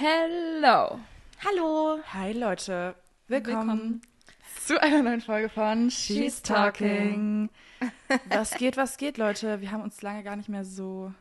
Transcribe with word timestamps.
Hello. 0.00 1.00
Hallo. 1.44 1.98
Hi 2.12 2.30
Leute, 2.32 2.94
willkommen, 3.26 3.68
Willkommen. 3.68 4.02
zu 4.64 4.80
einer 4.80 5.02
neuen 5.02 5.20
Folge 5.20 5.48
von 5.48 5.90
She's 5.90 6.40
Talking. 6.40 7.50
was 8.28 8.52
geht, 8.54 8.76
was 8.76 8.96
geht, 8.96 9.18
Leute? 9.18 9.60
Wir 9.60 9.72
haben 9.72 9.82
uns 9.82 10.00
lange 10.02 10.22
gar 10.22 10.36
nicht 10.36 10.48
mehr 10.48 10.64
so, 10.64 11.12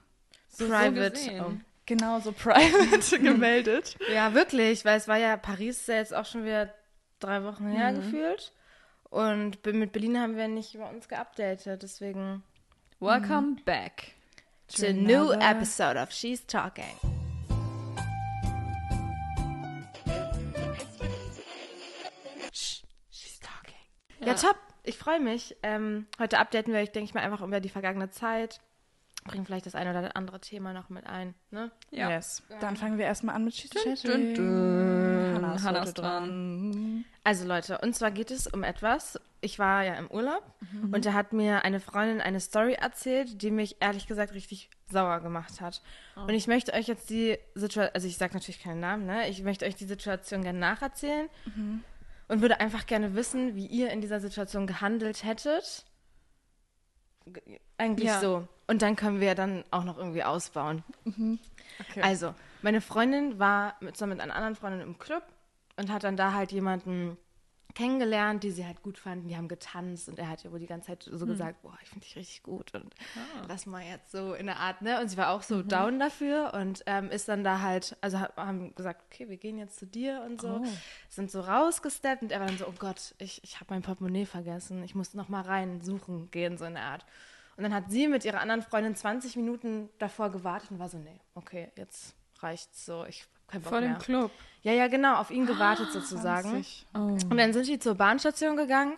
So 0.50 0.68
Private. 0.68 1.10
gesehen. 1.10 1.44
Oh. 1.44 1.54
genau 1.88 2.20
so 2.20 2.32
private 2.32 3.20
gemeldet. 3.24 3.98
Ja, 4.14 4.36
wirklich, 4.36 4.86
weil 4.86 4.98
es 4.98 5.08
war 5.08 5.18
ja, 5.18 5.38
Paris 5.38 5.80
ist 5.80 5.88
ja 5.88 5.96
jetzt 5.96 6.14
auch 6.14 6.26
schon 6.28 6.44
wieder 6.46 6.72
drei 7.20 7.44
Wochen 7.44 7.66
her 7.70 7.94
gefühlt. 7.94 8.52
Und 9.10 9.66
mit 9.66 9.92
Berlin 9.92 10.20
haben 10.22 10.38
wir 10.38 10.48
nicht 10.48 10.76
über 10.76 10.88
uns 10.88 11.08
geupdatet, 11.08 11.82
deswegen 11.82 12.44
Welcome 13.00 13.56
back. 13.66 14.14
to 14.68 14.86
a 14.86 14.94
new 14.94 15.32
episode 15.32 16.00
of 16.00 16.12
She's 16.12 16.46
Talking. 16.46 17.17
Ja, 24.28 24.34
top. 24.34 24.58
Ich 24.84 24.98
freue 24.98 25.20
mich. 25.20 25.56
Ähm, 25.64 26.06
heute 26.20 26.40
updaten 26.40 26.74
wir 26.74 26.80
euch, 26.80 26.92
denke 26.92 27.10
ich 27.10 27.14
mal, 27.14 27.22
einfach 27.22 27.42
über 27.42 27.60
die 27.60 27.70
vergangene 27.70 28.10
Zeit. 28.10 28.62
Bringen 29.26 29.46
vielleicht 29.46 29.66
das 29.66 29.76
eine 29.76 29.90
oder 29.90 30.16
andere 30.16 30.40
Thema 30.40 30.72
noch 30.72 30.90
mit 30.90 31.06
ein. 31.06 31.34
Ne? 31.52 31.72
Ja. 31.92 32.10
Yes. 32.10 32.44
Dann 32.62 32.78
fangen 32.78 32.98
wir 32.98 33.06
erstmal 33.06 33.36
an 33.36 33.44
mit 33.44 33.54
dun. 34.38 35.42
Hannah 35.64 35.84
ist 35.84 35.96
dran. 35.96 37.04
Also 37.26 37.46
Leute, 37.46 37.80
und 37.80 37.94
zwar 37.94 38.12
geht 38.12 38.32
es 38.32 38.48
um 38.48 38.64
etwas. 38.64 39.20
Ich 39.42 39.60
war 39.60 39.84
ja 39.84 39.96
im 39.96 40.10
Urlaub 40.10 40.44
und 40.92 41.06
da 41.06 41.14
hat 41.14 41.34
mir 41.34 41.64
eine 41.66 41.80
Freundin 41.80 42.22
eine 42.22 42.40
Story 42.40 42.74
erzählt, 42.74 43.42
die 43.42 43.52
mich 43.52 43.78
ehrlich 43.82 44.08
gesagt 44.08 44.34
richtig 44.34 44.70
sauer 44.90 45.20
gemacht 45.20 45.60
hat. 45.62 45.82
Und 46.16 46.34
ich 46.34 46.48
möchte 46.48 46.74
euch 46.74 46.88
jetzt 46.88 47.10
die 47.10 47.38
Situation, 47.54 47.94
also 47.94 48.08
ich 48.08 48.18
sage 48.18 48.34
natürlich 48.34 48.64
keinen 48.64 48.80
Namen, 48.80 49.06
ne? 49.06 49.30
Ich 49.30 49.44
möchte 49.44 49.66
euch 49.66 49.76
die 49.76 49.86
Situation 49.86 50.42
gerne 50.42 50.60
nacherzählen 50.60 51.28
und 52.28 52.42
würde 52.42 52.60
einfach 52.60 52.86
gerne 52.86 53.16
wissen, 53.16 53.56
wie 53.56 53.66
ihr 53.66 53.90
in 53.92 54.02
dieser 54.02 54.20
Situation 54.20 54.68
gehandelt 54.68 55.24
hättet. 55.24 55.86
Ge- 57.26 57.60
Eigentlich 57.78 58.08
Ja. 58.08 58.20
so. 58.20 58.48
Und 58.68 58.82
dann 58.82 58.96
können 58.96 59.20
wir 59.22 59.34
dann 59.36 59.64
auch 59.72 59.84
noch 59.84 59.98
irgendwie 59.98 60.24
ausbauen. 60.24 60.84
Okay. 61.06 62.02
Also, 62.02 62.34
meine 62.62 62.82
Freundin 62.82 63.40
war 63.40 63.76
mit, 63.80 63.96
zusammen 63.96 64.14
mit 64.14 64.22
einer 64.22 64.36
anderen 64.36 64.56
Freundin 64.56 64.82
im 64.82 64.98
Club 65.00 65.24
und 65.78 65.92
hat 65.92 66.04
dann 66.04 66.18
da 66.18 66.34
halt 66.34 66.52
jemanden 66.52 67.18
kennengelernt, 67.78 68.44
die 68.44 68.50
sie 68.50 68.66
halt 68.66 68.82
gut 68.82 68.98
fanden. 68.98 69.28
Die 69.28 69.38
haben 69.38 69.48
getanzt 69.48 70.10
und 70.10 70.18
er 70.18 70.30
hat 70.30 70.44
ihr 70.44 70.52
wohl 70.52 70.58
die 70.58 70.66
ganze 70.66 70.88
Zeit 70.88 71.04
so 71.04 71.28
gesagt, 71.28 71.62
boah, 71.62 71.78
ich 71.84 71.90
finde 71.90 72.06
dich 72.08 72.16
richtig 72.16 72.42
gut 72.42 72.74
und 72.74 72.96
lass 73.48 73.68
mal 73.68 73.84
jetzt 73.84 74.12
so 74.12 74.34
in 74.34 74.48
der 74.48 74.58
Art, 74.58 74.82
ne? 74.82 75.00
Und 75.00 75.10
sie 75.10 75.18
war 75.18 75.30
auch 75.30 75.44
so 75.44 75.62
down 75.62 76.00
dafür 76.00 76.56
und 76.56 76.82
ähm, 76.88 77.12
ist 77.12 77.28
dann 77.28 77.44
da 77.44 77.62
halt, 77.62 77.96
also 78.02 78.20
haben 78.20 78.74
gesagt, 78.74 79.04
okay, 79.06 79.30
wir 79.30 79.38
gehen 79.38 79.60
jetzt 79.60 79.78
zu 79.78 79.86
dir 79.86 80.24
und 80.26 80.42
so, 80.42 80.64
sind 81.08 81.30
so 81.30 81.42
rausgesteppt 81.42 82.24
und 82.24 82.32
er 82.32 82.40
war 82.40 82.48
dann 82.48 82.58
so, 82.58 82.66
oh 82.68 82.74
Gott, 82.80 83.14
ich, 83.20 83.44
ich 83.44 83.60
habe 83.60 83.72
mein 83.72 83.84
Portemonnaie 83.84 84.26
vergessen, 84.26 84.84
ich 84.84 84.96
muss 84.96 85.14
noch 85.14 85.30
mal 85.30 85.42
rein 85.42 85.80
suchen 85.82 86.32
gehen, 86.32 86.58
so 86.58 86.66
in 86.66 86.74
der 86.74 86.84
Art. 86.84 87.06
Und 87.58 87.64
dann 87.64 87.76
hat 87.76 87.92
sie 87.92 88.08
mit 88.08 88.26
ihrer 88.26 88.40
anderen 88.40 88.64
Freundin 88.64 88.96
20 88.96 89.36
Minuten 89.36 89.90
davor 90.00 90.32
gewartet 90.32 90.72
und 90.72 90.80
war 90.80 90.90
so, 90.90 90.98
nee, 90.98 91.22
okay, 91.36 91.72
jetzt 91.76 92.16
reicht's 92.40 92.88
so, 92.88 93.06
ich 93.06 93.28
keinen 93.48 93.62
Bock 93.62 93.70
Vor 93.72 93.82
mehr. 93.82 93.94
dem 93.94 94.00
Club. 94.00 94.32
Ja, 94.64 94.74
ja, 94.74 94.88
genau, 94.88 95.16
auf 95.16 95.32
ihn 95.32 95.46
gewartet 95.46 95.92
sozusagen. 95.92 96.50
20. 96.50 96.86
Oh. 96.94 96.98
Und 97.00 97.38
dann 97.38 97.54
sind 97.54 97.68
die 97.68 97.80
zur 97.80 97.96
Bahnstation 97.96 98.58
gegangen 98.58 98.98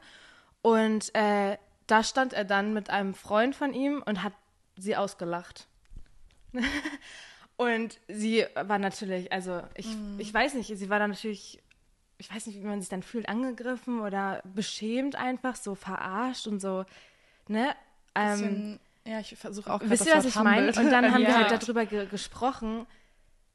und 0.61 1.13
äh, 1.15 1.57
da 1.87 2.03
stand 2.03 2.33
er 2.33 2.45
dann 2.45 2.73
mit 2.73 2.89
einem 2.89 3.13
Freund 3.13 3.55
von 3.55 3.73
ihm 3.73 4.01
und 4.05 4.23
hat 4.23 4.33
sie 4.77 4.95
ausgelacht. 4.95 5.67
und 7.57 7.99
sie 8.07 8.45
war 8.55 8.79
natürlich, 8.79 9.31
also 9.31 9.61
ich, 9.75 9.87
ich 10.17 10.33
weiß 10.33 10.53
nicht, 10.55 10.75
sie 10.75 10.89
war 10.89 10.99
dann 10.99 11.11
natürlich, 11.11 11.61
ich 12.17 12.33
weiß 12.33 12.47
nicht, 12.47 12.59
wie 12.59 12.65
man 12.65 12.79
sich 12.79 12.89
dann 12.89 13.03
fühlt, 13.03 13.29
angegriffen 13.29 14.01
oder 14.01 14.41
beschämt 14.43 15.15
einfach, 15.15 15.55
so 15.55 15.75
verarscht 15.75 16.47
und 16.47 16.59
so, 16.59 16.85
ne? 17.47 17.75
Ähm, 18.15 18.79
ja, 19.05 19.19
ich 19.19 19.35
versuche 19.35 19.71
auch 19.71 19.81
Wisst 19.83 20.05
ihr, 20.07 20.15
was 20.15 20.25
ich 20.25 20.35
meine? 20.35 20.67
Und 20.67 20.89
dann 20.91 21.05
haben 21.13 21.21
wir 21.21 21.29
Ja. 21.29 21.49
halt 21.49 21.63
darüber 21.63 21.85
ge 21.85 22.05
gesprochen, 22.07 22.85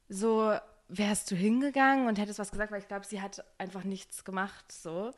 so, 0.07 0.53
wärst 0.87 1.31
du 1.31 1.35
hingegangen 1.35 2.07
und 2.07 2.19
hättest 2.19 2.37
was 2.39 2.51
gesagt, 2.51 2.71
weil 2.71 2.79
ich 2.79 2.87
glaube, 2.87 3.05
sie 3.05 3.21
hat 3.21 3.43
einfach 3.57 3.83
nichts 3.83 4.23
gemacht, 4.23 4.71
so. 4.71 5.11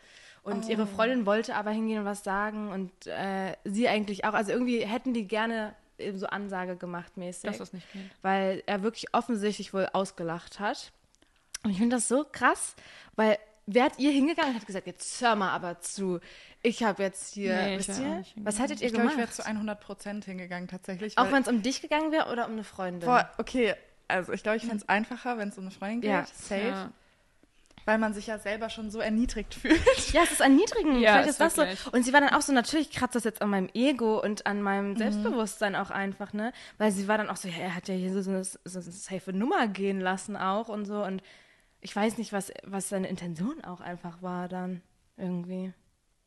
Und 0.44 0.66
Oh. 0.66 0.70
ihre 0.70 0.88
Freundin 0.88 1.26
wollte 1.26 1.56
aber 1.56 1.72
hingehen 1.72 2.00
und 2.00 2.06
was 2.06 2.24
sagen 2.24 2.70
und 2.72 2.92
äh, 3.08 3.54
sie 3.66 3.90
eigentlich 3.90 4.24
auch. 4.26 4.34
Also 4.34 4.52
irgendwie 4.54 4.86
hätten 4.86 5.14
die 5.14 5.28
gerne 5.28 5.76
eben 5.98 6.18
so 6.18 6.28
Ansage 6.28 6.78
gemacht 6.78 7.18
mäßig, 7.18 7.44
Dass 7.44 7.58
das 7.58 7.74
nicht 7.74 7.92
geht. 7.92 8.10
weil 8.22 8.64
er 8.66 8.82
wirklich 8.84 9.14
offensichtlich 9.14 9.74
wohl 9.74 9.90
ausgelacht 9.92 10.60
hat. 10.60 10.92
Und 11.64 11.72
ich 11.72 11.78
finde 11.80 11.98
das 11.98 12.08
so 12.08 12.26
krass, 12.32 12.76
weil 13.16 13.38
wärt 13.66 14.00
ihr 14.00 14.12
hingegangen 14.12 14.52
und 14.54 14.60
hat 14.62 14.68
gesagt, 14.68 14.88
jetzt 14.88 15.20
hör 15.22 15.36
mal 15.36 15.50
aber 15.52 15.82
zu, 15.82 16.22
ich 16.64 16.84
habe 16.84 17.04
jetzt 17.04 17.34
hier, 17.34 17.54
Nee, 17.56 17.76
ich 17.78 17.88
wisst 17.90 18.00
ihr, 18.00 18.24
was 18.38 18.60
hättet 18.60 18.80
ihr 18.80 18.88
ich 18.88 18.94
glaube, 18.94 19.08
ich 19.10 19.16
gemacht? 19.16 19.18
wäre 19.18 19.36
zu 19.36 19.46
100 19.46 19.82
Prozent 19.82 20.24
hingegangen 20.24 20.70
tatsächlich. 20.70 21.18
auch 21.18 21.30
wenn 21.32 21.42
es 21.42 21.50
um 21.50 21.62
dich 21.62 21.82
gegangen 21.82 22.14
wäre 22.14 22.32
oder 22.32 22.46
um 22.46 22.54
eine 22.54 22.64
Freundin? 22.64 23.10
Boah, 23.10 23.30
okay, 23.38 23.76
also 24.08 24.32
ich 24.34 24.44
glaube, 24.44 24.58
ich 24.58 24.64
fände 24.64 24.78
es 24.78 24.90
einfacher, 24.90 25.38
wenn 25.38 25.50
es 25.50 25.58
um 25.58 25.64
eine 25.66 25.72
Freundin 25.72 26.02
geht, 26.02 26.10
Ja, 26.10 26.26
safe, 26.26 26.68
Ja. 26.68 26.92
weil 27.86 27.98
man 27.98 28.14
sich 28.14 28.28
ja 28.28 28.38
selber 28.40 28.70
schon 28.70 28.90
so 28.92 29.00
erniedrigt 29.00 29.54
fühlt. 29.54 29.80
Ja, 30.14 30.22
es 30.24 30.32
ist 30.32 30.42
erniedrigend. 30.42 31.00
Ja, 31.02 31.14
Vielleicht 31.14 31.30
ist 31.30 31.42
das 31.42 31.56
so. 31.56 31.64
Und 31.92 32.04
sie 32.04 32.14
war 32.14 32.22
dann 32.22 32.32
auch 32.32 32.42
so, 32.42 32.52
natürlich 32.54 32.92
kratzt 32.92 33.16
das 33.16 33.24
jetzt 33.24 33.42
an 33.42 33.50
meinem 33.50 33.70
Ego 33.74 34.22
und 34.22 34.46
an 34.46 34.62
meinem 34.62 34.92
Mhm. 34.92 34.98
Selbstbewusstsein 34.98 35.76
auch 35.76 35.90
einfach, 35.90 36.34
ne? 36.34 36.54
Weil 36.78 36.92
sie 36.92 37.08
war 37.08 37.18
dann 37.18 37.30
auch 37.30 37.38
so, 37.38 37.48
ja, 37.48 37.56
er 37.58 37.76
hat 37.76 37.88
ja 37.88 37.96
hier 37.96 38.12
so 38.22 38.30
eine, 38.30 38.44
so 38.44 38.58
eine 38.80 38.92
safe 38.92 39.34
Nummer 39.34 39.68
gehen 39.68 40.00
lassen 40.02 40.36
auch 40.38 40.68
und 40.70 40.86
so. 40.86 41.04
Und 41.04 41.22
ich 41.82 41.96
weiß 41.96 42.18
nicht, 42.18 42.34
was, 42.34 42.52
was 42.64 42.90
seine 42.90 43.08
Intention 43.08 43.64
auch 43.64 43.80
einfach 43.82 44.22
war 44.22 44.48
dann 44.50 44.82
irgendwie. 45.16 45.74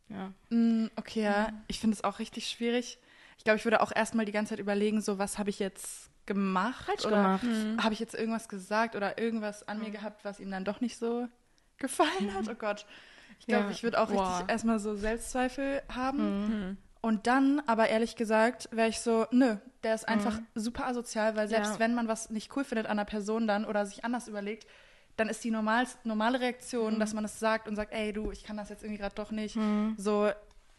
Ja. 0.08 0.32
Mm, 0.50 0.88
okay, 0.96 1.22
ja, 1.22 1.52
ich 1.68 1.78
finde 1.80 1.94
es 1.94 2.04
auch 2.04 2.18
richtig 2.18 2.48
schwierig. 2.48 2.98
Ich 3.38 3.44
glaube, 3.44 3.58
ich 3.58 3.64
würde 3.64 3.80
auch 3.80 3.92
erstmal 3.94 4.24
die 4.26 4.32
ganze 4.32 4.50
Zeit 4.50 4.58
überlegen, 4.58 5.00
so 5.00 5.18
was 5.18 5.38
habe 5.38 5.50
ich 5.50 5.58
jetzt 5.58 6.10
gemacht? 6.34 6.84
Falsch 6.86 7.04
oder 7.04 7.38
gemacht. 7.40 7.82
Habe 7.82 7.92
ich 7.92 7.98
jetzt 8.00 8.14
irgendwas 8.14 8.48
gesagt 8.48 8.94
oder 8.94 9.18
irgendwas 9.18 9.66
an 9.66 9.80
mir 9.80 9.90
gehabt, 9.90 10.24
was 10.24 10.38
ihm 10.38 10.50
dann 10.50 10.64
doch 10.64 10.80
nicht 10.80 10.96
so 10.96 11.26
gefallen 11.78 12.32
hat? 12.34 12.48
Oh 12.48 12.54
Gott. 12.54 12.86
Ich 13.40 13.46
glaube, 13.46 13.64
Ja. 13.64 13.70
ich 13.70 13.82
würde 13.82 14.00
auch 14.00 14.10
Boah. 14.10 14.28
richtig 14.36 14.50
erstmal 14.50 14.78
so 14.78 14.94
Selbstzweifel 14.94 15.82
haben. 15.92 16.68
Mhm. 16.70 16.76
Und 17.00 17.26
dann, 17.26 17.62
aber 17.66 17.88
ehrlich 17.88 18.14
gesagt, 18.14 18.68
wäre 18.72 18.88
ich 18.88 19.00
so, 19.00 19.26
nö, 19.30 19.56
der 19.82 19.94
ist 19.94 20.06
einfach 20.06 20.38
super 20.54 20.86
asozial, 20.86 21.34
weil 21.34 21.48
selbst 21.48 21.74
Ja. 21.74 21.78
wenn 21.80 21.94
man 21.94 22.06
was 22.08 22.30
nicht 22.30 22.54
cool 22.56 22.62
findet 22.64 22.86
an 22.86 22.92
einer 22.92 23.06
Person 23.06 23.46
dann 23.48 23.64
oder 23.64 23.86
sich 23.86 24.04
anders 24.04 24.28
überlegt, 24.28 24.66
dann 25.16 25.28
ist 25.28 25.42
die 25.42 25.50
normal, 25.50 25.86
normale 26.04 26.40
Reaktion, 26.40 27.00
dass 27.00 27.14
man 27.14 27.24
es 27.24 27.40
sagt 27.40 27.66
und 27.68 27.74
sagt, 27.76 27.92
ey 27.92 28.12
du, 28.12 28.30
ich 28.30 28.44
kann 28.44 28.56
das 28.56 28.68
jetzt 28.68 28.82
irgendwie 28.82 29.00
gerade 29.00 29.14
doch 29.14 29.30
nicht. 29.32 29.58
So, 29.96 30.30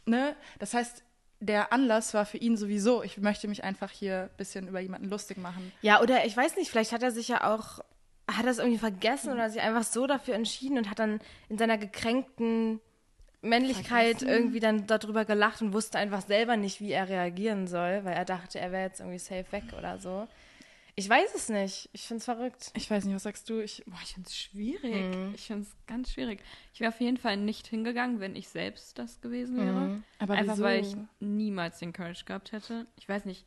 ne? 0.05 0.35
Das 0.59 0.73
heißt, 0.73 1.03
der 1.41 1.73
Anlass 1.73 2.13
war 2.13 2.25
für 2.25 2.37
ihn 2.37 2.55
sowieso, 2.55 3.03
ich 3.03 3.17
möchte 3.17 3.47
mich 3.47 3.63
einfach 3.63 3.91
hier 3.91 4.29
ein 4.31 4.37
bisschen 4.37 4.67
über 4.67 4.79
jemanden 4.79 5.09
lustig 5.09 5.37
machen. 5.37 5.71
Ja, 5.81 5.99
oder 6.01 6.23
ich 6.25 6.37
weiß 6.37 6.55
nicht, 6.55 6.69
vielleicht 6.69 6.91
hat 6.91 7.03
er 7.03 7.11
sich 7.11 7.27
ja 7.27 7.51
auch, 7.53 7.79
hat 8.29 8.45
er 8.45 8.51
es 8.51 8.59
irgendwie 8.59 8.77
vergessen 8.77 9.33
oder 9.33 9.49
sich 9.49 9.61
einfach 9.61 9.83
so 9.83 10.05
dafür 10.07 10.35
entschieden 10.35 10.77
und 10.77 10.89
hat 10.89 10.99
dann 10.99 11.19
in 11.49 11.57
seiner 11.57 11.79
gekränkten 11.79 12.79
Männlichkeit 13.41 14.19
Vergessen? 14.19 14.29
irgendwie 14.29 14.59
dann 14.59 14.85
darüber 14.85 15.25
gelacht 15.25 15.63
und 15.63 15.73
wusste 15.73 15.97
einfach 15.97 16.21
selber 16.21 16.57
nicht, 16.57 16.79
wie 16.79 16.91
er 16.91 17.09
reagieren 17.09 17.65
soll, 17.67 18.05
weil 18.05 18.13
er 18.13 18.25
dachte, 18.25 18.59
er 18.59 18.71
wäre 18.71 18.83
jetzt 18.83 18.99
irgendwie 18.99 19.19
safe 19.19 19.51
weg 19.51 19.63
oder 19.75 19.97
so. 19.97 20.27
Ich 20.95 21.07
weiß 21.09 21.33
es 21.35 21.49
nicht. 21.49 21.89
Ich 21.93 22.03
finde 22.07 22.19
es 22.19 22.25
verrückt. 22.25 22.71
Ich 22.75 22.89
weiß 22.91 23.05
nicht, 23.05 23.15
was 23.15 23.23
sagst 23.23 23.49
du? 23.49 23.59
Ich, 23.59 23.83
Boah, 23.87 23.97
ich 24.03 24.13
finde 24.13 24.27
es 24.27 24.37
schwierig. 24.37 25.15
Mhm. 25.15 25.31
Ich 25.35 25.47
finde 25.47 25.63
es 25.63 25.75
ganz 25.87 26.11
schwierig. 26.11 26.41
Ich 26.73 26.79
wäre 26.81 26.91
auf 26.91 26.99
jeden 26.99 27.17
Fall 27.17 27.37
nicht 27.37 27.67
hingegangen, 27.67 28.19
wenn 28.19 28.35
ich 28.35 28.49
selbst 28.49 28.99
das 28.99 29.21
gewesen 29.21 29.57
wäre. 29.57 29.71
Mhm. 29.79 30.03
aber 30.19 30.33
Einfach 30.35 30.53
wieso? 30.53 30.63
weil 30.63 30.81
ich 30.81 30.95
niemals 31.19 31.79
den 31.79 31.93
Courage 31.93 32.25
gehabt 32.25 32.51
hätte. 32.51 32.87
Ich 32.97 33.07
weiß 33.07 33.25
nicht. 33.25 33.45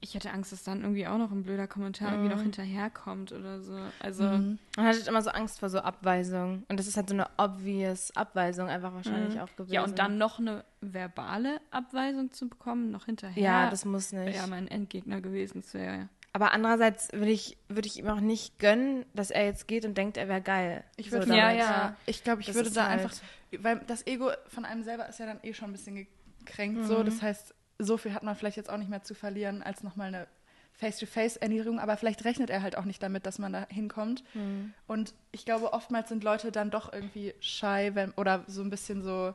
Ich 0.00 0.14
hätte 0.14 0.32
Angst, 0.32 0.52
dass 0.52 0.62
dann 0.64 0.82
irgendwie 0.82 1.06
auch 1.06 1.16
noch 1.16 1.30
ein 1.32 1.44
blöder 1.44 1.66
Kommentar 1.66 2.10
irgendwie 2.12 2.28
Mhm. 2.28 2.34
noch 2.34 2.42
hinterherkommt 2.42 3.32
oder 3.32 3.62
so. 3.62 3.78
Also, 4.00 4.24
Mhm. 4.24 4.58
Man 4.76 4.86
hat 4.86 5.06
immer 5.08 5.22
so 5.22 5.30
Angst 5.30 5.60
vor 5.60 5.70
so 5.70 5.78
Abweisung. 5.78 6.64
Und 6.68 6.78
das 6.78 6.86
ist 6.86 6.98
halt 6.98 7.08
so 7.08 7.14
eine 7.14 7.26
obvious 7.38 8.14
Abweisung 8.14 8.68
einfach 8.68 8.92
wahrscheinlich 8.92 9.40
auch 9.40 9.48
gewesen. 9.56 9.72
ja, 9.72 9.82
und 9.82 9.98
dann 9.98 10.18
noch 10.18 10.38
eine 10.38 10.62
verbale 10.82 11.58
Abweisung 11.70 12.30
zu 12.32 12.50
bekommen, 12.50 12.90
noch 12.90 13.06
hinterher. 13.06 13.42
Ja, 13.42 13.70
das 13.70 13.86
muss 13.86 14.12
wäre 14.12 14.26
nicht. 14.26 14.36
ja 14.36 14.46
mein 14.46 14.68
Endgegner 14.68 15.22
gewesen. 15.22 15.62
Das 15.62 15.72
wäre 15.72 16.10
Aber 16.36 16.52
andererseits 16.52 17.12
würde 17.12 17.30
ich, 17.30 17.56
würde 17.68 17.86
ich 17.86 17.96
ihm 17.96 18.08
auch 18.08 18.18
nicht 18.20 18.58
gönnen, 18.58 19.06
dass 19.14 19.30
er 19.30 19.44
jetzt 19.46 19.68
geht 19.68 19.84
und 19.84 19.96
denkt, 19.96 20.16
er 20.16 20.28
wäre 20.28 20.40
geil. 20.42 20.82
Ich 20.96 21.10
würde 21.12 21.28
so 21.28 21.32
Ja, 21.32 21.52
ja. 21.52 21.96
Ich 22.06 22.24
glaube, 22.24 22.40
ich 22.40 22.48
Das 22.48 22.56
würde 22.56 22.70
da 22.72 22.88
halt- 22.88 23.00
einfach, 23.02 23.14
weil 23.60 23.78
das 23.86 24.04
Ego 24.06 24.32
von 24.48 24.64
einem 24.64 24.82
selber 24.82 25.08
ist 25.08 25.20
ja 25.20 25.26
dann 25.26 25.38
eh 25.44 25.54
schon 25.54 25.70
ein 25.70 25.72
bisschen 25.72 26.06
gekränkt 26.44 26.80
Mhm. 26.82 26.86
so. 26.86 27.02
Das 27.04 27.22
heißt, 27.22 27.54
so 27.78 27.96
viel 27.96 28.12
hat 28.14 28.24
man 28.24 28.34
vielleicht 28.34 28.56
jetzt 28.56 28.68
auch 28.68 28.76
nicht 28.78 28.90
mehr 28.90 29.02
zu 29.04 29.14
verlieren 29.14 29.62
als 29.62 29.82
nochmal 29.84 30.08
eine 30.08 30.26
Face-to-Face-Erniedrigung, 30.72 31.78
aber 31.78 31.96
vielleicht 31.96 32.24
rechnet 32.24 32.50
er 32.50 32.62
halt 32.62 32.76
auch 32.76 32.84
nicht 32.84 33.00
damit, 33.02 33.26
dass 33.26 33.38
man 33.38 33.52
da 33.52 33.66
hinkommt. 33.70 34.24
Mhm. 34.34 34.74
Und 34.88 35.14
ich 35.30 35.44
glaube, 35.44 35.72
oftmals 35.72 36.08
sind 36.08 36.24
Leute 36.24 36.50
dann 36.52 36.70
doch 36.70 36.92
irgendwie 36.92 37.32
shy 37.40 37.90
wenn, 37.94 38.10
oder 38.12 38.44
so 38.48 38.60
ein 38.62 38.70
bisschen 38.70 39.02
so 39.02 39.34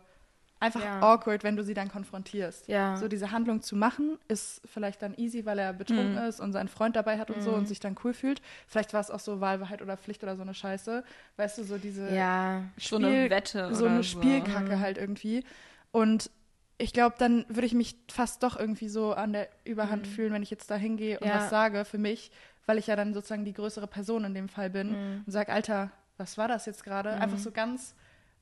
einfach 0.60 0.84
Ja. 0.84 1.00
awkward, 1.02 1.44
wenn 1.44 1.56
du 1.56 1.64
sie 1.64 1.74
dann 1.74 1.90
konfrontierst. 1.90 2.68
Ja. 2.68 2.96
So 2.98 3.08
diese 3.08 3.32
Handlung 3.32 3.62
zu 3.62 3.76
machen, 3.76 4.18
ist 4.28 4.62
vielleicht 4.66 5.02
dann 5.02 5.14
easy, 5.18 5.46
weil 5.46 5.58
er 5.60 5.72
betrunken 5.74 6.14
Mhm. 6.14 6.28
ist 6.30 6.40
und 6.40 6.52
seinen 6.54 6.68
Freund 6.68 6.96
dabei 6.96 7.18
hat 7.18 7.32
und 7.32 7.42
so 7.42 7.54
und 7.54 7.66
sich 7.68 7.80
dann 7.80 7.96
cool 8.04 8.14
fühlt. 8.14 8.42
Vielleicht 8.68 8.94
war 8.94 9.00
es 9.02 9.10
auch 9.10 9.20
so 9.20 9.40
Wahlwahrheit 9.40 9.82
oder 9.82 9.96
Pflicht 9.98 10.22
oder 10.24 10.36
so 10.36 10.42
eine 10.42 10.54
Scheiße. 10.54 11.04
Weißt 11.38 11.58
du, 11.58 11.64
so 11.64 11.78
diese 11.78 12.14
Ja. 12.14 12.64
So 12.78 12.98
eine 12.98 13.30
Wette 13.30 13.74
so 13.74 13.86
oder 13.86 13.94
eine 13.94 14.04
so. 14.04 14.20
Spielkacke 14.22 14.80
halt 14.80 14.98
irgendwie. 14.98 15.44
Und 15.92 16.30
ich 16.78 16.94
glaube, 16.94 17.16
dann 17.20 17.46
würde 17.50 17.66
ich 17.68 17.74
mich 17.74 17.96
fast 18.12 18.44
doch 18.44 18.58
irgendwie 18.58 18.90
so 18.90 19.14
an 19.14 19.34
der 19.34 19.50
Überhand 19.66 20.08
fühlen, 20.08 20.32
wenn 20.34 20.44
ich 20.44 20.50
jetzt 20.50 20.70
da 20.72 20.76
hingehe 20.76 21.20
und 21.20 21.28
Ja. 21.28 21.36
was 21.38 21.50
sage 21.50 21.84
für 21.86 21.98
mich, 21.98 22.32
weil 22.66 22.78
ich 22.78 22.88
ja 22.88 22.96
dann 22.96 23.14
sozusagen 23.14 23.44
die 23.46 23.54
größere 23.54 23.88
Person 23.88 24.24
in 24.26 24.34
dem 24.34 24.48
Fall 24.50 24.70
bin 24.70 24.92
Mhm. 24.92 25.24
und 25.26 25.32
sage, 25.32 25.52
Alter, 25.52 25.92
was 26.18 26.38
war 26.38 26.48
das 26.48 26.66
jetzt 26.66 26.84
gerade? 26.84 27.12
Einfach 27.20 27.38
so 27.38 27.52
ganz 27.52 27.96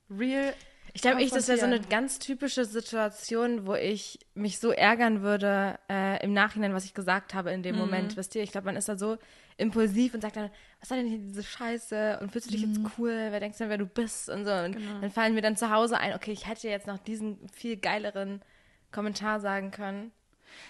real. 0.09 0.53
Ich 0.97 1.03
glaube, 1.03 1.21
ich, 1.21 1.29
das 1.29 1.47
wäre 1.47 1.59
so 1.59 1.65
eine 1.65 1.79
ganz 1.79 2.17
typische 2.17 2.65
Situation, 2.65 3.67
wo 3.67 3.75
ich 3.75 4.17
mich 4.33 4.57
so 4.57 4.71
ärgern 4.71 5.21
würde 5.21 5.77
äh, 5.87 6.23
im 6.23 6.33
Nachhinein, 6.33 6.73
was 6.73 6.85
ich 6.85 6.95
gesagt 6.95 7.35
habe 7.35 7.51
in 7.51 7.61
dem 7.61 7.75
Mhm. 7.75 7.81
Moment. 7.81 8.17
Wisst 8.17 8.33
ihr, 8.33 8.41
ich 8.41 8.51
glaube, 8.51 8.65
man 8.65 8.75
ist 8.75 8.89
da 8.89 8.97
so 8.97 9.19
impulsiv 9.57 10.15
und 10.15 10.21
sagt 10.21 10.37
dann, 10.37 10.49
was 10.79 10.89
soll 10.89 10.97
denn 10.97 11.07
hier 11.07 11.19
diese 11.19 11.43
Scheiße? 11.43 12.17
Und 12.19 12.31
fühlst 12.31 12.47
du 12.47 12.51
dich 12.51 12.63
Mhm. 12.63 12.69
jetzt 12.69 12.97
cool? 12.97 13.27
Wer 13.29 13.39
denkst 13.39 13.59
denn, 13.59 13.69
wer 13.69 13.77
du 13.77 13.85
bist? 13.85 14.27
Und 14.27 14.45
so. 14.45 14.51
Und 14.51 14.71
Genau. 14.71 14.99
dann 14.99 15.11
fallen 15.11 15.35
mir 15.35 15.41
dann 15.43 15.55
zu 15.55 15.69
Hause 15.69 15.99
ein, 15.99 16.15
okay, 16.15 16.31
ich 16.31 16.47
hätte 16.47 16.67
jetzt 16.67 16.87
noch 16.87 16.97
diesen 16.97 17.47
viel 17.49 17.77
geileren 17.77 18.41
Kommentar 18.91 19.39
sagen 19.39 19.69
können. 19.69 20.11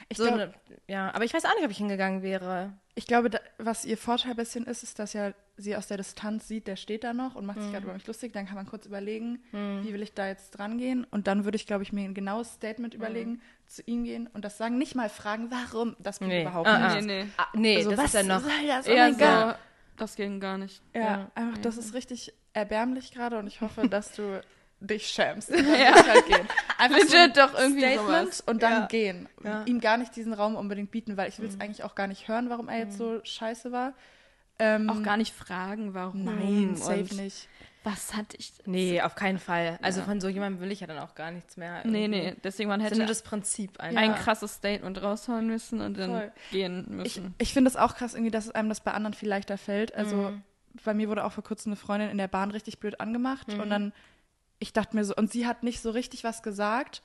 Ich 0.10 0.18
So 0.18 0.24
glaube, 0.26 0.42
eine, 0.42 0.54
ja, 0.90 1.10
aber 1.16 1.24
ich 1.24 1.34
weiß 1.34 1.46
auch 1.46 1.56
nicht, 1.56 1.64
ob 1.64 1.72
ich 1.72 1.78
hingegangen 1.78 2.22
wäre. 2.22 2.74
ich 2.96 3.08
glaube 3.08 3.30
da, 3.30 3.40
was 3.60 3.86
ihr 3.86 3.98
Vorteil 3.98 4.32
ein 4.32 4.38
bisschen 4.38 4.66
ist, 4.66 4.84
ist, 4.84 5.00
dass 5.00 5.14
ja 5.14 5.32
sie 5.60 5.76
aus 5.76 5.88
der 5.88 5.98
Distanz 5.98 6.48
sieht, 6.48 6.68
der 6.68 6.76
steht 6.76 7.04
da 7.04 7.14
noch 7.14 7.36
und 7.36 7.46
macht 7.46 7.60
sich 7.62 7.72
gerade 7.72 7.84
über 7.86 7.94
mich 7.94 8.06
lustig. 8.08 8.32
Dann 8.34 8.46
kann 8.46 8.56
man 8.56 8.66
kurz 8.68 8.86
überlegen, 8.86 9.40
wie 9.52 9.92
will 9.94 10.02
ich 10.04 10.14
da 10.14 10.28
jetzt 10.28 10.52
dran 10.52 10.78
gehen? 10.78 11.06
Und 11.10 11.28
dann 11.28 11.46
würde 11.46 11.56
ich, 11.56 11.66
glaube 11.66 11.84
ich, 11.84 11.92
mir 11.92 12.04
ein 12.06 12.14
genaues 12.14 12.54
Statement 12.54 12.94
überlegen, 12.94 13.42
zu 13.66 13.82
ihm 13.86 14.04
gehen 14.04 14.28
und 14.34 14.46
das 14.46 14.58
sagen. 14.58 14.78
Nicht 14.78 14.96
mal 14.96 15.10
fragen, 15.10 15.50
warum. 15.52 15.96
Das 16.00 16.20
geht 16.20 16.28
Nee. 16.28 16.42
überhaupt 16.44 16.68
Ah, 16.68 16.96
nicht. 16.96 16.98
ah. 16.98 17.02
Nee, 17.02 17.24
nee. 17.24 17.30
Ah, 17.38 17.48
nee, 17.54 17.78
Also, 17.78 17.90
das 17.90 18.00
was 18.00 18.06
ist 18.06 18.14
ja 18.14 18.24
noch. 18.24 18.42
soll 18.42 18.68
das? 18.68 18.88
Oh 18.88 18.94
mein 18.96 19.18
Gott. 19.18 19.56
so, 19.56 19.56
das 19.98 20.16
ging 20.16 20.40
gar 20.40 20.58
nicht. 20.58 20.82
Ja, 20.94 21.02
Ja. 21.02 21.32
einfach, 21.36 21.58
das 21.60 21.78
ist 21.78 21.94
richtig 21.94 22.34
erbärmlich 22.54 23.12
gerade 23.12 23.38
und 23.40 23.48
ich 23.48 23.62
hoffe, 23.62 23.88
dass 23.90 24.12
du 24.14 24.42
dich 24.80 25.08
schämst. 25.08 25.50
Und 25.50 25.66
dann 25.66 25.80
ja. 25.80 25.96
halt 26.08 26.28
gehen. 26.28 26.48
Einfach 26.78 27.00
so 27.08 27.18
ein 27.18 27.34
doch 27.34 27.58
irgendwie 27.58 27.82
Statement 27.82 28.34
sowas. 28.34 28.42
und 28.42 28.62
dann 28.62 28.72
Ja. 28.82 28.86
gehen. 28.86 29.28
Ja. 29.44 29.64
Ihm 29.66 29.80
gar 29.82 29.98
nicht 29.98 30.16
diesen 30.16 30.34
Raum 30.34 30.56
unbedingt 30.56 30.92
bieten, 30.92 31.18
weil 31.18 31.30
ich 31.30 31.40
will 31.40 31.48
es 31.50 31.60
eigentlich 31.60 31.84
auch 31.84 31.96
gar 31.96 32.06
nicht 32.06 32.28
hören, 32.28 32.50
warum 32.52 32.70
er 32.70 32.78
jetzt 32.78 32.98
so 33.00 33.20
scheiße 33.24 33.72
war. 33.72 33.94
Ähm, 34.60 34.90
Auch 34.90 35.04
gar 35.04 35.18
nicht 35.18 35.34
fragen, 35.36 35.94
warum. 35.94 36.24
Nein, 36.26 36.76
safe 36.76 37.00
und 37.02 37.18
nicht. 37.18 37.48
Was 37.84 38.16
hatte 38.16 38.36
ich 38.38 38.54
denn? 38.58 38.72
Nee, 38.72 39.02
auf 39.02 39.16
keinen 39.16 39.38
Fall. 39.38 39.78
Also 39.82 40.00
Ja. 40.02 40.06
von 40.08 40.20
so 40.20 40.28
jemandem 40.28 40.62
will 40.62 40.72
ich 40.72 40.80
ja 40.82 40.88
dann 40.88 40.98
auch 40.98 41.16
gar 41.16 41.32
nichts 41.32 41.56
mehr. 41.58 41.86
Nee, 41.86 42.06
irgendwie. 42.06 42.20
nee. 42.22 42.36
Deswegen, 42.44 42.68
man 42.70 42.82
hätte 42.82 42.98
nur 42.98 43.06
das 43.06 43.22
Prinzip 43.22 43.80
einfach. 43.80 44.02
ein 44.02 44.16
krasses 44.16 44.56
Statement 44.56 45.02
raushauen 45.02 45.48
müssen 45.48 45.80
und 45.80 45.98
dann 45.98 46.10
Voll. 46.10 46.32
gehen 46.52 46.86
Ich, 47.06 47.18
müssen. 47.18 47.36
ich 47.38 47.54
finde 47.54 47.70
es 47.70 47.78
auch 47.78 47.96
krass, 47.96 48.14
irgendwie, 48.16 48.32
dass 48.32 48.50
einem 48.50 48.68
das 48.70 48.82
bei 48.82 48.92
anderen 48.94 49.14
viel 49.14 49.30
leichter 49.30 49.58
fällt. 49.58 49.94
Also 49.96 50.16
Mhm. 50.18 50.44
bei 50.84 50.94
mir 50.94 51.08
wurde 51.08 51.24
auch 51.24 51.32
vor 51.32 51.44
kurzem 51.44 51.72
eine 51.72 51.76
Freundin 51.78 52.10
in 52.10 52.18
der 52.18 52.28
Bahn 52.28 52.52
richtig 52.52 52.80
blöd 52.80 53.00
angemacht 53.00 53.48
Mhm. 53.50 53.60
und 53.62 53.70
dann, 53.70 53.94
ich 54.60 54.74
dachte 54.74 54.96
mir 54.96 55.06
so, 55.06 55.16
und 55.16 55.32
sie 55.32 55.46
hat 55.48 55.64
nicht 55.64 55.82
so 55.82 55.92
richtig 55.92 56.24
was 56.24 56.42
gesagt, 56.44 57.02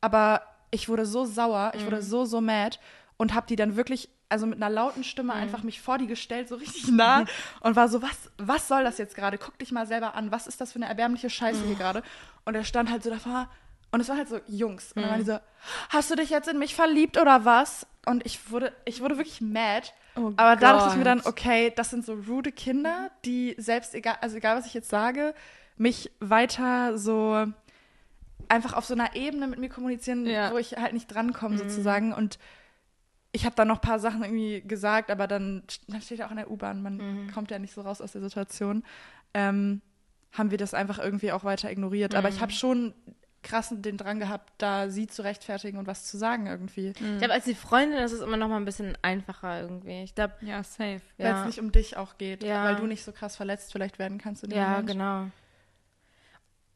aber 0.00 0.42
ich 0.72 0.88
wurde 0.88 1.06
so 1.06 1.24
sauer, 1.24 1.72
ich 1.74 1.82
Mhm. 1.82 1.86
wurde 1.86 2.02
so, 2.02 2.24
so 2.26 2.40
mad 2.40 2.78
und 3.18 3.34
habe 3.34 3.46
die 3.46 3.56
dann 3.56 3.76
wirklich, 3.76 4.08
also 4.30 4.46
mit 4.46 4.56
einer 4.56 4.70
lauten 4.70 5.04
Stimme 5.04 5.34
Mhm. 5.34 5.40
einfach 5.40 5.62
mich 5.62 5.80
vor 5.82 5.98
die 5.98 6.06
gestellt, 6.06 6.48
so 6.48 6.54
richtig 6.54 6.88
nah 6.92 7.24
und 7.60 7.76
war 7.76 7.88
so, 7.88 8.00
was, 8.00 8.30
was 8.38 8.66
soll 8.68 8.84
das 8.84 8.96
jetzt 8.96 9.14
gerade? 9.14 9.36
Guck 9.36 9.58
dich 9.58 9.70
mal 9.72 9.86
selber 9.86 10.14
an, 10.14 10.30
was 10.32 10.46
ist 10.46 10.60
das 10.60 10.72
für 10.72 10.76
eine 10.78 10.86
erbärmliche 10.86 11.28
Scheiße 11.28 11.62
Mhm. 11.62 11.66
hier 11.66 11.76
gerade? 11.76 12.02
Und 12.46 12.54
er 12.54 12.64
stand 12.64 12.90
halt 12.90 13.02
so 13.02 13.10
davor 13.10 13.50
und 13.90 14.00
es 14.00 14.08
waren 14.08 14.16
halt 14.18 14.28
so 14.28 14.40
Jungs. 14.46 14.92
Und 14.92 15.02
dann 15.02 15.06
Mhm. 15.06 15.10
waren 15.10 15.18
die 15.20 15.26
so, 15.26 15.38
hast 15.90 16.10
du 16.10 16.14
dich 16.14 16.30
jetzt 16.30 16.48
in 16.48 16.58
mich 16.58 16.74
verliebt 16.74 17.18
oder 17.18 17.44
was? 17.44 17.86
Und 18.06 18.24
ich 18.24 18.50
wurde, 18.50 18.72
ich 18.86 19.00
wurde 19.02 19.16
wirklich 19.18 19.40
mad. 19.42 19.92
Oh 20.16 20.32
Aber 20.36 20.56
da 20.56 20.72
dachte 20.74 20.88
ich 20.88 20.96
mir 20.96 21.04
dann, 21.04 21.18
Gott. 21.18 21.26
okay, 21.26 21.72
das 21.76 21.90
sind 21.90 22.04
so 22.06 22.14
rude 22.14 22.52
Kinder, 22.52 23.10
die 23.24 23.54
selbst, 23.58 23.94
egal, 23.94 24.16
also 24.20 24.36
egal 24.36 24.56
was 24.56 24.66
ich 24.66 24.74
jetzt 24.74 24.88
sage, 24.90 25.34
mich 25.76 26.10
weiter 26.20 26.96
so 26.98 27.46
einfach 28.48 28.72
auf 28.72 28.84
so 28.86 28.94
einer 28.94 29.14
Ebene 29.14 29.46
mit 29.46 29.58
mir 29.58 29.68
kommunizieren, 29.68 30.26
Ja. 30.26 30.50
wo 30.52 30.58
ich 30.58 30.76
halt 30.76 30.92
nicht 30.92 31.06
drankomme 31.12 31.58
sozusagen. 31.58 32.12
Und 32.14 32.38
ich 33.32 33.44
habe 33.44 33.54
dann 33.56 33.68
noch 33.68 33.76
ein 33.76 33.80
paar 33.88 33.98
Sachen 33.98 34.22
irgendwie 34.22 34.62
gesagt, 34.62 35.10
aber 35.10 35.26
dann, 35.26 35.62
dann 35.86 36.00
steht 36.00 36.20
er 36.20 36.26
auch 36.26 36.30
in 36.30 36.38
der 36.38 36.50
U-Bahn, 36.50 36.82
man 36.82 37.30
kommt 37.32 37.50
ja 37.50 37.58
nicht 37.58 37.74
so 37.74 37.82
raus 37.82 38.00
aus 38.00 38.12
der 38.12 38.22
Situation. 38.22 38.82
Ähm, 39.34 39.82
haben 40.32 40.50
wir 40.50 40.58
das 40.58 40.74
einfach 40.74 40.98
irgendwie 40.98 41.32
auch 41.32 41.44
weiter 41.44 41.70
ignoriert. 41.70 42.14
Aber 42.14 42.28
ich 42.28 42.40
habe 42.40 42.52
schon 42.52 42.94
krass 43.42 43.72
den 43.74 43.96
Drang 43.96 44.18
gehabt, 44.18 44.52
da 44.58 44.90
sie 44.90 45.06
zu 45.06 45.22
rechtfertigen 45.22 45.78
und 45.78 45.86
was 45.86 46.04
zu 46.04 46.18
sagen 46.18 46.46
irgendwie. 46.46 46.88
Ich 46.88 47.18
glaube, 47.18 47.32
als 47.32 47.44
die 47.44 47.54
Freundin 47.54 47.98
ist 48.00 48.12
es 48.12 48.20
immer 48.20 48.36
noch 48.36 48.48
mal 48.48 48.56
ein 48.56 48.64
bisschen 48.64 48.98
einfacher 49.02 49.60
irgendwie. 49.62 50.02
Ich 50.02 50.14
glaube, 50.14 50.34
Ja, 50.40 50.62
safe. 50.64 51.00
Weil 51.18 51.26
ja, 51.26 51.40
es 51.40 51.46
nicht 51.46 51.60
um 51.60 51.70
dich 51.72 51.96
auch 51.96 52.18
geht, 52.18 52.42
Ja. 52.42 52.64
weil 52.64 52.76
du 52.76 52.86
nicht 52.86 53.04
so 53.04 53.12
krass 53.12 53.36
verletzt 53.36 53.72
vielleicht 53.72 53.98
werden 53.98 54.18
kannst 54.18 54.42
in 54.44 54.50
dem 54.50 54.58
ja, 54.58 54.70
Moment. 54.70 54.88
genau. 54.88 55.26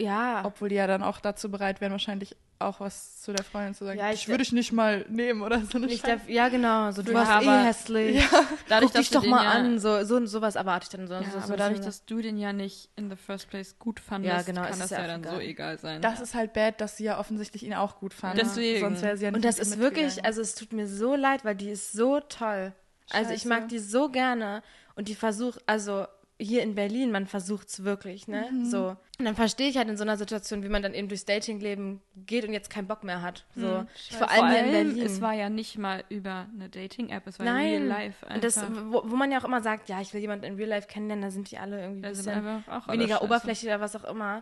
Ja, 0.02 0.42
Obwohl 0.44 0.68
die 0.68 0.74
ja 0.76 0.86
dann 0.86 1.02
auch 1.02 1.20
dazu 1.20 1.50
bereit 1.50 1.80
wären, 1.80 1.92
wahrscheinlich 1.92 2.36
auch 2.58 2.78
was 2.78 3.20
zu 3.20 3.32
der 3.32 3.44
Freundin 3.44 3.74
zu 3.74 3.84
sagen. 3.84 3.98
Ja, 3.98 4.10
ich 4.12 4.22
ich 4.22 4.28
würde 4.28 4.42
ich 4.42 4.52
nicht 4.52 4.70
mal 4.72 5.04
nehmen 5.08 5.42
oder 5.42 5.60
so 5.62 5.78
eine 5.78 5.86
ich 5.88 6.00
Scheiße. 6.00 6.16
glaub, 6.24 6.28
ja 6.28 6.48
genau. 6.48 6.92
So, 6.92 7.02
du 7.02 7.10
Ja, 7.12 7.18
warst 7.18 7.30
eh 7.30 7.48
aber- 7.48 7.64
hässlich. 7.64 8.28
Dadurch, 8.68 8.92
Guck 8.92 9.00
dich 9.00 9.10
doch 9.10 9.26
mal 9.26 9.42
ja, 9.44 9.50
an. 9.50 9.78
So, 9.80 10.04
so 10.04 10.24
sowas 10.26 10.54
erwarte 10.54 10.84
ich 10.84 10.90
dann 10.90 11.08
so. 11.08 11.14
Ja, 11.14 11.24
so, 11.24 11.38
so 11.40 11.44
aber 11.46 11.56
dadurch, 11.56 11.80
dass 11.80 12.04
du 12.04 12.20
den 12.22 12.38
ja 12.38 12.52
nicht 12.52 12.88
in 12.94 13.10
the 13.10 13.16
first 13.16 13.50
place 13.50 13.76
gut 13.80 13.98
fandest, 13.98 14.32
Ja, 14.32 14.42
genau, 14.42 14.62
kann 14.68 14.78
das 14.78 14.90
ja 14.90 15.00
ja, 15.00 15.06
dann 15.08 15.22
egal. 15.22 15.34
so 15.34 15.40
egal 15.40 15.78
sein. 15.78 16.02
Das 16.02 16.20
ist 16.20 16.34
halt 16.34 16.52
bad, 16.52 16.80
dass 16.80 16.96
sie 16.96 17.04
ja 17.04 17.18
offensichtlich 17.18 17.64
ihn 17.64 17.74
auch 17.74 17.98
gut 17.98 18.14
fand. 18.14 18.38
Deswegen. 18.40 18.80
Sonst 18.80 19.02
wäre 19.02 19.16
sie 19.16 19.24
ja 19.24 19.30
nicht 19.32 19.36
Und 19.36 19.44
das 19.44 19.58
ist 19.58 19.78
wirklich, 19.80 20.24
also 20.24 20.40
es 20.40 20.54
tut 20.54 20.72
mir 20.72 20.86
so 20.86 21.16
leid, 21.16 21.44
weil 21.44 21.56
die 21.56 21.70
ist 21.70 21.92
so 21.92 22.20
toll. 22.20 22.72
Also 23.10 23.30
ich 23.32 23.42
Scheiße. 23.42 23.48
mag 23.48 23.68
die 23.68 23.78
so 23.80 24.08
gerne 24.08 24.62
und 24.94 25.08
die 25.08 25.14
versucht, 25.16 25.60
also 25.66 26.06
hier 26.42 26.62
in 26.62 26.74
Berlin, 26.74 27.10
man 27.12 27.26
versucht 27.26 27.68
es 27.68 27.84
wirklich, 27.84 28.26
ne? 28.28 28.46
Mhm. 28.50 28.64
So. 28.64 28.96
Und 29.18 29.24
dann 29.24 29.36
verstehe 29.36 29.68
ich 29.68 29.76
halt 29.76 29.88
in 29.88 29.96
so 29.96 30.02
einer 30.02 30.16
Situation, 30.16 30.62
wie 30.64 30.68
man 30.68 30.82
dann 30.82 30.94
eben 30.94 31.08
durchs 31.08 31.24
Datingleben 31.24 32.00
geht 32.26 32.44
und 32.44 32.52
jetzt 32.52 32.70
keinen 32.70 32.88
Bock 32.88 33.04
mehr 33.04 33.22
hat. 33.22 33.44
So. 33.54 33.66
Mhm. 33.66 33.86
Vor 34.10 34.18
Vor 34.18 34.30
allem 34.30 34.46
in 34.46 34.74
allem, 34.74 34.88
Berlin. 34.94 35.06
es 35.06 35.20
war 35.20 35.32
ja 35.32 35.48
nicht 35.48 35.78
mal 35.78 36.04
über 36.08 36.46
eine 36.52 36.68
Dating-App, 36.68 37.26
es 37.26 37.38
war 37.38 37.46
Nein. 37.46 37.68
real 37.68 37.84
life. 37.84 38.26
und 38.26 38.42
das, 38.42 38.58
einfach. 38.58 38.82
wo, 38.88 39.02
wo 39.04 39.16
man 39.16 39.30
ja 39.30 39.40
auch 39.40 39.44
immer 39.44 39.62
sagt, 39.62 39.88
ja, 39.88 40.00
ich 40.00 40.12
will 40.12 40.20
jemanden 40.20 40.44
in 40.44 40.56
Real 40.56 40.68
Life 40.68 40.88
kennenlernen, 40.88 41.22
da 41.22 41.30
sind 41.30 41.50
die 41.50 41.58
alle 41.58 41.80
irgendwie 41.80 42.06
ein 42.06 42.12
bisschen 42.12 42.46
einfach 42.46 42.88
weniger 42.88 43.22
oberflächlich 43.22 43.70
oder 43.70 43.80
was 43.80 43.94
auch 43.94 44.04
immer. 44.04 44.40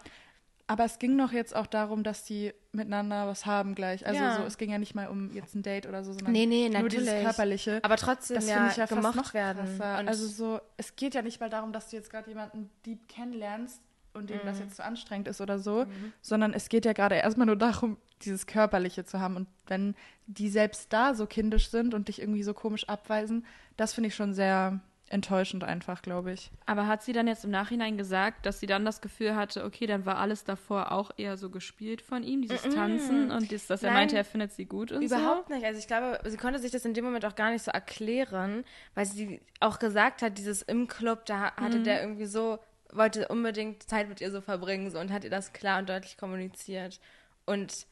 Aber 0.70 0.84
es 0.84 1.00
ging 1.00 1.19
doch 1.19 1.32
jetzt 1.32 1.56
auch 1.56 1.67
darum, 1.67 2.05
dass 2.05 2.22
die 2.22 2.52
miteinander 2.70 3.26
was 3.26 3.44
haben 3.44 3.75
gleich. 3.75 4.06
Also 4.06 4.22
Ja. 4.22 4.37
so, 4.37 4.44
es 4.44 4.56
ging 4.56 4.70
ja 4.70 4.78
nicht 4.78 4.94
mal 4.94 5.08
um 5.08 5.34
jetzt 5.34 5.56
ein 5.56 5.64
Date 5.64 5.87
oder 5.87 6.05
so, 6.05 6.12
sondern 6.12 6.31
Nee, 6.31 6.46
nee, 6.46 6.69
nur 6.69 6.88
dieses 6.88 7.06
natürlich. 7.06 7.25
Körperliche. 7.25 7.81
Aber 7.82 7.96
trotzdem 7.96 8.37
das 8.37 8.46
ja, 8.46 8.55
finde 8.55 8.70
ich 8.70 8.76
ja 8.76 8.87
fast 8.87 9.00
gemocht 9.02 9.17
noch 9.17 9.34
werden. 9.34 9.81
Also 9.81 10.28
so, 10.28 10.61
es 10.76 10.94
geht 10.94 11.14
ja 11.14 11.22
nicht 11.22 11.40
mal 11.40 11.50
darum, 11.50 11.72
dass 11.72 11.90
du 11.90 11.96
jetzt 11.96 12.08
gerade 12.08 12.28
jemanden 12.28 12.70
deep 12.87 13.08
kennenlernst 13.08 13.82
und 14.14 14.30
dem 14.30 14.38
das 14.45 14.61
jetzt 14.61 14.76
zu 14.76 14.85
anstrengend 14.85 15.26
ist 15.26 15.40
oder 15.40 15.59
so, 15.59 15.87
sondern 16.23 16.54
es 16.54 16.68
geht 16.68 16.85
ja 16.85 16.92
gerade 16.92 17.16
erstmal 17.16 17.47
nur 17.47 17.56
darum, 17.56 17.97
dieses 18.23 18.47
Körperliche 18.47 19.04
zu 19.04 19.18
haben. 19.18 19.35
Und 19.35 19.49
wenn 19.66 19.97
die 20.28 20.50
selbst 20.50 20.92
da 20.92 21.14
so 21.14 21.26
kindisch 21.26 21.71
sind 21.71 21.95
und 21.95 22.06
dich 22.06 22.21
irgendwie 22.21 22.45
so 22.45 22.54
komisch 22.54 22.88
abweisen, 22.88 23.45
das 23.76 23.92
finde 23.92 24.06
ich 24.06 24.14
schon 24.14 24.35
sehr 24.35 24.78
enttäuschend 25.11 25.64
einfach, 25.64 26.02
glaube 26.02 26.33
ich. 26.33 26.50
Aber 26.67 26.87
hat 26.87 27.02
sie 27.02 27.12
dann 27.12 27.26
jetzt 27.26 27.45
im 27.45 27.50
Nachhinein 27.50 27.99
gesagt, 27.99 28.47
dass 28.47 28.61
sie 28.61 28.67
dann 28.67 28.85
das 28.85 29.00
Gefühl 29.00 29.35
hatte, 29.35 29.64
okay, 29.64 29.87
dann 29.87 30.07
war 30.07 30.19
alles 30.19 30.45
davor 30.45 30.93
auch 30.93 31.11
eher 31.17 31.37
so 31.37 31.50
gespielt 31.50 32.00
von 32.00 32.23
ihm, 32.23 32.43
dieses 32.43 32.62
Tanzen 32.62 33.31
und 33.31 33.52
das, 33.52 33.67
dass 33.67 33.83
er 33.83 33.90
Nein. 33.90 34.00
meinte, 34.00 34.17
er 34.17 34.25
findet 34.25 34.52
sie 34.52 34.67
gut 34.67 34.93
und 34.93 35.02
Überhaupt 35.02 35.50
nicht. 35.50 35.64
Also 35.64 35.81
ich 35.81 35.88
glaube, 35.88 36.21
sie 36.25 36.37
konnte 36.37 36.61
sich 36.61 36.71
das 36.71 36.85
in 36.85 36.95
dem 36.95 37.05
Moment 37.05 37.25
auch 37.25 37.35
gar 37.35 37.50
nicht 37.50 37.62
so 37.62 37.73
erklären, 37.73 38.64
weil 38.95 39.05
sie 39.05 39.40
auch 39.59 39.81
gesagt 39.81 40.23
hat, 40.23 40.38
dieses 40.38 40.62
im 40.62 40.87
Club, 40.87 41.26
da 41.26 41.57
hatte 41.57 41.83
der 41.83 42.02
irgendwie 42.02 42.26
so, 42.26 42.61
wollte 42.93 43.29
unbedingt 43.29 43.83
Zeit 43.83 44.09
mit 44.09 44.21
ihr 44.21 44.31
so 44.31 44.40
verbringen 44.40 44.90
so, 44.90 45.00
und 45.00 45.12
hat 45.12 45.25
ihr 45.25 45.31
das 45.31 45.52
klar 45.52 45.81
und 45.81 45.88
deutlich 45.88 46.17
kommuniziert. 46.17 47.00
Und 47.47 47.87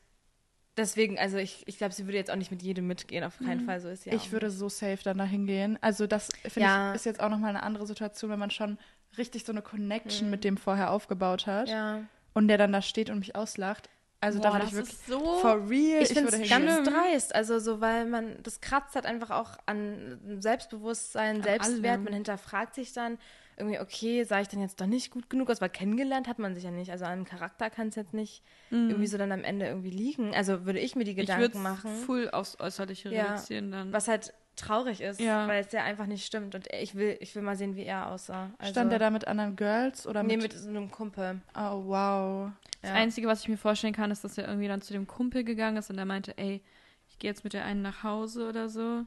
deswegen, 0.78 1.18
also 1.18 1.36
ich, 1.36 1.62
ich 1.66 1.76
glaube, 1.78 1.92
sie 1.92 2.06
würde 2.06 2.16
jetzt 2.16 2.30
auch 2.30 2.36
nicht 2.36 2.50
mit 2.50 2.62
jedem 2.62 2.86
mitgehen, 2.86 3.24
auf 3.24 3.38
keinen 3.38 3.60
Fall, 3.60 3.80
so 3.80 3.88
ist 3.88 4.08
auch 4.08 4.12
ich 4.12 4.32
würde 4.32 4.50
so 4.50 4.68
safe 4.68 4.98
dann 5.04 5.18
dahin 5.18 5.46
gehen. 5.46 5.78
Also 5.80 6.06
das 6.06 6.28
finde 6.42 6.68
Ja. 6.68 6.90
ich 6.90 6.96
ist 6.96 7.04
jetzt 7.06 7.20
auch 7.20 7.28
nochmal 7.28 7.50
eine 7.50 7.62
andere 7.62 7.86
Situation, 7.86 8.30
wenn 8.30 8.38
man 8.38 8.50
schon 8.50 8.78
richtig 9.16 9.44
so 9.44 9.52
eine 9.52 9.62
Connection 9.62 10.30
mit 10.30 10.44
dem 10.44 10.56
vorher 10.56 10.90
aufgebaut 10.90 11.46
hat. 11.46 11.68
Ja. 11.68 12.02
und 12.34 12.48
der 12.48 12.56
dann 12.58 12.72
da 12.72 12.80
steht 12.82 13.10
und 13.10 13.18
mich 13.18 13.34
auslacht. 13.34 13.90
Also 14.20 14.40
da 14.40 14.48
Boah, 14.50 14.54
würde 14.54 14.64
ich 14.66 14.70
das 14.72 14.78
wirklich 14.78 14.98
ist 14.98 15.06
so... 15.06 15.20
for 15.38 15.68
real. 15.68 16.02
Ich 16.02 16.08
finde 16.08 16.32
würde 16.32 16.42
es 16.42 16.50
ganz 16.50 16.88
dreist, 16.88 17.34
also 17.34 17.58
so, 17.60 17.80
weil 17.80 18.04
man, 18.06 18.36
das 18.42 18.60
kratzt 18.60 18.94
halt 18.96 19.06
einfach 19.06 19.30
auch 19.30 19.56
an 19.66 20.40
Selbstbewusstsein, 20.40 21.42
Selbstwert, 21.42 21.92
allem. 21.94 22.04
man 22.04 22.12
hinterfragt 22.14 22.74
sich 22.74 22.92
dann 22.92 23.18
irgendwie, 23.58 23.80
okay, 23.80 24.24
sah 24.24 24.40
ich 24.40 24.48
dann 24.48 24.60
jetzt 24.60 24.80
doch 24.80 24.86
nicht 24.86 25.10
gut 25.10 25.28
genug 25.30 25.50
aus, 25.50 25.60
weil 25.60 25.68
kennengelernt 25.70 26.28
hat 26.28 26.38
man 26.38 26.54
sich 26.54 26.64
ja 26.64 26.70
nicht, 26.70 26.90
also 26.90 27.04
an 27.04 27.24
Charakter 27.24 27.70
kann 27.70 27.88
es 27.88 27.94
jetzt 27.96 28.14
nicht 28.14 28.42
irgendwie 28.70 29.06
so 29.06 29.18
dann 29.18 29.32
am 29.32 29.44
Ende 29.44 29.66
irgendwie 29.66 29.90
liegen, 29.90 30.34
also 30.34 30.64
würde 30.66 30.78
ich 30.78 30.94
mir 30.96 31.04
die 31.04 31.10
ich 31.12 31.16
Gedanken 31.18 31.42
würde 31.42 31.58
machen, 31.58 31.90
full 32.04 32.30
aufs 32.30 32.58
Äußerliche 32.60 33.08
Ja. 33.10 33.24
reduzieren 33.32 33.70
dann. 33.70 33.92
was 33.92 34.08
halt 34.08 34.32
traurig 34.56 35.00
ist, 35.00 35.20
Ja. 35.20 35.46
weil 35.46 35.64
es 35.64 35.70
ja 35.72 35.84
einfach 35.84 36.06
nicht 36.06 36.26
stimmt. 36.26 36.54
Und 36.56 36.66
ich 36.72 36.96
will, 36.96 37.16
ich 37.20 37.32
will 37.36 37.42
mal 37.42 37.54
sehen, 37.56 37.76
wie 37.76 37.84
er 37.84 38.08
aussah. 38.10 38.50
Also, 38.58 38.72
Stand 38.72 38.92
er 38.92 38.98
da 38.98 39.10
mit 39.10 39.26
anderen 39.28 39.54
Girls 39.54 40.04
oder 40.04 40.24
Nee, 40.24 40.36
mit... 40.36 40.52
mit 40.52 40.52
so 40.52 40.68
einem 40.68 40.90
Kumpel. 40.90 41.40
Oh, 41.54 41.84
wow. 41.86 42.50
Das 42.82 42.90
Ja. 42.90 42.96
Einzige, 42.96 43.28
was 43.28 43.42
ich 43.42 43.48
mir 43.48 43.56
vorstellen 43.56 43.94
kann, 43.94 44.10
ist, 44.10 44.24
dass 44.24 44.36
er 44.36 44.48
irgendwie 44.48 44.66
dann 44.66 44.82
zu 44.82 44.92
dem 44.92 45.06
Kumpel 45.06 45.44
gegangen 45.44 45.76
ist 45.76 45.90
und 45.90 45.98
er 45.98 46.04
meinte, 46.06 46.36
ey, 46.38 46.60
ich 47.08 47.18
gehe 47.20 47.30
jetzt 47.30 47.44
mit 47.44 47.52
der 47.52 47.64
einen 47.64 47.82
nach 47.82 48.02
Hause 48.02 48.48
oder 48.48 48.68
so. 48.68 49.04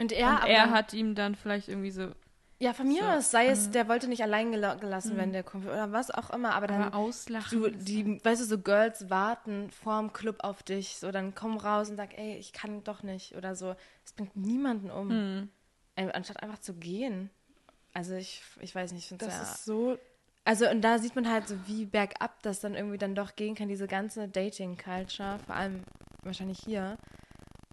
Und 0.00 0.10
er, 0.12 0.30
und 0.42 0.46
er 0.48 0.70
hat 0.72 0.92
ihm 0.94 1.14
dann 1.14 1.36
vielleicht 1.36 1.68
irgendwie 1.68 1.90
so 1.92 2.08
ja, 2.58 2.72
von 2.72 2.88
mir 2.88 3.02
So, 3.02 3.08
aus, 3.08 3.30
sei 3.30 3.48
es, 3.48 3.70
der 3.70 3.88
wollte 3.88 4.08
nicht 4.08 4.22
allein 4.22 4.50
gela 4.50 4.74
gelassen 4.74 5.12
Mhm. 5.14 5.18
werden, 5.18 5.32
der 5.32 5.42
Kumpel, 5.44 5.70
oder 5.70 5.92
was 5.92 6.10
auch 6.10 6.30
immer, 6.30 6.54
aber 6.54 6.66
dann 6.66 6.82
aber 6.82 6.96
auslachen. 6.96 7.60
Du, 7.62 7.70
die, 7.70 8.24
weißt 8.24 8.40
du, 8.40 8.44
so 8.44 8.58
Girls 8.58 9.10
warten 9.10 9.70
vorm 9.70 10.12
Club 10.12 10.36
auf 10.40 10.62
dich. 10.62 10.96
So, 10.96 11.10
dann 11.12 11.34
komm 11.34 11.56
raus 11.56 11.88
und 11.90 11.96
sag, 11.96 12.18
ey, 12.18 12.36
ich 12.36 12.52
kann 12.52 12.82
doch 12.84 13.02
nicht. 13.02 13.36
Oder 13.36 13.54
so. 13.54 13.76
Es 14.04 14.12
bringt 14.12 14.36
niemanden 14.36 14.90
um. 14.90 15.10
Hm. 15.10 15.48
Ey, 15.94 16.10
anstatt 16.12 16.42
einfach 16.42 16.58
zu 16.58 16.74
gehen. 16.74 17.30
Also 17.94 18.14
ich, 18.14 18.42
ich 18.60 18.74
weiß 18.74 18.92
nicht, 18.92 19.02
ich 19.02 19.08
finde 19.08 19.24
Das 19.26 19.34
ja. 19.34 19.42
ist 19.42 19.64
so... 19.64 19.98
Also 20.44 20.66
und 20.70 20.80
da 20.80 20.98
sieht 20.98 21.14
man 21.14 21.30
halt 21.30 21.46
so, 21.46 21.56
wie 21.66 21.84
bergab 21.84 22.40
das 22.42 22.60
dann 22.60 22.74
irgendwie 22.74 22.96
dann 22.96 23.14
doch 23.14 23.36
gehen 23.36 23.54
kann, 23.54 23.68
diese 23.68 23.86
ganze 23.86 24.28
Dating-Culture, 24.28 25.38
vor 25.44 25.54
allem 25.54 25.82
wahrscheinlich 26.22 26.58
hier. 26.64 26.96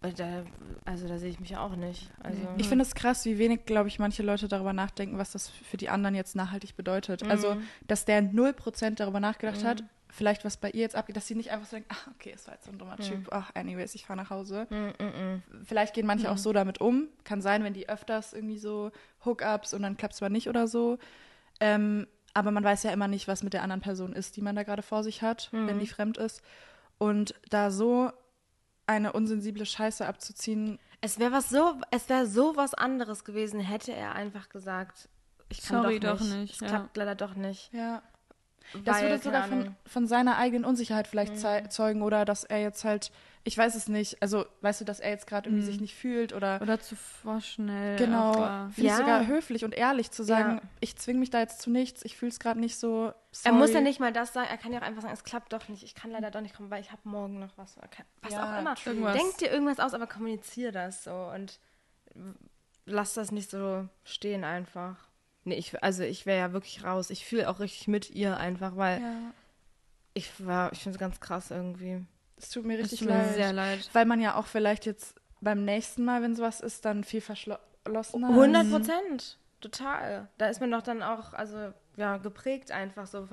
Und 0.10 0.20
Da, 0.20 0.44
also 0.86 1.08
da 1.08 1.18
sehe 1.18 1.30
ich 1.30 1.40
mich 1.40 1.50
ja 1.52 1.60
auch 1.62 1.76
nicht. 1.76 2.10
Also, 2.22 2.40
Ich 2.58 2.68
finde 2.68 2.84
es 2.84 2.96
krass, 2.96 3.26
wie 3.26 3.38
wenig, 3.38 3.66
glaube 3.66 3.88
ich, 3.88 4.00
manche 4.00 4.24
Leute 4.24 4.48
darüber 4.48 4.74
nachdenken, 4.74 5.18
was 5.18 5.32
das 5.32 5.50
für 5.50 5.78
die 5.78 5.90
anderen 5.90 6.16
jetzt 6.16 6.36
nachhaltig 6.36 6.76
bedeutet. 6.76 7.24
Also, 7.24 7.58
dass 7.88 8.06
der 8.06 8.22
0% 8.22 8.96
darüber 8.96 9.20
nachgedacht 9.20 9.64
hat, 9.64 9.84
vielleicht 10.10 10.46
was 10.46 10.56
bei 10.58 10.70
ihr 10.72 10.82
jetzt 10.82 10.96
abgeht, 10.96 11.18
dass 11.18 11.28
sie 11.28 11.36
nicht 11.36 11.52
einfach 11.52 11.66
so 11.68 11.76
denkt, 11.76 11.90
ach, 11.92 12.08
okay, 12.16 12.32
es 12.34 12.48
war 12.48 12.54
jetzt 12.54 12.66
so 12.66 12.72
ein 12.72 12.78
dummer 12.78 12.96
Typ, 12.98 13.28
ach, 13.32 13.52
anyways, 13.54 13.96
ich 13.96 14.06
fahre 14.06 14.18
nach 14.18 14.30
Hause. 14.30 14.66
Vielleicht 15.66 15.94
gehen 15.94 16.06
manche 16.08 16.32
auch 16.32 16.38
so 16.38 16.54
damit 16.54 16.80
um. 16.80 17.08
Kann 17.26 17.42
sein, 17.42 17.64
wenn 17.64 17.74
die 17.74 17.90
öfters 17.90 18.32
irgendwie 18.34 18.58
so 18.58 18.92
Hookups 19.26 19.74
und 19.74 19.82
dann 19.82 19.98
klappt 19.98 20.14
es 20.14 20.22
mal 20.22 20.30
nicht 20.30 20.48
oder 20.48 20.68
so. 20.68 20.98
Ähm, 21.60 22.08
aber 22.34 22.52
man 22.52 22.64
weiß 22.64 22.84
ja 22.84 22.92
immer 22.92 23.08
nicht, 23.08 23.28
was 23.28 23.44
mit 23.44 23.54
der 23.54 23.64
anderen 23.64 23.82
Person 23.82 24.14
ist, 24.14 24.36
die 24.38 24.42
man 24.42 24.56
da 24.56 24.64
gerade 24.64 24.82
vor 24.82 25.04
sich 25.04 25.22
hat, 25.22 25.50
wenn 25.68 25.80
die 25.80 25.88
fremd 25.88 26.18
ist. 26.18 26.42
Und 26.98 27.34
da 27.50 27.72
so 27.72 28.12
eine 28.88 29.14
unsensible 29.14 29.66
Scheiße 29.66 30.06
abzuziehen, 30.06 30.80
es 31.02 31.20
wäre 31.20 31.32
was 31.32 31.50
so, 31.50 31.76
es 31.92 32.10
wäre 32.10 32.26
so 32.26 32.56
was 32.56 32.74
anderes 32.74 33.24
gewesen, 33.26 33.60
hätte 33.60 33.94
er 33.94 34.16
einfach 34.16 34.50
gesagt, 34.50 35.10
ich 35.50 35.62
kann 35.62 35.84
Sorry, 35.84 36.00
doch 36.00 36.18
doch 36.18 36.22
nicht. 36.22 36.36
nicht, 36.36 36.54
Es 36.56 36.60
ja. 36.62 36.68
klappt 36.68 36.98
leider 36.98 37.16
doch 37.16 37.36
nicht. 37.36 37.72
ja, 37.74 38.02
Das 38.84 38.98
Weil, 38.98 39.10
würde 39.10 39.24
sogar 39.24 39.44
von. 39.48 39.60
Mhm. 39.60 39.76
von 39.86 40.08
seiner 40.08 40.38
eigenen 40.38 40.66
Unsicherheit 40.66 41.08
vielleicht 41.08 41.38
zei- 41.38 41.68
zeugen 41.68 42.02
oder 42.02 42.26
dass 42.26 42.44
er 42.44 42.60
jetzt 42.62 42.84
halt, 42.84 43.12
ich 43.44 43.58
weiß 43.58 43.76
es 43.76 43.88
nicht, 43.88 44.22
also 44.22 44.46
weißt 44.62 44.82
du, 44.82 44.86
dass 44.86 45.00
er 45.00 45.12
jetzt 45.12 45.28
gerade 45.28 45.48
irgendwie 45.50 45.66
sich 45.66 45.80
nicht 45.80 45.94
fühlt 45.96 46.34
oder 46.34 46.60
Oder 46.62 46.80
zu 46.80 46.96
vorschnell. 46.96 47.96
genau, 47.98 48.34
finde 48.72 48.88
Ja. 48.90 48.94
ich 48.94 48.98
sogar 48.98 49.28
höflich 49.28 49.64
und 49.64 49.74
ehrlich 49.76 50.12
zu 50.12 50.24
sagen, 50.24 50.56
Ja. 50.62 50.70
ich 50.80 50.96
zwinge 50.98 51.20
mich 51.20 51.30
da 51.30 51.40
jetzt 51.40 51.62
zu 51.62 51.70
nichts, 51.70 52.04
ich 52.04 52.18
fühle 52.18 52.32
es 52.32 52.40
gerade 52.40 52.60
nicht 52.60 52.78
so. 52.78 53.14
Er 53.44 53.52
muss 53.52 53.68
sorry. 53.68 53.74
ja 53.76 53.82
nicht 53.82 54.00
mal 54.00 54.12
das 54.12 54.34
sagen, 54.34 54.48
er 54.50 54.58
kann 54.58 54.74
ja 54.74 54.80
auch 54.80 54.86
einfach 54.86 55.02
sagen, 55.04 55.14
es 55.14 55.24
klappt 55.24 55.54
doch 55.54 55.68
nicht, 55.70 55.84
ich 55.84 55.94
kann 55.96 56.12
leider 56.12 56.32
doch 56.32 56.42
nicht 56.42 56.56
kommen, 56.56 56.70
weil 56.72 56.82
ich 56.82 56.92
habe 56.92 57.02
morgen 57.06 57.40
noch 57.40 57.58
was. 57.58 57.76
Was 58.24 58.34
Ja, 58.34 58.56
auch 58.56 58.60
immer. 58.60 58.76
irgendwas. 58.86 59.16
Denk 59.16 59.38
dir 59.38 59.52
irgendwas 59.52 59.80
aus, 59.80 59.94
aber 59.94 60.08
kommuniziere 60.08 60.72
das 60.72 61.04
so 61.04 61.14
und 61.34 61.60
lass 62.86 63.14
das 63.14 63.32
nicht 63.32 63.50
so 63.50 63.88
stehen 64.04 64.44
einfach. 64.44 64.96
Nee, 65.46 65.56
ich, 65.56 65.82
also 65.84 66.04
ich 66.04 66.26
wäre 66.26 66.40
ja 66.40 66.54
wirklich 66.54 66.84
raus. 66.84 67.10
Ich 67.10 67.26
fühle 67.26 67.50
auch 67.50 67.60
richtig 67.60 67.88
mit 67.88 68.10
ihr 68.10 68.38
einfach, 68.38 68.76
weil 68.76 69.00
Ja, 69.02 69.16
ich 70.14 70.30
war, 70.46 70.72
ich 70.74 70.80
finde 70.80 70.96
es 70.96 71.00
ganz 71.00 71.20
krass 71.20 71.52
irgendwie. 71.52 72.04
es 72.38 72.50
tut 72.50 72.66
mir 72.66 72.76
Es 72.80 72.86
richtig 72.86 73.00
tut 73.00 73.10
mir 73.10 73.18
leid. 73.18 73.36
sehr 73.36 73.54
leid. 73.54 73.90
Weil 73.94 74.06
man 74.06 74.20
ja 74.20 74.36
auch 74.36 74.48
vielleicht 74.48 74.86
jetzt 74.86 75.16
beim 75.42 75.64
nächsten 75.64 76.04
Mal, 76.04 76.22
wenn 76.22 76.36
sowas 76.36 76.62
ist, 76.62 76.84
dann 76.86 77.04
viel 77.04 77.22
verschlossener 77.22 78.30
100 78.30 78.64
ist. 78.64 78.72
Prozent, 78.72 79.38
total. 79.62 80.28
Da 80.38 80.48
ist 80.48 80.60
man 80.62 80.72
doch 80.72 80.82
dann 80.82 81.04
auch, 81.04 81.34
also 81.34 81.72
ja, 81.98 82.18
geprägt 82.18 82.72
einfach 82.72 83.06
so 83.08 83.26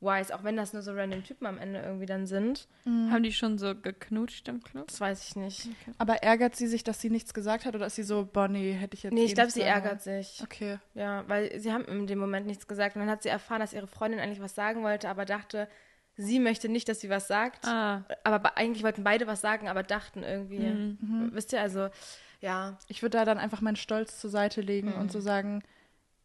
vertrauenswise, 0.00 0.34
auch 0.34 0.44
wenn 0.44 0.56
das 0.56 0.72
nur 0.72 0.82
so 0.82 0.92
random 0.92 1.24
Typen 1.24 1.46
am 1.46 1.58
Ende 1.58 1.80
irgendwie 1.80 2.06
dann 2.06 2.26
sind. 2.26 2.68
Haben 2.86 3.22
die 3.22 3.32
schon 3.32 3.58
so 3.58 3.74
geknutscht 3.74 4.48
im 4.48 4.62
Club? 4.62 4.86
Das 4.88 5.00
weiß 5.00 5.28
ich 5.28 5.36
nicht. 5.36 5.68
Aber 5.98 6.22
ärgert 6.22 6.56
sie 6.56 6.66
sich, 6.66 6.84
dass 6.84 7.00
sie 7.00 7.10
nichts 7.10 7.34
gesagt 7.34 7.64
hat 7.64 7.74
oder 7.74 7.86
ist 7.86 7.96
sie 7.96 8.02
so, 8.02 8.24
Bonnie, 8.30 8.72
hätte 8.72 8.94
ich 8.94 9.02
jetzt 9.02 9.12
Nee, 9.12 9.22
eh 9.22 9.24
ich 9.24 9.34
glaube, 9.34 9.46
nicht 9.48 9.54
sie 9.54 9.62
ärgert 9.62 10.02
sich. 10.02 10.40
Okay. 10.42 10.78
Ja, 10.94 11.24
weil 11.28 11.58
sie 11.60 11.72
haben 11.72 11.84
in 11.84 12.06
dem 12.06 12.18
Moment 12.18 12.46
nichts 12.46 12.66
gesagt. 12.66 12.96
Und 12.96 13.00
dann 13.02 13.10
hat 13.10 13.22
sie 13.22 13.28
erfahren, 13.28 13.60
dass 13.60 13.72
ihre 13.72 13.86
Freundin 13.86 14.20
eigentlich 14.20 14.40
was 14.40 14.54
sagen 14.54 14.82
wollte, 14.82 15.08
aber 15.08 15.24
dachte, 15.24 15.68
sie 16.16 16.40
möchte 16.40 16.68
nicht, 16.68 16.88
dass 16.88 17.00
sie 17.00 17.10
was 17.10 17.28
sagt. 17.28 17.64
Ah, 17.66 18.04
Aber 18.24 18.38
be- 18.38 18.56
eigentlich 18.56 18.82
wollten 18.82 19.04
beide 19.04 19.26
was 19.26 19.40
sagen, 19.40 19.68
aber 19.68 19.82
dachten 19.82 20.22
irgendwie. 20.22 20.58
Mhm. 20.60 21.30
Wisst 21.32 21.52
ihr, 21.52 21.60
also, 21.60 21.88
ja. 22.40 22.78
Ich 22.88 23.02
würde 23.02 23.18
da 23.18 23.24
dann 23.24 23.38
einfach 23.38 23.60
meinen 23.60 23.76
Stolz 23.76 24.18
zur 24.20 24.30
Seite 24.30 24.60
legen 24.60 24.92
und 24.92 25.10
so 25.12 25.20
sagen, 25.20 25.62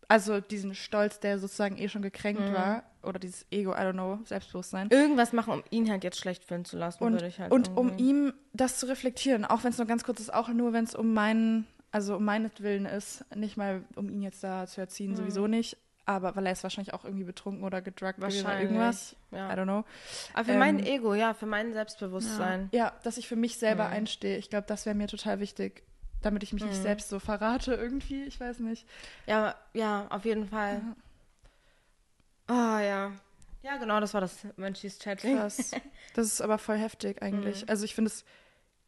also 0.07 0.39
diesen 0.39 0.75
Stolz, 0.75 1.19
der 1.19 1.39
sozusagen 1.39 1.77
eh 1.77 1.89
schon 1.89 2.01
gekränkt 2.01 2.53
war, 2.53 2.83
oder 3.03 3.19
dieses 3.19 3.45
Ego, 3.51 3.71
I 3.73 3.77
don't 3.79 3.93
know, 3.93 4.19
Selbstbewusstsein. 4.25 4.89
Irgendwas 4.89 5.33
machen, 5.33 5.53
um 5.53 5.63
ihn 5.71 5.89
halt 5.89 6.03
jetzt 6.03 6.19
schlecht 6.19 6.43
fühlen 6.43 6.65
zu 6.65 6.77
lassen, 6.77 7.03
Und, 7.03 7.13
würde 7.13 7.27
ich 7.27 7.39
halt 7.39 7.51
und 7.51 7.69
um 7.75 7.87
irgendwie. 7.89 8.09
ihm 8.09 8.33
das 8.53 8.79
zu 8.79 8.87
reflektieren, 8.87 9.45
auch 9.45 9.63
wenn 9.63 9.71
es 9.71 9.77
nur 9.77 9.87
ganz 9.87 10.03
kurz 10.03 10.19
ist, 10.19 10.33
auch 10.33 10.47
nur 10.49 10.73
wenn 10.73 10.85
es 10.85 10.95
um 10.95 11.13
meinen, 11.13 11.67
also 11.91 12.15
um 12.15 12.25
meinetwillen 12.25 12.85
ist, 12.85 13.25
nicht 13.35 13.57
mal 13.57 13.83
um 13.95 14.09
ihn 14.09 14.21
jetzt 14.21 14.43
da 14.43 14.65
zu 14.67 14.79
erziehen, 14.81 15.15
sowieso 15.15 15.47
nicht, 15.47 15.77
aber 16.05 16.35
weil 16.35 16.45
er 16.45 16.51
ist 16.53 16.63
wahrscheinlich 16.63 16.93
auch 16.93 17.05
irgendwie 17.05 17.23
betrunken 17.23 17.63
oder 17.63 17.81
gedruckt 17.81 18.19
oder 18.19 18.59
irgendwas. 18.59 19.15
ja. 19.31 19.49
I 19.49 19.57
don't 19.57 19.63
know. 19.63 19.83
Aber 20.33 20.45
für 20.45 20.51
ähm, 20.51 20.59
mein 20.59 20.85
Ego, 20.85 21.13
ja, 21.13 21.33
für 21.33 21.45
mein 21.45 21.73
Selbstbewusstsein. 21.73 22.69
Ja, 22.73 22.93
dass 23.03 23.17
ich 23.17 23.27
für 23.27 23.35
mich 23.37 23.57
selber 23.57 23.87
einstehe. 23.87 24.37
Ich 24.37 24.49
glaube, 24.49 24.65
das 24.67 24.85
wäre 24.85 24.95
mir 24.95 25.07
total 25.07 25.39
wichtig, 25.39 25.83
damit 26.23 26.43
ich 26.43 26.53
mich 26.53 26.63
nicht 26.65 26.81
selbst 26.81 27.09
so 27.09 27.19
verrate 27.19 27.73
irgendwie. 27.75 28.23
Ich 28.23 28.39
weiß 28.39 28.59
nicht. 28.59 28.87
Ja, 29.25 29.55
ja, 29.73 30.07
auf 30.09 30.25
jeden 30.25 30.47
Fall. 30.47 30.81
Ah, 32.47 32.79
ja. 32.81 33.11
Ja, 33.61 33.77
genau, 33.77 33.99
das 33.99 34.13
war 34.13 34.21
das 34.21 34.45
Menschis 34.57 34.99
Chatting. 34.99 35.37
Krass. 35.37 35.71
Das 36.15 36.27
ist 36.27 36.41
aber 36.41 36.57
voll 36.57 36.77
heftig 36.77 37.21
eigentlich. 37.21 37.69
Also 37.69 37.85
ich 37.85 37.95
finde 37.95 38.09
es, 38.09 38.25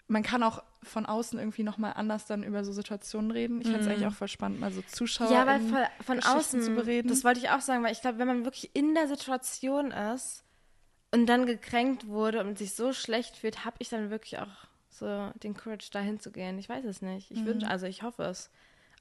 man 0.07 0.21
kann 0.21 0.43
auch 0.43 0.61
von 0.83 1.05
außen 1.05 1.39
irgendwie 1.39 1.63
nochmal 1.63 1.93
anders 1.95 2.25
dann 2.25 2.43
über 2.43 2.63
so 2.63 2.71
Situationen 2.71 3.31
reden. 3.31 3.61
Ich 3.61 3.67
finde 3.67 3.81
es 3.81 3.87
eigentlich 3.87 4.05
auch 4.05 4.13
voll 4.13 4.27
spannend, 4.27 4.59
mal 4.59 4.71
so 4.71 4.81
Zuschauer 4.81 5.31
Ja, 5.31 5.47
weil 5.47 5.59
von, 5.61 5.77
von 6.05 6.19
außen, 6.21 6.61
zu 6.61 6.75
bereden. 6.75 7.07
das 7.07 7.23
wollte 7.23 7.39
ich 7.39 7.49
auch 7.49 7.61
sagen, 7.61 7.83
weil 7.83 7.93
ich 7.93 8.01
glaube, 8.01 8.19
wenn 8.19 8.27
man 8.27 8.43
wirklich 8.45 8.75
in 8.75 8.93
der 8.93 9.07
Situation 9.07 9.91
ist 9.91 10.43
und 11.11 11.25
dann 11.25 11.45
gekränkt 11.45 12.07
wurde 12.07 12.41
und 12.41 12.57
sich 12.57 12.75
so 12.75 12.93
schlecht 12.93 13.37
fühlt, 13.37 13.65
habe 13.65 13.77
ich 13.79 13.89
dann 13.89 14.09
wirklich 14.11 14.37
auch 14.39 14.67
so 14.97 15.31
den 15.43 15.53
Courage, 15.55 15.89
da 15.91 15.99
hinzugehen. 15.99 16.57
Ich 16.59 16.69
weiß 16.69 16.85
es 16.85 17.01
nicht. 17.01 17.31
Ich 17.31 17.41
Mhm. 17.41 17.45
wünsche, 17.45 17.67
also 17.69 17.85
ich 17.85 18.03
hoffe 18.03 18.23
es. 18.23 18.49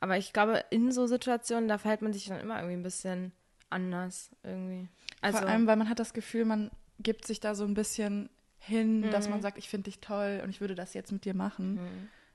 Aber 0.00 0.16
ich 0.18 0.32
glaube, 0.32 0.64
in 0.70 0.90
so 0.92 1.06
Situationen, 1.06 1.68
da 1.68 1.78
verhält 1.78 2.02
man 2.02 2.12
sich 2.12 2.26
dann 2.26 2.40
immer 2.40 2.56
irgendwie 2.56 2.76
ein 2.76 2.82
bisschen 2.82 3.32
anders 3.70 4.30
irgendwie. 4.42 4.88
Also, 5.20 5.38
Vor 5.38 5.48
allem, 5.48 5.66
weil 5.66 5.76
man 5.76 5.88
hat 5.88 5.98
das 5.98 6.12
Gefühl, 6.14 6.44
man 6.44 6.70
gibt 7.00 7.26
sich 7.26 7.40
da 7.40 7.54
so 7.54 7.64
ein 7.64 7.74
bisschen 7.74 8.28
hin, 8.58 9.02
Mhm. 9.02 9.10
dass 9.10 9.28
man 9.28 9.40
sagt, 9.42 9.58
ich 9.58 9.68
finde 9.68 9.84
dich 9.84 10.00
toll 10.00 10.40
und 10.42 10.50
ich 10.50 10.60
würde 10.60 10.74
das 10.74 10.94
jetzt 10.94 11.12
mit 11.12 11.24
dir 11.24 11.34
machen. 11.34 11.78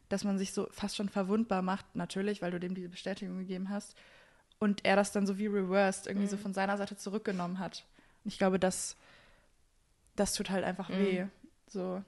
Dass 0.09 0.23
man 0.23 0.37
sich 0.39 0.53
so 0.53 0.67
fast 0.71 0.95
schon 0.95 1.07
verwundbar 1.09 1.61
macht, 1.61 1.95
natürlich, 1.95 2.41
weil 2.41 2.51
du 2.51 2.59
dem 2.59 2.73
diese 2.73 2.89
Bestätigung 2.89 3.37
gegeben 3.39 3.69
hast. 3.69 3.95
Und 4.57 4.83
er 4.85 4.95
das 4.95 5.11
dann 5.11 5.27
so 5.27 5.37
wie 5.37 5.47
reversed 5.47 6.07
irgendwie 6.07 6.25
Mhm. 6.25 6.31
so 6.31 6.37
von 6.37 6.53
seiner 6.53 6.77
Seite 6.77 6.97
zurückgenommen 6.97 7.59
hat. 7.59 7.85
Und 8.23 8.29
ich 8.33 8.37
glaube, 8.39 8.59
das, 8.59 8.97
das 10.15 10.33
tut 10.33 10.49
halt 10.49 10.65
einfach 10.65 10.89
weh. 10.89 11.23
Mhm. 11.23 11.31
So. 11.67 12.03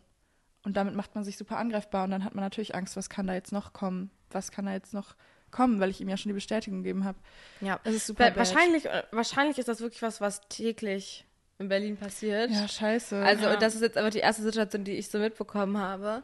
Und 0.64 0.78
damit 0.78 0.96
macht 0.96 1.16
man 1.16 1.24
sich 1.24 1.38
super 1.38 1.58
angreifbar 1.58 2.04
und 2.04 2.12
dann 2.12 2.24
hat 2.24 2.36
man 2.36 2.44
natürlich 2.44 2.76
Angst, 2.76 2.96
was 2.96 3.10
kann 3.10 3.26
da 3.28 3.34
jetzt 3.34 3.52
noch 3.52 3.74
kommen? 3.74 4.12
Was 4.30 4.52
kann 4.52 4.66
da 4.68 4.74
jetzt 4.74 4.94
noch 4.94 5.16
kommen, 5.50 5.80
weil 5.80 5.90
ich 5.90 6.00
ihm 6.00 6.08
ja 6.10 6.18
schon 6.18 6.30
die 6.30 6.34
Bestätigung 6.36 6.84
gegeben 6.84 7.04
habe. 7.04 7.18
ja. 7.60 7.80
Das 7.84 7.94
ist 7.94 8.08
super 8.08 8.24
Weil 8.24 8.32
bad. 8.32 8.38
wahrscheinlich, 8.38 8.86
wahrscheinlich 9.12 9.58
ist 9.58 9.68
das 9.68 9.82
wirklich 9.82 10.02
was, 10.02 10.22
was 10.22 10.42
täglich 10.48 11.26
in 11.60 11.68
Berlin 11.68 11.98
passiert. 11.98 12.50
Ja, 12.52 12.68
scheiße. 12.68 13.22
Also, 13.24 13.46
ja. 13.46 13.54
und 13.54 13.62
das 13.62 13.76
ist 13.76 13.82
jetzt 13.82 13.98
aber 13.98 14.10
die 14.10 14.20
erste 14.20 14.44
Situation, 14.44 14.84
die 14.84 14.94
ich 14.94 15.10
so 15.10 15.20
mitbekommen 15.20 15.78
habe. 15.78 16.24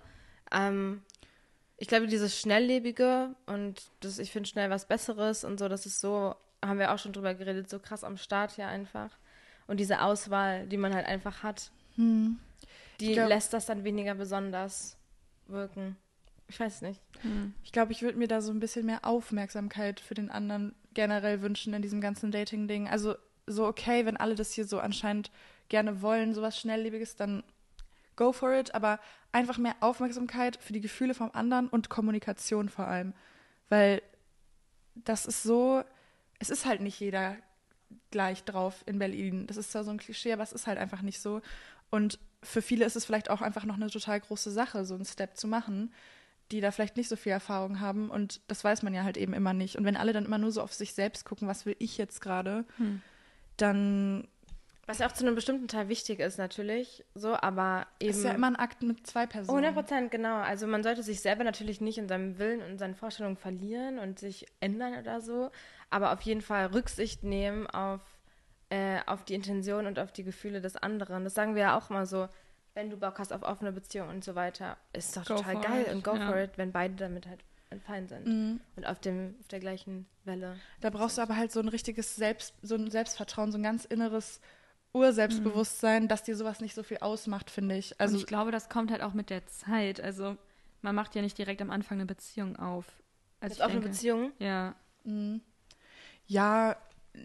Ähm, 0.51 1.01
ich 1.77 1.87
glaube, 1.87 2.07
dieses 2.07 2.39
Schnelllebige 2.39 3.35
und 3.45 3.81
das, 3.99 4.17
ich 4.17 4.31
finde 4.31 4.47
schnell 4.49 4.69
was 4.69 4.87
Besseres 4.87 5.43
und 5.43 5.59
so, 5.59 5.67
das 5.67 5.85
ist 5.85 5.99
so, 5.99 6.35
haben 6.63 6.79
wir 6.79 6.93
auch 6.93 6.97
schon 6.97 7.11
drüber 7.13 7.33
geredet, 7.33 7.69
so 7.69 7.79
krass 7.79 8.03
am 8.03 8.17
Start 8.17 8.51
hier 8.53 8.67
einfach. 8.67 9.09
Und 9.67 9.79
diese 9.79 10.01
Auswahl, 10.01 10.65
die 10.67 10.77
man 10.77 10.93
halt 10.95 11.05
einfach 11.05 11.43
hat, 11.43 11.71
Hm. 11.95 12.37
Ich 12.99 13.13
glaub- 13.13 13.29
lässt 13.29 13.53
das 13.53 13.65
dann 13.65 13.83
weniger 13.83 14.15
besonders 14.15 14.97
wirken. 15.47 15.95
Ich 16.49 16.59
weiß 16.59 16.81
nicht. 16.81 17.01
Ich 17.63 17.71
glaube, 17.71 17.91
ich 17.91 18.01
würde 18.01 18.17
mir 18.17 18.27
da 18.27 18.41
so 18.41 18.51
ein 18.51 18.59
bisschen 18.59 18.85
mehr 18.85 19.05
Aufmerksamkeit 19.05 19.99
für 19.99 20.13
den 20.13 20.29
anderen 20.29 20.73
generell 20.93 21.41
wünschen 21.41 21.73
in 21.73 21.81
diesem 21.81 21.99
ganzen 21.99 22.31
Dating-Ding. 22.31 22.87
Also 22.87 23.15
so 23.45 23.65
okay, 23.65 24.05
wenn 24.05 24.17
alle 24.17 24.35
das 24.35 24.53
hier 24.53 24.65
so 24.65 24.79
anscheinend 24.79 25.29
gerne 25.69 26.01
wollen, 26.01 26.33
sowas 26.33 26.57
Schnelllebiges, 26.57 27.15
dann 27.17 27.43
go 28.15 28.31
for 28.31 28.53
it. 28.53 28.73
Aber 28.73 28.99
einfach 29.33 29.57
mehr 29.57 29.75
Aufmerksamkeit 29.81 30.57
für 30.61 30.73
die 30.73 30.81
Gefühle 30.81 31.13
vom 31.13 31.31
anderen 31.33 31.67
und 31.67 31.89
Kommunikation 31.89 32.69
vor 32.69 32.87
allem. 32.87 33.13
Weil 33.69 34.01
das 34.95 35.25
ist 35.25 35.43
so, 35.43 35.83
es 36.39 36.49
ist 36.49 36.65
halt 36.65 36.81
nicht 36.81 36.99
jeder 36.99 37.35
gleich 38.11 38.45
drauf 38.45 38.83
in 38.85 38.99
Berlin. 38.99 39.47
Das 39.47 39.57
ist 39.57 39.71
zwar 39.71 39.83
so 39.83 39.91
ein 39.91 39.99
Klischee, 39.99 40.31
aber 40.31 40.43
es 40.43 40.53
ist 40.53 40.65
halt 40.65 40.77
einfach 40.77 41.01
nicht 41.01 41.19
so. 41.19 41.41
Und 41.89 42.19
für 42.43 42.61
viele 42.61 42.85
ist 42.85 42.95
es 42.95 43.05
vielleicht 43.05 43.29
auch 43.29 43.41
einfach 43.41 43.65
noch 43.65 43.75
eine 43.75 43.89
total 43.89 44.19
große 44.19 44.51
Sache, 44.51 44.85
so 44.85 44.95
einen 44.95 45.05
Step 45.05 45.37
zu 45.37 45.47
machen. 45.47 45.93
die 46.51 46.61
da 46.61 46.71
vielleicht 46.71 46.95
nicht 46.95 47.09
so 47.09 47.17
viel 47.17 47.33
Erfahrung 47.33 47.81
haben 47.81 48.09
und 48.09 48.39
das 48.47 48.63
weiß 48.63 48.81
man 48.81 48.93
ja 48.93 49.03
halt 49.03 49.17
eben 49.17 49.33
immer 49.33 49.51
nicht. 49.53 49.75
Und 49.75 49.83
wenn 49.83 49.97
alle 49.97 50.13
dann 50.13 50.23
immer 50.23 50.37
nur 50.37 50.53
so 50.53 50.61
auf 50.61 50.73
sich 50.73 50.93
selbst 50.93 51.25
gucken, 51.25 51.45
was 51.45 51.65
will 51.65 51.75
ich 51.77 51.97
jetzt 51.97 52.21
gerade, 52.21 52.63
Hm. 52.77 53.01
dann 53.57 54.27
Was 54.85 54.99
ja 54.99 55.07
auch 55.07 55.11
zu 55.11 55.25
einem 55.25 55.35
bestimmten 55.35 55.67
Teil 55.67 55.89
wichtig 55.89 56.19
ist, 56.21 56.37
natürlich. 56.37 57.03
So, 57.13 57.35
aber 57.35 57.85
eben. 57.99 58.11
ist 58.11 58.23
ja 58.23 58.31
immer 58.31 58.47
ein 58.47 58.55
Akt 58.55 58.81
mit 58.81 59.05
zwei 59.05 59.25
Personen. 59.25 59.57
100 59.65 59.75
Prozent, 59.75 60.11
genau. 60.11 60.35
Also 60.37 60.67
man 60.67 60.83
sollte 60.83 61.03
sich 61.03 61.19
selber 61.19 61.43
natürlich 61.43 61.81
nicht 61.81 61.97
in 61.97 62.07
seinem 62.07 62.37
Willen 62.39 62.61
und 62.61 62.77
seinen 62.77 62.95
Vorstellungen 62.95 63.35
verlieren 63.35 63.99
und 63.99 64.17
sich 64.17 64.45
ändern 64.61 64.93
oder 64.97 65.19
so, 65.19 65.51
aber 65.89 66.13
auf 66.13 66.21
jeden 66.21 66.39
Fall 66.41 66.67
Rücksicht 66.67 67.23
nehmen 67.25 67.67
auf, 67.67 67.99
äh, 68.69 68.99
auf 69.05 69.23
die 69.25 69.33
Intention 69.35 69.87
und 69.87 69.99
auf 69.99 70.11
die 70.11 70.23
Gefühle 70.23 70.61
des 70.61 70.75
anderen. 70.75 71.23
Das 71.23 71.33
sagen 71.33 71.55
wir 71.55 71.61
ja 71.63 71.77
auch 71.77 71.89
immer 71.89 72.05
so, 72.05 72.27
wenn 72.73 72.89
du 72.89 72.97
Bock 72.97 73.17
hast 73.19 73.33
auf 73.33 73.43
offene 73.43 73.71
Beziehungen 73.71 74.09
und 74.09 74.23
so 74.23 74.35
weiter, 74.35 74.77
ist 74.93 75.15
doch 75.17 75.25
Go 75.25 75.35
total 75.35 75.53
for 75.53 75.61
geil 75.61 75.85
it, 75.87 75.93
und 75.95 76.03
go 76.03 76.15
ja. 76.15 76.27
for 76.27 76.37
it, 76.37 76.51
wenn 76.57 76.71
beide 76.71 76.95
damit 76.95 77.25
halt 77.27 77.39
fein 77.85 78.07
sind 78.07 78.25
Mhm. 78.27 78.59
und 78.75 78.85
auf, 78.87 78.99
dem, 78.99 79.35
auf 79.41 79.47
der 79.49 79.59
gleichen 79.59 80.05
Welle. 80.23 80.55
Da 80.79 80.89
brauchst 80.89 81.17
du 81.17 81.21
aber 81.21 81.35
halt 81.35 81.51
so 81.51 81.59
ein 81.59 81.67
richtiges 81.67 82.15
Selbst, 82.15 82.53
so 82.61 82.75
ein 82.75 82.89
Selbstvertrauen, 82.91 83.51
so 83.51 83.57
ein 83.57 83.63
ganz 83.63 83.83
inneres 83.85 84.39
Urselbstbewusstsein, 84.93 86.07
dass 86.07 86.23
dir 86.23 86.35
sowas 86.35 86.59
nicht 86.61 86.75
so 86.75 86.83
viel 86.83 86.97
ausmacht, 86.99 87.49
finde 87.49 87.75
ich. 87.75 87.99
Also 87.99 88.13
Also 88.13 88.17
ich 88.23 88.27
glaube, 88.27 88.51
das 88.51 88.69
kommt 88.69 88.91
halt 88.91 89.01
auch 89.01 89.13
mit 89.13 89.29
der 89.29 89.45
Zeit. 89.47 89.99
Also 89.99 90.37
man 90.81 90.95
macht 90.95 91.15
ja 91.15 91.21
nicht 91.21 91.37
direkt 91.37 91.61
am 91.61 91.71
Anfang 91.71 91.97
eine 91.97 92.05
Beziehung 92.05 92.55
auf. 92.57 92.85
Also 93.39 93.63
offene 93.63 93.79
denke, 93.81 93.89
Beziehungen? 93.89 94.31
Ja, 94.39 94.75
Mhm. 95.03 95.41
Ja, 96.29 96.75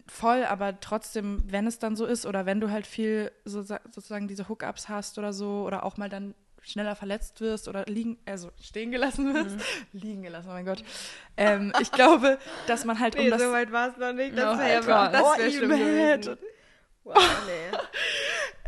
voll, 0.07 0.45
aber 0.45 0.81
trotzdem, 0.81 1.43
wenn 1.47 1.67
es 1.67 1.79
dann 1.79 1.97
so 1.97 2.07
ist 2.07 2.27
oder 2.27 2.47
wenn 2.47 2.61
du 2.61 2.71
halt 2.71 2.87
viel 2.87 3.33
so, 3.45 3.63
sozusagen 3.63 4.29
diese 4.29 4.49
Hookups 4.49 4.89
hast 4.89 5.19
oder 5.19 5.33
so 5.33 5.65
oder 5.67 5.85
auch 5.85 5.97
mal 5.97 6.09
dann 6.09 6.35
schneller 6.63 6.95
verletzt 6.95 7.41
wirst 7.41 7.69
oder 7.69 7.85
liegen, 7.87 8.19
also 8.25 8.51
stehen 8.61 8.91
gelassen 8.93 9.35
wirst, 9.35 9.57
liegen 9.93 10.23
gelassen, 10.23 10.49
oh 10.51 10.53
mein 10.53 10.65
Gott. 10.65 10.85
Ähm, 11.37 11.73
ich 11.81 11.91
glaube, 11.91 12.39
dass 12.67 12.85
man 12.85 13.01
halt 13.01 13.19
um 13.19 13.29
das 13.29 13.43
weit 13.43 13.73
war 13.73 13.89
es 13.89 13.97
noch 13.97 14.13
nicht. 14.13 14.37
Das 14.37 14.59
wär 14.59 14.67
wäre 14.83 14.89
ja 14.89 15.09
das 15.09 15.23
Oh, 15.23 15.39
wär 15.39 15.51
schlimm 15.51 15.73
Imed. 15.73 16.23
gewesen. 16.23 16.39
Wow, 17.05 17.17
nee. 17.47 17.79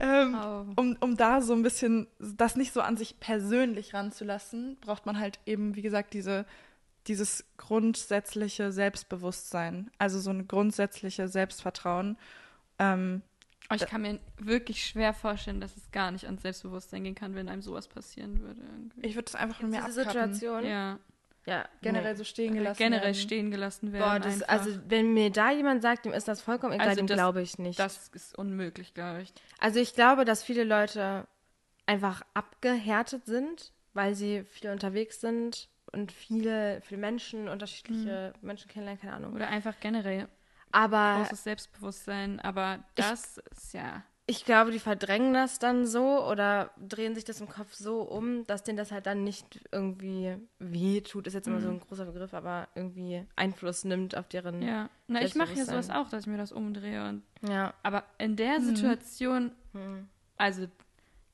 ähm, 0.04 0.36
oh. 0.36 0.80
um, 0.80 0.96
um 1.00 1.16
da 1.16 1.40
so 1.40 1.52
ein 1.52 1.62
bisschen 1.62 2.08
das 2.18 2.56
nicht 2.56 2.72
so 2.72 2.80
an 2.80 2.96
sich 2.96 3.20
persönlich 3.20 3.94
ranzulassen, 3.94 4.76
braucht 4.80 5.06
man 5.06 5.20
halt 5.20 5.38
eben, 5.46 5.76
wie 5.76 5.82
gesagt, 5.82 6.14
diese, 6.14 6.46
dieses 7.06 7.44
grundsätzliche 7.56 8.72
Selbstbewusstsein, 8.72 9.90
also 9.98 10.20
so 10.20 10.30
ein 10.30 10.48
grundsätzliches 10.48 11.32
Selbstvertrauen. 11.32 12.16
Ähm, 12.78 13.22
Aber 13.68 13.76
ich 13.82 13.86
kann 13.86 14.02
mir 14.02 14.18
wirklich 14.38 14.84
schwer 14.86 15.12
vorstellen, 15.14 15.60
dass 15.60 15.76
es 15.76 15.90
gar 15.90 16.10
nicht 16.10 16.24
ans 16.26 16.42
Selbstbewusstsein 16.42 17.04
gehen 17.04 17.14
kann, 17.14 17.34
wenn 17.34 17.48
einem 17.48 17.62
sowas 17.62 17.88
passieren 17.88 18.40
würde. 18.40 18.60
Irgendwie. 18.62 19.06
ich 19.06 19.14
würde 19.14 19.24
das 19.26 19.34
einfach 19.34 19.60
nur 19.60 19.70
mehr 19.70 19.84
Diese 19.86 20.02
abkappen. 20.06 20.34
Situation. 20.34 20.70
ja, 20.70 20.98
Ja, 21.46 21.68
Generell 21.82 22.12
nee. 22.12 22.18
so 22.18 22.24
stehen 22.24 22.54
gelassen 22.54 22.78
generell 22.78 23.04
werden. 23.04 23.14
stehen 23.14 23.50
gelassen 23.50 23.92
werden. 23.92 24.02
Boah, 24.04 24.18
das, 24.18 24.42
also 24.42 24.70
wenn 24.88 25.12
mir 25.12 25.30
da 25.30 25.50
jemand 25.50 25.82
sagt, 25.82 26.06
dem 26.06 26.12
ist 26.14 26.26
das 26.26 26.40
vollkommen 26.40 26.72
egal, 26.72 26.88
Also 26.88 27.00
dem 27.02 27.06
das- 27.06 27.16
glaube 27.16 27.42
ich 27.42 27.58
nicht. 27.58 27.78
das 27.78 28.08
ist 28.14 28.36
unmöglich, 28.38 28.94
glaube 28.94 29.22
ich. 29.22 29.32
also 29.58 29.78
ich 29.78 29.94
glaube, 29.94 30.24
dass 30.24 30.42
viele 30.42 30.64
Leute 30.64 31.26
einfach 31.86 32.22
abgehärtet 32.32 33.26
sind, 33.26 33.72
weil 33.92 34.14
sie 34.14 34.44
viel 34.44 34.70
unterwegs 34.70 35.20
sind 35.20 35.68
und 35.94 36.12
viele, 36.12 36.80
viele 36.82 37.00
Menschen, 37.00 37.48
unterschiedliche 37.48 38.32
Menschen 38.42 38.68
kennenlernen, 38.68 39.00
keine 39.00 39.14
Ahnung. 39.14 39.34
Oder 39.34 39.48
einfach 39.48 39.74
generell 39.80 40.28
Aber 40.72 41.18
großes 41.20 41.44
Selbstbewusstsein. 41.44 42.40
Aber 42.40 42.84
das 42.96 43.38
ist 43.38 43.72
ja. 43.74 44.02
ich 44.26 44.44
glaube, 44.44 44.70
die 44.72 44.78
verdrängen 44.80 45.32
das 45.32 45.58
dann 45.58 45.86
so 45.86 46.26
oder 46.28 46.70
drehen 46.76 47.14
sich 47.14 47.24
das 47.24 47.40
im 47.40 47.48
Kopf 47.48 47.72
so 47.74 48.02
um, 48.02 48.46
dass 48.46 48.62
denen 48.64 48.76
das 48.76 48.90
halt 48.90 49.06
dann 49.06 49.22
nicht 49.24 49.60
irgendwie 49.70 50.36
weh 50.58 51.00
tut, 51.00 51.26
ist 51.26 51.34
jetzt 51.34 51.46
immer 51.46 51.60
so 51.60 51.68
ein 51.70 51.80
großer 51.80 52.06
Begriff, 52.06 52.34
aber 52.34 52.68
irgendwie 52.74 53.24
Einfluss 53.36 53.84
nimmt 53.84 54.16
auf 54.16 54.28
deren. 54.28 54.62
Ja. 54.62 54.90
Na, 55.06 55.22
ich 55.22 55.34
mache 55.34 55.54
ja 55.54 55.64
sowas 55.64 55.90
auch, 55.90 56.08
dass 56.08 56.22
ich 56.22 56.26
mir 56.26 56.38
das 56.38 56.52
umdrehe. 56.52 57.08
Und, 57.08 57.22
ja. 57.48 57.72
aber 57.82 58.04
in 58.18 58.36
der 58.36 58.60
Situation, 58.60 59.52
Hm. 59.72 60.08
also 60.36 60.66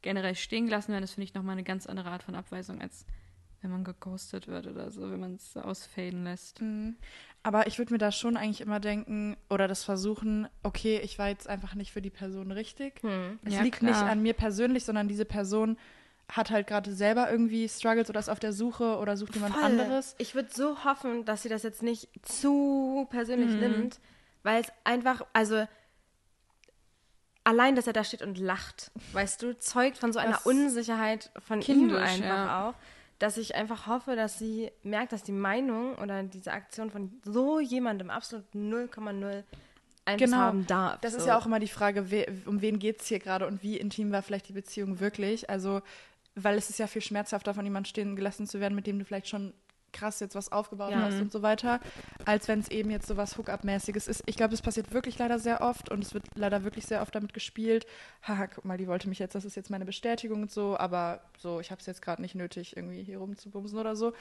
generell 0.02 0.34
stehen 0.34 0.66
gelassen 0.66 0.92
werden, 0.92 1.02
das 1.02 1.12
finde 1.12 1.24
ich 1.24 1.34
nochmal 1.34 1.52
eine 1.52 1.64
ganz 1.64 1.86
andere 1.86 2.10
Art 2.10 2.22
von 2.22 2.34
Abweisung, 2.34 2.80
als 2.80 3.04
wenn 3.62 3.70
man 3.70 3.84
geghostet 3.84 4.48
wird 4.48 4.66
oder 4.66 4.90
so, 4.90 5.10
wenn 5.10 5.20
man 5.20 5.34
es 5.34 5.52
so 5.52 5.60
ausfaden 5.60 6.24
lässt. 6.24 6.60
Mhm. 6.62 6.96
Aber 7.42 7.66
ich 7.66 7.78
würde 7.78 7.92
mir 7.92 7.98
da 7.98 8.10
schon 8.12 8.36
eigentlich 8.36 8.60
immer 8.60 8.80
denken 8.80 9.36
oder 9.50 9.68
das 9.68 9.84
versuchen, 9.84 10.48
okay, 10.62 10.98
ich 11.02 11.18
war 11.18 11.28
jetzt 11.28 11.48
einfach 11.48 11.74
nicht 11.74 11.92
für 11.92 12.02
die 12.02 12.10
Person 12.10 12.52
richtig. 12.52 13.02
Hm. 13.02 13.38
Es 13.44 13.54
Ja, 13.54 13.62
liegt 13.62 13.78
klar. 13.78 13.90
nicht 13.90 14.02
an 14.02 14.22
mir 14.22 14.34
persönlich, 14.34 14.84
sondern 14.84 15.08
diese 15.08 15.24
Person 15.24 15.78
hat 16.30 16.50
halt 16.50 16.66
gerade 16.68 16.92
selber 16.94 17.30
irgendwie 17.30 17.68
Struggles 17.68 18.08
oder 18.08 18.20
ist 18.20 18.28
auf 18.28 18.38
der 18.40 18.52
Suche 18.52 18.96
oder 18.98 19.16
sucht 19.16 19.34
jemand 19.34 19.54
Voll. 19.54 19.64
anderes. 19.64 20.14
Ich 20.18 20.34
würde 20.34 20.48
so 20.52 20.84
hoffen, 20.84 21.24
dass 21.24 21.42
sie 21.42 21.48
das 21.48 21.62
jetzt 21.62 21.82
nicht 21.82 22.08
zu 22.22 23.06
persönlich 23.10 23.50
Mhm. 23.50 23.58
nimmt, 23.60 24.00
weil 24.42 24.60
es 24.62 24.68
einfach, 24.84 25.22
also 25.32 25.66
allein, 27.44 27.74
dass 27.74 27.86
er 27.86 27.92
da 27.92 28.04
steht 28.04 28.22
und 28.22 28.38
lacht, 28.38 28.90
weißt 29.12 29.42
du, 29.42 29.56
zeugt 29.58 29.98
von 29.98 30.12
so 30.12 30.18
einer 30.18 30.32
Das- 30.32 30.46
Unsicherheit 30.46 31.30
von 31.40 31.60
ihm 31.62 31.94
einfach 31.96 32.24
ja. 32.24 32.68
auch, 32.70 32.74
dass 33.20 33.36
ich 33.36 33.54
einfach 33.54 33.86
hoffe, 33.86 34.16
dass 34.16 34.38
sie 34.38 34.72
merkt, 34.82 35.12
dass 35.12 35.22
die 35.22 35.30
Meinung 35.30 35.94
oder 35.96 36.22
diese 36.22 36.52
Aktion 36.52 36.90
von 36.90 37.20
so 37.22 37.60
jemandem 37.60 38.10
absolut 38.10 38.46
0,0 38.54 39.44
Einfluss 40.06 40.30
Genau. 40.30 40.36
haben 40.38 40.66
darf. 40.66 41.00
Das 41.02 41.12
ist 41.12 41.22
so. 41.22 41.28
ja 41.28 41.38
auch 41.38 41.44
immer 41.44 41.60
die 41.60 41.68
Frage, 41.68 42.10
we, 42.10 42.26
um 42.46 42.62
wen 42.62 42.78
geht 42.78 43.02
es 43.02 43.06
hier 43.06 43.18
gerade 43.18 43.46
und 43.46 43.62
wie 43.62 43.76
intim 43.76 44.10
war 44.10 44.22
vielleicht 44.22 44.48
die 44.48 44.54
Beziehung 44.54 45.00
wirklich. 45.00 45.50
Also, 45.50 45.82
weil 46.34 46.56
es 46.56 46.70
ist 46.70 46.78
ja 46.78 46.86
viel 46.86 47.02
schmerzhafter, 47.02 47.52
von 47.52 47.64
jemandem 47.64 47.90
stehen 47.90 48.16
gelassen 48.16 48.46
zu 48.46 48.58
werden, 48.58 48.74
mit 48.74 48.86
dem 48.86 48.98
du 48.98 49.04
vielleicht 49.04 49.28
schon 49.28 49.52
krass 49.92 50.20
jetzt 50.20 50.34
was 50.34 50.50
aufgebaut 50.52 50.90
Ja. 50.92 51.00
hast 51.00 51.20
und 51.20 51.30
so 51.32 51.42
weiter, 51.42 51.80
als 52.24 52.48
wenn 52.48 52.60
es 52.60 52.68
eben 52.68 52.90
jetzt 52.90 53.06
so 53.06 53.16
was 53.16 53.36
Hookup-mäßiges 53.36 54.08
ist. 54.08 54.22
Ich 54.26 54.36
glaube, 54.36 54.50
das 54.52 54.62
passiert 54.62 54.92
wirklich 54.92 55.18
leider 55.18 55.38
sehr 55.38 55.60
oft 55.60 55.90
und 55.90 56.04
es 56.04 56.14
wird 56.14 56.24
leider 56.34 56.64
wirklich 56.64 56.86
sehr 56.86 57.02
oft 57.02 57.14
damit 57.14 57.32
gespielt. 57.34 57.86
Haha, 58.22 58.46
guck 58.46 58.64
mal, 58.64 58.76
die 58.78 58.86
wollte 58.88 59.08
mich 59.08 59.18
jetzt, 59.18 59.34
das 59.34 59.44
ist 59.44 59.56
jetzt 59.56 59.70
meine 59.70 59.84
Bestätigung 59.84 60.42
und 60.42 60.50
so, 60.50 60.76
aber 60.78 61.22
so, 61.38 61.60
ich 61.60 61.70
habe 61.70 61.80
es 61.80 61.86
jetzt 61.86 62.02
gerade 62.02 62.22
nicht 62.22 62.34
nötig, 62.34 62.76
irgendwie 62.76 63.02
hier 63.02 63.18
rumzubumsen 63.18 63.78
oder 63.78 63.96
so. 63.96 64.12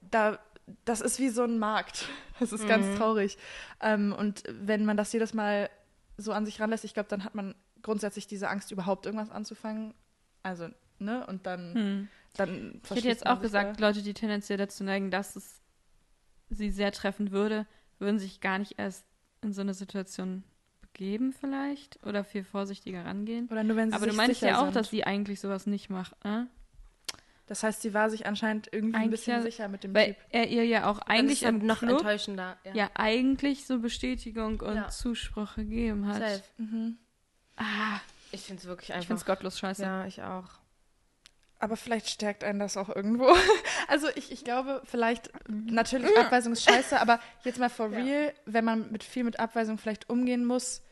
Da, 0.00 0.38
das 0.84 1.00
ist 1.00 1.18
wie 1.18 1.28
so 1.28 1.42
ein 1.44 1.58
Markt. 1.58 2.08
Das 2.38 2.52
ist 2.52 2.68
ganz 2.68 2.98
traurig. 2.98 3.38
Ähm, 3.80 4.12
und 4.12 4.42
wenn 4.50 4.84
man 4.84 4.98
das 4.98 5.10
jedes 5.12 5.32
Mal 5.32 5.70
so 6.18 6.32
an 6.32 6.44
sich 6.44 6.60
ranlässt, 6.60 6.84
ich 6.84 6.92
glaube, 6.92 7.08
dann 7.08 7.24
hat 7.24 7.34
man 7.34 7.54
grundsätzlich 7.80 8.26
diese 8.26 8.48
Angst, 8.50 8.70
überhaupt 8.72 9.06
irgendwas 9.06 9.30
anzufangen. 9.30 9.94
Also, 10.42 10.68
ne? 10.98 11.26
Und 11.26 11.46
dann, 11.46 11.74
Hm. 11.74 12.08
Dann 12.36 12.80
Ich 12.84 12.90
hätte 12.90 13.08
jetzt 13.08 13.26
auch 13.26 13.40
gesagt, 13.40 13.80
da. 13.80 13.86
Leute, 13.86 14.02
die 14.02 14.14
tendenziell 14.14 14.58
dazu 14.58 14.84
neigen, 14.84 15.10
dass 15.10 15.36
es 15.36 15.60
sie 16.50 16.70
sehr 16.70 16.92
treffen 16.92 17.30
würde, 17.32 17.66
würden 17.98 18.18
sich 18.18 18.40
gar 18.40 18.58
nicht 18.58 18.78
erst 18.78 19.04
in 19.42 19.52
so 19.52 19.60
eine 19.62 19.74
Situation 19.74 20.44
begeben 20.80 21.32
vielleicht 21.32 21.98
oder 22.04 22.24
viel 22.24 22.44
vorsichtiger 22.44 23.04
rangehen. 23.04 23.48
Oder 23.50 23.64
nur 23.64 23.76
wenn 23.76 23.90
sie 23.90 23.96
Aber 23.96 24.04
sich 24.04 24.12
du 24.12 24.16
meinst 24.16 24.42
ja 24.42 24.58
auch, 24.60 24.64
sind. 24.66 24.76
dass 24.76 24.90
sie 24.90 25.04
eigentlich 25.04 25.40
sowas 25.40 25.66
nicht 25.66 25.90
macht, 25.90 26.22
ne? 26.24 26.48
Das 27.48 27.62
heißt, 27.62 27.80
sie 27.80 27.94
war 27.94 28.10
sich 28.10 28.26
anscheinend 28.26 28.68
irgendwie 28.72 28.96
ein 28.96 29.02
Eigentlich 29.02 29.20
bisschen 29.20 29.36
ja, 29.36 29.42
sicher 29.42 29.68
mit 29.68 29.84
dem 29.84 29.94
Weil 29.94 30.14
Typ. 30.14 30.16
er 30.30 30.48
ihr 30.48 30.64
ja 30.64 30.90
auch 30.90 30.98
eigentlich 30.98 31.44
im 31.44 31.64
noch 31.64 31.78
Club 31.78 31.98
enttäuschender. 31.98 32.56
Ja. 32.64 32.74
ja 32.74 32.90
eigentlich 32.94 33.66
so 33.66 33.78
Bestätigung 33.78 34.60
und 34.62 34.74
Ja. 34.74 34.88
Zuspruch 34.88 35.54
gegeben 35.54 36.08
hat. 36.08 36.16
Safe. 36.18 36.42
Mhm. 36.56 36.96
Ah, 37.54 38.00
Ich 38.32 38.40
finde 38.42 38.62
es 38.62 38.66
wirklich 38.66 38.88
ich 38.88 38.94
einfach. 38.96 39.06
find's 39.06 39.24
gottlos 39.26 39.60
scheiße. 39.60 39.82
ja, 39.82 40.06
ich 40.06 40.22
auch. 40.24 40.48
Aber 41.58 41.76
vielleicht 41.76 42.08
stärkt 42.10 42.44
einen 42.44 42.58
das 42.58 42.76
auch 42.76 42.88
irgendwo. 42.94 43.28
Also 43.88 44.08
ich, 44.16 44.32
ich 44.32 44.44
glaube, 44.44 44.82
vielleicht, 44.84 45.30
Mhm. 45.48 45.66
natürlich, 45.66 46.16
Abweisung 46.18 46.52
ist 46.54 46.64
scheiße, 46.64 47.00
aber 47.00 47.20
jetzt 47.44 47.58
mal 47.58 47.70
for 47.70 47.90
Ja. 47.92 47.98
real, 47.98 48.34
wenn 48.44 48.64
man 48.64 48.90
mit 48.90 49.04
viel 49.04 49.22
mit 49.24 49.38
Abweisung 49.38 49.78
vielleicht 49.78 50.10
umgehen 50.10 50.44
muss, 50.44 50.82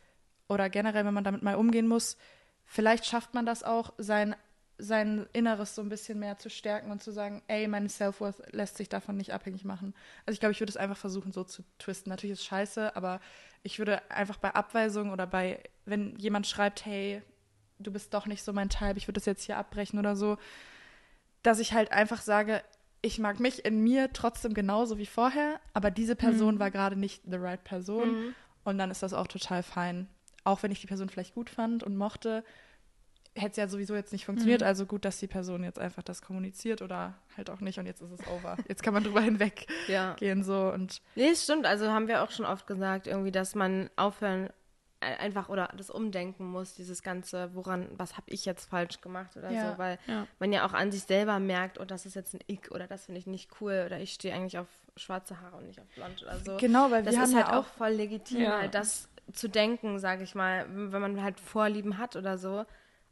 oder 0.48 0.70
generell, 0.70 1.04
wenn 1.04 1.14
man 1.14 1.24
damit 1.24 1.42
mal 1.42 1.56
umgehen 1.56 1.88
muss, 1.88 2.16
vielleicht 2.66 3.04
schafft 3.06 3.34
man 3.34 3.46
das 3.46 3.62
auch, 3.64 3.92
sein, 3.98 4.36
sein 4.78 5.26
Inneres 5.32 5.74
so 5.74 5.82
ein 5.82 5.88
bisschen 5.88 6.18
mehr 6.20 6.38
zu 6.38 6.50
stärken 6.50 6.90
und 6.90 7.02
zu 7.02 7.10
sagen, 7.12 7.42
ey, 7.48 7.66
meine 7.66 7.88
Self-Worth 7.88 8.52
lässt 8.52 8.76
sich 8.76 8.88
davon 8.88 9.16
nicht 9.16 9.32
abhängig 9.32 9.64
machen. 9.64 9.94
Also 10.26 10.34
ich 10.34 10.40
glaube, 10.40 10.52
ich 10.52 10.60
würde 10.60 10.70
es 10.70 10.76
einfach 10.76 10.96
versuchen, 10.96 11.32
so 11.32 11.44
zu 11.44 11.62
twisten. 11.78 12.10
Natürlich 12.10 12.34
ist 12.34 12.40
es 12.40 12.46
scheiße, 12.46 12.94
aber 12.94 13.20
ich 13.62 13.78
würde 13.78 14.08
einfach 14.10 14.36
bei 14.36 14.54
Abweisung 14.54 15.10
oder 15.12 15.26
bei, 15.26 15.60
wenn 15.84 16.14
jemand 16.16 16.46
schreibt, 16.46 16.84
hey, 16.84 17.22
du 17.86 17.92
bist 17.92 18.12
doch 18.14 18.26
nicht 18.26 18.42
so 18.42 18.52
mein 18.52 18.68
Type, 18.68 18.94
ich 18.96 19.06
würde 19.06 19.18
das 19.20 19.26
jetzt 19.26 19.44
hier 19.44 19.56
abbrechen 19.56 19.98
oder 19.98 20.16
so, 20.16 20.36
dass 21.42 21.58
ich 21.58 21.72
halt 21.74 21.92
einfach 21.92 22.20
sage, 22.22 22.62
ich 23.02 23.18
mag 23.18 23.38
mich 23.38 23.64
in 23.64 23.82
mir 23.84 24.12
trotzdem 24.12 24.54
genauso 24.54 24.96
wie 24.98 25.06
vorher, 25.06 25.60
aber 25.74 25.90
diese 25.90 26.16
Person 26.16 26.58
war 26.58 26.70
gerade 26.70 26.96
nicht 26.96 27.22
the 27.28 27.36
right 27.36 27.62
Person 27.62 28.34
und 28.64 28.78
dann 28.78 28.90
ist 28.90 29.02
das 29.02 29.12
auch 29.12 29.26
total 29.26 29.62
fein. 29.62 30.08
Auch 30.42 30.62
wenn 30.62 30.70
ich 30.72 30.80
die 30.80 30.86
Person 30.86 31.08
vielleicht 31.08 31.34
gut 31.34 31.50
fand 31.50 31.82
und 31.82 31.96
mochte, 31.96 32.44
hätte 33.34 33.50
es 33.50 33.56
ja 33.56 33.68
sowieso 33.68 33.94
jetzt 33.94 34.12
nicht 34.12 34.24
funktioniert, 34.24 34.62
also 34.62 34.86
gut, 34.86 35.04
dass 35.04 35.18
die 35.18 35.26
Person 35.26 35.64
jetzt 35.64 35.78
einfach 35.78 36.02
das 36.02 36.22
kommuniziert 36.22 36.82
oder 36.82 37.14
halt 37.36 37.50
auch 37.50 37.60
nicht 37.60 37.78
und 37.78 37.86
jetzt 37.86 38.00
ist 38.00 38.12
es 38.12 38.26
over. 38.28 38.56
Jetzt 38.68 38.82
kann 38.82 38.94
man 38.94 39.02
drüber 39.04 39.20
hinweggehen 39.22 39.68
Ja. 39.88 40.16
so 40.42 40.70
und 40.72 41.02
Nee, 41.14 41.30
es 41.30 41.44
stimmt. 41.44 41.66
Also 41.66 41.90
haben 41.90 42.08
wir 42.08 42.22
auch 42.22 42.30
schon 42.30 42.46
oft 42.46 42.66
gesagt, 42.66 43.06
irgendwie, 43.06 43.32
dass 43.32 43.54
man 43.54 43.90
aufhören, 43.96 44.50
einfach 45.04 45.48
oder 45.48 45.68
das 45.76 45.90
umdenken 45.90 46.44
muss, 46.46 46.74
dieses 46.74 47.02
ganze, 47.02 47.54
woran, 47.54 47.88
was 47.96 48.16
habe 48.16 48.26
ich 48.30 48.44
jetzt 48.44 48.68
falsch 48.68 49.00
gemacht 49.00 49.36
oder 49.36 49.50
Ja. 49.50 49.72
so, 49.72 49.78
weil 49.78 49.98
Ja. 50.06 50.26
man 50.38 50.52
ja 50.52 50.66
auch 50.66 50.72
an 50.72 50.90
sich 50.92 51.02
selber 51.04 51.38
merkt, 51.38 51.78
oh, 51.80 51.84
das 51.84 52.06
ist 52.06 52.14
jetzt 52.14 52.34
ein 52.34 52.40
Ick 52.48 52.70
oder 52.72 52.86
das 52.86 53.06
finde 53.06 53.18
ich 53.20 53.26
nicht 53.26 53.50
cool 53.60 53.84
oder 53.86 54.00
ich 54.00 54.12
stehe 54.14 54.34
eigentlich 54.34 54.58
auf 54.58 54.68
schwarze 54.96 55.40
Haare 55.40 55.56
und 55.56 55.66
nicht 55.66 55.80
auf 55.80 55.88
blond 55.94 56.22
oder 56.22 56.38
so. 56.38 56.56
Genau, 56.58 56.90
weil 56.90 57.02
das 57.02 57.14
wir 57.14 57.22
ist 57.22 57.34
haben 57.34 57.36
halt 57.44 57.48
ja 57.52 57.58
auch 57.58 57.66
voll 57.66 57.90
legitim, 57.90 58.40
Ja. 58.42 58.58
halt 58.60 58.74
das 58.74 59.08
zu 59.32 59.48
denken, 59.48 59.98
sage 59.98 60.22
ich 60.22 60.34
mal, 60.34 60.66
wenn 60.68 61.00
man 61.00 61.22
halt 61.22 61.40
Vorlieben 61.40 61.98
hat 61.98 62.14
oder 62.16 62.36
so. 62.38 62.64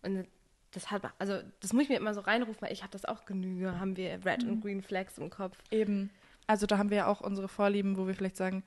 Und 0.03 0.27
das 0.73 0.91
hat, 0.91 1.03
also 1.19 1.41
das 1.61 1.73
muss 1.73 1.85
ich 1.85 1.89
mir 1.89 1.97
immer 1.97 2.15
so 2.15 2.21
reinrufen, 2.21 2.61
weil 2.63 2.73
ich 2.73 2.83
habe 2.83 2.91
das 2.93 3.05
auch 3.05 3.25
genüge, 3.25 3.79
haben 3.79 3.97
wir 3.97 4.25
Red 4.25 4.45
Mhm. 4.45 4.51
und 4.53 4.61
Green 4.61 4.83
Flags 4.83 5.19
im 5.19 5.31
Kopf. 5.31 5.57
Eben. 5.71 6.11
Also 6.47 6.67
da 6.67 6.77
haben 6.79 6.91
wir 6.91 6.97
ja 6.99 7.07
auch 7.07 7.21
unsere 7.21 7.49
Vorlieben, 7.49 7.97
wo 7.97 8.07
wir 8.07 8.15
vielleicht 8.15 8.37
sagen, 8.37 8.63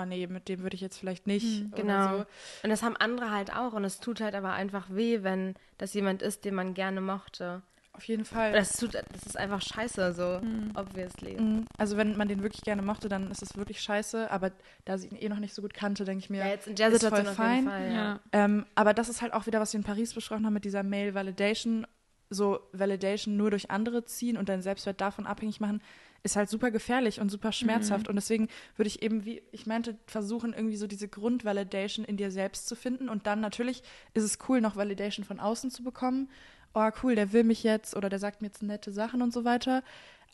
oh 0.00 0.04
nee, 0.04 0.26
mit 0.26 0.48
dem 0.48 0.62
würde 0.62 0.74
ich 0.74 0.80
jetzt 0.80 0.98
vielleicht 0.98 1.26
nicht. 1.26 1.66
oder 1.72 1.82
Genau. 1.82 2.18
So. 2.18 2.24
Und 2.64 2.70
das 2.70 2.82
haben 2.82 2.96
andere 2.96 3.30
halt 3.30 3.52
auch. 3.54 3.72
Und 3.72 3.84
es 3.84 4.00
tut 4.00 4.20
halt 4.20 4.34
aber 4.34 4.52
einfach 4.52 4.86
weh, 4.90 5.22
wenn 5.22 5.54
das 5.78 5.94
jemand 5.94 6.22
ist, 6.22 6.44
den 6.44 6.54
man 6.54 6.74
gerne 6.74 7.00
mochte. 7.00 7.62
Auf 7.92 8.04
jeden 8.04 8.24
Fall. 8.24 8.52
Das, 8.52 8.76
tut, 8.76 8.94
das 8.94 9.26
ist 9.26 9.36
einfach 9.36 9.60
scheiße, 9.60 10.12
so, 10.12 10.40
obviously. 10.74 11.38
Mhm. 11.38 11.66
Also 11.76 11.96
wenn 11.96 12.16
man 12.16 12.28
den 12.28 12.42
wirklich 12.42 12.62
gerne 12.62 12.82
mochte, 12.82 13.08
dann 13.08 13.30
ist 13.30 13.42
es 13.42 13.56
wirklich 13.56 13.80
scheiße. 13.80 14.30
Aber 14.30 14.52
da 14.84 14.96
sie 14.96 15.08
ihn 15.08 15.16
eh 15.16 15.28
noch 15.28 15.40
nicht 15.40 15.54
so 15.54 15.60
gut 15.60 15.74
kannte, 15.74 16.04
denke 16.04 16.24
ich 16.24 16.30
mir, 16.30 16.38
Ja, 16.38 16.46
jetzt 16.48 16.66
in 16.68 16.76
der 16.76 16.88
ist 16.88 17.00
Situation 17.00 17.34
voll 17.34 17.46
auf 17.48 17.54
jeden 17.56 17.68
fein. 17.68 17.68
Fall. 17.68 17.88
Ja. 17.88 17.94
Ja. 17.94 18.20
Ähm, 18.32 18.64
aber 18.74 18.94
das 18.94 19.08
ist 19.08 19.20
halt 19.22 19.32
auch 19.32 19.46
wieder, 19.46 19.60
was 19.60 19.72
wir 19.72 19.78
in 19.78 19.84
Paris 19.84 20.14
besprochen 20.14 20.46
haben 20.46 20.54
mit 20.54 20.64
dieser 20.64 20.82
Male 20.82 21.14
Validation. 21.14 21.86
So 22.32 22.60
Validation 22.72 23.36
nur 23.36 23.50
durch 23.50 23.72
andere 23.72 24.04
ziehen 24.04 24.36
und 24.36 24.48
deinen 24.48 24.62
Selbstwert 24.62 25.00
davon 25.00 25.26
abhängig 25.26 25.58
machen, 25.58 25.82
ist 26.22 26.36
halt 26.36 26.50
super 26.50 26.70
gefährlich 26.70 27.20
und 27.20 27.30
super 27.30 27.50
schmerzhaft. 27.52 28.08
Und 28.08 28.16
deswegen 28.16 28.48
würde 28.76 28.88
ich 28.88 29.02
eben, 29.02 29.24
wie 29.24 29.42
ich 29.52 29.66
meinte, 29.66 29.96
versuchen, 30.06 30.52
irgendwie 30.52 30.76
so 30.76 30.86
diese 30.86 31.08
Grundvalidation 31.08 32.04
in 32.04 32.16
dir 32.16 32.30
selbst 32.30 32.68
zu 32.68 32.76
finden. 32.76 33.08
Und 33.08 33.26
dann 33.26 33.40
natürlich 33.40 33.82
ist 34.14 34.24
es 34.24 34.38
cool, 34.48 34.60
noch 34.60 34.76
Validation 34.76 35.24
von 35.24 35.40
außen 35.40 35.70
zu 35.70 35.82
bekommen. 35.82 36.28
Oh, 36.74 36.88
cool, 37.02 37.14
der 37.14 37.32
will 37.32 37.44
mich 37.44 37.62
jetzt 37.62 37.96
oder 37.96 38.08
der 38.08 38.18
sagt 38.18 38.42
mir 38.42 38.48
jetzt 38.48 38.62
nette 38.62 38.92
Sachen 38.92 39.22
und 39.22 39.32
so 39.32 39.44
weiter. 39.44 39.82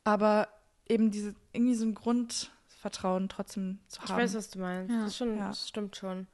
Aber 0.04 0.48
eben 0.88 1.10
diese, 1.10 1.34
irgendwie 1.52 1.74
so 1.74 1.86
ein 1.86 1.94
Grundvertrauen 1.94 3.28
trotzdem 3.28 3.78
zu 3.88 4.00
Ich 4.04 4.10
haben. 4.10 4.18
weiß, 4.22 4.34
was 4.34 4.50
du 4.50 4.58
meinst. 4.58 4.90
Ja. 4.92 4.98
Das, 5.00 5.08
ist 5.12 5.16
schon, 5.16 5.36
Ja. 5.38 5.48
das 5.48 5.68
stimmt 5.68 5.96
schon. 5.96 6.26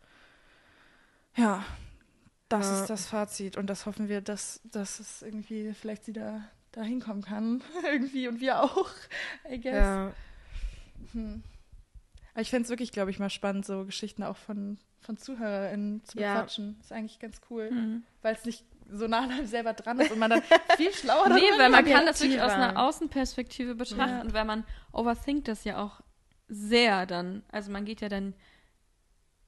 Ja, 1.36 1.64
das 2.48 2.66
Ja. 2.66 2.80
ist 2.80 2.90
das 2.90 3.06
Fazit 3.06 3.56
und 3.56 3.68
das 3.68 3.86
hoffen 3.86 4.08
wir, 4.08 4.20
dass, 4.20 4.60
dass 4.64 5.00
es 5.00 5.22
irgendwie 5.22 5.72
vielleicht 5.72 6.04
sie 6.04 6.12
da, 6.12 6.42
da 6.72 6.82
hinkommen 6.82 7.22
kann. 7.22 7.62
irgendwie 7.84 8.28
und 8.28 8.40
wir 8.40 8.62
auch, 8.62 8.88
I 9.50 9.60
guess. 9.60 9.74
Ja. 9.74 10.12
Hm. 11.12 11.42
Aber 12.32 12.40
ich 12.42 12.50
fände 12.50 12.64
es 12.64 12.70
wirklich, 12.70 12.92
glaube 12.92 13.10
ich, 13.10 13.18
mal 13.18 13.30
spannend, 13.30 13.66
so 13.66 13.84
Geschichten 13.84 14.22
auch 14.22 14.36
von, 14.36 14.78
von 15.00 15.16
ZuhörerInnen 15.18 16.02
zu 16.04 16.18
Ja. 16.18 16.34
bequatschen. 16.34 16.78
Ist 16.80 16.92
eigentlich 16.92 17.18
ganz 17.18 17.40
cool, 17.50 17.70
Mhm. 17.70 18.02
weil 18.22 18.34
es 18.34 18.44
nicht 18.46 18.64
so 18.90 19.06
nah 19.06 19.20
an 19.24 19.30
einem 19.30 19.46
selber 19.46 19.74
dran 19.74 20.00
ist 20.00 20.10
und 20.12 20.18
man 20.18 20.30
dann 20.30 20.42
viel 20.76 20.92
schlauer 20.92 21.28
Nee, 21.28 21.40
darüber 21.40 21.58
weil 21.64 21.70
man 21.70 21.84
kann 21.84 22.06
das 22.06 22.20
wirklich 22.20 22.40
aus 22.42 22.52
einer 22.52 22.78
Außenperspektive 22.82 23.74
betrachten, 23.74 24.32
weil 24.32 24.44
man 24.44 24.64
overthinkt 24.92 25.48
das 25.48 25.64
ja 25.64 25.82
auch 25.82 26.00
sehr 26.48 27.06
dann. 27.06 27.42
Also 27.50 27.70
man 27.70 27.84
geht 27.84 28.00
ja 28.00 28.08
dann 28.08 28.34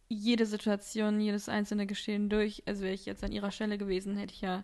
jede 0.09 0.47
Situation, 0.47 1.21
jedes 1.21 1.49
einzelne 1.49 1.87
Geschehen 1.87 2.29
durch. 2.29 2.63
Also 2.67 2.83
wäre 2.83 2.95
ich 2.95 3.07
jetzt 3.07 3.25
an 3.25 3.33
ihrer 3.33 3.51
Stelle 3.51 3.79
gewesen, 3.79 4.17
hätte 4.17 4.33
ich 4.35 4.41
ja, 4.43 4.63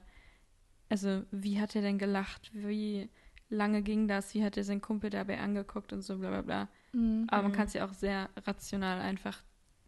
also 0.91 1.23
wie 1.31 1.59
hat 1.61 1.75
er 1.75 1.81
denn 1.83 1.97
gelacht? 1.99 2.51
Wie 2.53 3.09
lange 3.49 3.81
ging 3.83 4.07
das? 4.09 4.35
Wie 4.35 4.45
hat 4.45 4.57
er 4.59 4.65
seinen 4.65 4.83
Kumpel 4.83 5.09
dabei 5.11 5.41
angeguckt 5.41 5.93
und 5.95 6.03
so 6.03 6.19
bla 6.19 6.29
bla 6.29 6.43
bla. 6.43 6.69
Mhm. 6.93 7.27
Aber 7.31 7.45
man 7.45 7.53
kann 7.53 7.67
es 7.67 7.73
ja 7.73 7.87
auch 7.87 7.95
sehr 7.95 8.29
rational 8.47 9.01
einfach, 9.01 9.43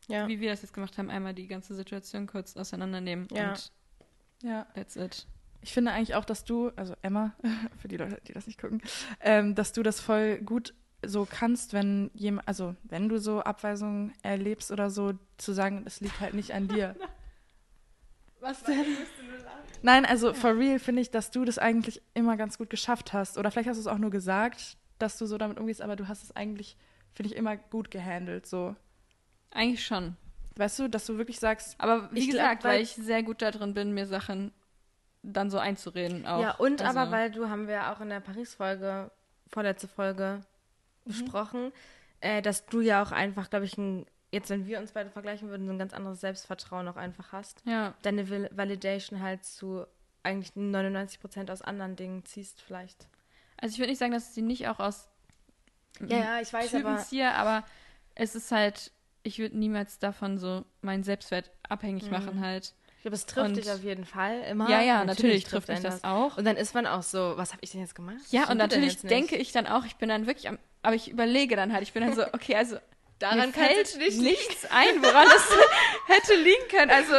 Ja. 0.08 0.26
wie 0.28 0.40
wir 0.40 0.50
das 0.50 0.62
jetzt 0.62 0.72
gemacht 0.72 0.96
haben, 0.98 1.10
einmal 1.10 1.34
die 1.34 1.46
ganze 1.46 1.74
Situation 1.74 2.26
kurz 2.26 2.56
auseinandernehmen 2.56 3.28
Ja. 3.32 3.50
und 3.50 3.72
Ja. 4.42 4.64
that's 4.74 4.96
it. 4.96 5.26
Ich 5.60 5.72
finde 5.72 5.92
eigentlich 5.92 6.16
auch, 6.16 6.24
dass 6.24 6.44
du, 6.44 6.70
also 6.70 6.94
Emma, 7.02 7.34
für 7.78 7.86
die 7.88 7.96
Leute, 7.96 8.20
die 8.26 8.32
das 8.32 8.46
nicht 8.48 8.60
gucken, 8.60 8.80
ähm, 9.20 9.54
dass 9.54 9.72
du 9.72 9.82
das 9.84 10.00
voll 10.00 10.38
gut 10.38 10.74
so 11.04 11.26
kannst, 11.28 11.72
wenn 11.72 12.10
jemand, 12.14 12.46
also 12.48 12.74
wenn 12.84 13.08
du 13.08 13.18
so 13.18 13.40
Abweisungen 13.42 14.12
erlebst 14.22 14.70
oder 14.72 14.88
so, 14.90 15.12
zu 15.36 15.52
sagen, 15.52 15.82
es 15.84 16.00
liegt 16.00 16.20
halt 16.20 16.34
nicht 16.34 16.52
an 16.52 16.68
dir. 16.68 16.94
Was 18.40 18.62
denn? 18.64 18.84
Nein, 19.82 20.04
also 20.06 20.32
for 20.34 20.56
real 20.56 20.78
finde 20.78 21.02
ich, 21.02 21.10
dass 21.10 21.30
du 21.30 21.44
das 21.44 21.58
eigentlich 21.58 22.00
immer 22.14 22.36
ganz 22.36 22.56
gut 22.58 22.70
geschafft 22.70 23.12
hast. 23.12 23.36
Oder 23.38 23.50
vielleicht 23.50 23.68
hast 23.68 23.76
du 23.76 23.80
es 23.80 23.86
auch 23.88 23.98
nur 23.98 24.10
gesagt, 24.10 24.76
dass 24.98 25.18
du 25.18 25.26
so 25.26 25.38
damit 25.38 25.58
umgehst, 25.58 25.82
aber 25.82 25.96
du 25.96 26.06
hast 26.08 26.22
es 26.22 26.34
eigentlich, 26.36 26.76
finde 27.14 27.30
ich, 27.32 27.36
immer 27.36 27.56
gut 27.56 27.90
gehandelt. 27.90 28.46
So. 28.46 28.76
Eigentlich 29.50 29.84
schon. 29.84 30.16
Weißt 30.56 30.78
du, 30.78 30.88
dass 30.88 31.06
du 31.06 31.18
wirklich 31.18 31.40
sagst, 31.40 31.74
Aber 31.78 32.12
wie 32.12 32.20
Ich 32.20 32.24
glaub, 32.30 32.36
gesagt, 32.42 32.64
weil 32.64 32.74
weil- 32.76 32.82
ich 32.82 32.94
sehr 32.94 33.22
gut 33.22 33.42
darin 33.42 33.74
bin, 33.74 33.92
mir 33.92 34.06
Sachen 34.06 34.52
dann 35.24 35.50
so 35.50 35.58
einzureden 35.58 36.26
auch. 36.26 36.40
Ja, 36.42 36.54
und 36.56 36.82
also, 36.82 36.98
aber 36.98 37.10
weil 37.10 37.30
du 37.30 37.48
haben 37.48 37.66
wir 37.66 37.74
ja 37.74 37.92
auch 37.94 38.00
in 38.00 38.08
der 38.08 38.20
Paris-Folge, 38.20 39.10
vorletzte 39.48 39.88
Folge 39.88 40.40
Mhm. 41.04 41.08
besprochen, 41.10 41.72
äh, 42.20 42.42
dass 42.42 42.66
du 42.66 42.80
ja 42.80 43.02
auch 43.02 43.12
einfach, 43.12 43.48
glaube 43.50 43.64
ich, 43.64 43.76
ein, 43.78 44.06
jetzt 44.32 44.50
wenn 44.50 44.66
wir 44.66 44.78
uns 44.80 44.92
beide 44.92 45.10
vergleichen 45.10 45.48
würden, 45.50 45.66
so 45.66 45.72
ein 45.72 45.78
ganz 45.78 45.92
anderes 45.92 46.20
Selbstvertrauen 46.20 46.88
auch 46.88 46.96
einfach 46.96 47.32
hast. 47.32 47.62
Ja, 47.64 47.94
Deine 48.02 48.28
Val 48.30 48.48
Validation 48.52 49.20
halt 49.20 49.44
zu 49.44 49.86
eigentlich 50.24 50.56
99 50.56 51.20
Prozent 51.20 51.50
aus 51.50 51.62
anderen 51.62 51.94
Dingen 51.96 52.24
ziehst 52.24 52.60
vielleicht. 52.60 53.06
also 53.58 53.72
ich 53.74 53.78
würde 53.78 53.90
nicht 53.90 53.98
sagen, 53.98 54.12
dass 54.12 54.34
sie 54.34 54.42
nicht 54.42 54.66
auch 54.68 54.80
aus 54.80 55.08
Ja, 56.00 56.16
ja, 56.18 56.40
ich 56.40 56.52
weiß, 56.52 56.70
Typen 56.70 56.86
aber 56.86 56.98
ziehe, 56.98 57.32
aber 57.34 57.64
es 58.14 58.34
ist 58.34 58.50
halt, 58.52 58.90
ich 59.22 59.38
würde 59.38 59.56
niemals 59.58 59.98
davon 59.98 60.38
so 60.38 60.64
meinen 60.80 61.04
Selbstwert 61.04 61.50
abhängig 61.68 62.04
Mhm. 62.04 62.10
machen 62.10 62.40
halt. 62.40 62.74
ich 62.96 63.02
glaube, 63.02 63.16
es 63.16 63.26
trifft 63.26 63.46
Und- 63.48 63.56
dich 63.56 63.70
auf 63.70 63.82
jeden 63.82 64.04
Fall 64.04 64.42
immer. 64.42 64.68
Ja, 64.70 64.80
ja, 64.80 65.04
natürlich, 65.04 65.42
trifft 65.44 65.66
mich 65.68 65.76
einen 65.78 65.84
das 65.84 66.04
auch. 66.04 66.38
Und 66.38 66.44
dann 66.44 66.56
ist 66.56 66.72
man 66.72 66.86
auch 66.86 67.02
so, 67.02 67.32
was 67.36 67.50
habe 67.52 67.58
ich 67.64 67.72
denn 67.72 67.80
jetzt 67.80 67.94
gemacht? 67.96 68.20
Ja, 68.30 68.48
und 68.48 68.56
natürlich 68.58 68.98
denke 69.00 69.36
ich 69.36 69.50
dann 69.52 69.66
auch, 69.66 69.84
ich 69.84 69.96
bin 69.96 70.08
dann 70.08 70.26
wirklich 70.28 70.48
am, 70.48 70.58
aber 70.82 70.94
ich 70.94 71.10
überlege 71.10 71.56
dann 71.56 71.72
halt, 71.72 71.82
ich 71.82 71.92
bin 71.92 72.02
dann 72.04 72.14
so, 72.14 72.24
okay, 72.32 72.54
also 72.54 72.76
Daran 73.22 73.38
mir 73.50 73.52
fällt 73.52 73.96
nicht 73.98 74.20
nichts 74.20 74.66
ein, 74.70 75.02
woran 75.02 75.26
es 75.28 75.48
hätte 76.08 76.34
liegen 76.34 76.68
können. 76.68 76.90
Also 76.90 77.14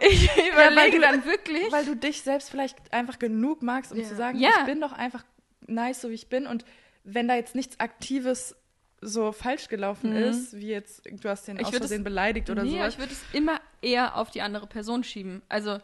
ich 0.00 0.28
überlege 0.52 0.96
du- 0.96 1.02
dann 1.02 1.24
wirklich. 1.24 1.70
weil 1.70 1.84
du 1.84 1.94
dich 1.96 2.22
selbst 2.22 2.50
vielleicht 2.50 2.92
einfach 2.92 3.18
genug 3.18 3.62
magst, 3.62 3.92
um 3.92 3.98
Ja. 3.98 4.04
zu 4.08 4.16
sagen, 4.16 4.38
Ja. 4.38 4.50
ich 4.60 4.64
bin 4.64 4.80
doch 4.80 4.92
einfach 4.92 5.24
nice, 5.66 6.00
so 6.00 6.10
wie 6.10 6.14
ich 6.14 6.28
bin. 6.28 6.46
Und 6.46 6.64
wenn 7.04 7.28
da 7.28 7.34
jetzt 7.36 7.54
nichts 7.54 7.78
Aktives 7.80 8.56
so 9.00 9.32
falsch 9.32 9.68
gelaufen 9.68 10.10
Mhm. 10.10 10.16
ist, 10.24 10.56
wie 10.56 10.68
jetzt, 10.68 11.02
du 11.06 11.28
hast 11.28 11.46
den 11.48 11.58
Ich 11.58 11.66
aus 11.66 11.74
Versehen 11.76 11.98
es- 12.00 12.04
beleidigt 12.04 12.50
oder 12.50 12.62
nee, 12.62 12.70
sowas. 12.72 12.94
ich 12.94 12.98
würde 13.00 13.12
es 13.12 13.20
immer 13.32 13.60
eher 13.80 14.16
auf 14.16 14.30
die 14.30 14.42
andere 14.42 14.66
Person 14.66 15.02
schieben. 15.04 15.42
Also, 15.48 15.78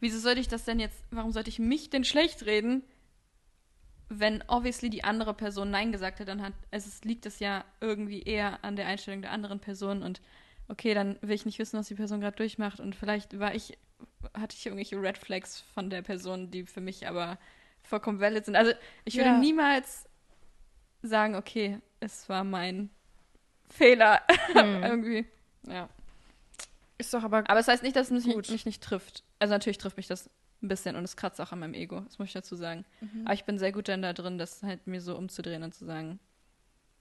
wieso 0.00 0.18
sollte 0.18 0.40
ich 0.40 0.48
das 0.48 0.64
denn 0.64 0.80
jetzt, 0.80 0.98
warum 1.10 1.32
sollte 1.32 1.48
ich 1.50 1.58
mich 1.58 1.90
denn 1.90 2.04
schlecht 2.04 2.44
reden, 2.46 2.82
wenn 4.08 4.42
obviously 4.48 4.90
die 4.90 5.04
andere 5.04 5.34
Person 5.34 5.70
Nein 5.70 5.92
gesagt 5.92 6.20
hat, 6.20 6.28
dann 6.28 6.42
hat, 6.42 6.52
also 6.70 6.88
es 6.88 7.04
liegt 7.04 7.26
es 7.26 7.38
ja 7.40 7.64
irgendwie 7.80 8.22
eher 8.22 8.62
an 8.64 8.76
der 8.76 8.86
Einstellung 8.86 9.22
der 9.22 9.32
anderen 9.32 9.60
Person 9.60 10.02
und 10.02 10.20
okay, 10.68 10.94
dann 10.94 11.18
will 11.20 11.34
ich 11.34 11.46
nicht 11.46 11.58
wissen, 11.58 11.78
was 11.78 11.88
die 11.88 11.94
Person 11.94 12.20
gerade 12.20 12.36
durchmacht 12.36 12.80
und 12.80 12.94
vielleicht 12.94 13.38
war 13.38 13.54
ich, 13.54 13.76
hatte 14.34 14.56
ich 14.56 14.64
irgendwelche 14.66 15.00
Red 15.00 15.18
Flags 15.18 15.60
von 15.74 15.90
der 15.90 16.02
Person, 16.02 16.50
die 16.50 16.64
für 16.64 16.80
mich 16.80 17.06
aber 17.08 17.38
vollkommen 17.82 18.20
valid 18.20 18.44
sind. 18.44 18.56
Also 18.56 18.72
ich 19.04 19.16
würde 19.16 19.30
Ja. 19.30 19.38
niemals 19.38 20.06
sagen, 21.02 21.34
okay, 21.34 21.78
es 22.00 22.28
war 22.28 22.44
mein 22.44 22.90
Fehler 23.68 24.22
irgendwie. 24.54 25.26
Ja. 25.66 25.88
Ist 26.96 27.12
doch 27.12 27.24
aber, 27.24 27.44
Aber 27.48 27.58
es 27.60 27.68
heißt 27.68 27.82
nicht, 27.82 27.96
dass 27.96 28.10
es 28.10 28.24
mich, 28.24 28.50
mich 28.50 28.66
nicht 28.66 28.82
trifft. 28.82 29.24
Also 29.38 29.52
natürlich 29.52 29.78
trifft 29.78 29.96
mich 29.96 30.06
das 30.06 30.30
ein 30.64 30.68
bisschen 30.68 30.96
und 30.96 31.04
es 31.04 31.16
kratzt 31.16 31.40
auch 31.40 31.52
an 31.52 31.60
meinem 31.60 31.74
Ego, 31.74 32.00
das 32.00 32.18
muss 32.18 32.28
ich 32.28 32.34
dazu 32.34 32.56
sagen. 32.56 32.84
Mhm. 33.00 33.22
Aber 33.24 33.34
ich 33.34 33.44
bin 33.44 33.58
sehr 33.58 33.72
gut 33.72 33.88
dann 33.88 34.02
da 34.02 34.12
drin, 34.12 34.38
das 34.38 34.62
halt 34.62 34.86
mir 34.86 35.00
so 35.00 35.16
umzudrehen 35.16 35.62
und 35.62 35.74
zu 35.74 35.84
sagen, 35.84 36.18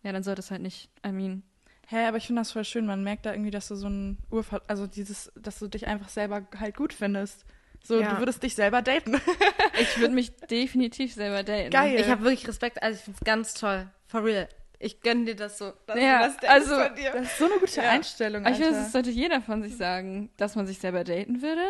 ja, 0.04 0.12
dann 0.12 0.24
sollte 0.24 0.42
es 0.42 0.52
halt 0.52 0.62
nicht, 0.62 0.90
I 1.06 1.12
mean, 1.12 1.44
hä, 1.88 2.06
aber 2.06 2.18
ich 2.18 2.28
finde 2.28 2.42
das 2.42 2.52
voll 2.52 2.66
schön. 2.66 2.86
Man 2.86 3.04
merkt 3.04 3.26
da 3.26 3.32
irgendwie, 3.32 3.52
dass 3.52 3.68
du 3.70 3.76
so 3.76 3.88
ein 3.88 4.18
Urver 4.30 4.62
also 4.68 4.86
dieses, 4.88 5.32
dass 5.36 5.60
du 5.60 5.68
dich 5.68 5.88
einfach 5.88 6.10
selber 6.10 6.46
halt 6.60 6.76
gut 6.76 6.94
findest. 6.94 7.46
So, 7.86 8.00
Ja. 8.00 8.14
du 8.14 8.20
würdest 8.20 8.42
dich 8.44 8.56
selber 8.56 8.82
daten. 8.82 9.16
ich 9.80 9.98
würde 10.00 10.14
mich 10.14 10.36
definitiv 10.50 11.14
selber 11.14 11.44
daten. 11.44 11.70
Geil. 11.70 12.00
Ich 12.00 12.08
habe 12.10 12.22
wirklich 12.24 12.48
Respekt, 12.48 12.82
also 12.84 12.98
ich 12.98 13.04
finde 13.04 13.20
es 13.22 13.26
ganz 13.26 13.54
toll. 13.54 13.90
For 14.08 14.24
real. 14.24 14.48
Ich 14.80 15.00
gönne 15.02 15.24
dir 15.26 15.36
das 15.36 15.58
so. 15.58 15.72
Dass 15.86 15.98
Ja, 16.00 16.20
du 16.20 16.26
das 16.28 16.38
denkst 16.38 16.54
also- 16.54 16.76
von 16.76 16.96
dir. 16.96 17.12
Das 17.12 17.22
ist 17.24 17.38
so 17.38 17.46
eine 17.46 17.60
gute 17.60 17.82
Ja. 17.82 17.90
Einstellung, 17.92 18.42
Aber 18.46 18.52
ich 18.52 18.58
finde, 18.58 18.72
Alter. 18.72 18.84
das 18.84 18.92
sollte 18.92 19.10
jeder 19.12 19.42
von 19.42 19.64
sich 19.64 19.78
sagen, 19.78 20.30
dass 20.38 20.56
man 20.56 20.66
sich 20.68 20.80
selber 20.80 21.04
daten 21.06 21.42
würde. 21.42 21.62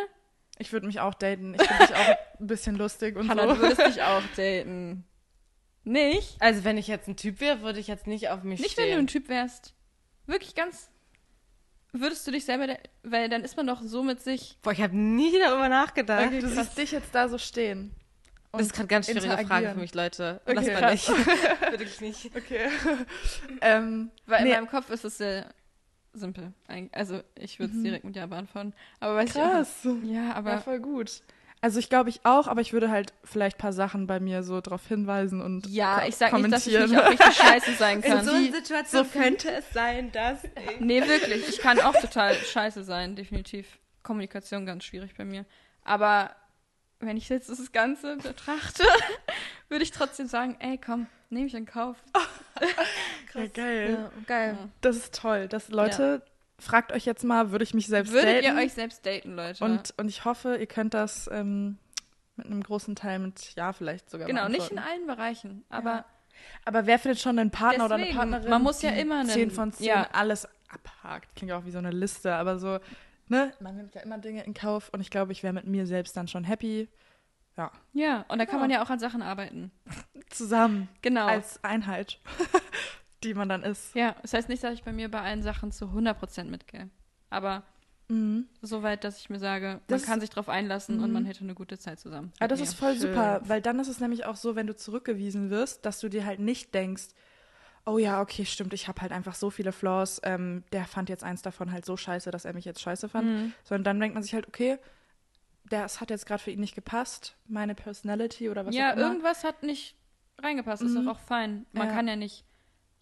Ich 0.59 0.71
würde 0.71 0.85
mich 0.87 0.99
auch 0.99 1.13
daten. 1.13 1.55
Ich 1.55 1.61
finde 1.67 1.87
dich 1.87 1.95
auch 1.95 2.15
ein 2.39 2.47
bisschen 2.47 2.75
lustig 2.75 3.15
und 3.15 3.29
Hannah, 3.29 3.47
so. 3.47 3.55
du 3.55 3.61
würdest 3.61 3.81
dich 3.87 4.01
auch 4.03 4.21
daten. 4.35 5.03
Nicht? 5.83 6.37
Also 6.39 6.63
wenn 6.63 6.77
ich 6.77 6.87
jetzt 6.87 7.07
ein 7.07 7.17
Typ 7.17 7.39
wäre, 7.41 7.61
würde 7.61 7.79
ich 7.79 7.87
jetzt 7.87 8.07
nicht 8.07 8.29
auf 8.29 8.43
mich 8.43 8.61
Nicht, 8.61 8.77
wenn 8.77 8.85
stehen. 8.85 8.95
du 8.95 9.03
ein 9.03 9.07
Typ 9.07 9.27
wärst. 9.29 9.73
Wirklich 10.27 10.55
ganz. 10.55 10.89
Würdest 11.91 12.25
du 12.25 12.31
dich 12.31 12.45
selber, 12.45 12.77
weil 13.03 13.29
dann 13.29 13.43
ist 13.43 13.57
man 13.57 13.67
doch 13.67 13.81
so 13.81 14.01
mit 14.01 14.21
sich. 14.21 14.57
Boah, 14.61 14.71
ich 14.71 14.81
habe 14.81 14.95
nie 14.95 15.37
darüber 15.39 15.69
nachgedacht. 15.69 16.31
du 16.31 16.47
siehst 16.49 16.77
dich 16.77 16.91
jetzt 16.91 17.13
da 17.13 17.27
so 17.27 17.37
stehen. 17.37 17.93
das 18.51 18.63
ist 18.63 18.73
gerade 18.73 18.87
ganz 18.87 19.07
schwierige 19.07 19.45
Frage 19.45 19.69
für 19.71 19.79
mich, 19.79 19.93
Leute. 19.93 20.41
Okay, 20.45 20.53
Lass 20.55 20.65
mal 20.67 20.75
krass. 20.75 20.91
nicht. 21.09 21.09
Wirklich 21.71 22.01
nicht. 22.01 22.35
Okay. 22.35 22.69
ähm, 23.61 24.09
Weil 24.25 24.43
Nee. 24.43 24.49
in 24.51 24.55
meinem 24.55 24.67
Kopf 24.69 24.89
ist 24.89 25.03
es 25.05 25.17
sehr 25.17 25.53
simpel. 26.13 26.53
Also 26.91 27.21
ich 27.35 27.59
würde 27.59 27.73
es 27.75 27.81
direkt 27.83 28.05
mit 28.05 28.15
Ja 28.15 28.25
beantworten. 28.27 28.73
Aber 28.99 29.15
weiß 29.15 29.33
Krass. 29.33 29.79
ich 29.83 29.89
auch, 29.89 29.95
Ja, 30.03 30.23
Ja, 30.29 30.33
aber 30.35 30.59
voll 30.59 30.79
gut. 30.79 31.21
Also 31.61 31.79
ich 31.79 31.87
glaube 31.89 32.09
ich 32.09 32.25
auch, 32.25 32.47
aber 32.47 32.59
ich 32.59 32.73
würde 32.73 32.89
halt 32.91 33.13
vielleicht 33.23 33.55
ein 33.57 33.61
paar 33.61 33.71
Sachen 33.71 34.05
bei 34.05 34.19
mir 34.19 34.43
so 34.43 34.59
drauf 34.59 34.85
hinweisen 34.85 35.41
und 35.41 35.65
ja, 35.67 36.05
ich 36.05 36.17
sag 36.17 36.33
nicht, 36.33 36.51
dass 36.51 36.67
ich 36.67 36.77
nicht 36.77 36.97
auch 36.99 37.09
richtig 37.09 37.33
scheiße 37.35 37.71
sein 37.77 38.01
In 38.01 38.11
kann. 38.11 38.25
so 38.25 38.31
einer 38.33 38.51
Situation 38.51 39.09
könnte 39.09 39.49
es 39.49 39.69
sein, 39.71 40.11
dass. 40.11 40.39
Nee, 40.79 41.07
wirklich. 41.07 41.47
Ich 41.47 41.59
kann 41.59 41.79
auch 41.79 41.95
total 41.95 42.33
scheiße 42.35 42.83
sein, 42.83 43.15
definitiv. 43.15 43.79
Kommunikation 44.03 44.65
ganz 44.65 44.83
schwierig 44.83 45.15
bei 45.15 45.23
mir. 45.23 45.45
Aber 45.85 46.35
wenn 46.99 47.15
ich 47.15 47.29
jetzt 47.29 47.49
das 47.49 47.71
Ganze 47.71 48.17
betrachte, 48.17 48.83
würde 49.69 49.83
ich 49.85 49.91
trotzdem 49.91 50.27
sagen, 50.27 50.57
ey, 50.59 50.77
komm, 50.77 51.07
nehme 51.29 51.47
ich 51.47 51.53
in 51.53 51.65
Kauf. 51.65 51.95
Ja, 53.33 53.47
geil. 53.47 53.97
Ja, 53.99 54.11
geil. 54.27 54.57
Das 54.81 54.95
ist 54.95 55.15
toll. 55.15 55.47
Das, 55.47 55.69
Leute, 55.69 56.21
fragt 56.59 56.91
euch 56.91 57.05
jetzt 57.05 57.23
mal, 57.23 57.51
würde 57.51 57.63
ich 57.63 57.73
mich 57.73 57.87
selbst 57.87 58.13
Würdet 58.13 58.43
daten? 58.43 58.57
ihr 58.57 58.63
euch 58.63 58.73
selbst 58.73 59.05
daten, 59.05 59.35
Leute? 59.35 59.63
und, 59.63 59.93
und 59.97 60.07
ich 60.07 60.23
hoffe, 60.25 60.57
ihr 60.57 60.67
könnt 60.67 60.93
das 60.93 61.27
ähm, 61.31 61.77
mit 62.35 62.45
einem 62.45 62.61
großen 62.63 62.95
Teil 62.95 63.19
mit 63.19 63.55
Ja 63.55 63.73
vielleicht 63.73 64.09
sogar 64.09 64.27
genau, 64.27 64.47
nicht 64.49 64.71
in 64.71 64.77
allen 64.79 65.07
Bereichen, 65.07 65.63
aber 65.69 65.89
Ja. 65.91 66.05
Aber 66.65 66.85
wer 66.87 66.99
findet 66.99 67.19
schon 67.21 67.37
einen 67.39 67.51
Partner 67.51 67.85
oder 67.85 67.93
eine 67.95 68.03
Deswegen, 68.05 68.17
Partnerin? 68.19 68.49
man 68.49 68.61
muss 68.63 68.81
ja 68.81 68.91
die 68.91 68.99
immer 69.01 69.19
einen- 69.19 69.29
10 69.29 69.51
von 69.51 69.71
10 69.71 69.85
ja. 69.87 70.07
alles 70.11 70.47
abhakt. 70.67 71.35
Klingt 71.35 71.53
auch 71.53 71.63
wie 71.65 71.71
so 71.71 71.77
eine 71.77 71.91
Liste, 71.91 72.33
aber 72.33 72.57
so, 72.59 72.79
ne? 73.29 73.53
Man 73.59 73.77
nimmt 73.77 73.93
ja 73.95 74.01
immer 74.01 74.17
Dinge 74.17 74.43
in 74.43 74.53
Kauf 74.53 74.89
und 74.91 74.99
ich 74.99 75.09
glaube, 75.11 75.31
ich 75.31 75.43
wäre 75.43 75.53
mit 75.53 75.67
mir 75.67 75.85
selbst 75.85 76.17
dann 76.17 76.27
schon 76.27 76.43
happy. 76.43 76.89
Ja. 77.57 77.71
ja, 77.93 78.25
und 78.29 78.39
da 78.39 78.45
kann 78.45 78.55
Ja. 78.55 78.61
man 78.61 78.71
ja 78.71 78.83
auch 78.83 78.89
an 78.89 78.99
Sachen 78.99 79.21
arbeiten. 79.21 79.71
Zusammen. 80.29 80.89
Genau. 81.01 81.27
Als 81.27 81.63
Einheit, 81.63 82.19
die 83.23 83.33
man 83.33 83.47
dann 83.49 83.63
ist. 83.63 83.93
ja, 83.95 84.15
das 84.21 84.33
heißt 84.33 84.49
nicht, 84.49 84.63
dass 84.63 84.73
ich 84.73 84.83
bei 84.83 84.91
mir 84.91 85.09
bei 85.09 85.21
allen 85.21 85.43
Sachen 85.43 85.71
zu 85.71 85.85
100% 85.85 86.45
mitgehe. 86.45 86.89
Aber 87.29 87.63
Mhm. 88.09 88.47
soweit, 88.61 89.03
dass 89.05 89.17
ich 89.19 89.29
mir 89.29 89.39
sage, 89.39 89.79
Das- 89.87 90.01
man 90.01 90.09
kann 90.09 90.19
sich 90.19 90.29
drauf 90.29 90.49
einlassen 90.49 90.99
und 90.99 91.07
Mhm. 91.07 91.13
man 91.13 91.25
hätte 91.25 91.41
eine 91.43 91.53
gute 91.55 91.77
Zeit 91.79 91.99
zusammen. 91.99 92.33
Aber 92.39 92.43
mit 92.45 92.51
das 92.51 92.59
mir. 92.59 92.65
ist 92.65 92.73
voll 92.73 92.91
Schön. 92.93 93.01
super, 93.13 93.41
weil 93.45 93.61
dann 93.61 93.79
ist 93.79 93.87
es 93.87 93.99
nämlich 94.01 94.25
auch 94.25 94.35
so, 94.35 94.55
wenn 94.55 94.67
du 94.67 94.75
zurückgewiesen 94.75 95.49
wirst, 95.49 95.85
dass 95.85 95.99
du 96.01 96.09
dir 96.09 96.25
halt 96.25 96.39
nicht 96.39 96.73
denkst, 96.75 97.09
oh 97.85 97.97
ja, 97.97 98.21
okay, 98.21 98.45
stimmt, 98.45 98.73
ich 98.73 98.87
habe 98.89 99.01
halt 99.01 99.11
einfach 99.13 99.35
so 99.35 99.49
viele 99.49 99.71
Flaws, 99.71 100.19
ähm, 100.23 100.63
der 100.73 100.85
fand 100.85 101.07
jetzt 101.09 101.23
eins 101.23 101.41
davon 101.43 101.71
halt 101.71 101.85
so 101.85 101.95
scheiße, 101.97 102.29
dass 102.31 102.45
er 102.45 102.53
mich 102.53 102.65
jetzt 102.65 102.81
scheiße 102.81 103.07
fand. 103.09 103.27
Mhm. 103.27 103.53
Sondern 103.63 103.83
dann 103.85 103.99
denkt 104.01 104.15
man 104.15 104.23
sich 104.23 104.33
halt, 104.33 104.47
okay, 104.47 104.79
das 105.81 105.99
hat 106.01 106.09
jetzt 106.09 106.25
gerade 106.25 106.41
für 106.41 106.51
ihn 106.51 106.59
nicht 106.59 106.75
gepasst, 106.75 107.35
meine 107.47 107.75
Personality 107.75 108.49
oder 108.49 108.65
was 108.65 108.75
ja, 108.75 108.91
auch 108.91 108.97
immer. 108.97 109.07
irgendwas 109.07 109.43
hat 109.43 109.63
nicht 109.63 109.95
reingepasst, 110.41 110.81
ist 110.83 110.91
Mhm. 110.93 111.05
doch 111.05 111.15
auch 111.15 111.19
fein. 111.19 111.65
Man 111.73 111.87
Ja. 111.89 111.93
kann 111.93 112.07
ja 112.07 112.15
nicht 112.15 112.45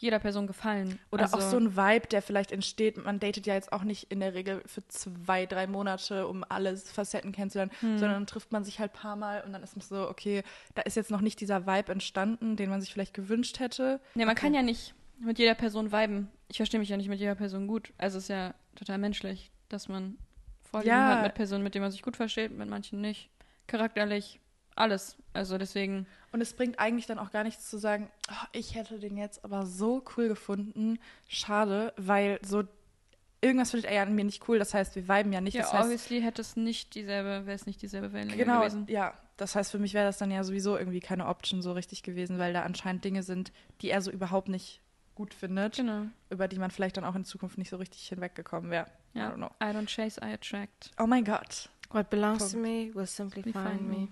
jeder 0.02 0.18
Person 0.18 0.48
gefallen. 0.48 0.98
Oder 1.12 1.24
also, 1.26 1.38
auch 1.38 1.42
so 1.42 1.58
ein 1.58 1.76
Vibe, 1.78 2.08
der 2.08 2.24
vielleicht 2.24 2.52
entsteht. 2.52 2.98
Man 2.98 3.20
datet 3.20 3.46
ja 3.46 3.54
jetzt 3.54 3.72
auch 3.72 3.84
nicht 3.84 4.12
in 4.12 4.20
der 4.20 4.34
Regel 4.34 4.64
für 4.66 4.86
zwei, 4.88 5.46
drei 5.46 5.68
Monate, 5.68 6.28
um 6.28 6.44
alle 6.50 6.76
Facetten 6.76 7.32
kennenzulernen, 7.32 7.72
Hm. 7.82 8.00
sondern 8.00 8.16
dann 8.18 8.28
trifft 8.28 8.52
man 8.52 8.64
sich 8.64 8.80
halt 8.80 8.92
ein 8.94 9.00
paar 9.00 9.16
Mal 9.16 9.44
und 9.44 9.54
dann 9.54 9.62
ist 9.62 9.78
es 9.78 9.90
so, 9.90 10.10
okay, 10.10 10.42
da 10.74 10.82
ist 10.82 10.96
jetzt 10.96 11.12
noch 11.12 11.22
nicht 11.22 11.40
dieser 11.40 11.68
Vibe 11.68 11.92
entstanden, 11.92 12.56
den 12.56 12.70
man 12.72 12.82
sich 12.82 12.92
vielleicht 12.92 13.14
gewünscht 13.14 13.60
hätte. 13.60 14.00
Nee, 14.16 14.26
man 14.26 14.36
kann 14.36 14.56
ja 14.56 14.64
nicht 14.64 14.96
mit 15.20 15.38
jeder 15.38 15.54
Person 15.54 15.92
viben. 15.92 16.30
Ich 16.48 16.58
verstehe 16.58 16.80
mich 16.80 16.90
ja 16.90 16.98
nicht 16.98 17.10
mit 17.10 17.20
jeder 17.20 17.36
Person 17.36 17.68
gut. 17.68 17.94
Also 18.00 18.18
ist 18.18 18.28
ja 18.30 18.56
total 18.76 18.98
menschlich, 18.98 19.52
dass 19.70 19.88
man 19.88 20.18
Vorlieben 20.72 20.90
Ja. 20.98 21.16
hat 21.18 21.24
mit 21.24 21.34
Personen, 21.36 21.64
mit 21.64 21.76
denen 21.76 21.84
man 21.84 21.92
sich 21.92 22.02
gut 22.02 22.16
versteht, 22.16 22.52
mit 22.52 22.70
manchen 22.70 23.02
nicht. 23.02 23.30
Charakterlich, 23.68 24.40
alles. 24.76 25.18
Also 25.34 25.58
deswegen, 25.58 26.08
Und 26.32 26.42
es 26.42 26.54
bringt 26.54 26.80
eigentlich 26.80 27.06
dann 27.06 27.20
auch 27.20 27.32
gar 27.32 27.44
nichts 27.44 27.70
zu 27.70 27.78
sagen, 27.78 28.10
oh, 28.30 28.46
ich 28.54 28.76
hätte 28.76 29.00
den 29.00 29.18
jetzt 29.18 29.44
aber 29.46 29.66
so 29.66 30.04
cool 30.16 30.28
gefunden. 30.30 30.98
Schade, 31.28 31.94
weil 31.98 32.40
so 32.42 32.64
irgendwas 33.42 33.72
findet 33.72 33.90
er 33.90 33.96
ja 33.98 34.04
an 34.04 34.16
mir 34.16 34.24
nicht 34.24 34.48
cool. 34.48 34.60
Das 34.60 34.74
heißt, 34.74 34.96
wir 34.96 35.08
viben 35.08 35.34
ja 35.34 35.42
nicht. 35.42 35.56
ja, 35.56 35.62
das 35.64 35.74
heißt, 35.74 35.84
obviously 35.84 36.22
hätte 36.22 36.42
es 36.42 36.56
nicht 36.56 36.96
dieselbe, 36.96 37.46
wäre 37.46 37.56
es 37.56 37.66
nicht 37.66 37.82
dieselbe 37.82 38.14
Wellenlänge 38.14 38.44
genau, 38.44 38.60
gewesen. 38.60 38.86
ja. 38.88 39.14
Das 39.38 39.56
heißt, 39.56 39.72
für 39.72 39.80
mich 39.80 39.94
wäre 39.96 40.06
das 40.06 40.20
dann 40.20 40.30
ja 40.30 40.44
sowieso 40.44 40.78
irgendwie 40.78 41.00
keine 41.00 41.26
Option 41.26 41.64
so 41.64 41.72
richtig 41.74 42.04
gewesen, 42.04 42.38
weil 42.38 42.54
da 42.54 42.62
anscheinend 42.62 43.04
Dinge 43.04 43.24
sind, 43.24 43.52
die 43.82 43.90
er 43.90 44.02
so 44.02 44.12
überhaupt 44.12 44.50
nicht 44.50 44.82
gut 45.16 45.34
findet, 45.34 45.76
Genau. 45.78 46.06
über 46.30 46.48
die 46.48 46.58
man 46.60 46.72
vielleicht 46.72 46.98
dann 46.98 47.04
auch 47.06 47.16
in 47.16 47.26
Zukunft 47.26 47.58
nicht 47.58 47.70
so 47.70 47.78
richtig 47.78 48.08
hinweggekommen 48.08 48.72
wäre. 48.72 48.88
I 49.16 49.20
Ja. 49.20 49.30
don't 49.30 49.36
know. 49.36 49.52
I 49.62 49.66
don't 49.76 49.88
chase, 49.94 50.20
I 50.24 50.34
attract. 50.34 50.92
Oh 51.00 51.06
mein 51.08 51.24
Gott. 51.26 51.70
What 51.92 52.10
belongs 52.10 52.52
to 52.52 52.58
Punkt. 52.58 52.62
me 52.68 52.92
will 52.96 53.06
simply 53.06 53.44
find 53.44 53.56
find 53.56 53.82
me. 53.90 53.96
me. 53.98 54.08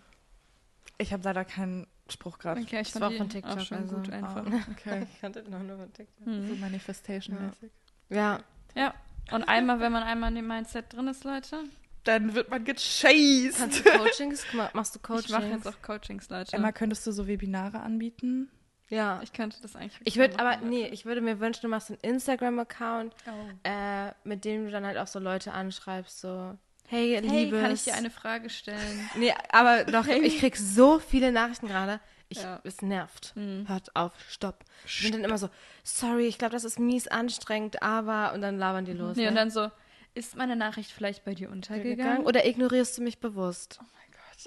Ich 0.97 1.13
habe 1.13 1.23
leider 1.23 1.45
keinen 1.45 1.87
Spruch 2.09 2.37
gerade. 2.39 2.59
Okay, 2.61 2.81
ich 2.81 2.91
Das 2.91 2.99
war 3.01 3.11
von 3.11 3.29
TikTok, 3.29 3.57
auch 3.57 3.65
schon 3.65 3.77
also, 3.77 3.95
gut 3.95 4.09
einfach. 4.09 4.45
oh. 4.45 4.71
Okay. 4.71 5.07
Ich 5.13 5.21
kannte 5.21 5.43
auch 5.45 5.63
nur 5.63 5.77
von 5.77 5.93
TikTok. 5.93 6.25
So 6.25 6.31
Hm. 6.31 6.59
Manifestation-mäßig. 6.59 7.71
Ja, 8.09 8.39
Ja. 8.75 8.93
Und 9.31 9.43
einmal, 9.43 9.79
wenn 9.79 9.91
man 9.91 10.03
einmal 10.03 10.29
in 10.29 10.35
dem 10.35 10.47
Mindset 10.47 10.91
drin 10.91 11.07
ist, 11.07 11.23
Leute, 11.23 11.63
Dann 12.05 12.33
wird 12.33 12.49
man 12.49 12.63
gechased. 12.65 13.57
kannst 13.59 13.85
du 13.85 13.91
Coachings? 13.91 14.43
Guck 14.47 14.53
mal, 14.55 14.69
Machst 14.73 14.95
du 14.95 14.99
Coachings? 14.99 15.25
ich 15.25 15.31
mache 15.31 15.45
jetzt 15.47 15.67
auch 15.67 15.81
Coachings, 15.83 16.29
Leute. 16.29 16.55
Emma, 16.55 16.71
könntest 16.71 17.05
du 17.05 17.11
so 17.11 17.27
Webinare 17.27 17.79
anbieten? 17.81 18.49
Ja. 18.89 19.19
ich 19.23 19.33
könnte 19.33 19.57
das 19.61 19.75
eigentlich. 19.75 19.99
Ich 20.03 20.17
würde 20.17 20.39
aber, 20.39 20.57
nee, 20.57 20.87
ich 20.87 21.05
würde 21.05 21.21
mir 21.21 21.39
wünschen, 21.39 21.61
du 21.63 21.67
machst 21.67 21.89
einen 21.89 21.99
Instagram-Account, 22.01 23.13
Oh. 23.27 23.67
äh, 23.69 24.11
mit 24.23 24.45
dem 24.45 24.65
du 24.65 24.71
dann 24.71 24.85
halt 24.85 24.97
auch 24.97 25.07
so 25.07 25.19
Leute 25.19 25.51
anschreibst, 25.53 26.19
so, 26.21 26.57
hey, 26.87 27.19
Hey, 27.23 27.45
Liebes. 27.45 27.61
kann 27.61 27.71
ich 27.73 27.83
dir 27.83 27.93
eine 27.95 28.09
Frage 28.09 28.49
stellen? 28.49 29.09
Nee, 29.15 29.33
aber 29.51 29.83
doch, 29.85 30.07
ich 30.07 30.39
krieg 30.39 30.55
so 30.57 30.99
viele 30.99 31.31
Nachrichten 31.31 31.67
gerade. 31.67 31.99
Ich, 32.31 32.41
Ja. 32.43 32.59
Es 32.63 32.81
nervt. 32.83 33.31
Hm. 33.35 33.65
Hört 33.67 33.95
auf, 33.95 34.13
stopp. 34.29 34.63
Ich 34.85 35.01
bin 35.03 35.13
dann 35.13 35.23
immer 35.23 35.37
so, 35.39 35.49
sorry, 35.83 36.27
ich 36.27 36.37
glaube, 36.37 36.51
das 36.53 36.63
ist 36.63 36.77
mies 36.79 37.07
anstrengend, 37.07 37.81
aber, 37.81 38.33
und 38.33 38.41
dann 38.41 38.57
labern 38.59 38.85
die 38.85 38.93
los. 38.93 39.15
Nee, 39.15 39.23
ne? 39.23 39.29
und 39.29 39.35
dann 39.35 39.49
so, 39.49 39.69
ist 40.13 40.35
meine 40.35 40.55
Nachricht 40.55 40.91
vielleicht 40.91 41.25
bei 41.25 41.33
dir 41.33 41.49
untergegangen? 41.49 42.25
Oder 42.25 42.45
ignorierst 42.45 42.97
du 42.97 43.01
mich 43.01 43.19
bewusst? 43.19 43.79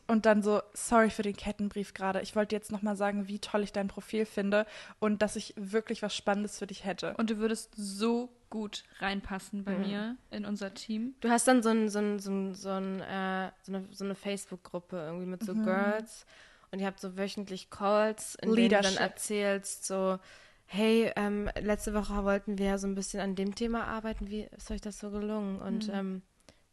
Und 0.06 0.26
dann 0.26 0.42
so, 0.42 0.62
sorry 0.72 1.10
für 1.10 1.22
den 1.22 1.36
Kettenbrief 1.36 1.92
gerade. 1.94 2.20
Ich 2.22 2.34
wollte 2.36 2.54
jetzt 2.54 2.72
nochmal 2.72 2.96
sagen, 2.96 3.28
wie 3.28 3.38
toll 3.38 3.62
ich 3.62 3.72
dein 3.72 3.88
Profil 3.88 4.24
finde 4.24 4.66
und 5.00 5.22
dass 5.22 5.36
ich 5.36 5.54
wirklich 5.56 6.02
was 6.02 6.14
Spannendes 6.16 6.58
für 6.58 6.66
dich 6.66 6.84
hätte. 6.84 7.14
Und 7.18 7.30
du 7.30 7.38
würdest 7.38 7.72
so 7.76 8.30
gut 8.48 8.84
reinpassen 9.00 9.60
Mhm. 9.60 9.64
bei 9.64 9.78
mir 9.78 10.16
in 10.30 10.44
unser 10.44 10.74
Team. 10.74 11.14
Du 11.20 11.30
hast 11.30 11.48
dann 11.48 11.62
so, 11.62 11.70
ein, 11.70 11.88
so, 11.88 11.98
ein, 11.98 12.18
so, 12.18 12.30
ein, 12.30 12.54
so, 12.54 12.68
ein, 12.70 13.00
äh, 13.00 13.50
so 13.62 13.72
eine, 13.74 13.88
so 13.90 14.04
eine 14.04 14.14
Facebook-Gruppe 14.14 14.96
irgendwie 14.96 15.26
mit 15.26 15.42
so 15.44 15.54
Girls 15.54 16.26
und 16.70 16.80
ihr 16.80 16.86
habt 16.86 17.00
so 17.00 17.16
wöchentlich 17.16 17.70
Calls, 17.70 18.34
in 18.36 18.54
denen 18.54 18.68
du 18.70 18.80
dann 18.80 18.96
erzählst 18.96 19.86
so, 19.86 20.18
hey, 20.66 21.12
ähm, 21.16 21.50
letzte 21.60 21.92
Woche 21.92 22.24
wollten 22.24 22.56
wir 22.56 22.78
so 22.78 22.86
ein 22.86 22.94
bisschen 22.94 23.20
an 23.20 23.34
dem 23.34 23.54
Thema 23.54 23.84
arbeiten, 23.84 24.28
wie 24.30 24.42
ist 24.56 24.70
euch 24.70 24.80
das 24.80 24.98
so 24.98 25.10
gelungen? 25.10 25.60
Und 25.60 25.90
ähm, 25.92 26.22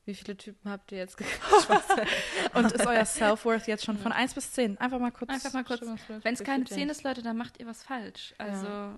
wie 0.09 0.15
viele 0.15 0.35
Typen 0.35 0.69
habt 0.71 0.91
ihr 0.91 0.97
jetzt 0.97 1.17
gekriegt? 1.17 1.39
Und 2.55 2.71
ist 2.71 2.85
euer 2.87 3.05
Self-Worth 3.05 3.67
jetzt 3.67 3.85
schon 3.85 3.97
von 3.97 4.11
1 4.11 4.33
bis 4.33 4.51
10? 4.53 4.77
Einfach 4.79 4.99
mal 4.99 5.11
kurz. 5.11 5.29
Einfach 5.29 5.53
mal 5.53 5.63
kurz. 5.63 5.81
Wenn 5.81 6.33
es 6.33 6.43
keine 6.43 6.63
Gefühlt 6.63 6.79
10 6.79 6.89
ist, 6.89 7.03
Leute, 7.03 7.21
dann 7.21 7.37
macht 7.37 7.59
ihr 7.59 7.67
was 7.67 7.83
falsch. 7.83 8.33
Also, 8.39 8.97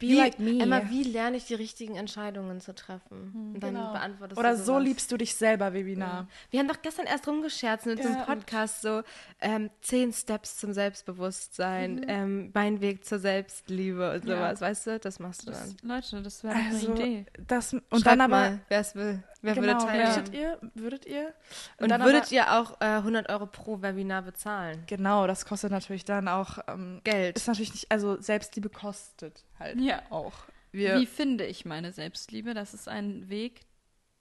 Be 0.00 0.06
wie, 0.08 0.14
like 0.16 0.38
me. 0.38 0.58
Emma, 0.60 0.88
wie 0.88 1.02
lerne 1.04 1.36
ich 1.36 1.44
die 1.44 1.54
richtigen 1.54 1.96
Entscheidungen 1.96 2.60
zu 2.60 2.74
treffen? 2.74 3.52
und 3.54 3.60
dann 3.60 3.74
Genau. 3.74 3.92
beantwortest 3.92 4.38
Oder 4.38 4.56
du 4.56 4.62
so 4.62 4.78
liebst 4.78 5.12
du 5.12 5.16
dich 5.18 5.34
selber, 5.34 5.72
Webinar. 5.74 6.26
Wir 6.50 6.60
haben 6.60 6.68
doch 6.68 6.80
gestern 6.82 7.06
erst 7.06 7.28
rumgescherzt 7.28 7.86
mit 7.86 7.98
Ja. 7.98 8.06
diesem 8.06 8.22
Podcast 8.24 8.80
so 8.82 9.02
ähm, 9.40 9.70
zehn 9.82 10.12
Steps 10.12 10.56
zum 10.56 10.72
Selbstbewusstsein, 10.72 12.04
ähm, 12.08 12.50
mein 12.54 12.80
Weg 12.80 13.04
zur 13.04 13.18
Selbstliebe 13.18 14.12
und 14.14 14.24
Ja. 14.26 14.36
sowas, 14.36 14.60
weißt 14.60 14.86
du? 14.88 14.98
Das 15.00 15.18
machst 15.20 15.42
du 15.46 15.50
das, 15.52 15.76
dann. 15.76 15.88
Leute, 15.88 16.22
das 16.22 16.42
wäre 16.44 16.54
Also, 16.56 16.92
eine 16.92 17.00
Idee. 17.00 17.26
das, 17.46 17.72
und 17.74 17.82
Schreibt 17.90 18.06
dann 18.06 18.20
aber. 18.22 18.58
wer 18.68 18.80
es 18.80 18.94
will. 18.94 19.22
Wer 19.44 19.56
würde 19.56 19.68
genau, 19.74 19.84
teilnehmen? 19.84 20.14
würdet 20.16 20.34
ihr? 20.34 20.58
Würdet 20.74 21.06
ihr? 21.06 21.34
Und 21.78 21.90
dann 21.90 22.02
würdet 22.02 22.24
aber, 22.24 22.32
ihr 22.32 22.52
auch 22.52 22.80
äh, 22.80 22.84
100 22.96 23.28
Euro 23.28 23.46
pro 23.46 23.82
Webinar 23.82 24.22
bezahlen? 24.22 24.82
Genau, 24.86 25.26
das 25.26 25.44
kostet 25.44 25.70
natürlich 25.70 26.04
dann 26.04 26.28
auch. 26.28 26.58
Ähm, 26.66 27.00
Geld. 27.04 27.36
ist 27.36 27.46
natürlich 27.46 27.72
nicht. 27.72 27.92
Also, 27.92 28.20
Selbstliebe 28.20 28.70
kostet 28.70 29.44
halt 29.58 29.78
Ja. 29.80 30.02
auch. 30.10 30.32
Wir, 30.72 30.98
Wie 30.98 31.06
finde 31.06 31.44
ich 31.46 31.64
meine 31.64 31.92
Selbstliebe? 31.92 32.54
Das 32.54 32.74
ist 32.74 32.88
ein 32.88 33.28
Weg, 33.28 33.60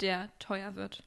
der 0.02 0.30
teuer 0.40 0.76
wird. 0.76 1.04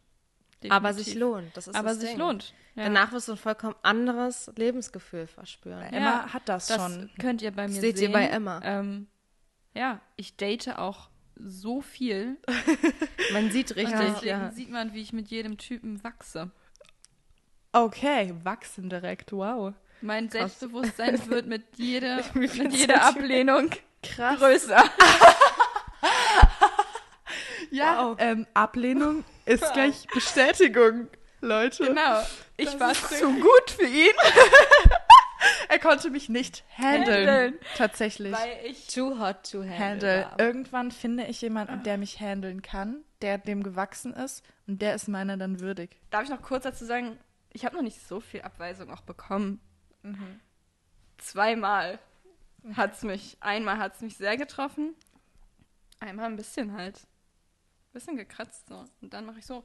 Aber 0.70 0.88
Definitiv. 0.88 1.04
sich 1.12 1.14
lohnt. 1.20 1.56
Das 1.56 1.68
ist 1.68 1.76
Aber 1.76 1.90
das 1.90 2.00
sich 2.00 2.10
Ding. 2.10 2.18
lohnt. 2.18 2.54
Ja. 2.74 2.84
Danach 2.84 3.12
wirst 3.12 3.28
du 3.28 3.32
ein 3.32 3.38
vollkommen 3.38 3.76
anderes 3.82 4.50
Lebensgefühl 4.56 5.26
verspüren. 5.26 5.82
Emma 5.92 6.32
hat 6.32 6.48
das, 6.48 6.66
das 6.66 6.76
schon. 6.82 7.10
könnt 7.18 7.42
ihr 7.42 7.50
bei 7.52 7.68
mir 7.68 7.80
Seht 7.80 7.96
ihr 7.96 7.98
sehen. 8.08 8.12
bei 8.12 8.26
Emma. 8.26 8.60
Ähm, 8.64 9.06
ja, 9.74 10.00
ich 10.16 10.36
date 10.36 10.78
auch 10.78 11.10
so 11.36 11.80
viel. 11.80 12.38
Man 13.32 13.50
sieht 13.50 13.70
Und 13.72 13.78
richtig, 13.78 13.98
deswegen 13.98 14.26
ja. 14.26 14.50
sieht 14.50 14.70
man, 14.70 14.92
wie 14.94 15.02
ich 15.02 15.12
mit 15.12 15.28
jedem 15.28 15.58
Typen 15.58 16.02
wachse. 16.02 16.50
Okay, 17.72 18.34
wachsen 18.42 18.88
direkt, 18.88 19.32
wow. 19.32 19.74
Mein 20.00 20.28
Krass. 20.28 20.58
Selbstbewusstsein 20.58 21.20
wird 21.30 21.46
mit, 21.46 21.62
jede, 21.76 22.20
Wie 22.34 22.62
mit 22.62 22.72
jeder 22.72 23.02
Ablehnung 23.08 23.70
Krass. 24.02 24.38
größer. 24.38 24.82
Ja, 27.70 28.14
ähm, 28.18 28.46
Ablehnung 28.54 29.24
ist 29.44 29.72
gleich 29.72 30.06
Bestätigung, 30.14 31.08
Leute. 31.40 31.86
Genau. 31.86 32.22
Ich 32.56 32.66
Das 32.70 32.80
war 32.80 32.92
ist 32.92 33.18
zu 33.18 33.30
gut 33.32 33.70
für 33.70 33.86
ihn. 33.86 34.14
Er 35.68 35.78
konnte 35.78 36.10
mich 36.10 36.28
nicht 36.28 36.64
handeln. 36.76 37.28
Handeln. 37.28 37.58
Tatsächlich. 37.76 38.32
Weil 38.32 38.58
ich. 38.64 38.86
Too 38.88 39.18
hot 39.18 39.50
to 39.50 39.62
handle. 39.62 39.78
Handle. 39.78 40.30
Irgendwann 40.38 40.90
finde 40.90 41.26
ich 41.26 41.40
jemanden, 41.40 41.82
der 41.82 41.98
mich 41.98 42.20
handeln 42.20 42.62
kann, 42.62 43.04
der 43.22 43.38
dem 43.38 43.62
gewachsen 43.62 44.12
ist 44.12 44.44
und 44.66 44.82
der 44.82 44.94
ist 44.94 45.08
meiner 45.08 45.36
dann 45.36 45.60
würdig. 45.60 45.98
Darf 46.10 46.24
ich 46.24 46.30
noch 46.30 46.42
kurz 46.42 46.64
dazu 46.64 46.84
sagen, 46.84 47.18
ich 47.52 47.64
habe 47.64 47.76
noch 47.76 47.82
nicht 47.82 48.06
so 48.06 48.20
viel 48.20 48.42
Abweisung 48.42 48.90
auch 48.90 49.02
bekommen. 49.02 49.60
Zweimal 51.18 51.98
hat's 52.74 53.02
mich, 53.02 53.36
einmal 53.40 53.78
hat's 53.78 54.00
mich 54.00 54.16
sehr 54.16 54.36
getroffen, 54.36 54.94
einmal 56.00 56.26
ein 56.26 56.36
bisschen 56.36 56.72
halt. 56.72 56.98
Ein 56.98 57.92
bisschen 57.92 58.16
gekratzt 58.16 58.68
so. 58.68 58.84
Und 59.00 59.14
dann 59.14 59.24
mache 59.24 59.38
ich 59.38 59.46
so. 59.46 59.64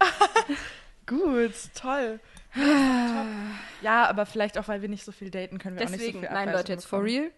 Gut, 1.06 1.54
toll. 1.74 2.20
Ja, 2.54 4.06
aber 4.08 4.26
vielleicht 4.26 4.58
auch, 4.58 4.68
weil 4.68 4.82
wir 4.82 4.88
nicht 4.88 5.04
so 5.04 5.12
viel 5.12 5.30
daten, 5.30 5.58
können 5.58 5.76
wir 5.78 5.86
Deswegen, 5.86 6.00
auch 6.00 6.06
nicht 6.06 6.14
so 6.14 6.20
viel 6.28 6.30
nein, 6.46 6.52
Leute, 6.52 6.72
jetzt 6.72 6.84
for 6.86 7.00
bekommen. 7.00 7.20
real. 7.24 7.32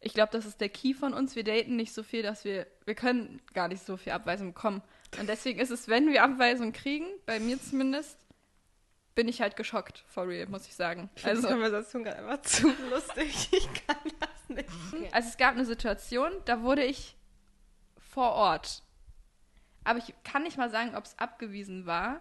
Ich 0.00 0.14
glaube, 0.14 0.30
das 0.32 0.46
ist 0.46 0.60
der 0.60 0.68
Key 0.68 0.94
von 0.94 1.12
uns. 1.14 1.34
Wir 1.34 1.42
daten 1.44 1.74
nicht 1.76 1.92
so 1.92 2.02
viel, 2.02 2.22
dass 2.22 2.44
wir, 2.44 2.66
wir 2.84 2.94
können 2.94 3.40
gar 3.52 3.66
nicht 3.68 3.84
so 3.84 3.96
viel 3.96 4.12
Abweisung 4.12 4.52
bekommen. 4.54 4.82
Und 5.18 5.28
deswegen 5.28 5.58
ist 5.58 5.70
es, 5.70 5.88
wenn 5.88 6.08
wir 6.08 6.22
Abweisung 6.22 6.72
kriegen, 6.72 7.06
bei 7.26 7.40
mir 7.40 7.60
zumindest, 7.60 8.16
bin 9.16 9.26
ich 9.26 9.40
halt 9.40 9.56
geschockt, 9.56 10.04
for 10.06 10.28
real, 10.28 10.46
muss 10.46 10.66
ich 10.68 10.76
sagen. 10.76 11.10
Ich 11.16 11.22
finde 11.22 11.40
die 11.40 11.46
Also, 11.46 11.48
Konversation 11.48 12.04
gerade 12.04 12.18
einfach 12.18 12.42
zu 12.42 12.68
lustig. 12.90 13.48
Ich 13.52 13.68
kann 13.86 13.96
das 14.20 14.48
nicht. 14.48 15.12
also 15.12 15.28
es 15.28 15.36
gab 15.36 15.54
eine 15.54 15.64
Situation, 15.64 16.30
da 16.44 16.62
wurde 16.62 16.84
ich 16.84 17.16
vor 17.98 18.32
Ort. 18.32 18.82
Aber 19.82 19.98
ich 19.98 20.14
kann 20.22 20.44
nicht 20.44 20.56
mal 20.58 20.70
sagen, 20.70 20.94
ob 20.94 21.04
es 21.04 21.18
abgewiesen 21.18 21.86
war. 21.86 22.20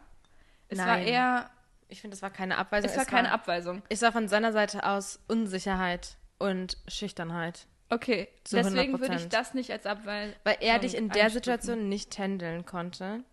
Es 0.70 0.80
war 0.80 0.86
Nein. 0.98 1.08
eher, 1.08 1.50
Ich 1.90 2.02
finde, 2.02 2.16
es 2.16 2.22
war 2.22 2.30
keine 2.30 2.58
Abweisung. 2.58 2.90
es 2.90 2.98
war 2.98 3.06
keine 3.06 3.32
Abweisung. 3.32 3.82
Es 3.90 4.02
war 4.02 4.12
von 4.12 4.28
seiner 4.28 4.52
Seite 4.52 4.86
aus 4.86 5.20
Unsicherheit 5.28 6.18
und 6.38 6.78
Schüchternheit. 6.88 7.66
Okay, 7.90 8.28
deswegen 8.52 9.00
würde 9.00 9.14
100%. 9.14 9.16
ich 9.16 9.30
das 9.30 9.54
nicht 9.54 9.72
als 9.72 9.86
Abweisung 9.86 10.36
Weil 10.44 10.58
er 10.60 10.80
dich 10.80 10.96
in 10.96 11.10
der. 11.10 11.30
Situation 11.30 11.88
nicht 11.88 12.18
handeln 12.20 12.66
konnte. 12.66 13.24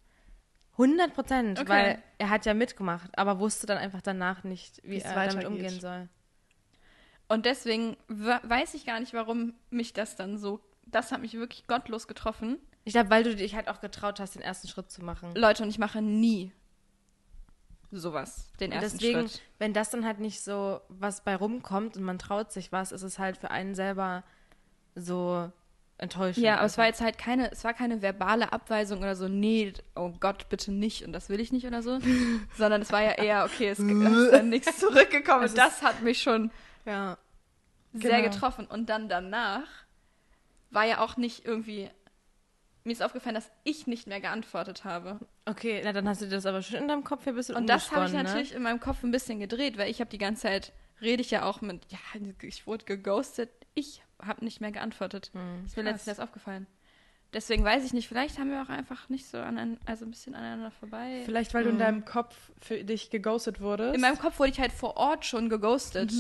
100 0.73 1.13
Prozent, 1.15 1.59
Okay. 1.61 1.69
weil 1.69 2.03
er 2.19 2.31
hat 2.31 2.47
ja 2.47 2.55
mitgemacht, 2.55 3.11
aber 3.19 3.39
wusste 3.41 3.67
dann 3.67 3.79
einfach 3.79 4.01
danach 4.03 4.45
nicht, 4.45 4.81
wie 4.85 4.97
es 4.97 5.05
er 5.05 5.27
damit 5.29 5.47
umgehen 5.47 5.81
soll. 5.81 6.09
Und 7.29 7.47
deswegen 7.47 7.97
we- 8.09 8.41
weiß 8.43 8.75
ich 8.75 8.85
gar 8.87 9.01
nicht, 9.01 9.15
warum 9.15 9.55
mich 9.71 9.93
das 9.93 10.15
dann 10.17 10.37
so. 10.39 10.61
Das 10.87 11.11
hat 11.13 11.21
mich 11.21 11.35
wirklich 11.35 11.67
gottlos 11.67 12.07
getroffen. 12.07 12.59
Ich 12.85 12.93
glaube, 12.93 13.11
weil 13.11 13.23
du 13.25 13.35
dich 13.35 13.55
halt 13.55 13.69
auch 13.69 13.81
getraut 13.81 14.21
hast, 14.21 14.35
den 14.35 14.43
ersten 14.43 14.69
Schritt 14.69 14.91
zu 14.91 15.03
machen. 15.03 15.35
Leute, 15.35 15.63
und 15.63 15.71
ich 15.71 15.79
mache 15.79 16.03
nie 16.03 16.53
sowas, 17.99 18.51
den 18.61 18.73
Und 18.73 18.79
ersten 18.83 18.99
deswegen, 18.99 19.29
Schritt. 19.29 19.43
wenn 19.59 19.73
das 19.73 19.91
dann 19.91 20.05
halt 20.05 20.21
nicht 20.21 20.43
so 20.43 20.81
was 20.89 21.23
bei 21.23 21.37
rumkommt 21.37 21.97
und 21.97 22.03
man 22.03 22.19
traut 22.19 22.53
sich 22.53 22.73
was, 22.73 22.93
ist 22.93 23.03
es 23.03 23.19
halt 23.19 23.37
für 23.37 23.51
einen 23.51 23.75
selber 23.75 24.25
so 24.95 25.51
enttäuschend. 25.99 26.45
Ja, 26.45 26.57
aber 26.57 26.67
es 26.67 26.77
war 26.77 26.85
einfach. 26.85 27.01
jetzt 27.01 27.05
halt 27.05 27.19
keine, 27.19 27.53
es 27.53 27.63
war 27.65 27.73
keine 27.75 28.03
verbale 28.03 28.53
Abweisung 28.53 28.99
oder 28.99 29.15
so, 29.17 29.29
nee, 29.29 29.73
oh 29.95 30.13
Gott, 30.21 30.49
bitte 30.49 30.73
nicht 30.73 31.05
und 31.05 31.13
das 31.13 31.29
will 31.29 31.41
ich 31.41 31.53
nicht 31.53 31.67
oder 31.67 31.83
so, 31.83 31.99
sondern 32.57 32.83
es 32.83 32.93
war 32.93 33.03
ja 33.03 33.13
eher, 33.13 33.45
okay, 33.45 33.69
es 33.69 33.79
ist 33.81 34.31
dann 34.33 34.49
nichts 34.49 34.79
zurückgekommen 34.81 35.49
und 35.49 35.57
das 35.59 35.83
hat 35.83 36.03
mich 36.03 36.21
schon 36.23 36.51
ja. 36.85 37.17
sehr 37.93 38.21
Genau. 38.21 38.31
getroffen. 38.33 38.67
Und 38.67 38.89
dann 38.91 39.09
danach 39.09 39.67
war 40.71 40.85
ja 40.85 40.99
auch 41.01 41.17
nicht 41.17 41.45
irgendwie, 41.45 41.89
mir 42.85 42.93
ist 42.93 43.03
aufgefallen, 43.03 43.35
dass 43.35 43.51
ich 43.65 43.87
nicht 43.87 44.07
mehr 44.07 44.21
geantwortet 44.21 44.85
habe. 44.85 45.19
Okay, 45.47 45.81
na 45.83 45.93
dann 45.93 46.09
hast 46.09 46.21
du 46.21 46.27
dir 46.27 46.33
das 46.33 46.47
aber 46.47 46.63
schon 46.63 46.81
in 46.81 46.89
deinem 46.89 47.03
Kopf 47.03 47.25
hier 47.25 47.33
ein 47.33 47.37
bisschen 47.37 47.57
Und 47.57 47.67
das 47.67 47.91
habe 47.91 48.07
ich 48.07 48.13
umgesponnen, 48.13 48.27
natürlich 48.27 48.51
ne? 48.51 48.57
in 48.57 48.63
meinem 48.63 48.81
Kopf 48.81 49.03
ein 49.03 49.11
bisschen 49.11 49.41
gedreht, 49.41 49.79
weil 49.79 49.91
ich 49.91 50.01
habe 50.01 50.11
die 50.11 50.19
ganze 50.19 50.43
Zeit, 50.43 50.73
rede 51.01 51.23
ich 51.23 51.31
ja 51.31 51.45
auch 51.45 51.63
mit, 51.63 51.81
ja, 51.91 51.99
ich 52.43 52.67
wurde 52.67 52.85
geghostet, 52.85 53.51
ich 53.75 54.03
habe 54.23 54.45
nicht 54.45 54.61
mehr 54.61 54.71
geantwortet. 54.71 55.31
Hm. 55.33 55.65
ist 55.65 55.77
mir 55.77 55.83
letztens 55.83 56.09
erst 56.09 56.21
aufgefallen. 56.21 56.67
Deswegen 57.35 57.65
weiß 57.65 57.85
ich 57.85 57.93
nicht, 57.93 58.07
vielleicht 58.07 58.39
haben 58.39 58.51
wir 58.51 58.63
auch 58.63 58.69
einfach 58.69 59.09
nicht 59.09 59.27
so 59.27 59.39
an, 59.39 59.77
also 59.87 60.05
ein 60.05 60.11
bisschen 60.11 60.37
aneinander 60.37 60.71
vorbei. 60.71 61.23
Vielleicht, 61.25 61.53
weil 61.53 61.65
du 61.65 61.71
in 61.71 61.79
deinem 61.79 62.05
Kopf 62.05 62.37
für 62.61 62.85
dich 62.85 63.11
geghostet 63.11 63.61
wurdest. 63.61 63.97
In 63.97 64.01
meinem 64.01 64.19
Kopf 64.19 64.39
wurde 64.39 64.53
ich 64.53 64.61
halt 64.61 64.71
vor 64.71 64.97
Ort 64.97 65.25
schon 65.25 65.49
geghostet. 65.49 66.13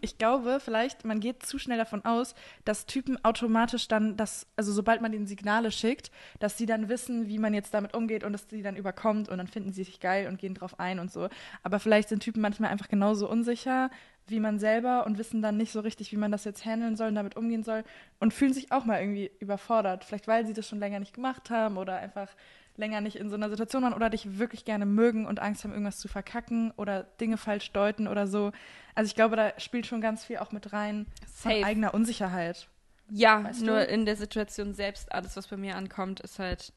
Ich 0.00 0.18
glaube, 0.18 0.58
vielleicht, 0.60 1.04
man 1.04 1.20
geht 1.20 1.46
zu 1.46 1.58
schnell 1.58 1.78
davon 1.78 2.04
aus, 2.04 2.34
dass 2.64 2.86
Typen 2.86 3.24
automatisch 3.24 3.86
dann 3.86 4.16
das, 4.16 4.46
also 4.56 4.72
sobald 4.72 5.00
man 5.00 5.12
ihnen 5.12 5.26
Signale 5.26 5.70
schickt, 5.70 6.10
dass 6.40 6.58
sie 6.58 6.66
dann 6.66 6.88
wissen, 6.88 7.28
wie 7.28 7.38
man 7.38 7.54
jetzt 7.54 7.72
damit 7.72 7.94
umgeht 7.94 8.24
und 8.24 8.32
dass 8.32 8.48
die 8.48 8.62
dann 8.62 8.76
überkommt 8.76 9.28
und 9.28 9.38
dann 9.38 9.46
finden 9.46 9.72
sie 9.72 9.84
sich 9.84 10.00
geil 10.00 10.26
und 10.26 10.38
gehen 10.38 10.54
drauf 10.54 10.80
ein 10.80 10.98
und 10.98 11.12
so. 11.12 11.28
Aber 11.62 11.78
vielleicht 11.78 12.08
sind 12.08 12.22
Typen 12.22 12.42
manchmal 12.42 12.70
einfach 12.70 12.88
genauso 12.88 13.30
unsicher 13.30 13.90
wie 14.28 14.40
man 14.40 14.58
selber 14.58 15.06
und 15.06 15.18
wissen 15.18 15.40
dann 15.42 15.56
nicht 15.56 15.72
so 15.72 15.80
richtig, 15.80 16.10
wie 16.12 16.16
man 16.16 16.32
das 16.32 16.44
jetzt 16.44 16.64
handeln 16.64 16.96
soll 16.96 17.08
und 17.08 17.14
damit 17.14 17.36
umgehen 17.36 17.62
soll 17.62 17.84
und 18.18 18.34
fühlen 18.34 18.52
sich 18.52 18.72
auch 18.72 18.84
mal 18.84 19.00
irgendwie 19.00 19.30
überfordert. 19.38 20.04
Vielleicht, 20.04 20.26
weil 20.26 20.44
sie 20.46 20.52
das 20.52 20.68
schon 20.68 20.80
länger 20.80 20.98
nicht 20.98 21.14
gemacht 21.14 21.48
haben 21.50 21.76
oder 21.76 21.96
einfach 21.96 22.28
länger 22.76 23.00
nicht 23.00 23.16
in 23.16 23.30
so 23.30 23.36
einer 23.36 23.48
Situation 23.48 23.84
waren 23.84 23.94
oder 23.94 24.10
dich 24.10 24.38
wirklich 24.38 24.64
gerne 24.64 24.84
mögen 24.84 25.26
und 25.26 25.40
Angst 25.40 25.64
haben, 25.64 25.70
irgendwas 25.72 25.98
zu 25.98 26.08
verkacken 26.08 26.72
oder 26.76 27.04
Dinge 27.04 27.36
falsch 27.38 27.72
deuten 27.72 28.06
oder 28.08 28.26
so. 28.26 28.52
Also 28.94 29.06
ich 29.08 29.14
glaube, 29.14 29.36
da 29.36 29.52
spielt 29.58 29.86
schon 29.86 30.00
ganz 30.00 30.24
viel 30.24 30.38
auch 30.38 30.52
mit 30.52 30.72
rein 30.72 31.06
von 31.32 31.52
eigener 31.52 31.94
Unsicherheit. 31.94 32.68
Ja, 33.08 33.44
Weißt 33.44 33.62
nur 33.62 33.78
du? 33.78 33.86
in 33.86 34.04
der 34.04 34.16
Situation 34.16 34.74
selbst, 34.74 35.12
alles, 35.12 35.36
was 35.36 35.46
bei 35.46 35.56
mir 35.56 35.76
ankommt, 35.76 36.20
ist 36.20 36.38
halt, 36.40 36.72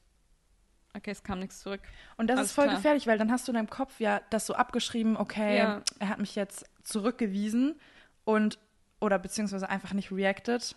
okay, 0.95 1.11
es 1.11 1.23
kam 1.23 1.39
nichts 1.39 1.59
zurück. 1.61 1.81
Und 2.17 2.27
das 2.29 2.37
Alles 2.37 2.49
ist 2.49 2.55
voll 2.55 2.65
klar. 2.65 2.75
gefährlich, 2.77 3.07
weil 3.07 3.17
dann 3.17 3.31
hast 3.31 3.47
du 3.47 3.51
in 3.51 3.55
deinem 3.55 3.69
Kopf 3.69 3.99
ja 3.99 4.21
das 4.29 4.45
so 4.45 4.53
abgeschrieben, 4.53 5.17
okay, 5.17 5.57
Ja. 5.57 5.81
er 5.99 6.09
hat 6.09 6.19
mich 6.19 6.35
jetzt 6.35 6.65
zurückgewiesen 6.89 7.79
und 8.25 8.59
oder 8.99 9.17
beziehungsweise 9.19 9.69
einfach 9.69 9.93
nicht 9.93 10.11
reacted 10.11 10.75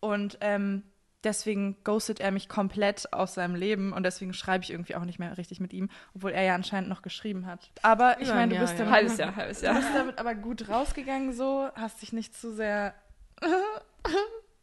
und 0.00 0.36
ähm, 0.40 0.82
deswegen 1.24 1.76
ghostet 1.84 2.20
er 2.20 2.32
mich 2.32 2.48
komplett 2.48 3.12
aus 3.12 3.34
seinem 3.34 3.54
Leben 3.54 3.92
und 3.92 4.02
deswegen 4.02 4.34
schreibe 4.34 4.64
ich 4.64 4.70
irgendwie 4.70 4.96
auch 4.96 5.04
nicht 5.04 5.18
mehr 5.18 5.38
richtig 5.38 5.60
mit 5.60 5.72
ihm, 5.72 5.88
obwohl 6.14 6.32
er 6.32 6.42
ja 6.42 6.54
anscheinend 6.54 6.88
noch 6.90 7.00
geschrieben 7.02 7.46
hat. 7.46 7.70
Aber 7.82 8.20
ich 8.20 8.28
Ja, 8.28 8.34
meine, 8.34 8.50
du 8.50 8.54
ja, 8.56 8.60
bist 8.62 8.72
ja. 8.74 8.78
damit, 8.80 8.92
Halbes 8.92 9.16
Jahr, 9.18 9.36
halbes 9.36 9.60
du 9.60 9.66
Jahr. 9.66 9.74
bist 9.76 9.88
damit 9.94 10.18
aber 10.18 10.34
gut 10.34 10.68
rausgegangen 10.68 11.32
so, 11.32 11.68
hast 11.76 12.02
dich 12.02 12.12
nicht 12.12 12.36
zu 12.36 12.52
sehr 12.52 12.94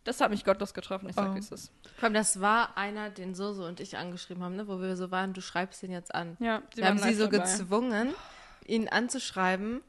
Das 0.06 0.22
hat 0.22 0.32
mich 0.32 0.44
gottlos 0.46 0.74
getroffen, 0.74 1.10
ich 1.10 1.16
sag, 1.16 1.30
Oh. 1.32 1.36
wie 1.36 1.40
es 1.40 1.52
ist. 1.52 1.72
Vor 1.98 2.06
allem, 2.06 2.14
das 2.14 2.40
war 2.42 2.78
einer, 2.78 3.10
den 3.10 3.36
Soso 3.36 3.66
und 3.66 3.80
ich 3.80 3.98
angeschrieben 3.98 4.44
haben, 4.44 4.56
ne? 4.56 4.68
wo 4.68 4.80
wir 4.82 4.96
so 4.96 5.12
waren, 5.12 5.34
du 5.34 5.42
schreibst 5.42 5.84
den 5.84 5.92
jetzt 5.92 6.16
an. 6.16 6.36
Ja, 6.40 6.62
Wir 6.76 6.86
haben 6.88 6.98
sie 6.98 7.14
so 7.14 7.26
dabei. 7.28 7.40
gezwungen, 7.40 8.14
ihn 8.66 8.88
anzuschreiben. 8.88 9.82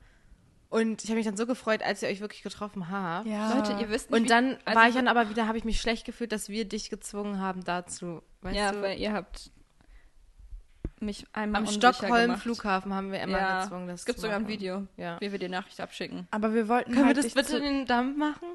Und 0.70 1.02
ich 1.02 1.10
habe 1.10 1.16
mich 1.18 1.26
dann 1.26 1.36
so 1.36 1.46
gefreut, 1.46 1.82
als 1.82 2.00
ihr 2.02 2.08
euch 2.08 2.20
wirklich 2.20 2.42
getroffen 2.42 2.88
habt. 2.90 3.26
ja. 3.26 3.52
Leute, 3.54 3.72
ihr 3.80 3.90
wisst 3.90 4.10
nicht, 4.10 4.18
Und 4.18 4.24
wie- 4.24 4.28
dann 4.28 4.56
also 4.64 4.78
war 4.80 4.88
ich 4.88 4.94
dann 4.94 5.08
aber 5.08 5.28
wieder, 5.28 5.46
habe 5.48 5.58
ich 5.58 5.64
mich 5.64 5.80
schlecht 5.80 6.06
gefühlt, 6.06 6.30
dass 6.32 6.48
wir 6.48 6.64
dich 6.64 6.88
gezwungen 6.90 7.40
haben 7.40 7.64
dazu. 7.64 8.22
Weißt 8.42 8.56
ja, 8.56 8.70
du? 8.72 8.80
weil 8.82 8.98
ihr 8.98 9.12
habt 9.12 9.50
mich 11.00 11.26
einmal 11.32 11.62
Am 11.62 11.66
Stockholm. 11.66 12.36
Flughafen 12.36 12.92
haben 12.94 13.10
wir 13.10 13.20
immer 13.20 13.38
ja, 13.38 13.62
gezwungen, 13.62 13.88
das 13.88 14.00
es 14.00 14.06
gibt 14.06 14.18
zu 14.18 14.22
sogar 14.22 14.36
ein. 14.38 14.48
Video, 14.48 14.86
Ja. 14.96 15.18
wie 15.20 15.32
wir 15.32 15.38
die 15.38 15.48
Nachricht 15.48 15.80
abschicken. 15.80 16.28
aber 16.30 16.54
wir 16.54 16.68
wollten 16.68 16.92
Können 16.92 17.02
wir 17.02 17.06
halt 17.06 17.16
das 17.16 17.24
dich 17.24 17.34
bitte 17.34 17.48
zu- 17.48 17.56
in 17.58 17.62
den 17.64 17.86
Dump 17.86 18.16
machen? 18.16 18.46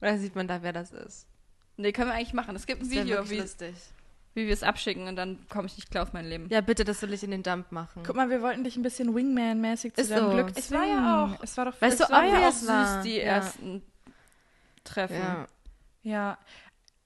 Oder 0.00 0.18
sieht 0.18 0.34
man 0.34 0.48
da, 0.48 0.62
wer 0.62 0.72
das 0.72 0.92
ist? 0.92 1.26
Nee, 1.76 1.92
können 1.92 2.08
wir 2.10 2.14
eigentlich 2.14 2.32
machen. 2.34 2.56
Es 2.56 2.66
gibt 2.66 2.82
ein 2.82 2.88
Das 2.88 2.98
Video, 2.98 3.28
wie, 3.30 3.38
lustig. 3.38 3.74
Wie 4.34 4.46
wir 4.46 4.52
es 4.52 4.62
abschicken 4.62 5.06
und 5.08 5.16
dann 5.16 5.46
komme 5.48 5.66
ich 5.66 5.76
nicht 5.76 5.90
klar 5.90 6.02
auf 6.02 6.12
mein 6.12 6.26
Leben. 6.26 6.48
Ja, 6.50 6.60
bitte, 6.60 6.84
das 6.84 7.00
will 7.02 7.12
ich 7.12 7.22
in 7.22 7.30
den 7.30 7.42
Dump 7.42 7.70
machen. 7.72 8.02
Guck 8.04 8.16
mal, 8.16 8.30
wir 8.30 8.42
wollten 8.42 8.64
dich 8.64 8.76
ein 8.76 8.82
bisschen 8.82 9.14
Wingman-mäßig 9.14 9.94
zu 9.94 10.00
Ist 10.00 10.10
deinem 10.10 10.26
so. 10.26 10.30
Glück 10.32 10.52
Es 10.56 10.70
war 10.72 10.84
ja 10.84 11.24
auch- 11.24 11.42
Es 11.42 11.56
war 11.56 11.66
doch 11.66 11.80
Weißt 11.80 12.00
es 12.00 12.06
du, 12.08 12.12
war 12.12 12.24
Es 12.24 12.32
ja 12.32 12.48
auch 12.48 12.52
süß, 12.52 12.68
war. 12.68 13.02
die 13.02 13.16
Ja. 13.16 13.22
ersten 13.22 13.82
Treffen. 14.84 15.16
Ja. 15.16 15.46
Ja. 16.02 16.38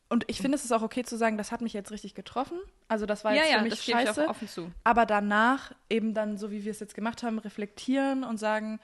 Und 0.08 0.24
ich 0.26 0.40
finde, 0.40 0.56
es 0.56 0.64
ist 0.64 0.72
auch 0.72 0.80
okay 0.82 1.04
zu 1.04 1.16
sagen, 1.18 1.36
das 1.36 1.52
hat 1.52 1.60
mich 1.60 1.74
jetzt 1.74 1.90
richtig 1.92 2.14
getroffen. 2.14 2.58
Also 2.88 3.04
das 3.04 3.24
war 3.24 3.34
jetzt 3.34 3.50
ja, 3.50 3.58
für 3.58 3.64
mich 3.64 3.74
das 3.74 3.84
gebe 3.84 4.00
ich 4.00 4.06
scheiße. 4.08 4.24
auch 4.24 4.30
offen 4.30 4.48
zu. 4.48 4.72
aber 4.82 5.04
danach 5.04 5.72
eben 5.90 6.14
dann, 6.14 6.38
so 6.38 6.50
wie 6.50 6.64
wir 6.64 6.70
es 6.70 6.80
jetzt 6.80 6.94
gemacht 6.94 7.22
haben, 7.22 7.38
reflektieren 7.38 8.24
und 8.24 8.38
sagen, 8.38 8.80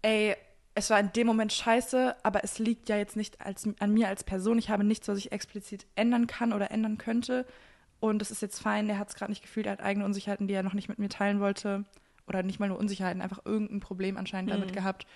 ey, 0.00 0.34
es 0.78 0.90
war 0.90 1.00
in 1.00 1.10
dem 1.12 1.26
Moment 1.26 1.52
scheiße, 1.52 2.14
aber 2.22 2.44
es 2.44 2.58
liegt 2.58 2.88
ja 2.88 2.96
jetzt 2.96 3.16
nicht 3.16 3.40
als, 3.40 3.68
an 3.80 3.92
mir 3.92 4.08
als 4.08 4.22
Person. 4.24 4.58
Ich 4.58 4.70
habe 4.70 4.84
nichts, 4.84 5.08
was 5.08 5.18
ich 5.18 5.32
explizit 5.32 5.86
ändern 5.96 6.26
kann 6.26 6.52
oder 6.52 6.70
ändern 6.70 6.98
könnte. 6.98 7.46
Und 7.98 8.20
es 8.20 8.30
ist 8.30 8.42
jetzt 8.42 8.60
fein, 8.60 8.86
der 8.86 8.98
hat 8.98 9.08
es 9.08 9.14
gerade 9.14 9.32
nicht 9.32 9.42
gefühlt, 9.42 9.66
er 9.66 9.72
hat 9.72 9.80
eigene 9.82 10.04
Unsicherheiten, 10.04 10.46
die 10.48 10.54
er 10.54 10.62
noch 10.62 10.74
nicht 10.74 10.88
mit 10.88 10.98
mir 10.98 11.08
teilen 11.08 11.40
wollte. 11.40 11.84
Oder 12.28 12.42
nicht 12.42 12.60
mal 12.60 12.68
nur 12.68 12.78
Unsicherheiten, 12.78 13.22
einfach 13.22 13.40
irgendein 13.46 13.80
Problem 13.80 14.16
anscheinend 14.18 14.50
damit 14.52 14.70
Mhm. 14.70 14.74
gehabt. 14.74 15.06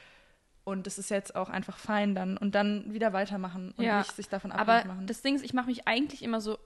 Und 0.64 0.86
es 0.86 0.98
ist 0.98 1.10
jetzt 1.10 1.36
auch 1.36 1.50
einfach 1.50 1.76
fein 1.76 2.14
dann. 2.14 2.38
Und 2.38 2.54
dann 2.54 2.92
wieder 2.94 3.12
weitermachen 3.12 3.72
und 3.76 3.84
Ja, 3.84 3.98
nicht 3.98 4.16
sich 4.16 4.28
davon 4.28 4.52
Aber 4.52 4.72
abhängig 4.76 4.86
machen. 4.96 5.06
das 5.06 5.20
Ding 5.20 5.34
ist, 5.36 5.44
ich 5.44 5.52
mache 5.52 5.66
mich 5.66 5.86
eigentlich 5.86 6.22
immer 6.22 6.40
so, 6.40 6.58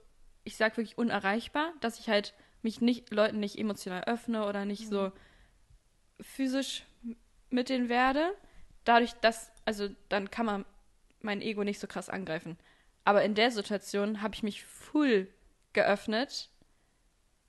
ich 0.45 0.55
sag 0.55 0.77
wirklich 0.77 0.97
unerreichbar, 0.97 1.73
dass 1.81 1.99
ich 1.99 2.07
halt 2.07 2.33
mich 2.61 2.79
nicht 2.79 3.11
Leuten 3.11 3.39
nicht 3.39 3.57
emotional 3.57 4.03
öffne 4.05 4.45
oder 4.47 4.63
nicht 4.63 4.87
so 4.87 5.11
physisch 6.21 6.83
mit 7.49 7.69
denen 7.69 7.89
werde. 7.89 8.31
Dadurch, 8.85 9.13
dass, 9.15 9.51
also 9.65 9.89
dann 10.09 10.31
kann 10.31 10.45
man 10.45 10.65
mein 11.21 11.41
Ego 11.41 11.63
nicht 11.63 11.79
so 11.79 11.87
krass 11.87 12.09
angreifen. 12.09 12.57
Aber 13.03 13.23
in 13.23 13.35
der 13.35 13.51
Situation 13.51 14.21
habe 14.21 14.35
ich 14.35 14.43
mich 14.43 14.63
full 14.63 15.27
geöffnet 15.73 16.49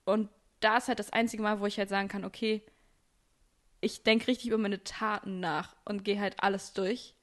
und 0.05 0.29
da 0.59 0.77
ist 0.77 0.87
halt 0.87 0.99
das 0.99 1.13
einzige 1.13 1.43
Mal, 1.43 1.59
wo 1.59 1.65
ich 1.65 1.77
halt 1.77 1.89
sagen 1.89 2.07
kann, 2.07 2.25
okay, 2.25 2.63
ich 3.79 4.03
denke 4.03 4.27
richtig 4.27 4.47
über 4.47 4.57
meine 4.57 4.83
Taten 4.83 5.39
nach 5.39 5.75
und 5.85 6.03
gehe 6.03 6.19
halt 6.19 6.41
alles 6.41 6.73
durch 6.73 7.15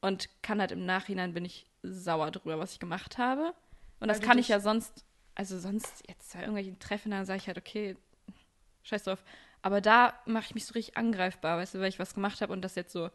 und 0.00 0.28
kann 0.42 0.60
halt 0.60 0.72
im 0.72 0.84
Nachhinein 0.84 1.34
bin 1.34 1.44
ich 1.44 1.66
sauer 1.82 2.30
drüber, 2.30 2.58
was 2.58 2.72
ich 2.72 2.80
gemacht 2.80 3.18
habe. 3.18 3.54
Und 4.00 4.08
das 4.08 4.20
Weil 4.20 4.28
kann 4.28 4.38
ich 4.38 4.48
ja 4.48 4.60
sonst, 4.60 5.04
also 5.34 5.58
sonst 5.58 6.04
jetzt 6.08 6.34
bei 6.34 6.40
irgendwelchen 6.40 6.78
Treffen, 6.78 7.10
dann 7.10 7.24
sage 7.24 7.38
ich 7.38 7.46
halt, 7.46 7.58
okay, 7.58 7.96
scheiß 8.82 9.04
drauf. 9.04 9.24
Aber 9.62 9.80
da 9.80 10.18
mache 10.26 10.46
ich 10.46 10.54
mich 10.54 10.66
so 10.66 10.74
richtig 10.74 10.96
angreifbar, 10.96 11.58
weißt 11.58 11.74
du, 11.74 11.80
weil 11.80 11.88
ich 11.88 11.98
was 11.98 12.14
gemacht 12.14 12.40
habe 12.40 12.52
und 12.52 12.62
das 12.62 12.74
jetzt 12.74 12.92
so 12.92 13.10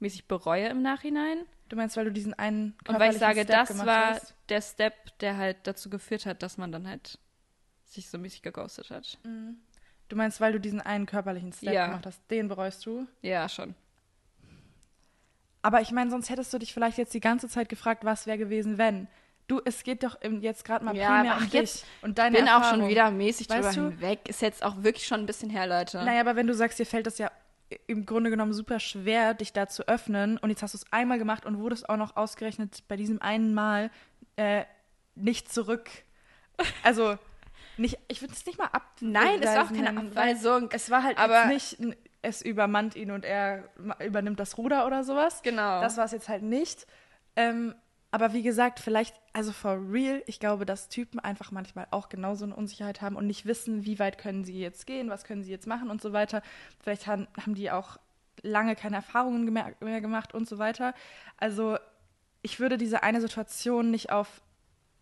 mäßig 0.00 0.26
bereue 0.26 0.68
im 0.68 0.82
Nachhinein. 0.82 1.38
Du 1.68 1.76
meinst, 1.76 1.96
weil 1.96 2.04
du 2.04 2.12
diesen 2.12 2.34
einen 2.34 2.76
Und 2.86 2.98
weil 2.98 3.12
ich 3.12 3.18
sage, 3.18 3.42
Step 3.42 3.66
das 3.66 3.84
war 3.86 4.14
hast? 4.14 4.34
der 4.48 4.60
Step, 4.60 5.18
der 5.20 5.36
halt 5.36 5.58
dazu 5.64 5.88
geführt 5.90 6.26
hat, 6.26 6.42
dass 6.42 6.58
man 6.58 6.70
dann 6.72 6.86
halt 6.86 7.18
sich 7.84 8.08
so 8.10 8.18
mäßig 8.18 8.42
geghostet 8.42 8.90
hat. 8.90 9.18
Du 10.08 10.16
meinst, 10.16 10.40
weil 10.40 10.52
du 10.52 10.60
diesen 10.60 10.80
einen 10.80 11.06
körperlichen 11.06 11.52
Step 11.52 11.72
Ja. 11.72 11.86
gemacht 11.86 12.06
hast, 12.06 12.20
den 12.30 12.48
bereust 12.48 12.84
du? 12.86 13.06
Ja, 13.22 13.48
schon. 13.48 13.74
Aber 15.62 15.80
ich 15.80 15.90
meine, 15.92 16.10
sonst 16.10 16.28
hättest 16.28 16.52
du 16.52 16.58
dich 16.58 16.74
vielleicht 16.74 16.98
jetzt 16.98 17.14
die 17.14 17.20
ganze 17.20 17.48
Zeit 17.48 17.68
gefragt, 17.70 18.04
was 18.04 18.26
wäre 18.26 18.36
gewesen, 18.38 18.76
wenn. 18.76 19.08
Du, 19.46 19.60
es 19.64 19.82
geht 19.82 20.02
doch 20.02 20.18
jetzt 20.40 20.64
gerade 20.64 20.84
mal 20.84 20.96
Ja, 20.96 21.16
primär 21.16 21.36
um 21.36 21.42
ach, 21.42 21.52
jetzt 21.52 21.82
dich 21.84 21.88
und 22.02 22.18
deine 22.18 22.38
bin 22.38 22.48
auch 22.48 22.54
Erfahrung. 22.62 22.80
schon 22.80 22.88
wieder 22.88 23.10
mäßig 23.10 23.48
Weißt 23.48 23.76
drüber 23.76 23.88
du? 23.90 23.94
hinweg. 23.94 24.28
Ist 24.28 24.42
jetzt 24.42 24.62
auch 24.62 24.82
wirklich 24.82 25.06
schon 25.06 25.20
ein 25.20 25.26
bisschen 25.26 25.50
her, 25.50 25.66
Leute. 25.66 26.02
Naja, 26.04 26.20
aber 26.20 26.36
wenn 26.36 26.46
du 26.46 26.54
sagst, 26.54 26.78
dir 26.78 26.86
fällt 26.86 27.06
das 27.06 27.18
ja 27.18 27.30
im 27.86 28.06
Grunde 28.06 28.30
genommen 28.30 28.52
super 28.52 28.78
schwer, 28.80 29.34
dich 29.34 29.52
da 29.52 29.66
zu 29.68 29.88
öffnen 29.88 30.38
und 30.38 30.50
jetzt 30.50 30.62
hast 30.62 30.74
du 30.74 30.78
es 30.78 30.92
einmal 30.92 31.18
gemacht 31.18 31.44
und 31.46 31.58
wurdest 31.58 31.88
auch 31.88 31.96
noch 31.96 32.16
ausgerechnet 32.16 32.84
bei 32.88 32.96
diesem 32.96 33.20
einen 33.22 33.54
Mal 33.54 33.90
äh, 34.36 34.64
nicht 35.14 35.52
zurück. 35.52 35.88
Also, 36.82 37.18
nicht, 37.76 37.98
ich 38.08 38.20
würde 38.20 38.32
es 38.34 38.46
nicht 38.46 38.58
mal 38.58 38.66
ab. 38.66 38.82
Nein, 39.00 39.42
es 39.42 39.54
war 39.54 39.64
auch 39.64 39.72
keine 39.72 39.98
Abweisung. 39.98 40.68
Es 40.72 40.90
war 40.90 41.02
halt 41.02 41.18
Aber- 41.18 41.46
nicht, 41.46 41.78
es 42.22 42.42
übermannt 42.42 42.94
ihn 42.96 43.10
und 43.10 43.24
er 43.24 43.64
übernimmt 44.04 44.38
das 44.40 44.56
Ruder 44.56 44.86
oder 44.86 45.02
sowas. 45.04 45.42
Genau. 45.42 45.80
Das 45.80 45.96
war 45.96 46.04
es 46.04 46.12
jetzt 46.12 46.28
halt 46.28 46.42
nicht. 46.42 46.86
Ähm, 47.36 47.74
aber 48.14 48.32
wie 48.32 48.44
gesagt, 48.44 48.78
vielleicht, 48.78 49.16
also 49.32 49.50
for 49.50 49.76
real, 49.90 50.22
ich 50.26 50.38
glaube, 50.38 50.64
dass 50.64 50.88
Typen 50.88 51.18
einfach 51.18 51.50
manchmal 51.50 51.88
auch 51.90 52.08
genauso 52.08 52.44
eine 52.44 52.54
Unsicherheit 52.54 53.02
haben 53.02 53.16
und 53.16 53.26
nicht 53.26 53.44
wissen, 53.44 53.84
wie 53.84 53.98
weit 53.98 54.18
können 54.18 54.44
sie 54.44 54.56
jetzt 54.60 54.86
gehen, 54.86 55.10
was 55.10 55.24
können 55.24 55.42
sie 55.42 55.50
jetzt 55.50 55.66
machen 55.66 55.90
und 55.90 56.00
so 56.00 56.12
weiter. 56.12 56.40
Vielleicht 56.80 57.08
haben, 57.08 57.26
haben 57.36 57.56
die 57.56 57.72
auch 57.72 57.98
lange 58.40 58.76
keine 58.76 58.94
Erfahrungen 58.94 59.52
mehr, 59.52 60.00
gemacht 60.00 60.32
und 60.32 60.48
so 60.48 60.58
weiter. 60.58 60.94
Also 61.38 61.76
ich 62.42 62.60
würde 62.60 62.78
diese 62.78 63.02
eine 63.02 63.20
Situation 63.20 63.90
nicht 63.90 64.12
auf 64.12 64.42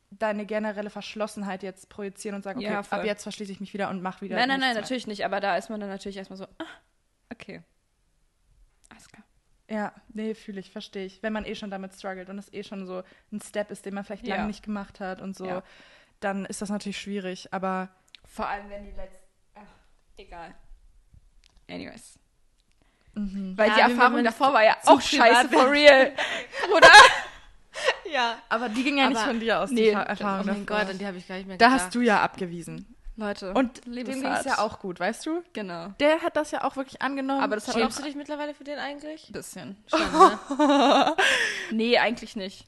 deine 0.09 0.47
generelle 0.47 0.89
Verschlossenheit 0.89 1.63
jetzt 1.63 1.91
projizieren 1.91 2.35
und 2.35 2.45
sagen, 2.45 2.61
okay, 2.61 2.73
Ja, 2.73 2.81
ab 2.81 3.05
jetzt 3.05 3.25
verschließe 3.25 3.53
ich 3.53 3.61
mich 3.61 3.75
wieder 3.75 3.91
und 3.91 4.01
mache 4.01 4.23
wieder. 4.23 4.37
nein, 4.37 4.49
nein, 4.49 4.61
nein, 4.61 4.73
mehr. 4.73 4.81
natürlich 4.81 5.07
nicht. 5.07 5.27
Aber 5.27 5.39
da 5.41 5.59
ist 5.59 5.69
man 5.69 5.81
dann 5.81 5.91
natürlich 5.91 6.17
erstmal 6.17 6.39
so, 6.39 6.45
ah, 6.45 6.65
okay. 7.31 7.63
Ja, 9.73 9.93
nee, 10.13 10.35
fühle 10.35 10.61
ich, 10.61 10.71
verstehe 10.71 11.07
ich. 11.07 11.23
Wenn 11.23 11.33
man 11.33 11.47
eh 11.47 11.55
schon 11.55 11.71
damit 11.71 11.95
struggelt 11.95 12.29
und 12.29 12.39
es 12.39 12.53
eh 12.53 12.63
schon 12.63 12.87
so 12.87 13.03
ein 13.33 13.41
Step 13.41 13.71
ist, 13.71 13.87
den 13.87 13.95
man 13.95 14.05
vielleicht 14.05 14.27
Ja. 14.27 14.37
lange 14.37 14.49
nicht 14.49 14.63
gemacht 14.63 15.01
hat 15.01 15.23
und 15.23 15.35
so, 15.35 15.47
Ja. 15.47 15.63
dann 16.21 16.45
ist 16.45 16.61
das 16.61 16.69
natürlich 16.69 16.99
schwierig. 17.01 17.53
Aber 17.55 17.89
Vor 18.27 18.47
allem, 18.49 18.69
wenn 18.69 18.85
die 18.85 18.91
letzten. 18.91 19.25
Ach, 19.55 19.61
egal. 20.19 20.55
Anyways. 21.71 22.19
mhm. 23.15 23.57
Weil 23.57 23.69
Ja, 23.71 23.75
die 23.77 23.81
Erfahrung 23.93 24.23
davor 24.25 24.53
war 24.53 24.63
ja 24.65 24.77
auch 24.85 25.01
scheiße, 25.01 25.49
for 25.49 25.71
real. 25.71 26.13
Oder? 26.77 26.89
Ja. 28.13 28.37
aber 28.51 28.69
die 28.69 28.83
ging 28.85 28.99
ja 28.99 29.09
nicht 29.09 29.17
Aber- 29.19 29.29
von 29.29 29.41
dir 29.41 29.61
aus, 29.61 29.71
Nee, 29.71 29.85
die 29.85 29.89
Erfahrung 29.91 30.43
Oh 30.43 30.53
mein 30.53 30.67
davor. 30.67 30.81
Gott, 30.85 30.91
an 30.91 30.99
die 30.99 31.07
habe 31.07 31.17
ich 31.17 31.27
gar 31.27 31.37
nicht 31.37 31.47
mehr 31.49 31.57
Da 31.57 31.69
gedacht. 31.69 31.85
hast 31.87 31.95
du 31.95 32.01
ja 32.03 32.21
abgewiesen. 32.23 32.95
Leute. 33.17 33.53
Und 33.53 33.85
dem 33.85 34.05
ging 34.05 34.25
es 34.25 34.45
ja 34.45 34.59
auch 34.59 34.79
gut, 34.79 34.99
weißt 34.99 35.27
du? 35.27 35.43
Genau. 35.53 35.89
Der 36.01 36.23
hat 36.23 36.37
das 36.37 36.51
ja 36.51 36.65
auch 36.65 36.77
wirklich 36.77 37.03
angenommen. 37.03 37.43
Aber 37.43 37.57
das 37.57 37.69
hat 37.69 37.75
Schämst 37.75 37.99
du 37.99 38.03
dich 38.03 38.15
mittlerweile 38.15 38.55
für 38.55 38.65
den 38.65 38.79
eigentlich? 38.79 39.29
ein 39.29 39.33
bisschen. 39.33 39.85
Schon, 39.91 40.01
ne? 40.01 41.17
nee, 41.71 41.99
eigentlich 41.99 42.37
nicht. 42.37 42.67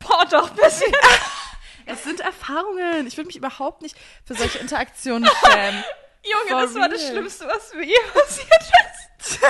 Boah, 0.00 0.26
doch, 0.26 0.50
ein 0.50 0.56
bisschen. 0.56 0.92
es 1.86 2.02
sind 2.02 2.20
Erfahrungen. 2.20 3.06
Ich 3.06 3.16
würde 3.16 3.28
mich 3.28 3.36
überhaupt 3.36 3.82
nicht 3.82 3.96
für 4.24 4.34
solche 4.34 4.58
Interaktionen 4.58 5.28
schämen. 5.44 5.84
Junge, 6.24 6.48
For 6.48 6.60
das 6.62 6.74
war 6.74 6.88
das 6.88 7.00
real. 7.02 7.12
Schlimmste, 7.12 7.46
was 7.46 7.74
mir 7.74 7.84
je 7.84 7.94
passiert 8.12 8.48
ist. 9.20 9.40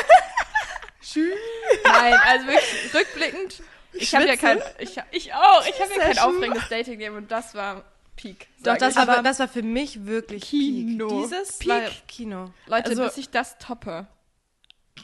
Nein, 1.84 2.14
also 2.26 2.46
wirklich 2.46 2.94
rückblickend. 2.94 3.62
Ich 3.94 4.14
habe 4.14 4.26
ja 4.26 4.36
kein. 4.36 4.60
Ich, 4.78 5.00
ich 5.10 5.32
auch. 5.32 5.66
Ich 5.66 5.80
habe 5.80 5.94
ja 5.94 6.00
kein 6.00 6.18
aufregendes 6.18 6.68
Dating-Game 6.68 7.16
und 7.16 7.30
das 7.30 7.54
war 7.54 7.82
Peak. 8.16 8.48
Doch, 8.62 8.76
das 8.78 8.96
war, 8.96 9.08
Aber- 9.08 9.22
das 9.22 9.38
war 9.38 9.48
für 9.48 9.62
mich 9.62 10.06
wirklich 10.06 10.42
Kino. 10.44 11.06
Peak. 11.08 11.22
Dieses 11.24 11.58
Peak. 11.58 11.68
war 11.70 11.80
Kino. 12.08 12.50
Leute, 12.66 12.90
also- 12.90 13.04
bis 13.04 13.16
ich 13.18 13.30
das 13.30 13.58
toppe. 13.58 14.06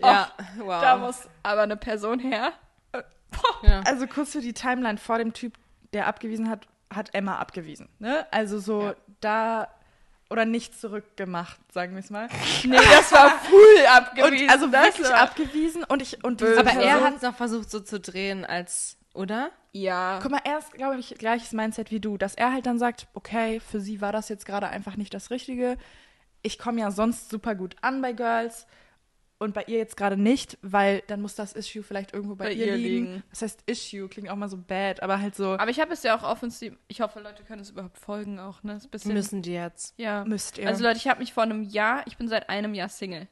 Ja, 0.00 0.32
wow. 0.58 0.80
Da 0.80 0.96
muss 0.96 1.28
aber 1.42 1.62
eine 1.62 1.76
Person 1.76 2.18
her. 2.18 2.52
ja. 3.62 3.82
Also 3.84 4.06
kurz 4.06 4.32
für 4.32 4.40
die 4.40 4.52
Timeline 4.54 4.98
vor 4.98 5.18
dem 5.18 5.32
Typ, 5.34 5.54
der 5.92 6.06
abgewiesen 6.06 6.48
hat, 6.48 6.66
hat 6.92 7.14
Emma 7.14 7.36
abgewiesen. 7.38 7.88
Ne? 7.98 8.26
Also 8.30 8.58
so 8.58 8.82
Ja. 8.82 8.94
da 9.20 9.68
oder 10.30 10.46
nicht 10.46 10.78
zurückgemacht, 10.80 11.58
sagen 11.72 11.92
wir 11.92 12.00
es 12.00 12.08
mal. 12.10 12.28
Nee, 12.64 12.76
das 12.76 13.12
war 13.12 13.30
full 13.40 13.86
abgewiesen. 13.86 14.44
Und 14.44 14.50
also 14.50 14.72
wirklich 14.72 15.08
war- 15.10 15.20
abgewiesen 15.20 15.84
und 15.84 16.00
ich 16.00 16.24
und 16.24 16.40
diese. 16.40 16.58
Aber 16.58 16.70
er 16.72 17.02
hat 17.04 17.16
es 17.16 17.22
noch 17.22 17.36
versucht 17.36 17.70
so 17.70 17.80
zu 17.80 18.00
drehen 18.00 18.44
als, 18.46 18.96
oder? 19.14 19.50
Ja. 19.72 20.18
Guck 20.22 20.30
mal, 20.30 20.40
er 20.44 20.58
ist, 20.58 20.72
glaube 20.72 20.98
ich, 20.98 21.14
gleiches 21.16 21.52
Mindset 21.52 21.90
wie 21.90 22.00
du, 22.00 22.16
dass 22.18 22.34
er 22.34 22.52
halt 22.52 22.66
dann 22.66 22.78
sagt, 22.78 23.06
okay, 23.14 23.60
für 23.60 23.80
sie 23.80 24.00
war 24.00 24.12
das 24.12 24.28
jetzt 24.28 24.46
gerade 24.46 24.68
einfach 24.68 24.96
nicht 24.96 25.14
das 25.14 25.30
Richtige. 25.30 25.78
Ich 26.42 26.58
komme 26.58 26.80
ja 26.80 26.90
sonst 26.90 27.30
super 27.30 27.54
gut 27.54 27.76
an 27.80 28.02
bei 28.02 28.12
Girls 28.12 28.66
und 29.38 29.54
bei 29.54 29.64
ihr 29.64 29.78
jetzt 29.78 29.96
gerade 29.96 30.16
nicht, 30.16 30.56
weil 30.62 31.02
dann 31.08 31.20
muss 31.20 31.34
das 31.34 31.52
Issue 31.52 31.82
vielleicht 31.82 32.12
irgendwo 32.12 32.36
bei, 32.36 32.46
Bei 32.46 32.52
ihr, 32.52 32.66
ihr 32.66 32.76
liegen. 32.76 33.06
liegen. 33.06 33.22
Das 33.30 33.42
heißt 33.42 33.62
Issue 33.66 34.08
klingt 34.08 34.28
auch 34.28 34.36
mal 34.36 34.48
so 34.48 34.56
bad, 34.56 35.02
aber 35.02 35.20
halt 35.20 35.34
so 35.34 35.54
Aber 35.58 35.68
ich 35.70 35.80
habe 35.80 35.92
es 35.92 36.02
ja 36.04 36.16
auch 36.16 36.22
offensiv. 36.22 36.76
Ich 36.88 37.00
hoffe, 37.00 37.20
Leute 37.20 37.42
können 37.42 37.60
es 37.60 37.70
überhaupt 37.70 37.98
folgen 37.98 38.38
auch, 38.38 38.62
ne? 38.62 38.80
Bisschen. 38.90 39.14
Müssen 39.14 39.42
die 39.42 39.52
jetzt. 39.52 39.94
Ja. 39.98 40.24
müsst 40.24 40.58
ihr. 40.58 40.68
Also 40.68 40.84
Leute, 40.84 40.98
ich 40.98 41.08
habe 41.08 41.20
mich 41.20 41.32
vor 41.32 41.42
einem 41.42 41.62
Jahr, 41.62 42.06
ich 42.06 42.16
bin 42.16 42.28
seit 42.28 42.48
einem 42.48 42.74
Jahr 42.74 42.88
Single. 42.88 43.26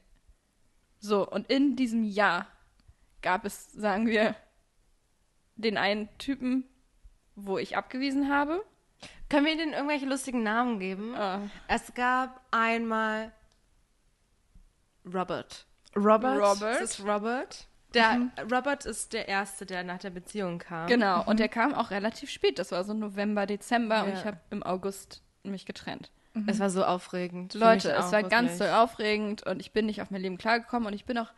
So, 0.99 1.27
und 1.27 1.49
in 1.49 1.75
diesem 1.75 2.03
Jahr 2.03 2.47
gab 3.21 3.45
es, 3.45 3.71
sagen 3.71 4.07
wir, 4.07 4.35
den 5.61 5.77
einen 5.77 6.09
Typen, 6.17 6.65
wo 7.35 7.57
ich 7.57 7.77
abgewiesen 7.77 8.29
habe. 8.33 8.63
Können 9.29 9.45
wir 9.45 9.55
denen 9.55 9.73
irgendwelche 9.73 10.05
lustigen 10.05 10.43
Namen 10.43 10.79
geben? 10.79 11.15
Ah. 11.15 11.41
Es 11.67 11.93
gab 11.93 12.41
einmal 12.51 13.31
Robert. 15.05 15.65
Robert, 15.95 16.37
Robert. 16.37 16.61
Das 16.81 16.81
ist 16.81 16.99
Robert. 17.05 17.67
Der 17.93 18.29
Robert 18.49 18.85
ist 18.85 19.11
der 19.11 19.27
Erste, 19.27 19.65
der 19.65 19.83
nach 19.83 19.97
der 19.99 20.11
Beziehung 20.11 20.59
kam. 20.59 20.87
Genau, 20.87 21.23
und 21.25 21.39
der 21.39 21.49
kam 21.49 21.73
auch 21.73 21.91
relativ 21.91 22.29
spät. 22.29 22.57
Das 22.59 22.71
war 22.71 22.83
so 22.85 22.93
November, 22.93 23.45
Dezember 23.45 24.03
und 24.03 24.09
Ja. 24.11 24.15
ich 24.19 24.25
habe 24.25 24.39
im 24.49 24.63
August 24.63 25.21
mich 25.43 25.65
getrennt. 25.65 26.11
Es 26.47 26.59
war 26.59 26.69
so 26.69 26.85
aufregend. 26.85 27.55
Leute, 27.55 27.91
es 27.91 28.13
war 28.13 28.23
ganz 28.23 28.57
doll 28.57 28.69
aufregend 28.69 29.43
und 29.45 29.59
ich 29.59 29.73
bin 29.73 29.85
nicht 29.85 30.01
auf 30.01 30.11
mein 30.11 30.21
Leben 30.21 30.37
klargekommen 30.37 30.87
und 30.87 30.93
ich 30.93 31.03
bin 31.03 31.17
auch 31.17 31.29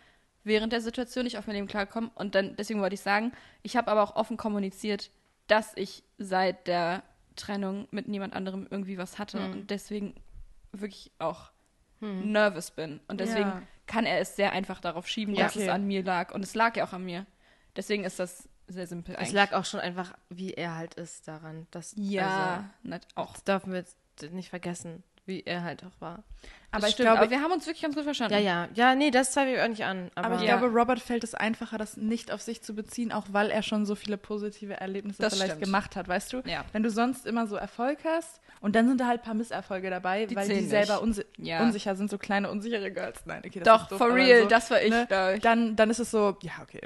während 0.44 0.74
der 0.74 0.82
Situation 0.82 1.24
nicht 1.24 1.38
auf 1.38 1.48
mein 1.48 1.56
Leben 1.56 1.68
klargekommen 1.68 2.10
und 2.16 2.36
dann 2.36 2.56
deswegen 2.56 2.82
wollte 2.82 2.96
ich 2.96 3.02
sagen, 3.02 3.32
ich 3.62 3.76
habe 3.78 3.90
aber 3.92 4.04
auch 4.04 4.16
offen 4.16 4.38
kommuniziert, 4.38 5.10
dass 5.48 5.74
ich 5.76 6.04
seit 6.18 6.68
der 6.68 7.04
Trennung 7.36 7.88
mit 7.92 8.08
niemand 8.08 8.34
anderem 8.36 8.68
irgendwie 8.70 8.98
was 8.98 9.20
hatte 9.20 9.40
Hm. 9.44 9.52
und 9.52 9.70
deswegen 9.72 10.16
wirklich 10.72 11.12
auch 11.20 11.52
nervös 12.02 12.72
bin 12.72 13.00
und 13.08 13.20
deswegen 13.22 13.48
Ja. 13.50 13.62
kann 13.88 14.06
er 14.06 14.20
es 14.20 14.36
sehr 14.36 14.52
einfach 14.52 14.82
darauf 14.82 15.08
schieben, 15.08 15.36
Ja. 15.36 15.44
dass 15.46 15.56
Okay. 15.56 15.66
es 15.68 15.70
an 15.72 15.86
mir 15.88 16.04
lag 16.04 16.34
und 16.34 16.44
es 16.44 16.54
lag 16.54 16.76
ja 16.76 16.84
auch 16.86 16.92
an 16.94 17.06
mir. 17.06 17.26
Deswegen 17.78 18.04
ist 18.04 18.20
das 18.20 18.50
sehr 18.68 18.88
simpel 18.88 19.16
Es 19.16 19.20
eigentlich. 19.22 19.32
lag 19.34 19.54
auch 19.54 19.64
schon 19.66 19.80
einfach, 19.80 20.14
wie 20.30 20.54
er 20.54 20.76
halt 20.76 20.96
ist 20.96 21.28
daran. 21.30 21.66
Das, 21.72 21.94
ja, 21.98 22.70
nicht 22.84 23.08
auch. 23.16 23.30
Also, 23.30 23.34
das 23.34 23.44
dürfen 23.46 23.72
wir 23.72 23.80
jetzt 23.80 23.98
nicht 24.34 24.50
vergessen, 24.50 25.04
wie 25.26 25.42
er 25.46 25.64
halt 25.64 25.84
auch 25.86 26.02
war. 26.02 26.24
aber 26.72 26.82
Das 26.82 26.90
ich 26.90 26.94
stimmt, 26.96 27.08
glaube, 27.08 27.20
aber 27.22 27.30
wir 27.32 27.42
haben 27.42 27.52
uns 27.52 27.66
wirklich 27.66 27.82
ganz 27.84 27.96
gut 27.96 28.04
verstanden. 28.04 28.34
Ja, 28.34 28.40
ja. 28.40 28.68
Ja, 28.74 28.96
nee, 28.96 29.10
das 29.12 29.32
zweifle 29.32 29.56
ich 29.56 29.62
auch 29.62 29.68
nicht 29.68 29.86
an. 29.86 30.12
Aber, 30.16 30.28
aber 30.28 30.36
ich 30.36 30.42
Ja. 30.42 30.58
glaube, 30.58 30.74
Robert 30.74 31.00
fällt 31.00 31.24
es 31.24 31.34
einfacher, 31.34 31.78
das 31.78 31.96
nicht 31.98 32.32
auf 32.32 32.42
sich 32.42 32.62
zu 32.62 32.76
beziehen, 32.76 33.12
auch 33.12 33.28
weil 33.32 33.50
er 33.52 33.64
schon 33.64 33.86
so 33.86 33.96
viele 33.96 34.18
positive 34.18 34.74
Erlebnisse 34.82 35.22
Das 35.22 35.34
vielleicht 35.36 35.52
stimmt. 35.54 35.64
gemacht 35.66 35.96
hat, 35.96 36.08
weißt 36.08 36.34
du? 36.34 36.42
Ja. 36.46 36.66
Wenn 36.74 36.84
du 36.84 36.90
sonst 36.90 37.26
immer 37.26 37.48
so 37.48 37.56
Erfolg 37.56 38.00
hast 38.04 38.42
und 38.60 38.76
dann 38.76 38.88
sind 38.88 39.00
da 39.00 39.08
halt 39.08 39.22
ein 39.22 39.24
paar 39.24 39.34
Misserfolge 39.34 39.90
dabei, 39.90 40.26
Die 40.26 40.36
weil 40.36 40.48
die 40.50 40.62
selber 40.66 41.02
unsi 41.02 41.24
Ja. 41.38 41.62
unsicher 41.62 41.96
sind, 41.96 42.10
so 42.10 42.18
kleine 42.18 42.50
unsichere 42.52 42.92
Girls. 42.92 43.26
Nein, 43.26 43.44
okay, 43.46 43.62
das 43.62 43.66
Doch, 43.74 43.84
ist 43.84 43.92
doof, 43.92 43.98
for 44.00 44.14
real, 44.14 44.42
so, 44.44 44.48
das 44.50 44.70
war 44.72 44.82
ich, 44.82 44.90
ne? 44.90 45.08
ich. 45.36 45.42
Dann, 45.42 45.76
dann 45.76 45.90
ist 45.90 46.00
es 46.00 46.12
so, 46.12 46.38
ja, 46.42 46.52
okay, 46.62 46.82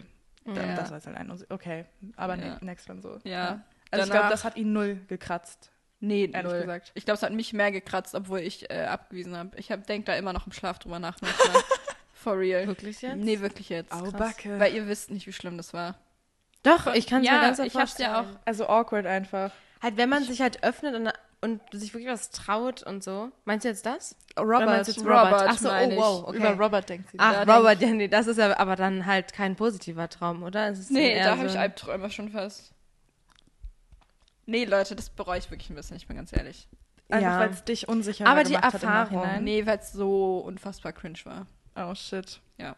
dann, 0.45 0.55
Ja. 0.69 0.75
das 0.75 0.89
war 0.91 0.97
jetzt 0.97 1.07
halt 1.07 1.17
ein 1.17 1.31
okay, 1.49 1.85
aber 2.15 2.35
Ja. 2.35 2.45
ne, 2.45 2.57
next 2.61 2.87
one 2.89 3.01
so. 3.01 3.17
Ja. 3.23 3.61
Also 3.89 4.03
ich 4.03 4.09
Danach- 4.09 4.09
glaube, 4.09 4.29
das 4.29 4.43
hat 4.43 4.57
ihn 4.57 4.73
null 4.73 4.99
gekratzt. 5.07 5.71
Nee, 5.99 6.29
Ehrlich 6.31 6.51
null. 6.51 6.61
gesagt. 6.61 6.91
Ich 6.93 7.05
glaube, 7.05 7.17
es 7.17 7.23
hat 7.23 7.33
mich 7.33 7.53
mehr 7.53 7.71
gekratzt, 7.71 8.13
obwohl 8.13 8.39
ich 8.39 8.69
äh, 8.69 8.85
abgewiesen 8.85 9.35
habe. 9.35 9.57
Ich 9.57 9.71
hab, 9.71 9.87
denk 9.87 10.05
da 10.05 10.15
immer 10.15 10.33
noch 10.33 10.45
im 10.45 10.51
Schlaf 10.51 10.79
drüber 10.79 10.99
nach. 10.99 11.17
manchmal. 11.21 11.63
For 12.13 12.37
real. 12.37 12.67
Wirklich 12.67 13.01
jetzt? 13.01 13.17
Nee, 13.17 13.39
wirklich 13.39 13.69
jetzt. 13.69 13.91
Au. 13.91 14.11
Backe. 14.11 14.59
Weil 14.59 14.75
ihr 14.75 14.87
wisst 14.87 15.11
nicht, 15.11 15.27
wie 15.27 15.33
schlimm 15.33 15.57
das 15.57 15.73
war. 15.73 15.95
Doch, 16.63 16.93
ich 16.93 17.07
kann 17.07 17.21
es 17.21 17.27
ja, 17.27 17.33
mir 17.33 17.41
ganz 17.41 17.59
ich 17.59 17.75
hab's 17.75 17.97
ja 17.97 18.21
auch. 18.21 18.25
Also 18.45 18.67
awkward 18.67 19.05
einfach. 19.05 19.51
Halt, 19.81 19.97
wenn 19.97 20.09
man 20.09 20.23
sich 20.23 20.41
halt 20.41 20.63
öffnet 20.63 20.95
und 20.95 21.11
und 21.41 21.61
sich 21.71 21.93
wirklich 21.93 22.11
was 22.11 22.31
traut 22.31 22.83
und 22.83 23.03
so. 23.03 23.31
Meinst 23.45 23.63
du 23.63 23.69
jetzt 23.69 23.85
das? 23.85 24.15
Robert, 24.37 24.57
Oder 24.57 24.65
meinst 24.65 24.87
du 24.87 24.91
jetzt 24.93 25.05
Robert, 25.05 25.25
Robert? 25.25 25.47
Ach 25.49 25.57
so, 25.57 25.69
oh 25.69 25.89
ich. 25.89 25.97
wow, 25.97 26.23
okay. 26.27 26.37
Über 26.37 26.51
Robert 26.53 26.89
denkt 26.89 27.11
sie. 27.11 27.17
Ach, 27.19 27.45
Da 27.45 27.57
Robert, 27.57 27.81
ja, 27.81 27.89
nee, 27.89 28.07
das 28.07 28.27
ist 28.27 28.37
ja 28.37 28.57
aber 28.57 28.75
dann 28.75 29.05
halt 29.05 29.33
kein 29.33 29.55
positiver 29.55 30.09
Traum, 30.09 30.43
oder? 30.43 30.73
Nee, 30.89 31.19
da 31.19 31.33
so 31.33 31.37
habe 31.37 31.47
ich 31.47 31.57
Albträume 31.59 32.09
schon 32.09 32.29
fast. 32.29 32.73
Nee, 34.47 34.65
Leute, 34.65 34.95
das 34.95 35.09
bereue 35.11 35.37
ich 35.37 35.51
wirklich 35.51 35.69
ein 35.69 35.75
bisschen, 35.75 35.97
ich 35.97 36.07
bin 36.07 36.17
ganz 36.17 36.35
ehrlich. 36.35 36.67
Einfach 37.09 37.29
Ja. 37.31 37.39
weil 37.39 37.49
es 37.51 37.63
dich 37.63 37.87
unsicher 37.87 38.25
Aber 38.27 38.43
die 38.43 38.53
gemacht 38.53 38.73
hat 38.73 38.83
im 38.83 38.89
Erfahrung. 38.89 39.17
Nachhinein. 39.21 39.43
Nee, 39.43 39.65
weil 39.65 39.77
es 39.77 39.91
so 39.91 40.39
unfassbar 40.39 40.91
cringe 40.93 41.19
war. 41.25 41.45
Oh 41.75 41.93
shit. 41.93 42.41
Ja. 42.57 42.75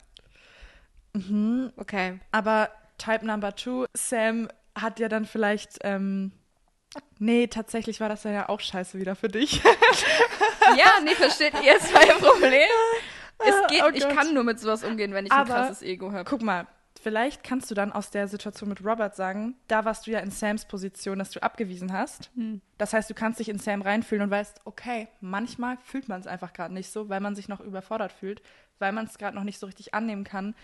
Mhm. 1.13 1.72
Okay. 1.78 2.20
Aber 2.32 2.70
Type 2.97 3.26
Number 3.26 3.55
Two, 3.55 3.86
Sam 3.93 4.49
hat 4.78 4.99
ja 4.99 5.07
dann 5.07 5.26
vielleicht. 5.26 5.78
Ähm, 5.84 6.32
nee, 7.17 7.47
tatsächlich 7.47 7.99
war 8.01 8.09
das 8.09 8.24
dann 8.24 8.34
ja 8.34 8.49
auch 8.49 8.59
scheiße 8.59 8.99
wieder 8.99 9.15
für 9.15 9.30
dich. 9.30 9.61
Ja, 10.78 10.91
nee, 11.03 11.15
versteht 11.15 11.55
ihr 11.55 11.63
jetzt 11.63 11.91
mein 11.91 12.07
Problem? 12.20 12.70
Es 13.39 13.55
geht, 13.70 13.82
Oh 13.84 13.89
ich 13.91 14.07
kann 14.09 14.36
nur 14.36 14.43
mit 14.43 14.59
sowas 14.59 14.84
umgehen, 14.84 15.13
wenn 15.15 15.26
ich 15.26 15.32
ein 15.32 15.39
Aber- 15.39 15.53
krasses 15.55 15.82
Ego 15.82 16.11
habe. 16.11 16.26
Guck 16.30 16.43
mal, 16.43 16.67
vielleicht 17.02 17.43
kannst 17.43 17.70
du 17.72 17.76
dann 17.76 17.91
aus 17.91 18.12
der 18.12 18.28
Situation 18.28 18.70
mit 18.70 18.84
Robert 18.84 19.16
sagen, 19.16 19.56
da 19.68 19.86
warst 19.86 20.06
du 20.08 20.12
ja 20.12 20.20
in 20.20 20.32
Sams 20.32 20.66
Position, 20.66 21.20
dass 21.20 21.32
du 21.32 21.41
abgewiesen 21.41 21.93
hast. 21.93 22.30
Hm. 22.36 22.62
Das 22.78 22.93
heißt, 22.93 23.10
du 23.10 23.14
kannst 23.14 23.39
dich 23.39 23.50
in 23.50 23.60
Sam 23.60 23.82
reinfühlen 23.82 24.24
und 24.24 24.32
weißt, 24.32 24.62
okay, 24.66 25.08
manchmal 25.22 25.78
fühlt 25.84 26.10
man 26.10 26.20
es 26.20 26.28
einfach 26.28 26.54
gerade 26.54 26.74
nicht 26.74 26.91
so, 26.91 27.10
weil 27.10 27.20
man 27.22 27.36
sich 27.36 27.47
noch 27.47 27.60
überfordert 27.62 28.12
fühlt, 28.12 28.41
weil 28.80 28.91
man 28.91 29.06
es 29.06 29.18
gerade 29.18 29.36
noch 29.36 29.43
nicht 29.43 29.60
so 29.60 29.66
richtig 29.66 29.93
annehmen 29.93 30.24
kann 30.24 30.56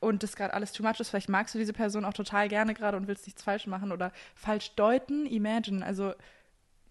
und 0.00 0.22
das 0.22 0.36
gerade 0.36 0.52
alles 0.54 0.72
too 0.72 0.82
much 0.82 1.00
ist. 1.00 1.10
Vielleicht 1.10 1.28
magst 1.28 1.54
du 1.54 1.58
diese 1.58 1.72
Person 1.72 2.04
auch 2.04 2.12
total 2.12 2.48
gerne 2.48 2.74
gerade 2.74 2.96
und 2.96 3.06
willst 3.06 3.26
nichts 3.26 3.42
falsch 3.42 3.66
machen 3.66 3.92
oder 3.92 4.12
falsch 4.34 4.74
deuten. 4.74 5.26
Imagine, 5.26 5.84
also 5.84 6.14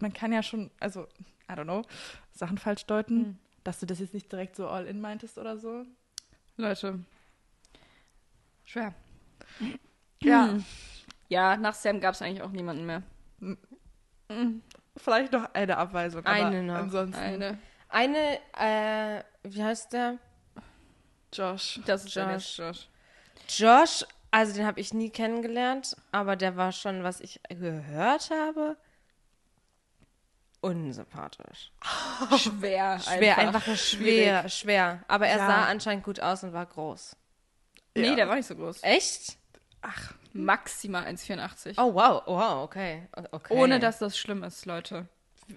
man 0.00 0.12
kann 0.12 0.32
ja 0.32 0.42
schon, 0.42 0.70
also, 0.80 1.06
I 1.48 1.52
don't 1.52 1.64
know, 1.64 1.82
Sachen 2.32 2.58
falsch 2.58 2.86
deuten, 2.86 3.24
Hm. 3.24 3.38
dass 3.62 3.80
du 3.80 3.86
das 3.86 4.00
jetzt 4.00 4.14
nicht 4.14 4.32
direkt 4.32 4.56
so 4.56 4.66
all 4.66 4.86
in 4.86 5.00
meintest 5.00 5.38
oder 5.38 5.58
so. 5.58 5.84
Leute. 6.56 7.00
Schwer. 8.64 8.94
Ja. 10.22 10.56
Ja, 11.28 11.56
nach 11.56 11.74
Sam 11.74 12.00
gab 12.00 12.14
es 12.14 12.22
eigentlich 12.22 12.42
auch 12.42 12.50
niemanden 12.50 12.86
mehr. 12.86 13.02
Vielleicht 14.96 15.32
noch 15.32 15.52
eine 15.54 15.76
Abweisung. 15.76 16.24
Eine 16.24 16.46
aber 16.46 16.62
noch. 16.62 16.74
Ansonsten. 16.74 17.20
Eine. 17.20 17.58
Eine, 17.88 18.38
äh, 18.58 19.22
wie 19.42 19.62
heißt 19.62 19.92
der? 19.92 20.18
Josh. 21.32 21.80
Das 21.86 22.04
ist 22.04 22.14
Josh. 22.14 22.58
Josh. 22.58 22.88
Josh, 23.48 24.04
also 24.30 24.54
den 24.54 24.66
habe 24.66 24.80
ich 24.80 24.94
nie 24.94 25.10
kennengelernt, 25.10 25.96
aber 26.12 26.36
der 26.36 26.56
war 26.56 26.72
schon, 26.72 27.02
was 27.02 27.20
ich 27.20 27.40
gehört 27.48 28.30
habe, 28.30 28.76
unsympathisch. 30.60 31.70
Schwer. 32.38 32.98
Schwer, 32.98 33.38
einfach, 33.38 33.66
nur 33.66 33.76
schwer, 33.76 34.48
schwer. 34.48 35.04
Aber 35.08 35.26
er 35.26 35.38
Ja. 35.38 35.46
sah 35.46 35.64
anscheinend 35.66 36.04
gut 36.04 36.20
aus 36.20 36.42
und 36.42 36.52
war 36.52 36.66
groß. 36.66 37.16
Nee, 37.96 38.08
Ja. 38.08 38.14
der 38.16 38.28
war 38.28 38.36
nicht 38.36 38.46
so 38.46 38.56
groß. 38.56 38.82
Echt? 38.82 39.36
Maximal 40.32 41.04
1,84. 41.06 41.74
Oh, 41.76 41.94
wow, 41.94 42.22
wow, 42.26 42.64
okay. 42.64 43.06
Okay. 43.30 43.54
Ohne 43.54 43.78
dass 43.78 43.98
das 43.98 44.18
schlimm 44.18 44.42
ist, 44.42 44.66
Leute. 44.66 45.06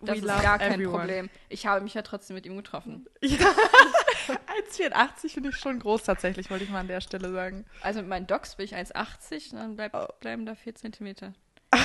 Das 0.01 0.21
We 0.21 0.25
ist 0.27 0.41
gar 0.43 0.59
kein 0.59 0.73
everyone. 0.73 0.97
Problem. 0.99 1.29
Ich 1.49 1.65
habe 1.65 1.79
mich 1.81 1.93
ja 1.93 2.01
trotzdem 2.01 2.35
mit 2.35 2.45
ihm 2.45 2.57
getroffen. 2.57 3.07
Ja. 3.21 4.33
1,84 4.73 5.29
finde 5.33 5.49
ich 5.49 5.55
schon 5.55 5.79
groß 5.79 6.03
tatsächlich, 6.03 6.49
wollte 6.49 6.65
ich 6.65 6.69
mal 6.69 6.81
an 6.81 6.89
der 6.89 6.99
Stelle 6.99 7.31
sagen. 7.31 7.65
Also 7.81 8.01
mit 8.01 8.09
meinen 8.09 8.27
Docs 8.27 8.55
bin 8.55 8.65
ich 8.65 8.75
1,80, 8.75 9.51
dann 9.55 9.75
bleib, 9.77 9.93
Oh. 9.95 10.07
bleiben 10.19 10.45
da 10.45 10.55
4 10.55 10.75
Zentimeter. 10.75 11.33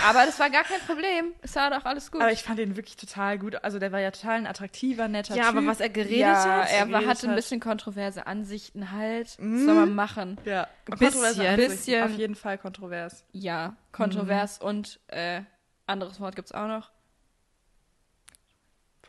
Aber 0.05 0.27
das 0.27 0.39
war 0.39 0.51
gar 0.51 0.65
kein 0.65 0.81
Problem. 0.81 1.33
Es 1.43 1.55
war 1.57 1.71
doch 1.71 1.85
alles 1.85 2.11
gut. 2.11 2.21
Aber 2.21 2.33
ich 2.33 2.43
fand 2.43 2.59
ihn 2.59 2.77
wirklich 2.77 2.97
total 2.97 3.39
gut. 3.39 3.63
Also 3.65 3.79
der 3.79 3.93
war 3.93 4.01
ja 4.01 4.11
total 4.11 4.39
ein 4.39 4.47
attraktiver, 4.47 5.09
netter 5.09 5.35
Ja, 5.37 5.49
Typ. 5.49 5.57
aber 5.59 5.67
was 5.67 5.81
er 5.81 5.89
geredet 5.89 6.19
ja, 6.19 6.63
hat? 6.63 6.71
er 6.73 6.87
geredet 6.87 7.09
hatte 7.09 7.29
ein 7.29 7.35
bisschen 7.37 7.61
kontroverse 7.61 8.27
Ansichten 8.27 8.91
halt. 8.93 9.37
Mhm. 9.39 9.57
Was 9.59 9.65
soll 9.65 9.75
man 9.75 9.95
machen? 9.95 10.39
Ja, 10.45 10.67
Bisschen. 10.87 11.57
Bisschen. 11.57 12.03
Auf 12.05 12.11
jeden 12.19 12.35
Fall 12.35 12.59
kontrovers. 12.59 13.25
Ja, 13.33 13.77
kontrovers 13.93 14.61
Mhm. 14.61 14.67
und 14.67 15.01
äh, 15.09 15.43
anderes 15.87 16.21
Wort 16.21 16.37
gibt's 16.37 16.53
auch 16.53 16.67
noch. 16.69 16.91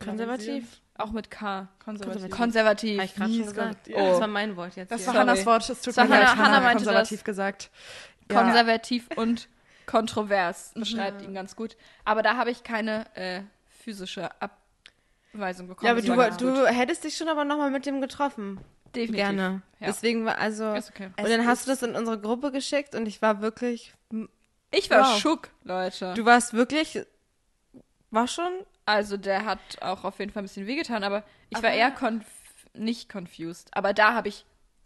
Konservativ. 0.04 0.82
Auch 0.98 1.12
mit 1.12 1.32
K. 1.32 1.68
Konservativ. 1.84 2.30
Konservativ. 2.30 2.98
Habe 3.00 3.06
ich 3.06 3.16
gerade 3.16 3.34
schon 3.34 3.46
gesagt. 3.46 3.88
ja. 3.88 4.10
Das 4.10 4.20
war 4.20 4.28
mein 4.28 4.56
Wort 4.56 4.76
jetzt 4.76 4.92
Das 4.92 5.00
hier. 5.02 5.08
war 5.08 5.14
Sorry. 5.16 5.28
Hannas 5.28 5.46
Wort, 5.46 5.70
es 5.70 5.82
tut 5.82 5.88
Das 5.88 5.98
war 5.98 6.06
mir 6.06 6.20
leid. 6.20 6.36
Hannah- 6.36 6.60
meinte 6.60 6.84
konservativ 6.84 7.24
gesagt. 7.24 7.72
Ja. 8.32 8.42
Konservativ 8.44 9.08
und 9.16 9.50
kontrovers 9.86 10.72
beschreibt 10.76 11.22
ihn 11.22 11.34
ganz 11.34 11.56
gut. 11.56 11.76
Aber 12.06 12.22
da 12.24 12.36
habe 12.38 12.52
ich 12.52 12.64
keine 12.64 13.06
äh, 13.16 13.42
physische 13.84 14.30
Abweisung 15.34 15.68
bekommen. 15.68 15.86
Ja, 15.86 15.92
aber 15.92 16.02
du, 16.02 16.18
war 16.18 16.32
du 16.32 16.66
hättest 16.68 17.04
dich 17.04 17.18
schon 17.18 17.30
aber 17.30 17.44
nochmal 17.46 17.72
mit 17.72 17.86
dem 17.86 18.02
getroffen. 18.02 18.60
Definitiv. 18.96 19.16
Gerne. 19.16 19.62
Ja. 19.80 19.88
Deswegen 19.88 20.26
war 20.26 20.38
also. 20.38 20.72
Okay. 20.72 21.10
Und 21.18 21.30
dann 21.30 21.48
hast 21.48 21.66
du 21.66 21.72
das 21.72 21.82
in 21.82 21.96
unsere 21.96 22.20
Gruppe 22.20 22.52
geschickt 22.52 22.94
und 22.96 23.08
ich 23.08 23.22
war 23.22 23.42
wirklich. 23.42 23.94
Ich 24.72 24.90
war 24.90 25.02
Wow. 25.02 25.20
schock, 25.20 25.50
Leute. 25.64 26.14
Du 26.16 26.26
warst 26.26 26.54
wirklich. 26.54 27.00
War 28.12 28.28
schon. 28.28 28.52
Also 28.86 29.18
der 29.18 29.46
hat 29.46 29.60
auch 29.82 30.04
auf 30.04 30.20
jeden 30.20 30.32
Fall 30.32 30.44
ein 30.44 30.46
bisschen 30.46 30.68
wehgetan, 30.68 31.04
aber 31.04 31.24
ich 31.50 31.58
war 31.58 31.70
Aber- 31.70 31.78
eher 31.78 31.90
conf 31.92 32.26
nicht 32.76 33.12
confused. 33.12 33.70
Aber 33.72 33.94
da 33.94 34.14
habe 34.14 34.28
ich 34.30 34.46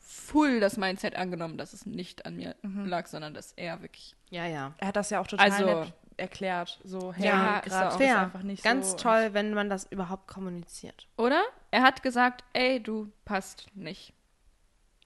full 0.09 0.59
das 0.61 0.77
Mindset 0.77 1.15
angenommen, 1.15 1.57
dass 1.57 1.73
es 1.73 1.85
nicht 1.85 2.25
an 2.25 2.37
mir 2.37 2.55
Mhm. 2.61 2.85
lag, 2.85 3.07
sondern 3.07 3.33
dass 3.33 3.51
er 3.53 3.81
wirklich. 3.81 4.15
Ja, 4.29 4.45
ja. 4.45 4.73
Er 4.77 4.87
hat 4.87 4.95
das 4.95 5.09
ja 5.09 5.19
auch 5.19 5.27
total 5.27 5.51
Also- 5.51 5.65
nett 5.65 5.93
erklärt. 6.15 6.79
So, 6.83 7.13
hey, 7.13 7.27
Ja, 7.27 7.57
ist 7.59 7.65
gerade 7.69 7.87
ist 7.89 7.97
Fair. 7.97 8.19
einfach 8.21 8.41
nicht 8.41 8.63
Ganz 8.63 8.91
so. 8.91 8.97
toll, 8.97 9.33
wenn 9.33 9.53
man 9.53 9.69
das 9.69 9.85
überhaupt 9.91 10.27
kommuniziert. 10.27 11.07
Oder? 11.17 11.43
Er 11.71 11.83
hat 11.83 12.01
gesagt, 12.03 12.43
ey, 12.53 12.81
du 12.81 13.11
passt 13.25 13.67
nicht. 13.75 14.13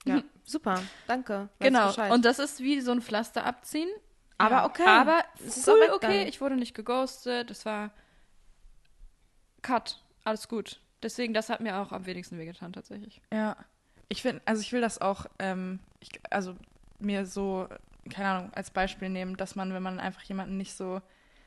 Ja, 0.06 0.22
super. 0.44 0.80
Danke. 1.06 1.48
Weiß 1.58 1.66
genau. 1.68 1.86
Bescheid. 1.88 2.12
Und 2.12 2.24
das 2.24 2.38
ist 2.38 2.60
wie 2.60 2.80
so 2.80 2.92
ein 2.92 3.02
Pflaster 3.02 3.44
abziehen. 3.44 3.90
aber 4.38 4.56
ja. 4.56 4.64
okay. 4.64 4.86
Aber 4.86 5.22
Es 5.44 5.56
ist 5.58 5.66
weg 5.66 5.92
okay. 5.92 6.18
dann. 6.20 6.28
Ich 6.28 6.40
wurde 6.40 6.56
nicht 6.56 6.74
geghostet. 6.74 7.50
Es 7.50 7.66
war 7.66 7.90
Cut. 9.62 10.02
Alles 10.24 10.48
gut. 10.48 10.80
Deswegen, 11.02 11.34
das 11.34 11.48
hat 11.48 11.60
mir 11.60 11.76
auch 11.78 11.92
am 11.92 12.06
wenigsten 12.06 12.38
wehgetan, 12.38 12.72
tatsächlich. 12.72 13.20
Ja. 13.32 13.56
Ich 14.08 14.22
finde, 14.22 14.42
also 14.44 14.60
ich 14.60 14.72
will 14.72 14.80
das 14.80 15.00
auch, 15.00 15.26
ähm, 15.38 15.80
ich, 16.00 16.10
also 16.30 16.56
mir 16.98 17.26
so, 17.26 17.68
keine 18.10 18.28
Ahnung, 18.28 18.52
als 18.54 18.70
Beispiel 18.70 19.08
nehmen, 19.08 19.36
dass 19.36 19.56
man, 19.56 19.72
wenn 19.72 19.82
man 19.82 20.00
einfach 20.00 20.22
jemanden 20.22 20.56
nicht 20.56 20.74
so, 20.74 21.00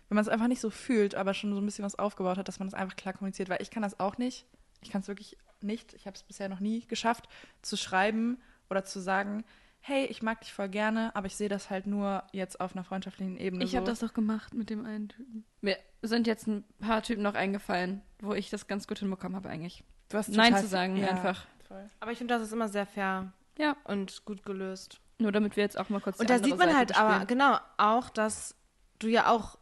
wenn 0.09 0.15
man 0.15 0.23
es 0.23 0.29
einfach 0.29 0.47
nicht 0.47 0.61
so 0.61 0.69
fühlt, 0.69 1.15
aber 1.15 1.33
schon 1.33 1.53
so 1.53 1.59
ein 1.59 1.65
bisschen 1.65 1.85
was 1.85 1.97
aufgebaut 1.97 2.37
hat, 2.37 2.47
dass 2.47 2.59
man 2.59 2.67
das 2.69 2.79
einfach 2.79 2.95
klar 2.95 3.13
kommuniziert, 3.13 3.49
weil 3.49 3.61
ich 3.61 3.71
kann 3.71 3.83
das 3.83 3.99
auch 3.99 4.17
nicht. 4.17 4.45
Ich 4.81 4.91
kann 4.91 5.01
es 5.01 5.07
wirklich 5.07 5.37
nicht. 5.61 5.93
Ich 5.93 6.05
habe 6.05 6.15
es 6.15 6.23
bisher 6.23 6.49
noch 6.49 6.59
nie 6.59 6.85
geschafft, 6.85 7.27
zu 7.61 7.75
schreiben 7.75 8.39
oder 8.69 8.83
zu 8.83 8.99
sagen, 8.99 9.43
hey, 9.81 10.05
ich 10.05 10.23
mag 10.23 10.41
dich 10.41 10.51
voll 10.51 10.69
gerne, 10.69 11.15
aber 11.15 11.27
ich 11.27 11.35
sehe 11.35 11.49
das 11.49 11.69
halt 11.69 11.85
nur 11.85 12.23
jetzt 12.31 12.59
auf 12.59 12.75
einer 12.75 12.83
freundschaftlichen 12.83 13.37
Ebene. 13.37 13.63
Ich 13.63 13.71
so. 13.71 13.77
habe 13.77 13.85
das 13.85 13.99
doch 13.99 14.13
gemacht 14.13 14.53
mit 14.53 14.71
dem 14.71 14.83
einen 14.83 15.09
Typen. 15.09 15.45
Mir 15.61 15.77
sind 16.01 16.25
jetzt 16.25 16.47
ein 16.47 16.63
paar 16.79 17.03
Typen 17.03 17.21
noch 17.21 17.35
eingefallen, 17.35 18.01
wo 18.19 18.33
ich 18.33 18.49
das 18.49 18.67
ganz 18.67 18.87
gut 18.87 18.99
hinbekommen 18.99 19.35
habe 19.35 19.49
eigentlich. 19.49 19.83
Du 20.09 20.17
hast 20.17 20.29
Nein 20.29 20.57
zu 20.57 20.67
sagen, 20.67 20.97
ja, 20.97 21.09
einfach. 21.09 21.45
Voll. 21.67 21.89
aber 21.99 22.11
ich 22.11 22.17
finde, 22.17 22.33
das 22.33 22.43
ist 22.43 22.51
immer 22.53 22.67
sehr 22.69 22.85
fair 22.85 23.31
Ja. 23.57 23.75
und 23.85 24.23
gut 24.25 24.43
gelöst. 24.43 24.99
Nur 25.17 25.31
damit 25.31 25.55
wir 25.55 25.63
jetzt 25.63 25.77
auch 25.79 25.89
mal 25.89 26.01
kurz 26.01 26.19
Und 26.19 26.29
die 26.29 26.33
da 26.33 26.39
sieht 26.43 26.57
man 26.57 26.67
Seite 26.67 26.77
halt 26.77 26.97
aber, 26.97 27.07
bespielen. 27.19 27.27
genau, 27.27 27.57
auch, 27.77 28.09
dass 28.09 28.55
du 28.99 29.07
ja 29.07 29.29
auch, 29.31 29.57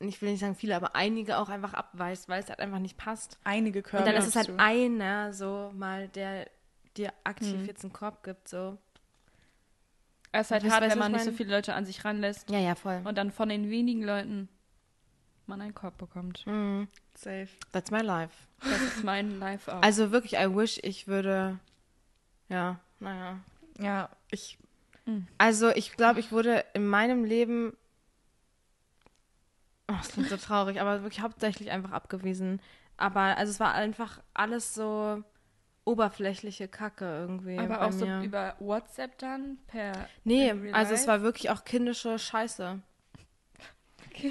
ich 0.00 0.20
will 0.20 0.30
nicht 0.32 0.40
sagen 0.40 0.54
viele, 0.56 0.76
aber 0.76 0.94
einige 0.96 1.38
auch 1.38 1.48
einfach 1.48 1.74
abweist, 1.74 2.28
weil 2.28 2.42
es 2.42 2.48
halt 2.48 2.58
einfach 2.60 2.80
nicht 2.80 2.96
passt. 2.96 3.38
Einige 3.44 3.82
Körper. 3.82 3.98
Und 4.04 4.06
dann 4.12 4.16
ist 4.20 4.26
es 4.28 4.36
halt 4.36 4.48
du. 4.48 4.56
einer, 4.58 5.32
so 5.32 5.70
mal, 5.74 6.08
der 6.08 6.48
dir 6.96 7.12
aktiv 7.24 7.52
Hm. 7.60 7.66
jetzt 7.66 7.84
einen 7.84 7.92
Korb 7.92 8.22
gibt, 8.24 8.48
so. 8.48 8.78
Es 10.32 10.46
ist 10.48 10.50
halt 10.50 10.70
hart, 10.70 10.82
wenn 10.90 10.98
man 10.98 11.12
nicht 11.12 11.24
so 11.24 11.30
viele 11.32 11.54
Leute 11.54 11.72
an 11.74 11.86
sich 11.86 12.04
ranlässt 12.04 12.50
Ja, 12.50 12.58
ja, 12.58 12.74
voll. 12.74 13.00
und 13.04 13.16
dann 13.16 13.30
von 13.30 13.48
den 13.48 13.70
wenigen 13.70 14.02
Leuten 14.02 14.48
man 15.48 15.60
einen 15.60 15.74
Korb 15.74 15.96
bekommt. 15.98 16.46
Mhm. 16.46 16.88
Safe. 17.14 17.48
That's 17.72 17.90
my 17.90 18.00
life. 18.00 18.34
Das 18.60 18.80
ist 18.80 19.04
mein 19.04 19.38
Life 19.38 19.74
auch. 19.74 19.82
Also 19.82 20.12
wirklich, 20.12 20.34
I 20.34 20.54
wish, 20.54 20.78
ich 20.82 21.06
würde, 21.06 21.58
ja, 22.48 22.78
naja. 23.00 23.40
Ja, 23.78 24.08
ich, 24.30 24.58
Also 25.38 25.70
ich 25.70 25.92
glaube, 25.92 26.20
ich 26.20 26.32
wurde 26.32 26.64
in 26.74 26.86
meinem 26.86 27.24
Leben, 27.24 27.76
oh, 29.88 29.94
das 29.96 30.08
klingt 30.08 30.28
so 30.28 30.36
traurig, 30.36 30.80
aber 30.80 31.02
wirklich 31.02 31.20
hauptsächlich 31.20 31.70
einfach 31.70 31.92
abgewiesen. 31.92 32.60
Aber 32.96 33.20
also 33.36 33.50
es 33.50 33.60
war 33.60 33.74
einfach 33.74 34.20
alles 34.34 34.74
so 34.74 35.22
oberflächliche 35.84 36.66
Kacke 36.66 37.04
irgendwie 37.04 37.58
aber 37.58 37.78
bei 37.78 37.86
auch 37.86 37.92
so 37.92 38.06
mir. 38.06 38.22
über 38.22 38.56
WhatsApp 38.58 39.18
dann 39.18 39.58
per 39.68 40.08
nee, 40.24 40.50
also 40.72 40.94
es 40.94 41.06
war 41.06 41.22
wirklich 41.22 41.50
auch 41.50 41.64
kindische 41.64 42.18
Scheiße. 42.18 42.80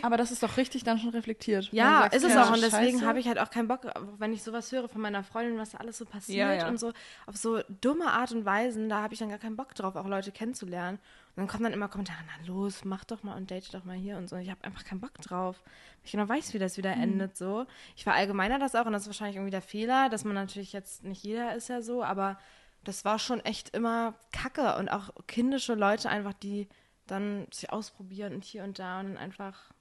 Aber 0.04 0.18
das 0.18 0.32
ist 0.32 0.44
doch 0.44 0.58
richtig 0.58 0.84
dann 0.84 1.00
schon 1.00 1.10
reflektiert. 1.10 1.70
Ja, 1.72 2.02
sagst, 2.02 2.18
ist 2.18 2.24
es 2.32 2.38
auch. 2.38 2.52
Und 2.54 2.62
deswegen 2.62 3.06
habe 3.06 3.20
ich 3.20 3.28
halt 3.28 3.40
auch 3.40 3.50
keinen 3.50 3.68
Bock, 3.68 3.82
wenn 4.18 4.34
ich 4.34 4.44
sowas 4.44 4.72
höre 4.72 4.88
von 4.90 5.02
meiner 5.02 5.24
Freundin, 5.24 5.58
was 5.58 5.72
da 5.72 5.78
alles 5.80 5.98
so 5.98 6.06
passiert 6.06 6.38
Ja, 6.48 6.54
ja. 6.54 6.68
und 6.68 6.80
so, 6.80 6.92
auf 7.26 7.36
so 7.38 7.62
dumme 7.82 8.08
Art 8.12 8.32
und 8.32 8.46
Weisen, 8.46 8.90
da 8.90 9.02
habe 9.02 9.14
ich 9.14 9.20
dann 9.20 9.30
gar 9.30 9.38
keinen 9.40 9.56
Bock 9.56 9.76
drauf, 9.76 9.96
auch 9.96 10.08
Leute 10.08 10.32
kennenzulernen. 10.32 10.98
Und 10.98 11.42
dann 11.42 11.48
kommen 11.48 11.64
dann 11.64 11.74
immer 11.74 11.90
Kommentare, 11.90 12.20
na 12.26 12.48
los, 12.48 12.86
mach 12.86 13.04
doch 13.04 13.24
mal 13.24 13.36
und 13.36 13.52
date 13.52 13.74
doch 13.74 13.84
mal 13.84 13.96
hier 13.98 14.18
und 14.18 14.30
so. 14.30 14.38
Ich 14.38 14.50
habe 14.50 14.64
einfach 14.64 14.86
keinen 14.86 15.02
Bock 15.02 15.14
drauf. 15.22 15.62
Ich 16.04 16.12
genau 16.14 16.30
weiß, 16.30 16.54
wie 16.54 16.60
das 16.60 16.74
Mhm. 16.74 16.78
wieder 16.78 16.94
endet 16.94 17.36
so. 17.38 17.66
Ich 17.96 18.04
verallgemeiner 18.04 18.58
das 18.60 18.76
auch 18.76 18.86
und 18.86 18.94
das 18.94 19.02
ist 19.04 19.08
wahrscheinlich 19.08 19.36
irgendwie 19.36 19.52
der 19.52 19.62
Fehler, 19.62 20.10
dass 20.10 20.24
man 20.24 20.34
natürlich 20.36 20.72
jetzt, 20.74 21.04
nicht 21.04 21.24
jeder 21.24 21.56
ist 21.56 21.68
ja 21.68 21.82
so, 21.82 22.04
aber 22.04 22.40
das 22.86 23.04
war 23.04 23.18
schon 23.20 23.40
echt 23.42 23.76
immer 23.76 24.14
Kacke 24.32 24.76
und 24.78 24.90
auch 24.90 25.10
kindische 25.28 25.74
Leute 25.74 26.08
einfach, 26.10 26.34
die 26.34 26.70
dann 27.08 27.48
sich 27.52 27.72
ausprobieren 27.72 28.34
und 28.36 28.44
hier 28.44 28.64
und 28.64 28.80
da 28.80 29.00
und 29.00 29.08
dann 29.10 29.18
einfach, 29.18 29.72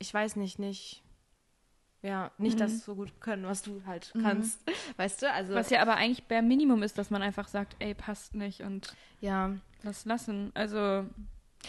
ich 0.00 0.12
weiß 0.12 0.34
nicht, 0.36 0.58
nicht, 0.58 1.02
ja, 2.02 2.30
nicht 2.38 2.58
das 2.60 2.84
so 2.84 2.94
gut 2.96 3.20
können, 3.20 3.44
was 3.44 3.62
du 3.62 3.82
halt 3.86 4.12
kannst, 4.20 4.58
weißt 4.96 5.22
du? 5.22 5.30
Also, 5.30 5.54
Was 5.54 5.70
ja 5.70 5.82
aber 5.82 5.96
eigentlich 5.96 6.24
bare 6.24 6.42
Minimum 6.42 6.82
ist, 6.82 6.98
dass 6.98 7.10
man 7.10 7.22
einfach 7.22 7.46
sagt, 7.46 7.76
ey, 7.78 7.94
passt 7.94 8.34
nicht 8.34 8.62
und 8.62 8.96
ja, 9.20 9.54
lass 9.82 10.04
lassen. 10.06 10.50
Also, 10.54 11.06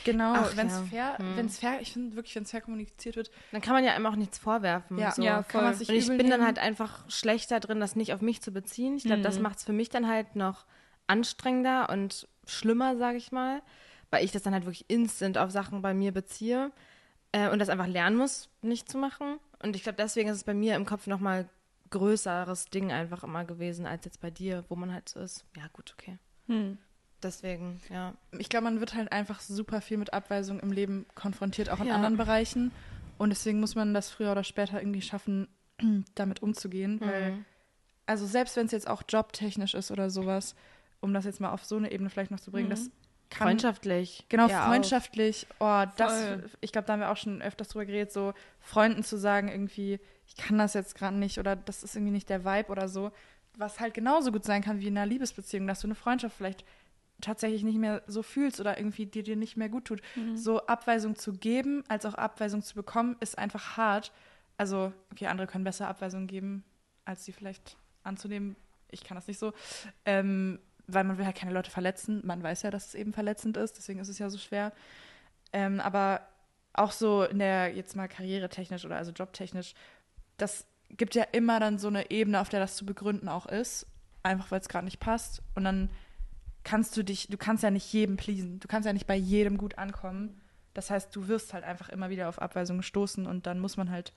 Genau, 0.06 0.34
wenn 0.56 0.68
es 0.68 0.74
ja. 0.74 0.84
fair, 0.84 1.18
Hm. 1.20 1.36
wenn's 1.36 1.60
fair, 1.60 1.82
ich 1.82 1.92
finde 1.92 2.16
wirklich, 2.16 2.34
wenn 2.36 2.44
es 2.44 2.52
fair 2.52 2.62
kommuniziert 2.62 3.18
wird, 3.18 3.30
dann 3.52 3.60
kann 3.62 3.74
man 3.74 3.84
ja 3.84 3.94
einem 3.94 4.06
auch 4.06 4.16
nichts 4.16 4.38
vorwerfen. 4.38 4.98
ja, 4.98 5.12
so. 5.12 5.22
Ja, 5.24 5.44
voll. 5.44 5.66
Und 5.66 5.82
ich 5.82 6.08
bin 6.08 6.18
dann 6.20 6.30
nehmen. 6.30 6.46
halt 6.46 6.60
einfach 6.60 7.10
schlechter 7.10 7.60
drin, 7.60 7.82
das 7.82 7.98
nicht 7.98 8.14
auf 8.14 8.22
mich 8.22 8.42
zu 8.42 8.52
beziehen. 8.52 8.96
Ich 8.96 9.04
glaube, 9.04 9.22
das 9.22 9.36
Mhm. 9.36 9.44
macht 9.44 9.58
es 9.58 9.66
für 9.66 9.74
mich 9.74 9.90
dann 9.90 10.08
halt 10.08 10.36
noch 10.38 10.66
anstrengender 11.08 11.90
und 11.90 12.28
schlimmer, 12.48 12.96
sage 12.96 13.18
ich 13.18 13.34
mal, 13.34 13.62
weil 14.12 14.24
ich 14.24 14.32
das 14.32 14.44
dann 14.44 14.54
halt 14.54 14.64
wirklich 14.66 14.86
instant 14.90 15.38
auf 15.38 15.52
Sachen 15.52 15.82
bei 15.82 15.94
mir 15.94 16.14
beziehe 16.14 16.72
äh, 17.32 17.50
und 17.50 17.60
das 17.60 17.70
einfach 17.70 17.88
lernen 17.88 18.18
muss, 18.18 18.50
nicht 18.62 18.90
zu 18.90 18.98
machen. 18.98 19.40
Und 19.64 19.76
ich 19.76 19.84
glaube, 19.84 19.98
deswegen 19.98 20.30
ist 20.30 20.38
es 20.38 20.44
bei 20.44 20.54
mir 20.54 20.76
im 20.76 20.86
Kopf 20.86 21.08
nochmal 21.08 21.48
größeres 21.92 22.66
Ding 22.66 22.92
einfach 22.92 23.24
immer 23.24 23.44
gewesen 23.46 23.86
als 23.86 24.06
jetzt 24.06 24.22
bei 24.22 24.32
dir, 24.32 24.64
wo 24.70 24.76
man 24.76 24.94
halt 24.94 25.10
so 25.10 25.20
ist. 25.20 25.46
Ja, 25.58 25.64
gut, 25.74 25.94
okay. 25.98 26.18
hm. 26.48 26.78
Deswegen, 27.24 27.80
ja. 27.92 28.16
ich 28.40 28.50
glaube, 28.50 28.64
man 28.64 28.80
wird 28.80 28.96
halt 28.96 29.12
einfach 29.12 29.42
super 29.42 29.80
viel 29.82 29.98
mit 29.98 30.12
Abweisung 30.12 30.60
im 30.60 30.72
Leben 30.72 31.06
konfrontiert, 31.14 31.70
auch 31.70 31.80
in 31.80 31.86
Ja. 31.88 31.94
anderen 31.94 32.18
Bereichen. 32.18 32.72
Und 33.20 33.30
deswegen 33.30 33.60
muss 33.60 33.76
man 33.76 33.94
das 33.94 34.10
früher 34.10 34.32
oder 34.32 34.44
später 34.44 34.82
irgendwie 34.82 35.04
schaffen, 35.04 35.48
damit 36.16 36.42
umzugehen. 36.42 37.00
Weil, 37.00 37.32
Mhm. 37.34 37.46
also 38.08 38.26
selbst 38.26 38.56
wenn 38.56 38.66
es 38.66 38.72
jetzt 38.72 38.88
auch 38.90 39.04
jobtechnisch 39.08 39.76
ist 39.76 39.92
oder 39.92 40.10
sowas, 40.10 40.56
um 41.00 41.14
das 41.14 41.26
jetzt 41.26 41.40
mal 41.40 41.52
auf 41.52 41.64
so 41.64 41.76
eine 41.78 41.92
Ebene 41.92 42.10
vielleicht 42.10 42.32
noch 42.32 42.40
zu 42.40 42.52
bringen, 42.52 42.68
Mhm. 42.70 42.72
das 42.72 42.90
kann 43.32 43.48
Freundschaftlich. 43.48 44.26
Genau, 44.30 44.48
ja, 44.48 44.64
auch. 44.64 44.68
freundschaftlich. 44.68 45.48
Oh, 45.60 45.84
das, 45.98 46.24
Voll. 46.24 46.50
ich 46.60 46.72
glaube, 46.72 46.86
da 46.86 46.94
haben 46.94 47.00
wir 47.00 47.12
auch 47.12 47.18
schon 47.18 47.42
öfters 47.42 47.70
drüber 47.70 47.86
geredet, 47.86 48.12
so 48.12 48.34
Freunden 48.60 49.04
zu 49.04 49.18
sagen, 49.18 49.48
irgendwie, 49.48 50.00
ich 50.28 50.36
kann 50.36 50.58
das 50.58 50.74
jetzt 50.76 50.96
gerade 50.96 51.16
nicht 51.16 51.40
oder 51.40 51.56
das 51.56 51.84
ist 51.84 51.96
irgendwie 51.96 52.12
nicht 52.12 52.30
der 52.30 52.46
Vibe 52.46 52.70
oder 52.70 52.88
so. 52.88 53.12
Was 53.58 53.80
halt 53.80 53.94
genauso 53.94 54.32
gut 54.32 54.46
sein 54.46 54.62
kann 54.62 54.80
wie 54.80 54.88
in 54.88 54.98
einer 54.98 55.08
Liebesbeziehung, 55.08 55.66
dass 55.66 55.82
du 55.82 55.88
eine 55.88 55.96
Freundschaft 55.96 56.36
vielleicht 56.38 56.64
tatsächlich 57.22 57.64
nicht 57.64 57.78
mehr 57.78 58.02
so 58.08 58.24
fühlst 58.24 58.60
oder 58.60 58.78
irgendwie 58.78 59.06
die 59.06 59.24
dir 59.24 59.36
nicht 59.36 59.56
mehr 59.58 59.70
gut 59.70 59.86
tut. 59.86 60.02
So 60.36 60.66
Abweisung 60.66 61.16
zu 61.16 61.34
geben, 61.34 61.84
als 61.88 62.06
auch 62.06 62.16
Abweisung 62.16 62.62
zu 62.62 62.76
bekommen, 62.76 63.16
ist 63.20 63.38
einfach 63.38 63.78
hart. 63.78 64.12
Also, 64.58 64.92
okay, 65.12 65.28
andere 65.28 65.48
können 65.48 65.64
besser 65.64 65.88
Abweisung 65.88 66.28
geben, 66.28 66.64
als 67.06 67.26
sie 67.26 67.32
vielleicht 67.32 67.78
anzunehmen. 68.04 68.56
Ich 68.90 69.04
kann 69.04 69.16
das 69.16 69.28
nicht 69.28 69.40
so. 69.40 69.54
Ähm, 70.06 70.60
weil 70.94 71.04
man 71.04 71.18
will 71.18 71.26
halt 71.26 71.36
keine 71.36 71.54
Leute 71.54 71.72
verletzen. 71.72 72.22
Man 72.26 72.44
weiß 72.44 72.64
ja, 72.64 72.72
dass 72.72 72.88
es 72.88 72.96
eben 72.96 73.14
verletzend 73.14 73.58
ist, 73.58 73.78
deswegen 73.78 74.00
ist 74.00 74.10
es 74.10 74.20
ja 74.20 74.30
so 74.30 74.38
schwer. 74.38 74.72
Ähm, 75.54 75.80
aber 75.80 76.22
auch 76.74 76.92
so 76.92 77.24
in 77.24 77.40
der, 77.40 77.74
jetzt 77.74 77.96
mal 77.96 78.08
karrieretechnisch 78.08 78.86
oder 78.86 78.98
also 78.98 79.12
jobtechnisch, 79.12 79.74
das 80.38 80.66
gibt 80.90 81.16
ja 81.16 81.24
immer 81.32 81.60
dann 81.60 81.78
so 81.78 81.88
eine 81.88 82.12
Ebene, 82.12 82.40
auf 82.40 82.50
der 82.50 82.60
das 82.60 82.76
zu 82.76 82.86
begründen 82.86 83.30
auch 83.30 83.46
ist. 83.46 83.88
Einfach 84.24 84.52
weil 84.52 84.60
es 84.60 84.70
gerade 84.70 84.86
nicht 84.86 85.00
passt. 85.00 85.42
Und 85.56 85.64
dann 85.64 85.90
kannst 86.64 86.96
du 86.96 87.04
dich, 87.04 87.28
du 87.28 87.38
kannst 87.38 87.64
ja 87.64 87.72
nicht 87.72 87.92
jedem 87.92 88.18
pleasen. 88.18 88.60
Du 88.60 88.68
kannst 88.68 88.86
ja 88.86 88.94
nicht 88.94 89.08
bei 89.08 89.16
jedem 89.16 89.58
gut 89.58 89.78
ankommen. 89.78 90.40
Das 90.74 90.90
heißt, 90.90 91.16
du 91.16 91.28
wirst 91.28 91.54
halt 91.54 91.64
einfach 91.64 91.90
immer 91.90 92.10
wieder 92.10 92.30
auf 92.30 92.42
Abweisungen 92.42 92.84
stoßen 92.84 93.26
und 93.26 93.46
dann 93.46 93.60
muss 93.60 93.78
man 93.78 93.90
halt 93.90 94.14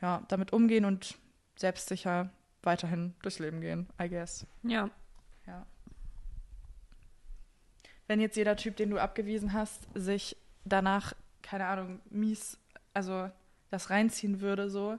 ja, 0.00 0.22
damit 0.28 0.52
umgehen 0.52 0.84
und 0.84 1.18
selbstsicher 1.56 2.30
weiterhin 2.62 3.14
durchs 3.22 3.38
Leben 3.40 3.60
gehen, 3.60 3.88
I 4.00 4.08
guess. 4.08 4.46
ja. 4.62 4.90
Ja. 5.46 5.66
Wenn 8.08 8.20
jetzt 8.20 8.36
jeder 8.36 8.56
Typ, 8.56 8.76
den 8.76 8.90
du 8.90 8.98
abgewiesen 8.98 9.52
hast, 9.52 9.86
sich 9.94 10.36
danach, 10.64 11.12
keine 11.42 11.66
Ahnung, 11.66 12.00
mies, 12.10 12.58
also 12.94 13.30
das 13.70 13.90
reinziehen 13.90 14.40
würde, 14.40 14.68
so, 14.70 14.98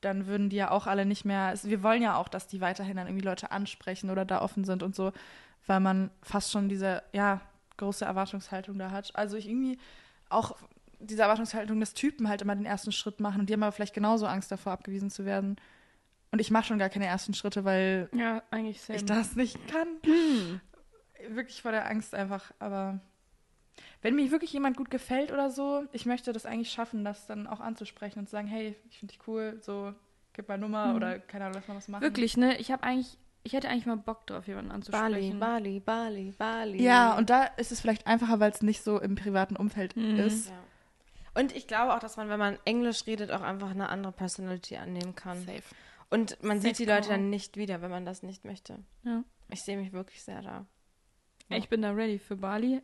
dann 0.00 0.26
würden 0.26 0.48
die 0.48 0.56
ja 0.56 0.70
auch 0.70 0.86
alle 0.86 1.04
nicht 1.04 1.24
mehr. 1.24 1.54
Wir 1.62 1.82
wollen 1.82 2.02
ja 2.02 2.16
auch, 2.16 2.28
dass 2.28 2.46
die 2.46 2.60
weiterhin 2.60 2.96
dann 2.96 3.06
irgendwie 3.06 3.26
Leute 3.26 3.50
ansprechen 3.50 4.10
oder 4.10 4.24
da 4.24 4.40
offen 4.40 4.64
sind 4.64 4.82
und 4.82 4.94
so, 4.94 5.12
weil 5.66 5.80
man 5.80 6.10
fast 6.22 6.52
schon 6.52 6.68
diese, 6.68 7.02
ja, 7.12 7.40
große 7.76 8.04
Erwartungshaltung 8.04 8.78
da 8.78 8.90
hat. 8.90 9.16
Also 9.16 9.36
ich 9.36 9.48
irgendwie 9.48 9.78
auch 10.28 10.56
diese 11.00 11.22
Erwartungshaltung 11.22 11.80
des 11.80 11.94
Typen 11.94 12.28
halt 12.28 12.42
immer 12.42 12.54
den 12.54 12.66
ersten 12.66 12.92
Schritt 12.92 13.20
machen 13.20 13.40
und 13.40 13.48
die 13.48 13.54
haben 13.54 13.62
aber 13.62 13.72
vielleicht 13.72 13.94
genauso 13.94 14.26
Angst 14.26 14.52
davor, 14.52 14.72
abgewiesen 14.72 15.10
zu 15.10 15.24
werden. 15.24 15.56
Und 16.30 16.40
ich 16.40 16.50
mache 16.50 16.66
schon 16.66 16.78
gar 16.78 16.90
keine 16.90 17.06
ersten 17.06 17.34
Schritte, 17.34 17.64
weil 17.64 18.08
Ja, 18.14 18.42
ich 18.62 19.04
das 19.04 19.34
nicht 19.34 19.58
kann. 19.66 20.60
Wirklich 21.28 21.62
vor 21.62 21.72
der 21.72 21.88
Angst 21.88 22.14
einfach. 22.14 22.52
Aber 22.58 23.00
wenn 24.02 24.14
mir 24.14 24.30
wirklich 24.30 24.52
jemand 24.52 24.76
gut 24.76 24.90
gefällt 24.90 25.30
oder 25.32 25.50
so, 25.50 25.84
ich 25.92 26.06
möchte 26.06 26.32
das 26.32 26.46
eigentlich 26.46 26.70
schaffen, 26.72 27.04
das 27.04 27.26
dann 27.26 27.46
auch 27.46 27.60
anzusprechen 27.60 28.18
und 28.20 28.26
zu 28.26 28.32
sagen, 28.32 28.48
hey, 28.48 28.74
ich 28.88 28.98
finde 28.98 29.12
dich 29.14 29.26
cool, 29.26 29.58
so, 29.60 29.92
gib 30.32 30.48
mal 30.48 30.58
Nummer 30.58 30.88
Mhm. 30.88 30.96
oder 30.96 31.18
keine 31.18 31.44
Ahnung, 31.46 31.56
lass 31.56 31.68
mal 31.68 31.76
was 31.76 31.88
machen. 31.88 32.02
Wirklich, 32.02 32.36
ne? 32.36 32.56
Ich 32.58 32.70
habe 32.70 32.82
eigentlich, 32.82 33.18
ich 33.42 33.52
hätte 33.52 33.68
eigentlich 33.68 33.86
mal 33.86 33.96
Bock 33.96 34.26
drauf, 34.26 34.46
jemanden 34.46 34.68
Bali, 34.70 34.76
anzusprechen. 34.76 35.40
Bali, 35.40 35.80
Bali, 35.80 36.34
Bali. 36.36 36.82
Ja, 36.82 37.16
und 37.16 37.30
da 37.30 37.44
ist 37.44 37.72
es 37.72 37.80
vielleicht 37.80 38.06
einfacher, 38.06 38.40
weil 38.40 38.50
es 38.50 38.62
nicht 38.62 38.82
so 38.82 39.00
im 39.00 39.14
privaten 39.14 39.56
Umfeld 39.56 39.96
Mhm. 39.96 40.16
ist. 40.18 40.48
Ja. 40.50 40.54
Und 41.34 41.54
ich 41.54 41.66
glaube 41.68 41.94
auch, 41.94 42.00
dass 42.00 42.16
man, 42.16 42.28
wenn 42.28 42.38
man 42.40 42.58
Englisch 42.64 43.06
redet, 43.06 43.30
auch 43.30 43.42
einfach 43.42 43.70
eine 43.70 43.88
andere 43.88 44.12
Personality 44.12 44.76
annehmen 44.76 45.14
kann. 45.14 45.38
Safe. 45.46 45.62
Und 46.10 46.42
man 46.42 46.58
Safe 46.60 46.74
sieht 46.74 46.78
die 46.80 46.90
Leute 46.90 47.08
dann 47.10 47.30
nicht 47.30 47.56
wieder, 47.56 47.82
wenn 47.82 47.90
man 47.90 48.04
das 48.04 48.22
nicht 48.24 48.44
möchte. 48.44 48.80
Ja. 49.04 49.22
Ich 49.48 49.60
sehe 49.62 49.76
mich 49.76 49.92
wirklich 49.92 50.22
sehr 50.24 50.42
da. 50.42 50.66
Ich 51.50 51.68
bin 51.68 51.82
da 51.82 51.90
ready 51.90 52.18
für 52.18 52.36
Bali. 52.36 52.80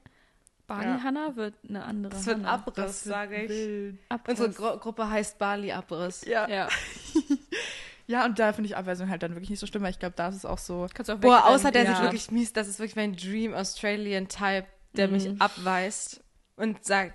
Bali 0.66 0.84
Ja. 0.86 1.02
Hanna 1.04 1.36
wird 1.36 1.54
eine 1.68 1.84
andere 1.84 2.10
Das 2.12 2.26
wird 2.26 2.38
Hanna. 2.38 2.52
Abriss, 2.54 3.04
sage 3.04 3.42
ich. 3.44 3.48
wild. 3.48 3.98
Abriss. 4.08 4.40
Unsere 4.40 4.72
Gru 4.72 4.78
Gruppe 4.80 5.08
heißt 5.08 5.38
Bali 5.38 5.70
Abriss. 5.72 6.24
Ja. 6.24 6.48
Ja. 6.48 6.68
ja, 8.08 8.24
und 8.24 8.38
da 8.38 8.52
finde 8.52 8.68
ich 8.68 8.76
Abweisung 8.76 9.08
halt 9.08 9.22
dann 9.22 9.32
wirklich 9.34 9.50
nicht 9.50 9.60
so 9.60 9.66
schlimm, 9.66 9.82
weil 9.84 9.90
ich 9.90 9.98
glaube, 10.00 10.16
da 10.16 10.28
ist 10.28 10.34
es 10.36 10.44
auch 10.44 10.58
so. 10.58 10.86
Kannst 10.92 11.08
du 11.08 11.12
auch 11.14 11.18
Boah, 11.20 11.46
außer 11.46 11.70
der 11.70 11.84
Ja. 11.84 11.94
sieht 11.94 12.02
wirklich 12.02 12.30
mies. 12.32 12.52
Das 12.52 12.66
ist 12.66 12.78
wirklich 12.80 12.96
mein 12.96 13.14
Dream 13.14 13.54
Australian 13.54 14.26
Type, 14.28 14.66
der 14.94 15.06
Mhm. 15.06 15.12
mich 15.12 15.40
abweist 15.40 16.24
und 16.56 16.84
sagt 16.84 17.14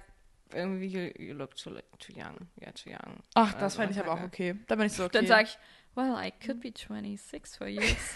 irgendwie, 0.54 0.86
you, 0.88 1.12
you 1.28 1.34
look 1.34 1.56
too, 1.58 1.72
too 2.00 2.14
young. 2.16 2.48
You're 2.60 2.74
too 2.74 2.90
young. 2.90 3.18
Ach, 3.36 3.52
das 3.54 3.64
Also, 3.64 3.78
fände 3.80 3.94
ich 3.94 4.00
aber 4.00 4.14
auch 4.14 4.24
okay. 4.24 4.52
okay. 4.54 4.64
Da 4.68 4.76
bin 4.76 4.86
ich 4.86 4.94
so 4.94 5.04
okay. 5.06 5.18
Dann 5.18 5.28
sag 5.28 5.44
ich, 5.46 5.58
well, 5.96 6.16
I 6.18 6.32
could 6.46 6.62
be 6.62 6.72
26 6.74 7.58
for 7.58 7.68
years. 7.68 7.98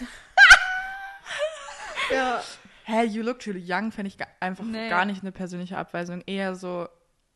Ja. 2.10 2.42
Hä, 2.88 3.04
you 3.04 3.22
look 3.24 3.40
too 3.40 3.52
young, 3.52 3.90
fände 3.90 4.08
ich 4.08 4.16
einfach 4.40 4.64
Nee. 4.64 4.88
gar 4.88 5.04
nicht 5.04 5.22
eine 5.22 5.32
persönliche 5.32 5.76
Abweisung. 5.76 6.22
Eher 6.26 6.54
so, 6.54 6.86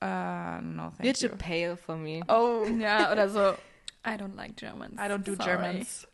äh, 0.01 0.61
no, 0.61 0.91
thank 0.91 1.01
You're 1.01 1.23
you. 1.25 1.29
too 1.29 1.37
pale 1.37 1.77
for 1.77 1.97
me. 1.97 2.21
Oh, 2.29 2.65
ja, 2.79 3.11
oder 3.11 3.29
so, 3.29 3.55
I 4.07 4.11
don't 4.17 4.37
like 4.37 4.55
Germans. 4.57 4.95
I 4.95 5.09
don't 5.09 5.25
do 5.25 5.35
Sorry. 5.35 5.51
Germans. 5.57 6.07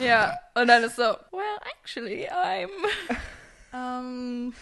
Ja, 0.00 0.38
und 0.54 0.68
dann 0.68 0.82
ist 0.84 0.96
so, 0.96 1.02
well, 1.32 1.58
actually, 1.82 2.28
I'm... 2.28 2.68
Um, 3.72 4.54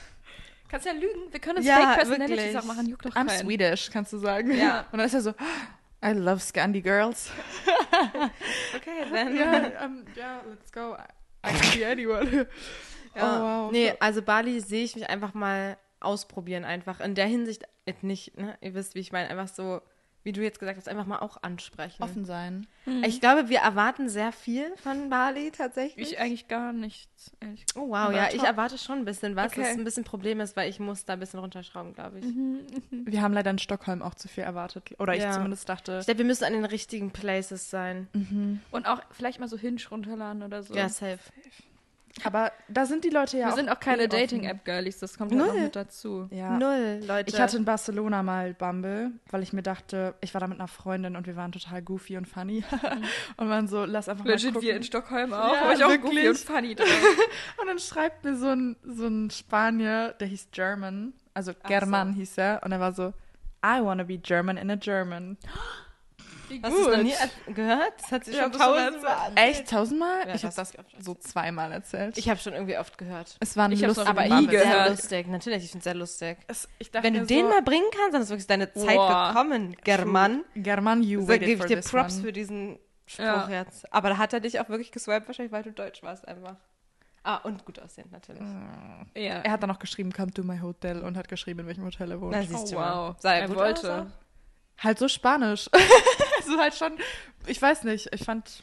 Kannst 0.69 0.87
ja 0.87 0.93
lügen, 0.93 1.31
wir 1.31 1.39
können 1.39 1.59
uns 1.59 1.67
Ja, 1.67 1.77
Fake 1.77 1.99
Personalities 1.99 2.57
auch 2.57 2.65
machen, 2.65 2.89
juckt 2.89 3.05
doch 3.05 3.13
I'm 3.13 3.27
keinen. 3.29 3.39
Swedish, 3.39 3.91
kannst 3.93 4.13
du 4.13 4.19
sagen. 4.19 4.51
Ja. 4.57 4.87
Und 4.91 4.99
dann 4.99 5.07
ist 5.07 5.15
er 5.15 5.21
so, 5.21 5.31
I 6.05 6.09
love 6.15 6.41
Scandi 6.41 6.81
Girls. 6.83 7.31
Okay, 8.75 9.05
then. 9.13 9.37
ja, 9.37 9.85
um, 9.85 10.05
ja, 10.17 10.41
let's 10.49 10.73
go. 10.73 10.97
I 11.47 11.53
can 11.53 11.79
be 11.79 11.87
anyone. 11.87 12.47
Ja. 13.15 13.63
Oh, 13.63 13.65
wow. 13.67 13.73
Nee, 13.73 13.95
also 14.01 14.23
Bali 14.23 14.61
sehe 14.61 14.85
ich 14.85 14.95
mich 14.97 15.09
einfach 15.09 15.35
mal 15.35 15.77
ausprobieren, 16.01 16.65
einfach. 16.65 17.01
In 17.01 17.15
der 17.15 17.27
Hinsicht 17.27 17.65
äh, 17.87 17.95
nicht, 18.03 18.37
ne? 18.39 18.57
Ihr 18.61 18.75
wisst, 18.75 18.95
wie 18.95 19.01
ich 19.01 19.13
meine, 19.13 19.31
einfach 19.31 19.49
so, 19.49 19.81
wie 20.23 20.33
du 20.33 20.43
jetzt 20.43 20.59
gesagt 20.59 20.79
hast, 20.79 20.89
einfach 20.89 21.05
mal 21.07 21.19
auch 21.19 21.43
ansprechen. 21.43 22.03
Offen 22.03 22.25
sein. 22.25 22.67
Ich 23.05 23.21
glaube, 23.21 23.49
wir 23.51 23.59
erwarten 23.61 24.09
sehr 24.09 24.33
viel 24.33 24.75
von 24.77 25.11
Bali 25.11 25.51
tatsächlich. 25.51 26.13
Ich 26.13 26.19
eigentlich 26.19 26.49
gar 26.49 26.73
nichts, 26.73 27.31
ehrlich 27.41 27.65
oh 27.75 27.89
wow, 27.89 27.97
Aber 27.97 28.15
ja, 28.17 28.29
ich 28.29 28.37
top. 28.39 28.47
erwarte 28.47 28.79
schon 28.79 28.99
ein 29.01 29.05
bisschen 29.05 29.37
was, 29.37 29.53
Okay. 29.53 29.61
was 29.63 29.69
ein 29.69 29.85
bisschen 29.85 30.05
Problem 30.05 30.41
ist, 30.41 30.57
weil 30.57 30.69
ich 30.71 30.81
muss 30.81 31.05
da 31.05 31.13
ein 31.15 31.21
bisschen 31.21 31.41
runterschrauben, 31.41 31.93
glaube 31.95 32.21
ich. 32.21 32.25
Wir 32.91 33.21
haben 33.23 33.35
leider 33.35 33.51
in 33.51 33.59
Stockholm 33.59 34.01
auch 34.03 34.15
zu 34.15 34.29
viel 34.29 34.45
erwartet. 34.45 34.95
Oder 34.99 35.15
ich 35.15 35.23
Ja. 35.23 35.33
zumindest 35.33 35.69
dachte. 35.69 35.99
Ich 36.01 36.07
glaube, 36.07 36.19
wir 36.19 36.27
müssen 36.27 36.45
an 36.45 36.53
den 36.55 36.65
richtigen 36.65 37.11
Places 37.11 37.69
sein. 37.71 38.09
Und 38.71 38.87
auch 38.89 39.03
vielleicht 39.11 39.41
mal 39.41 39.49
so 39.49 39.59
Hinge 39.59 39.81
runterladen 39.91 40.43
oder 40.43 40.63
so. 40.63 40.75
Ja, 40.75 40.89
safe. 40.89 41.19
Aber 42.23 42.53
da 42.69 42.87
sind 42.87 43.05
die 43.05 43.11
Leute 43.11 43.39
ja 43.39 43.47
Wir 43.47 43.53
auch 43.53 43.57
sind 43.57 43.69
auch 43.69 43.81
keine 43.81 44.05
eh. 44.05 44.09
Dating-App-Girlies, 44.09 45.01
das 45.01 45.19
kommt 45.19 45.33
halt 45.33 45.41
Null. 45.41 45.51
auch 45.51 45.55
mit 45.63 45.75
dazu. 45.77 46.29
Ja. 46.31 46.57
Null, 46.57 47.01
Leute. 47.07 47.29
Ich 47.35 47.41
hatte 47.41 47.57
in 47.57 47.65
Barcelona 47.65 48.23
mal 48.23 48.55
Bumble, 48.55 49.11
weil 49.31 49.43
ich 49.43 49.53
mir 49.53 49.63
dachte, 49.63 50.15
ich 50.21 50.33
war 50.33 50.41
da 50.41 50.47
mit 50.47 50.59
einer 50.61 50.69
Freundin 50.69 51.17
und 51.17 51.27
wir 51.27 51.35
waren 51.35 51.51
total 51.51 51.83
goofy 51.83 52.17
und 52.17 52.29
funny. 52.29 52.63
und 53.37 53.49
waren 53.49 53.67
so, 53.67 53.85
lass 53.85 54.09
einfach 54.09 54.25
mal 54.25 54.31
Legit 54.31 54.55
gucken. 54.55 54.69
wir 54.69 54.77
in 54.77 54.85
Stockholm 54.85 55.33
auch, 55.33 55.53
Ja, 55.53 55.63
aber 55.63 55.73
ich 55.75 55.85
auch 55.85 55.89
wirklich. 55.91 56.13
goofy 56.15 56.29
und 56.29 56.39
funny 56.39 56.75
drauf. 56.77 56.89
Und 57.61 57.67
dann 57.67 57.79
schreibt 57.79 58.25
mir 58.25 58.37
so 58.37 58.49
ein, 58.49 58.77
so 58.85 59.07
ein 59.07 59.31
Spanier, 59.31 60.15
der 60.21 60.29
hieß 60.29 60.49
German, 60.53 61.15
also 61.33 61.53
German 61.67 62.13
hieß 62.13 62.39
er, 62.39 62.61
und 62.65 62.71
er 62.73 62.79
war 62.81 62.93
so, 62.93 63.09
I 63.65 63.81
wanna 63.83 64.05
be 64.05 64.19
German 64.19 64.57
in 64.57 64.71
a 64.71 64.77
German. 64.77 65.37
Wie 66.49 66.61
Hast 66.63 66.77
du 66.77 66.91
es 66.91 66.97
noch 66.97 67.03
nie 67.03 67.55
gehört? 67.55 67.93
Das 68.01 68.13
hat 68.13 68.25
sich 68.25 68.35
Ich 68.35 68.41
schon 68.41 68.53
tausendmal 68.53 69.33
Echt? 69.37 69.69
Tausendmal? 69.71 70.29
Ja, 70.29 70.35
ich 70.35 70.45
habe 70.45 70.55
das 70.55 70.73
so 71.01 71.15
zweimal 71.15 71.73
erzählt. 71.73 72.17
Ich 72.19 72.29
habe 72.29 72.39
schon 72.41 72.53
irgendwie 72.53 72.77
oft 72.79 72.97
gehört. 72.99 73.37
es 73.41 73.57
war 73.57 73.65
ein 73.67 73.73
Ich 73.73 73.81
lustiger 73.83 74.09
Aber 74.11 74.23
nie 74.23 74.27
ich 74.29 74.35
Bumble. 74.35 74.59
sehr 74.59 74.65
gehört. 74.71 74.91
lustig. 74.91 75.27
Natürlich, 75.29 75.65
ich 75.65 75.71
finde 75.71 75.79
es 75.79 75.85
sehr 75.85 75.95
lustig. 75.95 76.39
Es, 76.47 76.69
Wenn 76.93 77.15
du 77.15 77.21
mir 77.21 77.27
den 77.27 77.47
so, 77.47 77.49
mal 77.51 77.63
bringen 77.63 77.87
kannst, 77.97 78.15
dann 78.15 78.23
ist 78.23 78.29
wirklich 78.31 78.47
deine 78.47 78.73
Zeit 78.73 78.97
Boah. 78.97 79.29
gekommen, 79.29 79.77
German. 79.85 80.45
German, 80.55 81.03
you 81.03 81.23
So 81.23 81.29
waited 81.29 81.47
gebe 81.47 81.61
ich 81.63 81.67
dir 81.69 81.81
Props 81.81 82.15
one. 82.17 82.23
für 82.25 82.33
diesen 82.33 82.79
Spruch 83.07 83.25
Ja. 83.25 83.49
jetzt. 83.51 83.93
Aber 83.93 84.09
da 84.11 84.19
hat 84.19 84.33
er 84.33 84.41
dich 84.41 84.61
auch 84.61 84.69
wirklich 84.69 84.93
geswiped, 84.93 85.27
wahrscheinlich, 85.27 85.53
weil 85.53 85.63
du 85.63 85.73
deutsch 85.73 86.03
warst 86.03 86.27
einfach. 86.29 86.57
Ah, 87.27 87.37
und 87.39 87.65
gut 87.65 87.81
aussehend 87.81 88.13
natürlich. 88.13 88.43
Ja. 89.15 89.41
Er 89.41 89.51
hat 89.53 89.63
dann 89.63 89.71
noch 89.71 89.79
geschrieben, 89.79 90.13
come 90.13 90.31
to 90.31 90.43
my 90.43 90.59
hotel 90.61 91.01
und 91.03 91.17
hat 91.17 91.27
geschrieben, 91.29 91.61
in 91.61 91.67
welchem 91.67 91.85
Hotel 91.85 92.11
er 92.11 92.21
wohnt. 92.21 92.33
Na, 92.33 92.43
siehst 92.43 92.71
du 92.71 92.77
Oh, 92.77 92.81
mal. 92.81 93.09
wow. 93.09 93.17
Sah 93.19 93.33
er 93.35 93.41
Er 93.43 93.49
gut 93.49 93.57
wollte. 93.57 94.07
Halt 94.83 94.99
so 94.99 95.09
Spanisch. 95.09 95.71
also 96.47 96.59
halt 96.61 96.75
schon, 96.75 96.93
ich 97.47 97.61
weiß 97.61 97.85
nicht, 97.85 98.09
ich 98.13 98.25
fand, 98.25 98.63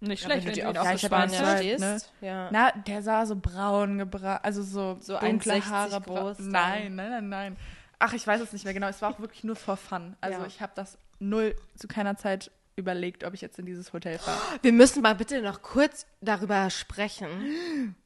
Nicht 0.00 0.22
Ja, 0.22 0.28
schlecht, 0.30 0.46
wenn 0.46 0.56
wenn 0.56 0.74
du 0.74 0.80
auf 0.80 0.98
Spanier 1.00 1.38
gesagt, 1.38 1.58
stehst. 1.60 2.12
Ja. 2.20 2.48
na, 2.52 2.70
der 2.72 3.02
sah 3.02 3.24
so 3.26 3.34
braun 3.36 3.98
gebrannt, 3.98 4.40
also 4.44 4.62
so, 4.62 4.98
So 5.00 5.18
dunkle 5.18 5.54
1,60 5.54 5.64
Haare. 5.70 6.00
groß. 6.02 6.38
Nein, 6.40 6.94
nein, 6.96 7.10
nein, 7.10 7.28
nein. 7.28 7.56
Ach, 7.98 8.12
ich 8.12 8.26
weiß 8.26 8.42
es 8.42 8.52
nicht 8.52 8.64
mehr 8.66 8.74
genau. 8.74 8.88
Es 8.88 9.00
war 9.00 9.10
auch 9.14 9.20
wirklich 9.20 9.42
nur 9.42 9.56
for 9.56 9.78
fun. 9.78 10.16
Also 10.20 10.40
Ja. 10.40 10.46
ich 10.46 10.60
habe 10.60 10.72
das 10.74 10.98
null 11.18 11.56
zu 11.76 11.88
keiner 11.88 12.16
Zeit 12.18 12.50
überlegt, 12.76 13.24
ob 13.24 13.32
ich 13.32 13.40
jetzt 13.40 13.58
in 13.58 13.64
dieses 13.64 13.94
Hotel 13.94 14.18
fahre. 14.18 14.38
Wir 14.60 14.72
müssen 14.72 15.00
mal 15.00 15.14
bitte 15.14 15.40
noch 15.40 15.62
kurz 15.62 16.06
darüber 16.20 16.68
sprechen. 16.68 17.96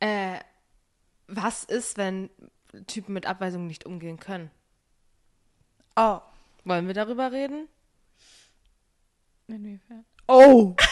Äh, 0.00 0.38
was 1.26 1.64
ist, 1.64 1.98
wenn 1.98 2.30
Typen 2.86 3.12
mit 3.12 3.26
Abweisungen 3.26 3.66
nicht 3.66 3.84
umgehen 3.84 4.18
können? 4.18 4.50
Oh. 5.94 6.20
Wollen 6.64 6.86
wir 6.86 6.94
darüber 6.94 7.30
reden? 7.32 7.68
Inwiefern? 9.48 10.04
Oh. 10.28 10.74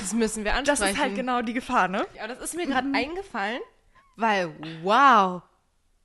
Das 0.00 0.12
müssen 0.12 0.44
wir 0.44 0.54
ansprechen. 0.54 0.82
Das 0.82 0.90
ist 0.90 1.00
halt 1.00 1.14
genau 1.14 1.40
die 1.40 1.54
Gefahr, 1.54 1.88
ne? 1.88 2.06
Ja, 2.14 2.26
das 2.26 2.38
ist 2.38 2.54
mir 2.54 2.66
gerade 2.66 2.88
eingefallen, 2.92 3.62
weil 4.16 4.54
wow, 4.82 5.40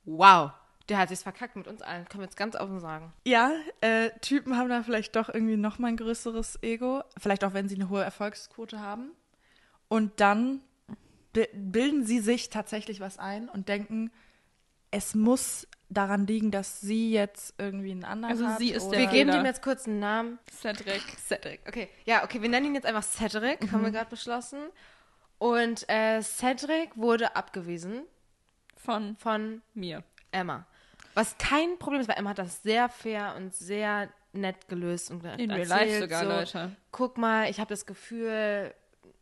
wow, 0.06 0.52
der 0.90 0.98
hat 0.98 1.08
sich's 1.08 1.22
verkackt 1.22 1.54
mit 1.54 1.68
uns 1.68 1.82
allen. 1.82 2.08
Können 2.08 2.22
wir 2.22 2.26
jetzt 2.26 2.36
ganz 2.36 2.56
offen 2.56 2.80
sagen. 2.80 3.12
Ja, 3.24 3.52
äh, 3.80 4.10
Typen 4.20 4.56
haben 4.56 4.68
da 4.68 4.82
vielleicht 4.82 5.14
doch 5.16 5.28
irgendwie 5.28 5.56
noch 5.56 5.78
mal 5.78 5.88
ein 5.88 5.96
größeres 5.96 6.62
Ego. 6.62 7.02
Vielleicht 7.16 7.44
auch, 7.44 7.52
wenn 7.52 7.68
sie 7.68 7.76
eine 7.76 7.90
hohe 7.90 8.02
Erfolgsquote 8.02 8.80
haben. 8.80 9.12
Und 9.88 10.20
dann 10.20 10.62
bi 11.32 11.46
bilden 11.52 12.04
sie 12.04 12.18
sich 12.18 12.50
tatsächlich 12.50 13.00
was 13.00 13.18
ein 13.18 13.48
und 13.48 13.68
denken, 13.68 14.10
es 14.90 15.14
muss 15.14 15.68
daran 15.90 16.26
liegen, 16.26 16.50
dass 16.50 16.80
sie 16.80 17.12
jetzt 17.12 17.54
irgendwie 17.58 17.90
einen 17.90 18.04
anderen 18.04 18.32
Also 18.32 18.46
hat. 18.46 18.58
sie 18.58 18.70
ist 18.70 18.88
der 18.90 19.00
Wir 19.00 19.06
geben 19.08 19.30
dem 19.32 19.44
jetzt 19.44 19.60
kurz 19.62 19.86
einen 19.86 19.98
Namen. 19.98 20.38
Cedric. 20.50 21.02
Cedric. 21.18 21.60
Okay, 21.68 21.88
ja, 22.04 22.24
okay, 22.24 22.40
wir 22.40 22.48
nennen 22.48 22.66
ihn 22.66 22.74
jetzt 22.74 22.86
einfach 22.86 23.02
Cedric, 23.02 23.70
haben 23.72 23.82
wir 23.82 23.90
gerade 23.90 24.08
beschlossen. 24.08 24.60
Und 25.38 25.88
äh, 25.88 26.22
Cedric 26.22 26.96
wurde 26.96 27.34
abgewiesen 27.34 28.02
Von 28.76 29.16
von 29.16 29.62
mir. 29.74 30.02
Emma. 30.32 30.66
Was 31.14 31.36
kein 31.38 31.78
Problem 31.78 32.00
ist, 32.00 32.08
weil 32.08 32.18
Emma 32.18 32.30
hat 32.30 32.38
das 32.38 32.62
sehr 32.62 32.88
fair 32.88 33.34
und 33.36 33.54
sehr 33.54 34.08
nett 34.32 34.68
gelöst 34.68 35.10
und 35.10 35.24
In 35.24 35.50
real 35.50 35.60
erzählt, 35.68 35.68
life 35.68 36.00
sogar, 36.02 36.22
so, 36.22 36.28
Leute. 36.28 36.76
Guck 36.92 37.18
mal, 37.18 37.50
ich 37.50 37.58
habe 37.58 37.68
das 37.68 37.84
Gefühl, 37.84 38.72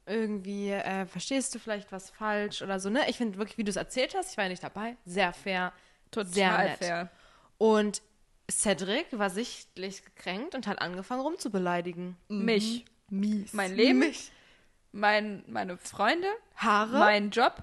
irgendwie 0.04 0.70
äh, 0.70 1.06
verstehst 1.06 1.54
du 1.54 1.58
vielleicht 1.58 1.90
was 1.92 2.10
falsch 2.10 2.60
oder 2.60 2.78
so, 2.78 2.90
ne? 2.90 3.08
Ich 3.08 3.16
finde 3.16 3.38
wirklich, 3.38 3.56
wie 3.56 3.64
du 3.64 3.70
es 3.70 3.76
erzählt 3.76 4.14
hast, 4.14 4.32
ich 4.32 4.36
war 4.36 4.44
ja 4.44 4.50
nicht 4.50 4.62
dabei, 4.62 4.96
sehr 5.06 5.32
fair, 5.32 5.72
Total 6.10 6.32
sehr 6.32 6.58
nett. 6.58 6.78
fair. 6.78 7.10
Und 7.58 8.02
Cedric 8.50 9.06
war 9.10 9.30
sichtlich 9.30 10.04
gekränkt 10.04 10.54
und 10.54 10.66
hat 10.66 10.80
angefangen 10.80 11.20
rumzubeleidigen. 11.20 12.16
Mich. 12.28 12.84
Mies. 13.10 13.52
Mein 13.52 13.74
Leben. 13.74 14.04
Mein, 14.92 15.44
meine 15.46 15.76
Freunde. 15.78 16.28
Haare, 16.56 16.98
Mein 16.98 17.30
Job. 17.30 17.62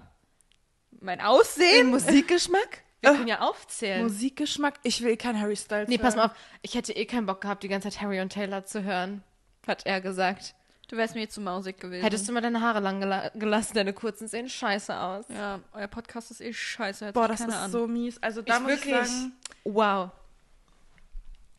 Mein 1.02 1.20
den 1.20 1.26
Aussehen. 1.28 1.90
Musikgeschmack. 1.90 2.84
Wir 3.02 3.12
können 3.14 3.28
ja 3.28 3.42
aufzählen. 3.42 4.04
Musikgeschmack. 4.04 4.80
Ich 4.84 5.02
will 5.04 5.16
kein 5.18 5.40
Harry 5.40 5.56
Styles. 5.56 5.88
nee, 5.90 5.98
pass 5.98 6.16
hören. 6.16 6.28
mal 6.28 6.32
auf, 6.34 6.38
ich 6.64 6.74
hätte 6.74 6.94
eh 6.94 7.06
keinen 7.06 7.26
Bock 7.28 7.42
gehabt, 7.42 7.62
die 7.64 7.68
ganze 7.68 7.90
Zeit 7.90 8.02
Harry 8.02 8.20
und 8.20 8.32
Taylor 8.34 8.66
zu 8.66 8.84
hören, 8.84 9.24
hat 9.68 9.86
er 9.86 10.02
gesagt. 10.02 10.56
Du 10.88 10.98
wärst 10.98 11.16
mir 11.16 11.28
zu 11.28 11.42
mausig 11.42 11.80
gewesen. 11.80 12.04
Hättest 12.04 12.28
du 12.28 12.32
mal 12.32 12.42
deine 12.42 12.62
Haare 12.62 12.80
lang 12.80 13.00
gela 13.00 13.30
gelassen, 13.34 13.74
deine 13.74 13.92
kurzen 13.94 14.28
sehen 14.28 14.48
scheiße 14.50 14.96
aus. 14.98 15.26
Ja, 15.30 15.60
euer 15.74 15.88
Podcast 15.88 16.30
ist 16.32 16.42
eh 16.42 16.54
scheiße. 16.54 17.06
hört 17.06 17.16
Boah, 17.16 17.28
das 17.28 17.42
ist 17.42 17.52
an. 17.54 17.72
so 17.72 17.88
mies. 17.88 18.22
Also 18.22 18.42
da 18.44 18.58
Ich 18.58 18.62
muss 18.64 18.72
ich 18.74 18.86
wirklich- 18.86 19.08
sagen, 19.08 19.34
Wow. 19.64 20.10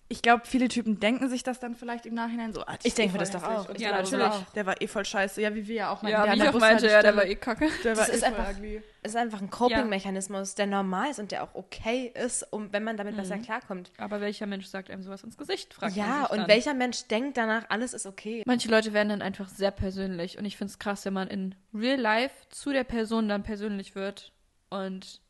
Ich 0.08 0.22
glaube, 0.22 0.42
viele 0.46 0.68
Typen 0.68 1.00
denken 1.00 1.28
sich 1.28 1.42
das 1.42 1.58
dann 1.58 1.74
vielleicht 1.74 2.06
im 2.06 2.14
Nachhinein 2.14 2.52
so. 2.52 2.60
Ah, 2.62 2.76
Ich 2.80 2.86
ist 2.86 2.98
eh 2.98 3.02
denke 3.02 3.14
mir 3.14 3.18
das 3.18 3.32
doch 3.32 3.42
auch. 3.42 3.68
und 3.68 3.80
Ja, 3.80 3.90
natürlich. 3.90 4.24
auch. 4.26 4.42
Der 4.54 4.64
war 4.66 4.80
eh 4.80 4.86
voll 4.86 5.04
scheiße. 5.04 5.42
Ja, 5.42 5.54
wie 5.54 5.66
wir 5.66 5.74
ja 5.74 5.90
auch 5.90 6.02
meinten. 6.02 6.16
Ja, 6.18 6.24
der 6.24 6.34
wie 6.34 6.38
ich 6.42 6.48
auch 6.48 6.60
meinte, 6.60 6.86
ja, 6.88 7.02
der 7.02 7.16
war 7.16 7.24
eh 7.26 7.34
kacke. 7.34 7.68
der 7.82 7.94
Das 7.94 8.08
war 8.08 8.14
ist 8.14 8.22
eh 8.22 8.30
voll 8.30 8.38
einfach- 8.44 8.60
ist 9.02 9.16
einfach 9.16 9.40
ein 9.40 9.50
Coping-Mechanismus, 9.50 10.54
der 10.56 10.66
normal 10.66 11.10
ist 11.10 11.18
und 11.20 11.30
der 11.32 11.42
auch 11.44 11.54
okay 11.54 12.12
ist, 12.14 12.42
um, 12.52 12.72
wenn 12.72 12.82
man 12.84 12.96
damit 12.96 13.16
besser 13.16 13.38
klarkommt. 13.38 13.92
Aber 13.98 14.20
welcher 14.20 14.46
Mensch 14.46 14.66
sagt 14.66 14.90
einem 14.90 15.02
sowas 15.02 15.22
ins 15.24 15.36
Gesicht? 15.36 15.74
Fragt 15.74 15.96
man 15.96 16.06
Ja, 16.08 16.20
sich 16.22 16.30
und 16.30 16.38
dann. 16.38 16.48
welcher 16.48 16.74
Mensch 16.74 17.06
denkt 17.08 17.36
danach, 17.36 17.64
alles 17.68 17.94
ist 17.94 18.06
okay? 18.06 18.42
Manche 18.46 18.68
Leute 18.68 18.92
werden 18.92 19.08
dann 19.10 19.22
einfach 19.22 19.48
sehr 19.48 19.70
persönlich 19.70 20.38
und 20.38 20.44
ich 20.44 20.56
finde 20.56 20.70
es 20.72 20.78
krass, 20.78 21.04
wenn 21.04 21.12
man 21.14 21.28
in 21.28 21.54
real 21.74 21.98
life 22.00 22.34
zu 22.50 22.72
der 22.72 22.84
Person 22.84 23.28
dann 23.28 23.42
persönlich 23.42 23.94
wird 23.94 24.32
und 24.70 25.20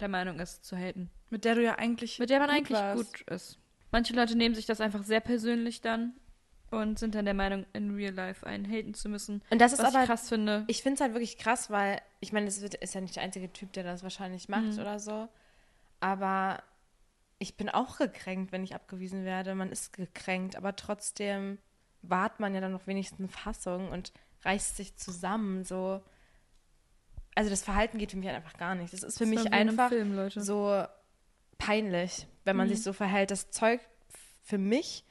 der 0.00 0.08
Meinung 0.08 0.40
ist 0.40 0.64
zu 0.64 0.76
haten. 0.76 1.10
Mit 1.30 1.44
der 1.44 1.54
du 1.56 1.62
ja 1.62 1.74
eigentlich. 1.78 2.18
Mit 2.18 2.30
der 2.30 2.38
man 2.38 2.48
gut 2.48 2.56
eigentlich 2.56 2.78
warst. 2.78 3.04
gut 3.18 3.20
ist. 3.30 3.58
Manche 3.96 4.12
Leute 4.12 4.36
nehmen 4.36 4.54
sich 4.54 4.66
das 4.66 4.82
einfach 4.82 5.02
sehr 5.04 5.20
persönlich 5.20 5.80
dann 5.80 6.12
und 6.70 6.98
sind 6.98 7.14
dann 7.14 7.24
der 7.24 7.32
Meinung, 7.32 7.64
in 7.72 7.94
real 7.94 8.12
life 8.12 8.46
einen 8.46 8.66
haten 8.70 8.92
zu 8.92 9.08
müssen. 9.08 9.42
Und 9.48 9.58
das 9.58 9.72
ist 9.72 9.78
was 9.78 9.86
aber, 9.94 10.02
ich 10.02 10.06
krass 10.06 10.28
finde. 10.28 10.64
ich 10.66 10.82
finde 10.82 10.96
es 10.96 11.00
halt 11.00 11.14
wirklich 11.14 11.38
krass, 11.38 11.70
weil, 11.70 12.02
ich 12.20 12.30
meine, 12.30 12.46
es 12.46 12.58
ist 12.60 12.94
ja 12.94 13.00
nicht 13.00 13.16
der 13.16 13.22
einzige 13.22 13.50
Typ, 13.50 13.72
der 13.72 13.84
das 13.84 14.02
wahrscheinlich 14.02 14.50
macht 14.50 14.74
Mhm. 14.74 14.78
oder 14.80 14.98
so. 14.98 15.28
Aber 15.98 16.62
ich 17.38 17.56
bin 17.56 17.70
auch 17.70 17.96
gekränkt, 17.96 18.52
wenn 18.52 18.64
ich 18.64 18.74
abgewiesen 18.74 19.24
werde. 19.24 19.54
Man 19.54 19.72
ist 19.72 19.94
gekränkt, 19.94 20.56
aber 20.56 20.76
trotzdem 20.76 21.56
wahrt 22.02 22.38
man 22.38 22.54
ja 22.54 22.60
dann 22.60 22.72
noch 22.72 22.86
wenigstens 22.86 23.32
Fassung 23.34 23.88
und 23.90 24.12
reißt 24.42 24.76
sich 24.76 24.94
zusammen. 24.96 25.64
So. 25.64 26.02
Also 27.34 27.48
das 27.48 27.62
Verhalten 27.64 27.96
geht 27.96 28.10
für 28.10 28.18
mich 28.18 28.28
einfach 28.28 28.58
gar 28.58 28.74
nicht. 28.74 28.92
Das 28.92 29.02
ist 29.02 29.16
für 29.16 29.24
Das 29.24 29.30
mich 29.30 29.52
einfach 29.54 29.88
Film, 29.88 30.28
so 30.30 30.84
peinlich, 31.58 32.26
wenn 32.44 32.56
man 32.56 32.66
Mhm. 32.68 32.74
sich 32.74 32.82
so 32.82 32.92
verhält. 32.92 33.30
Das 33.30 33.50
Zeug 33.50 33.80
für 34.42 34.58
mich, 34.58 35.04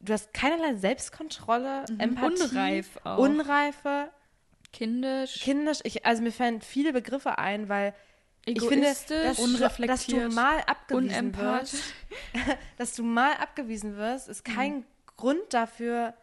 du 0.00 0.12
hast 0.12 0.32
keinerlei 0.34 0.74
Selbstkontrolle, 0.76 1.84
Empathie, 1.98 2.44
Unreif 2.44 2.98
auch. 3.04 3.18
Unreife, 3.18 4.10
Kindisch, 4.72 5.40
kindisch. 5.40 5.78
Ich, 5.84 6.04
also 6.04 6.22
mir 6.22 6.30
fallen 6.32 6.60
viele 6.60 6.92
Begriffe 6.92 7.38
ein, 7.38 7.68
weil 7.70 7.94
ich 8.44 8.60
finde, 8.62 8.86
dass, 8.86 9.00
egoistisch, 9.08 9.38
du- 9.78 9.86
dass 9.86 10.06
du 10.06 10.28
mal 10.34 10.60
abgewiesen 10.66 11.36
wirst, 11.36 11.74
dass 12.76 12.94
du 12.94 13.02
mal 13.02 13.32
abgewiesen 13.34 13.96
wirst, 13.96 14.28
ist 14.28 14.44
kein 14.44 14.84
Grund 15.16 15.40
dafür. 15.50 16.14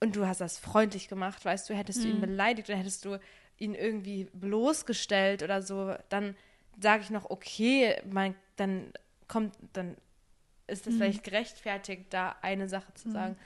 Und 0.00 0.16
du 0.16 0.26
hast 0.26 0.40
das 0.40 0.58
freundlich 0.58 1.08
gemacht, 1.08 1.44
weißt 1.44 1.70
du, 1.70 1.74
hättest 1.74 2.04
du 2.04 2.08
ihn 2.08 2.20
beleidigt 2.20 2.68
oder 2.68 2.76
hättest 2.78 3.04
du 3.04 3.18
ihn 3.58 3.74
irgendwie 3.74 4.28
bloßgestellt 4.34 5.42
oder 5.42 5.62
so, 5.62 5.94
dann 6.08 6.36
sage 6.80 7.02
ich 7.02 7.10
noch, 7.10 7.30
okay, 7.30 8.00
mein, 8.10 8.34
dann 8.56 8.92
kommt, 9.28 9.54
dann 9.72 9.96
ist 10.66 10.86
es 10.86 10.96
vielleicht 10.96 11.24
gerechtfertigt, 11.24 12.06
da 12.10 12.36
eine 12.42 12.68
Sache 12.68 12.92
zu 12.94 13.10
sagen. 13.10 13.36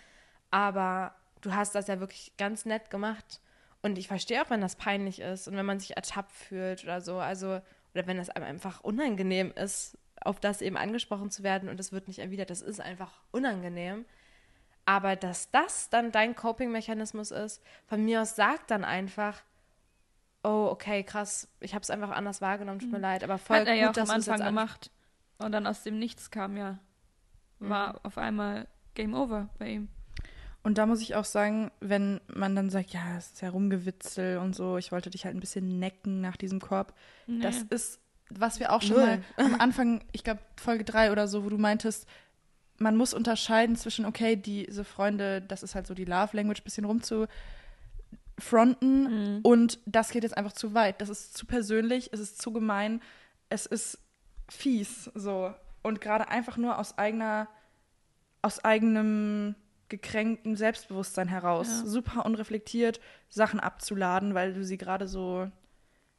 Aber 0.51 1.14
du 1.41 1.55
hast 1.55 1.74
das 1.74 1.89
ja 1.89 2.01
wirklich 2.01 2.33
ganz 2.37 2.64
nett 2.64 2.91
gemacht. 2.91 3.41
Und 3.83 3.99
ich 3.99 4.09
verstehe 4.09 4.43
auch, 4.43 4.51
wenn 4.51 4.61
das 4.61 4.77
peinlich 4.77 5.20
ist 5.20 5.49
und 5.49 5.57
wenn 5.57 5.66
man 5.66 5.81
sich 5.81 5.97
ertappt 5.97 6.33
fühlt 6.33 6.85
oder 6.85 7.01
so. 7.01 7.18
Also, 7.18 7.61
oder 7.95 8.07
wenn 8.07 8.16
das 8.16 8.31
einem 8.31 8.45
einfach 8.45 8.83
unangenehm 8.83 9.53
ist, 9.53 9.99
auf 10.20 10.41
das 10.41 10.62
eben 10.62 10.77
angesprochen 10.77 11.31
zu 11.31 11.43
werden 11.43 11.68
und 11.68 11.79
es 11.79 11.93
wird 11.93 12.09
nicht 12.09 12.18
erwidert. 12.18 12.51
Das 12.51 12.62
ist 12.62 12.81
einfach 12.81 13.12
unangenehm. 13.31 14.05
Aber 14.85 15.16
dass 15.16 15.51
das 15.51 15.91
dann 15.91 16.12
dein 16.12 16.35
Coping-Mechanismus 16.35 17.31
ist, 17.33 17.62
von 17.87 18.05
mir 18.05 18.22
aus 18.22 18.37
sagt 18.37 18.70
dann 18.70 18.85
einfach, 18.85 19.43
oh, 20.47 20.68
okay, 20.70 21.03
krass, 21.03 21.49
ich 21.61 21.74
habe 21.74 21.82
es 21.82 21.90
einfach 21.90 22.11
anders 22.11 22.40
wahrgenommen, 22.40 22.78
tut 22.78 22.92
mir 22.92 22.99
leid, 22.99 23.24
aber 23.24 23.36
voll 23.36 23.59
Hat 23.59 23.66
er 23.66 23.74
ja 23.74 23.88
gut, 23.88 23.90
auch 23.99 24.03
dass 24.03 24.11
am 24.11 24.16
Anfang 24.16 24.40
gemacht. 24.40 24.90
Und 25.38 25.53
dann 25.53 25.66
aus 25.66 25.82
dem 25.82 25.99
Nichts 25.99 26.30
kam 26.30 26.57
ja, 26.57 26.78
war 27.59 28.01
auf 28.05 28.16
einmal 28.16 28.68
Game 28.94 29.14
Over 29.14 29.49
bei 29.59 29.70
ihm. 29.70 29.88
Und 30.62 30.78
da 30.78 30.86
muss 30.86 31.01
ich 31.01 31.14
auch 31.14 31.24
sagen, 31.24 31.70
wenn 31.80 32.20
man 32.28 32.57
dann 32.57 32.70
sagt, 32.70 32.90
ja, 32.90 33.16
es 33.16 33.32
ist 33.32 33.42
ja 33.42 33.51
Rumgewitzel 33.51 34.38
und 34.38 34.55
so, 34.55 34.78
ich 34.78 34.92
wollte 34.92 35.11
dich 35.11 35.24
halt 35.24 35.36
ein 35.36 35.40
bisschen 35.40 35.78
necken 35.78 36.20
nach 36.20 36.36
diesem 36.36 36.61
Korb. 36.61 36.94
Nee. 37.26 37.42
Das 37.42 37.62
ist, 37.62 38.01
was 38.30 38.59
wir 38.59 38.72
auch 38.72 38.82
schon 38.82 38.97
Null. 38.97 39.22
mal 39.36 39.44
am 39.44 39.61
Anfang, 39.61 40.05
ich 40.12 40.24
glaube 40.24 40.40
Folge 40.57 40.84
3 40.84 41.12
oder 41.12 41.28
so, 41.28 41.44
wo 41.44 41.51
du 41.51 41.59
meintest, 41.59 42.07
man 42.78 42.97
muss 42.97 43.14
unterscheiden 43.14 43.76
zwischen, 43.76 44.07
okay, 44.07 44.36
diese 44.36 44.84
Freunde, 44.84 45.40
das 45.40 45.62
ist 45.62 45.74
halt 45.74 45.86
so 45.86 45.94
die 45.94 46.05
Love 46.05 46.36
Language, 46.36 46.62
bisschen 46.62 46.84
rumzufronten 48.39 49.37
Mhm. 49.37 49.41
und 49.43 49.78
das 49.87 50.11
geht 50.11 50.22
jetzt 50.22 50.37
einfach 50.37 50.53
zu 50.53 50.74
weit. 50.74 51.01
Das 51.01 51.09
ist 51.09 51.37
zu 51.37 51.47
persönlich, 51.47 52.11
es 52.12 52.20
ist 52.20 52.41
zu 52.41 52.53
gemein, 52.53 53.01
es 53.49 53.66
ist 53.66 53.99
fies, 54.49 55.11
so. 55.14 55.55
Und 55.82 56.01
gerade 56.01 56.28
einfach 56.28 56.57
nur 56.57 56.78
aus 56.78 56.99
eigener, 56.99 57.49
aus 58.43 58.64
eigenem 58.64 59.55
gekränkten 59.89 60.57
Selbstbewusstsein 60.57 61.28
heraus, 61.28 61.68
Ja. 61.68 61.87
super 61.87 62.26
unreflektiert 62.26 63.01
Sachen 63.28 63.61
abzuladen, 63.61 64.34
weil 64.34 64.53
du 64.53 64.64
sie 64.64 64.78
gerade 64.78 65.07
so 65.07 65.49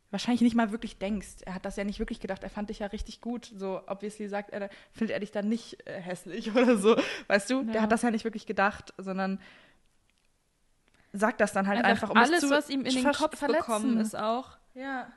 wahrscheinlich 0.10 0.40
nicht 0.40 0.56
mal 0.56 0.72
wirklich 0.72 0.98
denkst. 1.00 1.42
Er 1.46 1.54
hat 1.54 1.66
das 1.66 1.76
ja 1.76 1.84
nicht 1.84 2.00
wirklich 2.00 2.22
gedacht. 2.22 2.42
Er 2.44 2.50
fand 2.50 2.70
dich 2.70 2.80
ja 2.80 2.88
richtig 2.88 3.20
gut. 3.20 3.52
So, 3.54 3.82
obviously 3.88 4.30
sagt 4.30 4.52
er, 4.52 4.70
findet 4.94 5.14
er 5.14 5.20
dich 5.20 5.32
dann 5.32 5.50
nicht 5.50 5.86
äh, 5.86 6.00
hässlich 6.00 6.50
oder 6.56 6.78
so. 6.78 6.96
Weißt 7.28 7.50
du? 7.50 7.64
Der 7.64 7.76
Ja. 7.76 7.82
hat 7.82 7.92
das 7.92 8.04
ja 8.04 8.12
nicht 8.12 8.24
wirklich 8.24 8.46
gedacht, 8.46 8.94
sondern 8.98 9.42
sagt 11.14 11.42
das 11.42 11.54
dann 11.54 11.68
halt 11.68 11.84
einfach, 11.84 12.10
Einfach, 12.10 12.10
um 12.12 12.18
es 12.18 12.30
alles, 12.30 12.42
zu 12.42 12.50
was 12.50 12.70
ihm 12.70 12.86
in 12.86 12.94
den 12.94 13.12
Kopf 13.14 13.38
verletzen. 13.38 13.66
gekommen 13.66 14.00
ist, 14.00 14.16
auch 14.16 14.58
Ja, 14.74 15.12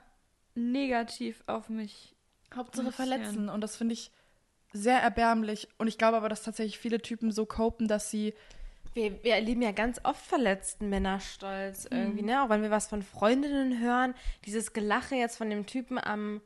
negativ 0.55 1.43
auf 1.47 1.69
mich. 1.69 2.15
Hauptsache 2.55 2.91
verletzen. 2.91 3.49
Und 3.49 3.61
das 3.61 3.75
finde 3.77 3.93
ich 3.93 4.11
sehr 4.73 4.99
erbärmlich. 5.01 5.67
Und 5.77 5.87
ich 5.87 5.97
glaube 5.97 6.17
aber, 6.17 6.29
dass 6.29 6.43
tatsächlich 6.43 6.79
viele 6.79 7.01
Typen 7.01 7.31
so 7.31 7.45
copen, 7.45 7.87
dass 7.87 8.09
sie 8.11 8.33
Wir, 8.93 9.23
wir 9.23 9.35
erleben 9.35 9.61
ja 9.61 9.71
ganz 9.71 10.01
oft 10.03 10.25
verletzten 10.25 10.89
Männerstolz 10.89 11.85
Mhm. 11.89 11.97
irgendwie, 11.97 12.21
ne? 12.23 12.43
Auch 12.43 12.49
wenn 12.49 12.61
wir 12.61 12.71
was 12.71 12.87
von 12.87 13.01
Freundinnen 13.03 13.79
hören, 13.79 14.13
dieses 14.45 14.73
Gelache 14.73 15.15
jetzt 15.15 15.37
von 15.37 15.49
dem 15.49 15.65
Typen 15.65 15.97
am. 15.97 16.41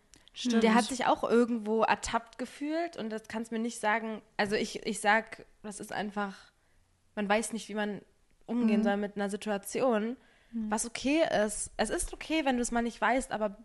Der 0.45 0.75
hat 0.75 0.83
sich 0.83 1.05
auch 1.05 1.23
irgendwo 1.23 1.83
ertappt 1.83 2.37
gefühlt 2.37 2.97
und 2.97 3.09
das 3.09 3.27
kannst 3.29 3.51
mir 3.53 3.57
nicht 3.59 3.79
sagen. 3.79 4.21
Also 4.37 4.55
ich, 4.57 4.85
ich 4.85 4.99
sag, 4.99 5.45
das 5.63 5.79
ist 5.79 5.93
einfach, 5.93 6.35
man 7.15 7.27
weiß 7.29 7.53
nicht, 7.53 7.69
wie 7.69 7.73
man 7.73 8.01
umgehen 8.45 8.79
Mhm. 8.81 8.83
soll 8.83 8.97
mit 8.97 9.15
einer 9.15 9.29
Situation, 9.29 10.17
was 10.69 10.85
okay 10.85 11.23
ist. 11.45 11.71
Es 11.75 11.89
ist 11.89 12.13
okay, 12.13 12.45
wenn 12.45 12.55
du 12.55 12.61
es 12.61 12.71
mal 12.71 12.81
nicht 12.81 13.01
weißt, 13.01 13.31
aber 13.31 13.57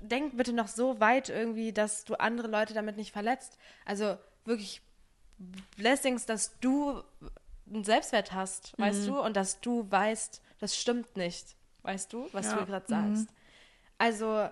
denk 0.00 0.36
bitte 0.36 0.52
noch 0.52 0.68
so 0.68 0.98
weit 1.00 1.28
irgendwie, 1.28 1.72
dass 1.72 2.04
du 2.04 2.14
andere 2.14 2.48
Leute 2.48 2.72
damit 2.74 2.96
nicht 2.96 3.12
verletzt. 3.12 3.58
Also 3.84 4.16
wirklich 4.44 4.80
Blessings, 5.76 6.24
dass 6.24 6.58
du 6.60 7.02
einen 7.70 7.84
Selbstwert 7.84 8.32
hast, 8.32 8.78
weißt 8.78 9.06
du, 9.06 9.20
und 9.20 9.36
dass 9.36 9.60
du 9.60 9.90
weißt, 9.90 10.40
das 10.60 10.76
stimmt 10.76 11.16
nicht, 11.16 11.56
weißt 11.82 12.12
du, 12.12 12.28
was 12.32 12.46
Ja. 12.46 12.56
du 12.60 12.66
gerade 12.66 12.86
sagst. 12.86 13.28
Also, 13.98 14.48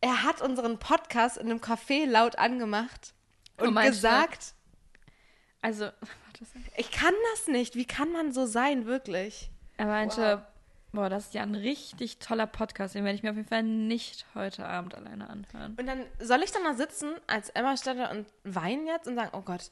er 0.00 0.22
hat 0.22 0.40
unseren 0.42 0.78
Podcast 0.78 1.36
in 1.38 1.50
einem 1.50 1.60
Café 1.60 2.06
laut 2.06 2.38
angemacht 2.38 3.14
Oh, 3.58 3.64
und 3.64 3.74
gesagt, 3.80 4.54
Also, 5.62 5.90
ich 6.76 6.90
kann 6.90 7.14
das 7.32 7.48
nicht, 7.48 7.74
wie 7.74 7.84
kann 7.84 8.12
man 8.12 8.32
so 8.32 8.46
sein, 8.46 8.86
wirklich? 8.86 9.50
er 9.78 9.86
meinte, 9.86 10.46
boah, 10.92 11.08
das 11.08 11.26
ist 11.26 11.34
ja 11.34 11.42
ein 11.42 11.54
richtig 11.54 12.18
toller 12.18 12.46
Podcast, 12.46 12.94
den 12.94 13.04
werde 13.04 13.16
ich 13.16 13.22
mir 13.22 13.30
auf 13.30 13.36
jeden 13.36 13.48
Fall 13.48 13.62
nicht 13.62 14.26
heute 14.34 14.66
Abend 14.66 14.94
alleine 14.94 15.28
anhören. 15.28 15.76
Und 15.78 15.86
dann 15.86 16.04
soll 16.18 16.42
ich 16.42 16.52
dann 16.52 16.64
da 16.64 16.74
sitzen 16.74 17.14
als 17.26 17.50
Emma 17.50 17.76
Stelle 17.76 18.10
und 18.10 18.26
weinen 18.44 18.86
jetzt 18.86 19.06
und 19.06 19.14
sagen, 19.14 19.30
oh 19.32 19.42
Gott, 19.42 19.70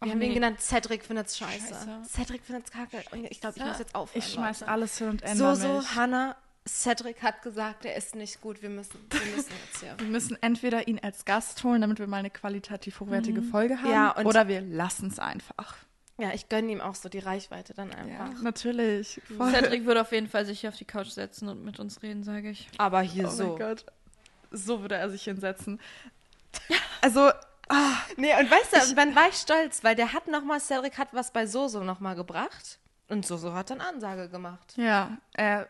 wir 0.00 0.08
Ach 0.08 0.14
haben 0.14 0.22
ihn 0.22 0.28
nee. 0.28 0.34
genannt, 0.34 0.60
Cedric 0.60 1.04
findet's 1.04 1.36
scheiße. 1.38 1.74
Scheiße. 1.74 2.02
Cedric 2.08 2.42
findet's 2.42 2.72
kacke. 2.72 3.04
Und 3.12 3.24
ich 3.30 3.40
glaube, 3.40 3.58
ich 3.58 3.64
muss 3.64 3.78
jetzt 3.78 3.94
aufhören. 3.94 4.18
Ich 4.18 4.32
schmeiß 4.32 4.60
Leute. 4.60 4.72
alles 4.72 4.98
hin 4.98 5.10
und 5.10 5.20
So, 5.20 5.26
ändere 5.26 5.56
so, 5.56 5.78
mich. 5.78 5.94
Hannah, 5.94 6.36
Cedric 6.68 7.22
hat 7.22 7.42
gesagt, 7.42 7.84
er 7.84 7.96
ist 7.96 8.14
nicht 8.14 8.40
gut. 8.40 8.62
Wir 8.62 8.70
müssen, 8.70 8.98
wir 9.10 9.34
müssen 9.36 9.50
jetzt 9.66 9.80
hier. 9.80 9.94
Wir 9.98 10.06
müssen 10.06 10.38
entweder 10.42 10.86
ihn 10.86 11.00
als 11.02 11.24
Gast 11.24 11.62
holen, 11.64 11.80
damit 11.80 11.98
wir 11.98 12.06
mal 12.06 12.18
eine 12.18 12.30
qualitativ 12.30 13.00
hochwertige 13.00 13.42
Folge 13.42 13.78
haben, 13.78 13.88
Mhm. 13.88 13.92
Ja, 13.94 14.10
und- 14.12 14.26
oder 14.26 14.46
wir 14.48 14.60
lassen 14.60 15.08
es 15.08 15.18
einfach. 15.18 15.74
Ja, 16.18 16.32
ich 16.34 16.48
gönne 16.48 16.70
ihm 16.70 16.80
auch 16.80 16.94
so 16.94 17.08
die 17.08 17.18
Reichweite 17.18 17.74
dann 17.74 17.92
einfach. 17.92 18.40
natürlich. 18.42 19.20
Voll. 19.36 19.50
Cedric 19.50 19.86
würde 19.86 20.02
auf 20.02 20.12
jeden 20.12 20.28
Fall 20.28 20.46
sich 20.46 20.60
hier 20.60 20.68
auf 20.70 20.76
die 20.76 20.84
Couch 20.84 21.08
setzen 21.08 21.48
und 21.48 21.64
mit 21.64 21.80
uns 21.80 22.02
reden, 22.02 22.22
sage 22.22 22.50
ich. 22.50 22.68
Aber 22.78 23.00
hier 23.00 23.26
Oh 23.26 23.30
so. 23.30 23.48
mein 23.48 23.58
Gott. 23.58 23.86
So 24.52 24.82
würde 24.82 24.94
er 24.96 25.10
sich 25.10 25.24
hinsetzen. 25.24 25.80
Also, 27.00 27.30
Nee, 28.18 28.38
und 28.38 28.50
weißt 28.50 28.90
du, 28.90 28.94
dann 28.94 29.14
war 29.16 29.28
ich 29.30 29.36
stolz, 29.36 29.82
weil 29.82 29.94
der 29.94 30.12
hat 30.12 30.28
nochmal, 30.28 30.60
Cedric 30.60 30.98
hat 30.98 31.08
was 31.12 31.32
bei 31.32 31.46
Soso 31.46 31.82
nochmal 31.82 32.14
gebracht. 32.14 32.78
Und 33.12 33.26
Soso 33.26 33.52
hat 33.52 33.70
dann 33.70 33.80
Ansage 33.80 34.28
gemacht. 34.28 34.74
ja, 34.76 35.18
er. 35.34 35.68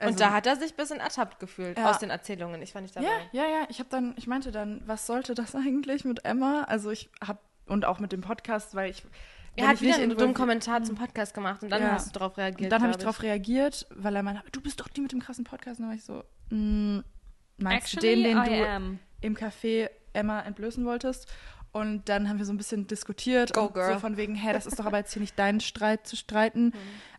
Also, 0.00 0.12
und 0.12 0.20
da 0.20 0.32
hat 0.32 0.46
er 0.46 0.54
sich 0.56 0.72
ein 0.72 0.76
bisschen 0.76 1.00
ertappt 1.00 1.40
gefühlt 1.40 1.76
Ja. 1.76 1.90
aus 1.90 1.98
den 1.98 2.10
Erzählungen. 2.10 2.62
Ich 2.62 2.72
war 2.74 2.80
nicht 2.82 2.94
dabei. 2.96 3.06
Ja, 3.32 3.42
ja, 3.44 3.48
ja. 3.48 3.66
Ich 3.68 3.78
habe 3.80 3.88
dann, 3.90 4.14
ich 4.16 4.26
meinte 4.28 4.52
dann, 4.52 4.80
was 4.86 5.06
sollte 5.06 5.34
das 5.34 5.54
eigentlich 5.56 6.04
mit 6.04 6.24
Emma? 6.24 6.62
Also 6.64 6.90
ich 6.90 7.10
habe 7.26 7.40
und 7.66 7.84
auch 7.84 7.98
mit 7.98 8.12
dem 8.12 8.20
Podcast, 8.20 8.74
weil 8.74 8.90
ich. 8.90 9.02
Er 9.56 9.66
hat 9.68 9.74
ich 9.76 9.80
wieder 9.82 9.96
einen 9.96 10.16
dummen 10.16 10.34
Kommentar 10.34 10.84
zum 10.84 10.94
Podcast 10.94 11.34
gemacht 11.34 11.62
und 11.64 11.70
dann 11.70 11.82
Ja. 11.82 11.90
hast 11.92 12.14
du 12.14 12.18
darauf 12.18 12.36
reagiert. 12.38 12.66
Und 12.66 12.70
dann 12.70 12.82
habe 12.82 12.92
ich 12.92 12.98
glaub 12.98 13.06
darauf 13.16 13.22
reagiert, 13.24 13.86
weil 13.90 14.14
er 14.14 14.22
meinte, 14.22 14.42
du 14.52 14.60
bist 14.60 14.78
doch 14.80 14.86
die 14.88 15.00
mit 15.00 15.10
dem 15.10 15.20
krassen 15.20 15.42
Podcast. 15.44 15.80
Und 15.80 15.86
dann 15.86 15.88
war 15.90 15.96
ich 15.96 16.04
so, 16.04 16.22
mm, 16.54 17.00
meinst 17.56 17.92
du 17.94 18.00
den, 18.00 18.22
den 18.22 18.36
du 18.44 18.68
am. 18.68 18.98
im 19.20 19.34
Café 19.36 19.90
Emma 20.12 20.40
entblößen 20.42 20.84
wolltest? 20.84 21.26
Und 21.72 22.08
dann 22.08 22.28
haben 22.28 22.38
wir 22.38 22.44
so 22.46 22.52
ein 22.52 22.56
bisschen 22.56 22.86
diskutiert 22.86 23.52
Go, 23.52 23.68
girl. 23.68 23.92
so 23.94 23.98
von 24.00 24.16
wegen, 24.16 24.34
hey, 24.34 24.52
das 24.52 24.66
ist 24.66 24.78
doch 24.78 24.86
aber 24.86 24.98
jetzt 24.98 25.12
hier 25.12 25.20
nicht 25.20 25.38
dein 25.38 25.60
Streit 25.60 26.06
zu 26.06 26.16
streiten. 26.16 26.66
Mhm. 26.66 26.72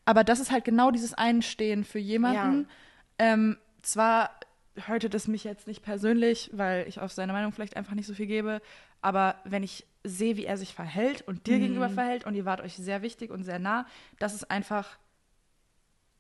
Aber 0.06 0.24
das 0.24 0.40
ist 0.40 0.52
halt 0.52 0.66
genau 0.66 0.92
dieses 0.92 1.14
Einstehen 1.14 1.84
für 1.84 2.00
jemanden. 2.00 2.68
Ähm, 3.20 3.58
zwar 3.82 4.32
hörte 4.76 5.10
das 5.10 5.28
mich 5.28 5.44
jetzt 5.44 5.68
nicht 5.68 5.84
persönlich, 5.84 6.50
weil 6.54 6.88
ich 6.88 7.00
auf 7.00 7.12
seine 7.12 7.34
Meinung 7.34 7.52
vielleicht 7.52 7.78
einfach 7.78 7.94
nicht 7.94 8.08
so 8.08 8.14
viel 8.14 8.28
gebe, 8.28 8.62
aber 9.02 9.36
wenn 9.44 9.64
ich 9.64 9.86
sehe, 10.04 10.38
wie 10.38 10.46
er 10.46 10.58
sich 10.58 10.74
verhält 10.74 11.22
und 11.28 11.48
dir 11.48 11.60
gegenüber 11.60 11.90
verhält 11.90 12.26
und 12.26 12.36
ihr 12.36 12.46
wart 12.46 12.62
euch 12.62 12.76
sehr 12.76 13.02
wichtig 13.02 13.32
und 13.32 13.44
sehr 13.44 13.60
nah, 13.60 13.86
das 14.18 14.34
ist 14.34 14.50
einfach 14.50 14.98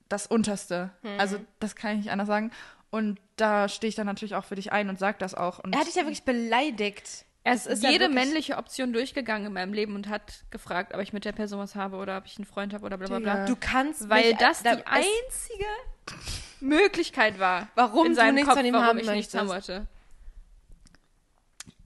das 0.09 0.27
Unterste. 0.27 0.91
Also 1.17 1.37
das 1.59 1.75
kann 1.75 1.91
ich 1.91 1.97
nicht 1.97 2.11
anders 2.11 2.27
sagen. 2.27 2.51
Und 2.91 3.19
da 3.35 3.69
stehe 3.69 3.89
ich 3.89 3.95
dann 3.95 4.07
natürlich 4.07 4.35
auch 4.35 4.43
für 4.43 4.55
dich 4.55 4.71
ein 4.71 4.89
und 4.89 4.97
sag 4.99 5.19
das 5.19 5.35
auch. 5.35 5.59
Und 5.59 5.73
Er 5.73 5.81
hat 5.81 5.87
dich 5.87 5.95
ja 5.95 6.03
wirklich 6.03 6.23
beleidigt. 6.23 7.25
Er 7.43 7.53
Das 7.53 7.65
ist, 7.65 7.83
ja 7.83 7.89
jede 7.89 8.05
wirklich- 8.09 8.15
männliche 8.25 8.57
Option 8.57 8.91
durchgegangen 8.93 9.47
in 9.47 9.53
meinem 9.53 9.73
Leben 9.73 9.95
und 9.95 10.09
hat 10.09 10.43
gefragt, 10.51 10.93
ob 10.93 10.99
ich 11.01 11.13
mit 11.13 11.23
der 11.25 11.31
Person 11.31 11.59
was 11.59 11.73
habe 11.75 11.95
oder 11.97 12.17
ob 12.17 12.25
ich 12.25 12.37
einen 12.37 12.45
Freund 12.45 12.73
habe 12.73 12.85
oder 12.85 12.97
bla 12.97 13.07
bla 13.07 13.19
bla. 13.19 13.45
Du 13.45 13.55
kannst 13.55 14.09
Weil 14.09 14.29
mich- 14.29 14.37
das 14.37 14.61
da- 14.61 14.75
die 14.75 14.81
es- 14.81 14.87
einzige 14.87 15.65
Möglichkeit 16.59 17.39
war, 17.39 17.69
Warum 17.75 18.07
in 18.07 18.11
du 18.11 18.15
seinem 18.17 18.35
nichts 18.35 18.49
Kopf, 18.49 18.57
von 18.57 18.65
ihm 18.65 18.73
warum 18.73 18.87
haben 18.87 18.99
ich 18.99 19.09
nichts 19.09 19.33
haben 19.33 19.47
wollte. 19.47 19.87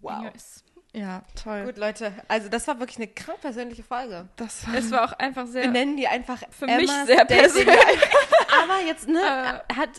Wow. 0.02 0.12
Anyways. 0.14 0.64
ja, 0.94 1.22
toll. 1.42 1.66
Gut, 1.66 1.78
Leute. 1.78 2.12
Also 2.28 2.50
das 2.50 2.68
war 2.68 2.80
wirklich 2.80 2.98
eine 2.98 3.08
krank 3.08 3.40
persönliche 3.42 3.84
Folge. 3.84 4.28
Das 4.36 4.66
Es 4.76 4.92
war 4.92 5.06
auch 5.06 5.14
einfach 5.14 5.46
sehr 5.48 5.64
Wir 5.64 5.72
nennen 5.72 5.96
die 5.98 6.08
einfach 6.08 6.42
für 6.50 6.66
mich 6.66 6.90
Emmas 6.90 7.08
sehr 7.08 7.18
Dating- 7.26 7.38
persönlich. 7.38 7.78
Aber 8.64 8.82
jetzt, 8.86 9.08
ne, 9.08 9.64
Äh. 9.70 9.74
hat, 9.76 9.90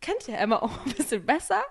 kennt 0.00 0.28
ihr 0.28 0.38
Emma 0.38 0.56
auch 0.56 0.84
ein 0.86 0.92
bisschen 0.92 1.24
besser. 1.24 1.62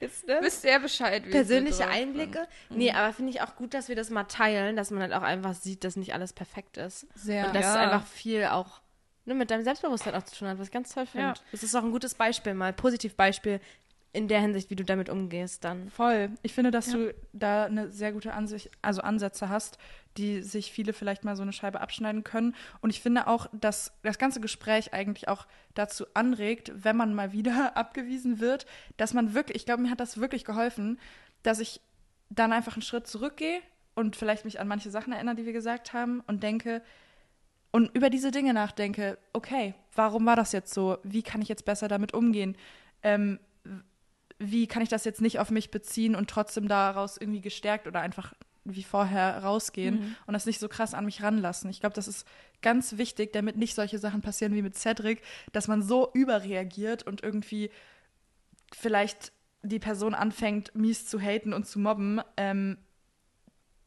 Jetzt, 0.00 0.26
ne? 0.26 0.38
Wisst 0.42 0.64
ihr 0.64 0.78
Bescheid? 0.78 1.24
wie 1.26 1.30
Persönliche 1.30 1.86
Einblicke. 1.88 2.46
sind. 2.68 2.78
Nee, 2.78 2.92
aber 2.92 3.12
finde 3.12 3.30
ich 3.32 3.42
auch 3.42 3.56
gut, 3.56 3.74
dass 3.74 3.88
wir 3.88 3.96
das 3.96 4.10
mal 4.10 4.24
teilen, 4.24 4.76
dass 4.76 4.90
man 4.90 5.02
halt 5.02 5.12
auch 5.12 5.22
einfach 5.22 5.54
sieht, 5.54 5.84
dass 5.84 5.96
nicht 5.96 6.14
alles 6.14 6.32
perfekt 6.32 6.76
ist. 6.78 7.06
Sehr. 7.14 7.46
Und 7.46 7.54
dass 7.54 7.64
Ja. 7.64 7.70
es 7.72 7.76
einfach 7.76 8.06
viel 8.06 8.44
auch 8.46 8.80
ne, 9.26 9.34
mit 9.34 9.50
deinem 9.50 9.62
Selbstbewusstsein 9.64 10.14
auch 10.14 10.22
zu 10.22 10.36
tun 10.36 10.48
hat, 10.48 10.58
was 10.58 10.68
ich 10.68 10.72
ganz 10.72 10.94
toll 10.94 11.06
finde. 11.06 11.26
Ja. 11.26 11.34
Das 11.52 11.62
ist 11.62 11.74
auch 11.74 11.82
ein 11.82 11.90
gutes 11.92 12.14
Beispiel, 12.14 12.54
mal 12.54 12.72
Positivbeispiel 12.72 13.60
in 14.18 14.26
der 14.26 14.40
Hinsicht, 14.40 14.68
wie 14.68 14.74
du 14.76 14.84
damit 14.84 15.08
umgehst 15.08 15.62
dann. 15.64 15.88
Voll. 15.90 16.30
Ich 16.42 16.52
finde, 16.52 16.72
dass 16.72 16.88
Ja. 16.88 16.98
du 16.98 17.14
da 17.32 17.64
eine 17.66 17.92
sehr 17.92 18.10
gute 18.12 18.32
Ansicht, 18.34 18.68
also 18.82 19.00
Ansätze 19.00 19.48
hast, 19.48 19.78
die 20.16 20.42
sich 20.42 20.72
viele 20.72 20.92
vielleicht 20.92 21.22
mal 21.24 21.36
so 21.36 21.42
eine 21.42 21.52
Scheibe 21.52 21.80
abschneiden 21.80 22.24
können. 22.24 22.56
Und 22.80 22.90
ich 22.90 23.00
finde 23.00 23.28
auch, 23.28 23.46
dass 23.52 23.92
das 24.02 24.18
ganze 24.18 24.40
Gespräch 24.40 24.92
eigentlich 24.92 25.28
auch 25.28 25.46
dazu 25.74 26.04
anregt, 26.14 26.72
wenn 26.74 26.96
man 26.96 27.14
mal 27.14 27.32
wieder 27.32 27.76
abgewiesen 27.76 28.40
wird, 28.40 28.66
dass 28.96 29.14
man 29.14 29.34
wirklich, 29.34 29.56
ich 29.56 29.66
glaube, 29.66 29.82
mir 29.82 29.90
hat 29.90 30.00
das 30.00 30.18
wirklich 30.18 30.44
geholfen, 30.44 30.98
dass 31.44 31.60
ich 31.60 31.80
dann 32.28 32.52
einfach 32.52 32.72
einen 32.74 32.82
Schritt 32.82 33.06
zurückgehe 33.06 33.60
und 33.94 34.16
vielleicht 34.16 34.44
mich 34.44 34.58
an 34.58 34.66
manche 34.66 34.90
Sachen 34.90 35.12
erinnere, 35.12 35.36
die 35.36 35.46
wir 35.46 35.52
gesagt 35.52 35.92
haben 35.92 36.20
und 36.26 36.42
denke, 36.42 36.82
und 37.70 37.94
über 37.94 38.10
diese 38.10 38.32
Dinge 38.32 38.52
nachdenke, 38.52 39.16
okay, 39.32 39.74
warum 39.94 40.26
war 40.26 40.34
das 40.36 40.50
jetzt 40.52 40.74
so? 40.74 40.98
Wie 41.04 41.22
kann 41.22 41.40
ich 41.42 41.48
jetzt 41.48 41.64
besser 41.66 41.86
damit 41.86 42.14
umgehen? 42.14 42.56
Ähm, 43.04 43.38
wie 44.38 44.66
kann 44.66 44.82
ich 44.82 44.88
das 44.88 45.04
jetzt 45.04 45.20
nicht 45.20 45.38
auf 45.38 45.50
mich 45.50 45.70
beziehen 45.70 46.14
und 46.14 46.30
trotzdem 46.30 46.68
daraus 46.68 47.16
irgendwie 47.16 47.40
gestärkt 47.40 47.86
oder 47.86 48.00
einfach 48.00 48.34
wie 48.64 48.82
vorher 48.82 49.42
rausgehen 49.42 50.16
und 50.26 50.32
das 50.34 50.46
nicht 50.46 50.60
so 50.60 50.68
krass 50.68 50.94
an 50.94 51.06
mich 51.06 51.22
ranlassen. 51.22 51.70
Ich 51.70 51.80
glaube, 51.80 51.94
das 51.94 52.06
ist 52.06 52.26
ganz 52.60 52.98
wichtig, 52.98 53.32
damit 53.32 53.56
nicht 53.56 53.74
solche 53.74 53.98
Sachen 53.98 54.20
passieren 54.20 54.54
wie 54.54 54.62
mit 54.62 54.76
Cedric, 54.76 55.22
dass 55.52 55.68
man 55.68 55.82
so 55.82 56.10
überreagiert 56.12 57.02
und 57.02 57.22
irgendwie 57.22 57.70
vielleicht 58.72 59.32
die 59.62 59.78
Person 59.78 60.14
anfängt, 60.14 60.74
mies 60.74 61.06
zu 61.06 61.20
haten 61.20 61.52
und 61.52 61.66
zu 61.66 61.78
mobben. 61.78 62.20
Ähm, 62.36 62.78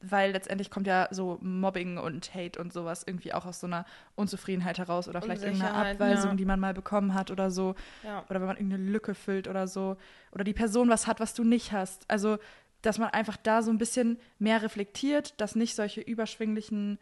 weil 0.02 0.32
letztendlich 0.32 0.70
kommt 0.70 0.86
ja 0.86 1.08
so 1.10 1.38
Mobbing 1.40 1.96
und 1.98 2.34
Hate 2.34 2.60
und 2.60 2.72
sowas 2.72 3.04
irgendwie 3.06 3.32
auch 3.32 3.46
aus 3.46 3.60
so 3.60 3.66
einer 3.66 3.84
Unzufriedenheit 4.16 4.78
heraus 4.78 5.08
oder 5.08 5.22
vielleicht 5.22 5.42
irgendeine 5.42 5.70
Unsicherheit, 5.70 5.94
Abweisung, 6.00 6.30
ja. 6.30 6.36
die 6.36 6.44
man 6.44 6.60
mal 6.60 6.74
bekommen 6.74 7.14
hat 7.14 7.30
oder 7.30 7.50
so. 7.50 7.74
Ja. 8.02 8.24
Oder 8.28 8.40
wenn 8.40 8.48
man 8.48 8.56
irgendeine 8.56 8.84
Lücke 8.90 9.14
füllt 9.14 9.48
oder 9.48 9.68
so. 9.68 9.96
Oder 10.32 10.44
die 10.44 10.52
Person 10.54 10.88
was 10.88 11.06
hat, 11.06 11.20
was 11.20 11.34
du 11.34 11.44
nicht 11.44 11.72
hast. 11.72 12.04
Also, 12.10 12.38
dass 12.82 12.98
man 12.98 13.10
einfach 13.10 13.36
da 13.36 13.62
so 13.62 13.70
ein 13.70 13.78
bisschen 13.78 14.18
mehr 14.38 14.62
reflektiert, 14.62 15.40
dass 15.40 15.54
nicht 15.54 15.76
solche 15.76 16.00
überschwinglichen, 16.00 16.98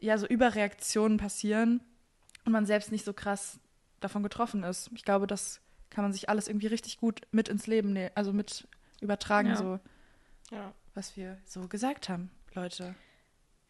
ja, 0.00 0.18
so 0.18 0.26
Überreaktionen 0.26 1.18
passieren 1.18 1.80
und 2.44 2.52
man 2.52 2.66
selbst 2.66 2.90
nicht 2.90 3.04
so 3.04 3.12
krass 3.12 3.60
davon 4.00 4.22
getroffen 4.22 4.64
ist. 4.64 4.90
Ich 4.94 5.04
glaube, 5.04 5.26
das 5.26 5.60
kann 5.90 6.02
man 6.02 6.12
sich 6.12 6.28
alles 6.28 6.48
irgendwie 6.48 6.66
richtig 6.68 6.98
gut 6.98 7.20
mit 7.30 7.48
ins 7.48 7.66
Leben 7.66 7.92
nehmen, 7.92 8.10
also 8.14 8.32
mit 8.32 8.66
übertragen, 9.00 9.50
Ja. 9.50 9.56
so 9.56 9.80
Ja. 10.50 10.72
was 10.94 11.16
wir 11.16 11.38
so 11.44 11.68
gesagt 11.68 12.08
haben, 12.08 12.30
Leute. 12.54 12.94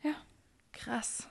Ja. 0.03 0.13
Krass. 0.73 1.29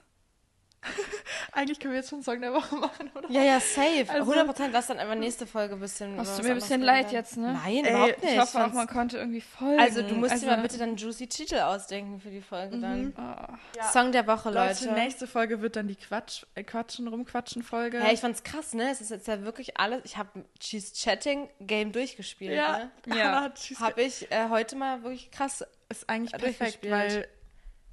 Eigentlich 1.52 1.78
können 1.80 1.92
wir 1.94 2.00
jetzt 2.00 2.10
schon 2.10 2.24
Song 2.24 2.40
der 2.40 2.54
Woche 2.54 2.74
machen, 2.78 3.12
oder? 3.14 3.30
Ja, 3.30 3.44
ja, 3.44 3.60
safe. 3.60 4.06
Also- 4.08 4.22
100 4.32 4.46
Prozent. 4.48 4.72
Lass 4.74 4.88
dann 4.88 4.98
einfach 4.98 5.16
nächste 5.16 5.46
Folge 5.46 5.74
ein 5.74 5.82
bisschen. 5.82 6.18
Hast 6.18 6.40
du 6.40 6.44
mir 6.44 6.52
ein 6.52 6.56
bisschen 6.56 6.82
leid 6.82 7.08
dann. 7.08 7.14
jetzt, 7.16 7.36
ne? 7.36 7.52
Nein, 7.54 7.84
Ey, 7.84 7.90
überhaupt 7.92 8.24
nicht. 8.24 8.34
Ich 8.34 8.40
hoffe 8.40 8.64
auch, 8.66 8.72
man 8.72 8.88
konnte 8.88 9.18
irgendwie 9.18 9.42
folgen. 9.42 9.78
also, 9.78 10.02
du 10.04 10.16
musst 10.16 10.42
dir 10.42 10.46
mal 10.46 10.52
Also- 10.54 10.62
bitte 10.64 10.78
dann 10.78 10.96
juicy 10.96 11.28
Titel 11.28 11.56
ausdenken 11.56 12.22
für 12.22 12.30
die 12.30 12.42
Folge 12.42 12.80
dann. 12.80 13.14
Ah. 13.18 13.58
Song 13.92 14.14
der 14.14 14.26
Woche, 14.26 14.52
Leute, 14.52 14.86
Leute. 14.86 14.94
nächste 14.94 15.28
Folge 15.28 15.60
wird 15.62 15.76
dann 15.76 15.88
die 15.90 15.98
Quatsch, 15.98 16.44
äh, 16.56 16.64
Quatschen, 16.64 17.10
rumquatschen 17.10 17.62
Folge. 17.62 18.00
Hey, 18.00 18.14
ich 18.14 18.22
fand's 18.22 18.44
krass, 18.44 18.74
ne? 18.74 18.90
Es 18.90 19.02
ist 19.02 19.10
jetzt 19.10 19.28
ja 19.28 19.42
wirklich 19.42 19.78
alles. 19.78 20.02
Ich 20.06 20.16
habe 20.16 20.46
She's 20.62 20.94
Chatting 20.94 21.50
Game 21.60 21.92
durchgespielt, 21.92 22.52
ne? 22.56 22.90
Ja. 23.08 23.42
Ah, 23.46 23.50
tschüss. 23.50 23.82
Habe 23.82 24.02
ich 24.04 24.32
äh, 24.32 24.48
heute 24.48 24.78
mal 24.78 25.04
wirklich 25.04 25.30
krass. 25.32 25.66
ist 25.90 26.08
eigentlich 26.10 26.32
perfekt, 26.32 26.84
durchgespielt. 26.86 26.92
weil 26.94 27.28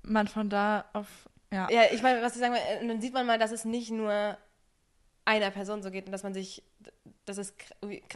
man 0.07 0.29
von 0.29 0.49
da 0.49 0.87
auf 0.93 1.07
ja, 1.53 1.69
Ja, 1.71 1.83
ich 1.93 2.03
meine, 2.03 2.23
was 2.23 2.35
ich 2.35 2.41
sagen 2.41 2.55
will, 2.55 2.61
äh, 2.61 2.87
dann 2.87 3.01
sieht 3.01 3.15
man 3.15 3.27
mal, 3.27 3.39
dass 3.39 3.53
es 3.53 3.65
nicht 3.65 3.91
nur 3.91 4.37
einer 5.25 5.51
Person 5.51 5.83
so 5.83 5.91
geht 5.91 6.07
und 6.07 6.13
dass 6.13 6.23
man 6.23 6.35
sich, 6.35 6.63
dass 7.25 7.39
es 7.39 7.55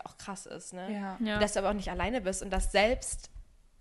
auch 0.05 0.16
krass 0.16 0.47
ist, 0.47 0.72
ne? 0.72 0.93
ja. 0.93 1.16
Ja. 1.20 1.38
Dass 1.38 1.53
du 1.53 1.59
aber 1.59 1.70
auch 1.70 1.74
nicht 1.74 1.91
alleine 1.91 2.20
bist 2.20 2.43
und 2.43 2.51
dass 2.51 2.72
selbst 2.72 3.30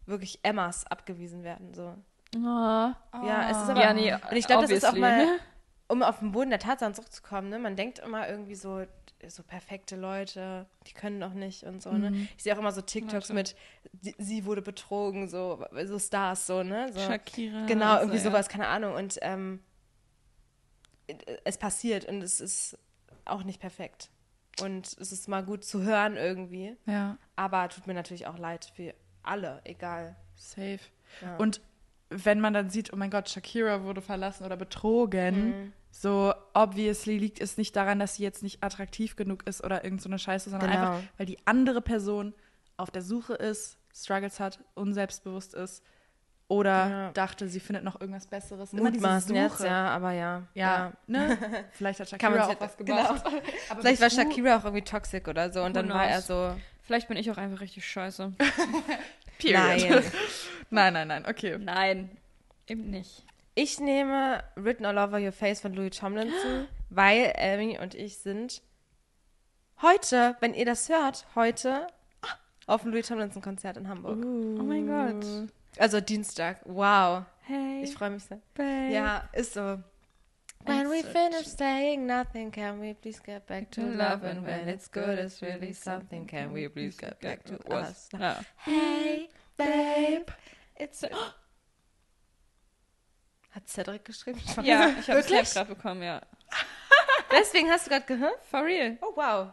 wirklich 0.05 0.39
Emmas 0.43 0.85
abgewiesen 0.85 1.43
werden, 1.43 1.73
so. 1.73 1.95
Ah. 2.37 2.95
Ja, 3.13 3.49
es 3.49 3.57
ist 3.57 3.69
aber. 3.69 3.81
Ja, 3.81 3.93
nee, 3.93 4.13
und 4.13 4.37
ich 4.37 4.45
glaube, 4.45 4.63
das 4.63 4.71
ist 4.71 4.85
auch 4.85 4.95
mal, 4.95 5.25
um 5.87 6.03
auf 6.03 6.19
den 6.19 6.31
Boden 6.31 6.49
der 6.49 6.59
Tatsachen 6.59 6.93
zurückzukommen, 6.93 7.49
ne? 7.49 7.59
Man 7.59 7.75
denkt 7.75 7.99
immer 7.99 8.27
irgendwie 8.27 8.55
so, 8.55 8.85
so 9.27 9.43
perfekte 9.43 9.95
Leute, 9.95 10.65
die 10.87 10.93
können 10.93 11.19
doch 11.19 11.33
nicht 11.33 11.63
und 11.63 11.81
so, 11.81 11.91
ne? 11.91 12.27
Ich 12.37 12.43
sehe 12.43 12.53
auch 12.53 12.59
immer 12.59 12.71
so 12.71 12.81
TikToks 12.81 13.33
mit, 13.33 13.55
sie, 14.01 14.15
sie 14.17 14.45
wurde 14.45 14.61
betrogen, 14.61 15.27
so, 15.27 15.65
so 15.85 15.99
Stars, 15.99 16.47
so, 16.47 16.63
ne? 16.63 16.91
So. 16.93 16.99
Shakira. 16.99 17.65
Genau, 17.65 17.87
also, 17.91 18.03
irgendwie 18.03 18.17
ja. 18.23 18.23
sowas, 18.31 18.47
keine 18.49 18.67
Ahnung. 18.67 18.95
Und 18.95 19.19
ähm, 19.21 19.59
es 21.43 21.57
passiert 21.57 22.05
und 22.05 22.21
es 22.21 22.39
ist 22.39 22.77
auch 23.25 23.43
nicht 23.43 23.59
perfekt. 23.59 24.09
Und 24.61 24.87
es 24.99 25.11
ist 25.11 25.27
mal 25.27 25.43
gut 25.43 25.63
zu 25.63 25.83
hören 25.83 26.17
irgendwie. 26.17 26.75
ja, 26.85 27.17
Aber 27.35 27.69
tut 27.69 27.87
mir 27.87 27.93
natürlich 27.93 28.27
auch 28.27 28.37
leid 28.37 28.71
für 28.75 28.93
alle, 29.23 29.61
egal. 29.63 30.15
safe. 30.35 30.79
Ja. 31.21 31.37
Und 31.37 31.61
wenn 32.09 32.39
man 32.39 32.53
dann 32.53 32.69
sieht, 32.69 32.91
oh 32.93 32.95
mein 32.95 33.11
Gott, 33.11 33.29
Shakira 33.29 33.83
wurde 33.83 34.01
verlassen 34.01 34.45
oder 34.45 34.57
betrogen, 34.57 35.63
Mhm. 35.65 35.73
So 35.91 36.33
obviously 36.53 37.17
liegt 37.17 37.41
es 37.41 37.57
nicht 37.57 37.75
daran, 37.75 37.99
dass 37.99 38.15
sie 38.15 38.23
jetzt 38.23 38.43
nicht 38.43 38.63
attraktiv 38.63 39.15
genug 39.15 39.45
ist 39.47 39.63
oder 39.63 39.83
irgend 39.83 40.01
so 40.01 40.09
eine 40.09 40.19
Scheiße, 40.19 40.49
sondern 40.49 40.69
Genau. 40.71 40.81
einfach, 40.93 41.03
weil 41.17 41.25
die 41.25 41.37
andere 41.45 41.81
Person 41.81 42.33
auf 42.77 42.91
der 42.91 43.01
Suche 43.01 43.33
ist, 43.33 43.77
Struggles 43.95 44.39
hat, 44.39 44.59
unselbstbewusst 44.75 45.53
ist 45.55 45.83
oder 46.47 46.89
Ja. 46.89 47.11
dachte, 47.11 47.47
sie 47.49 47.59
findet 47.59 47.83
noch 47.83 47.99
irgendwas 47.99 48.27
Besseres. 48.27 48.71
Immer 48.73 48.91
diese 48.91 49.01
Mutmaßen 49.05 49.35
jetzt, 49.35 49.57
Suche. 49.57 49.67
ja, 49.67 49.89
aber 49.89 50.11
ja. 50.13 50.43
Ja, 50.53 50.93
ne? 51.07 51.37
Vielleicht 51.71 51.99
hat 51.99 52.09
Shakira 52.09 52.45
auch 52.47 52.59
was 52.61 52.77
genau. 52.77 52.95
gemacht. 52.95 53.25
Aber 53.69 53.81
Vielleicht 53.81 54.01
war 54.01 54.09
Shakira 54.09 54.57
auch 54.57 54.63
irgendwie 54.63 54.83
toxic 54.83 55.27
oder 55.27 55.51
so 55.51 55.63
und 55.63 55.75
dann 55.75 55.89
war 55.89 56.07
er 56.07 56.21
so. 56.21 56.55
Vielleicht 56.83 57.07
bin 57.07 57.17
ich 57.17 57.29
auch 57.29 57.37
einfach 57.37 57.61
richtig 57.61 57.85
scheiße. 57.85 58.33
Period. 59.39 60.03
nein, 60.69 60.93
nein, 60.93 61.07
nein, 61.07 61.25
okay. 61.27 61.57
Nein, 61.59 62.17
eben 62.67 62.89
nicht. 62.89 63.23
Ich 63.61 63.77
nehme 63.81 64.41
Written 64.55 64.85
All 64.85 64.97
Over 64.97 65.19
Your 65.19 65.33
Face 65.33 65.59
von 65.59 65.73
Louis 65.73 65.89
Tomlinson, 65.89 66.69
weil 66.89 67.33
Amy 67.37 67.77
und 67.77 67.93
ich 67.93 68.17
sind 68.17 68.61
heute, 69.81 70.37
wenn 70.39 70.53
ihr 70.53 70.63
das 70.63 70.87
hört, 70.87 71.25
heute 71.35 71.87
auf 72.67 72.83
dem 72.83 72.91
Louis 72.91 73.05
Tomlinson 73.05 73.41
Konzert 73.41 73.75
in 73.75 73.89
Hamburg. 73.89 74.23
Oh 74.23 74.63
mein 74.63 74.87
Gott. 74.87 75.49
Also 75.77 75.99
Dienstag. 75.99 76.61
Wow. 76.63 77.25
Hey, 77.41 77.83
Ich 77.83 77.93
freue 77.95 78.11
mich 78.11 78.23
sehr. 78.23 78.39
babe. 78.53 78.93
Ja, 78.93 79.27
ist 79.33 79.55
so. 79.55 79.83
When 80.63 80.89
we 80.89 81.03
finish 81.03 81.47
saying 81.47 82.05
nothing, 82.05 82.51
can 82.51 82.79
we 82.79 82.93
please 82.93 83.21
get 83.21 83.45
back 83.45 83.69
to 83.71 83.81
love? 83.81 84.23
And 84.23 84.45
when 84.47 84.69
it's 84.69 84.89
good, 84.89 85.19
it's 85.19 85.41
really 85.41 85.73
something. 85.73 86.25
Can 86.25 86.53
we 86.53 86.69
please 86.69 86.95
get 86.97 87.19
back 87.19 87.43
to 87.43 87.55
us? 87.69 88.07
Hey, 88.63 89.27
babe, 89.57 90.27
it's. 90.77 91.03
Hat 93.51 93.67
Cedric 93.67 94.05
geschrieben? 94.05 94.39
Ja, 94.63 94.89
ich 94.99 95.09
habe 95.09 95.19
es 95.19 95.53
gerade 95.53 95.73
bekommen, 95.75 96.03
ja. 96.03 96.21
Deswegen 97.31 97.69
hast 97.69 97.85
du 97.87 97.89
gerade 97.91 98.05
gehört? 98.05 98.43
For 98.49 98.63
real. 98.63 98.97
Oh, 99.01 99.15
wow. 99.15 99.49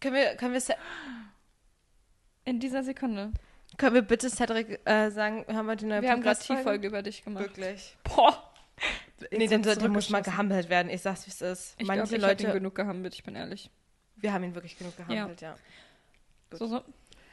Können 0.00 0.14
wir, 0.14 0.36
können 0.36 0.52
wir, 0.54 0.60
Ce- 0.60 0.76
In 2.44 2.58
dieser 2.60 2.82
Sekunde. 2.82 3.32
können 3.76 3.94
wir 3.94 4.02
bitte 4.02 4.30
Cedric 4.30 4.80
äh, 4.86 5.10
sagen, 5.10 5.44
haben 5.48 5.66
wir 5.66 5.76
die 5.76 5.84
neue 5.86 6.02
Wir 6.02 6.10
haben 6.10 6.22
gerade 6.22 6.36
Podcast-Folge? 6.38 6.62
T-Folge 6.62 6.86
über 6.88 7.02
dich 7.02 7.22
gemacht. 7.24 7.44
Wirklich. 7.44 7.96
Boah. 8.04 8.50
Nee, 9.30 9.46
dann 9.48 9.62
der 9.62 9.88
muss 9.90 10.08
mal 10.08 10.22
gehampelt 10.22 10.70
werden. 10.70 10.90
Ich 10.90 11.02
sag's, 11.02 11.26
wie 11.26 11.30
es 11.30 11.42
ist. 11.42 11.74
Ich 11.78 11.86
Manche 11.86 12.04
glaube, 12.04 12.16
ich 12.16 12.22
Leute... 12.22 12.46
Ihn 12.46 12.52
genug 12.54 12.74
gehampelt, 12.74 13.14
ich 13.14 13.22
bin 13.22 13.34
ehrlich. 13.36 13.70
wir 14.16 14.32
haben 14.32 14.44
ihn 14.44 14.54
wirklich 14.54 14.78
genug 14.78 14.96
gehampelt, 14.96 15.40
ja. 15.42 15.54
Gut. 16.50 16.58
So, 16.58 16.66
so. 16.66 16.82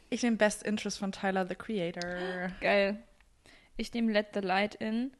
Ich 0.09 0.21
nehme 0.23 0.35
Best 0.35 0.63
Interest 0.63 0.99
von 0.99 1.11
Tyler, 1.13 1.47
the 1.47 1.55
Creator. 1.55 2.49
Geil. 2.59 3.01
Ich 3.79 3.93
nehme 3.93 4.11
Let 4.11 4.29
the 4.33 4.39
Light 4.39 4.73
In. 4.75 5.11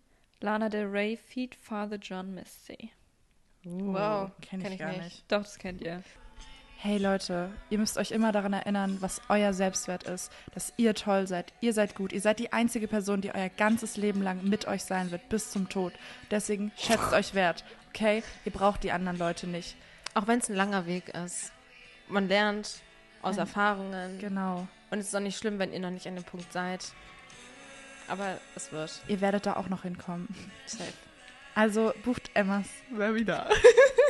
Lana 0.41 0.69
Del 0.69 0.87
Rey, 0.87 1.15
Feed 1.15 1.55
Father 1.55 1.97
John 1.97 2.33
Misty. 2.33 2.91
Wow, 3.63 4.31
Kenne 4.41 4.63
kenn 4.63 4.73
ich 4.73 4.79
gar 4.79 4.91
nicht. 4.91 5.03
nicht. 5.03 5.31
Doch, 5.31 5.43
das 5.43 5.59
kennt 5.59 5.81
ihr. 5.81 6.03
Hey 6.79 6.97
Leute, 6.97 7.51
ihr 7.69 7.77
müsst 7.77 7.97
euch 7.97 8.11
immer 8.11 8.31
daran 8.31 8.53
erinnern, 8.53 8.97
was 8.99 9.21
euer 9.29 9.53
Selbstwert 9.53 10.03
ist, 10.03 10.31
dass 10.53 10.73
ihr 10.77 10.93
toll 10.93 11.27
seid, 11.27 11.51
ihr 11.59 11.73
seid 11.73 11.95
gut, 11.95 12.13
ihr 12.13 12.21
seid 12.21 12.37
die 12.37 12.53
einzige 12.53 12.87
Person, 12.87 13.21
die 13.21 13.33
euer 13.33 13.49
ganzes 13.49 13.97
Leben 13.97 14.21
lang 14.21 14.43
mit 14.43 14.67
euch 14.67 14.83
sein 14.83 15.09
wird, 15.09 15.27
bis 15.29 15.49
zum 15.49 15.69
Tod. 15.69 15.93
Deswegen 16.29 16.71
schätzt 16.77 17.13
euch 17.13 17.33
wert, 17.33 17.63
okay? 17.89 18.23
Ihr 18.45 18.51
braucht 18.51 18.83
die 18.83 18.91
anderen 18.91 19.17
Leute 19.17 19.47
nicht. 19.47 19.75
Auch 20.13 20.27
wenn 20.27 20.39
es 20.39 20.49
ein 20.49 20.55
langer 20.55 20.85
Weg 20.85 21.09
ist. 21.09 21.51
Man 22.09 22.27
lernt 22.27 22.81
aus 23.21 23.37
Erfahrungen. 23.37 24.19
Genau. 24.19 24.67
Und 24.91 24.99
es 24.99 25.07
ist 25.07 25.15
auch 25.15 25.19
nicht 25.19 25.37
schlimm, 25.37 25.59
wenn 25.59 25.73
ihr 25.73 25.79
noch 25.79 25.91
nicht 25.91 26.07
an 26.07 26.15
dem 26.15 26.23
Punkt 26.23 26.51
seid. 26.53 26.93
Aber 28.07 28.37
es 28.55 28.71
wird. 28.71 29.01
Ihr 29.07 29.21
werdet 29.21 29.45
da 29.45 29.55
auch 29.55 29.69
noch 29.69 29.83
hinkommen. 29.83 30.27
Safe. 30.65 30.93
Also 31.55 31.93
bucht 32.03 32.29
Emmas 32.33 32.67
mal 32.89 33.15
wieder. 33.15 33.49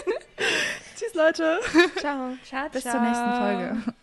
Tschüss 0.97 1.13
Leute. 1.13 1.59
Ciao. 1.97 2.35
Ciao, 2.43 2.69
Bis 2.69 2.83
zur 2.83 2.99
nächsten 2.99 3.35
Folge. 3.37 3.93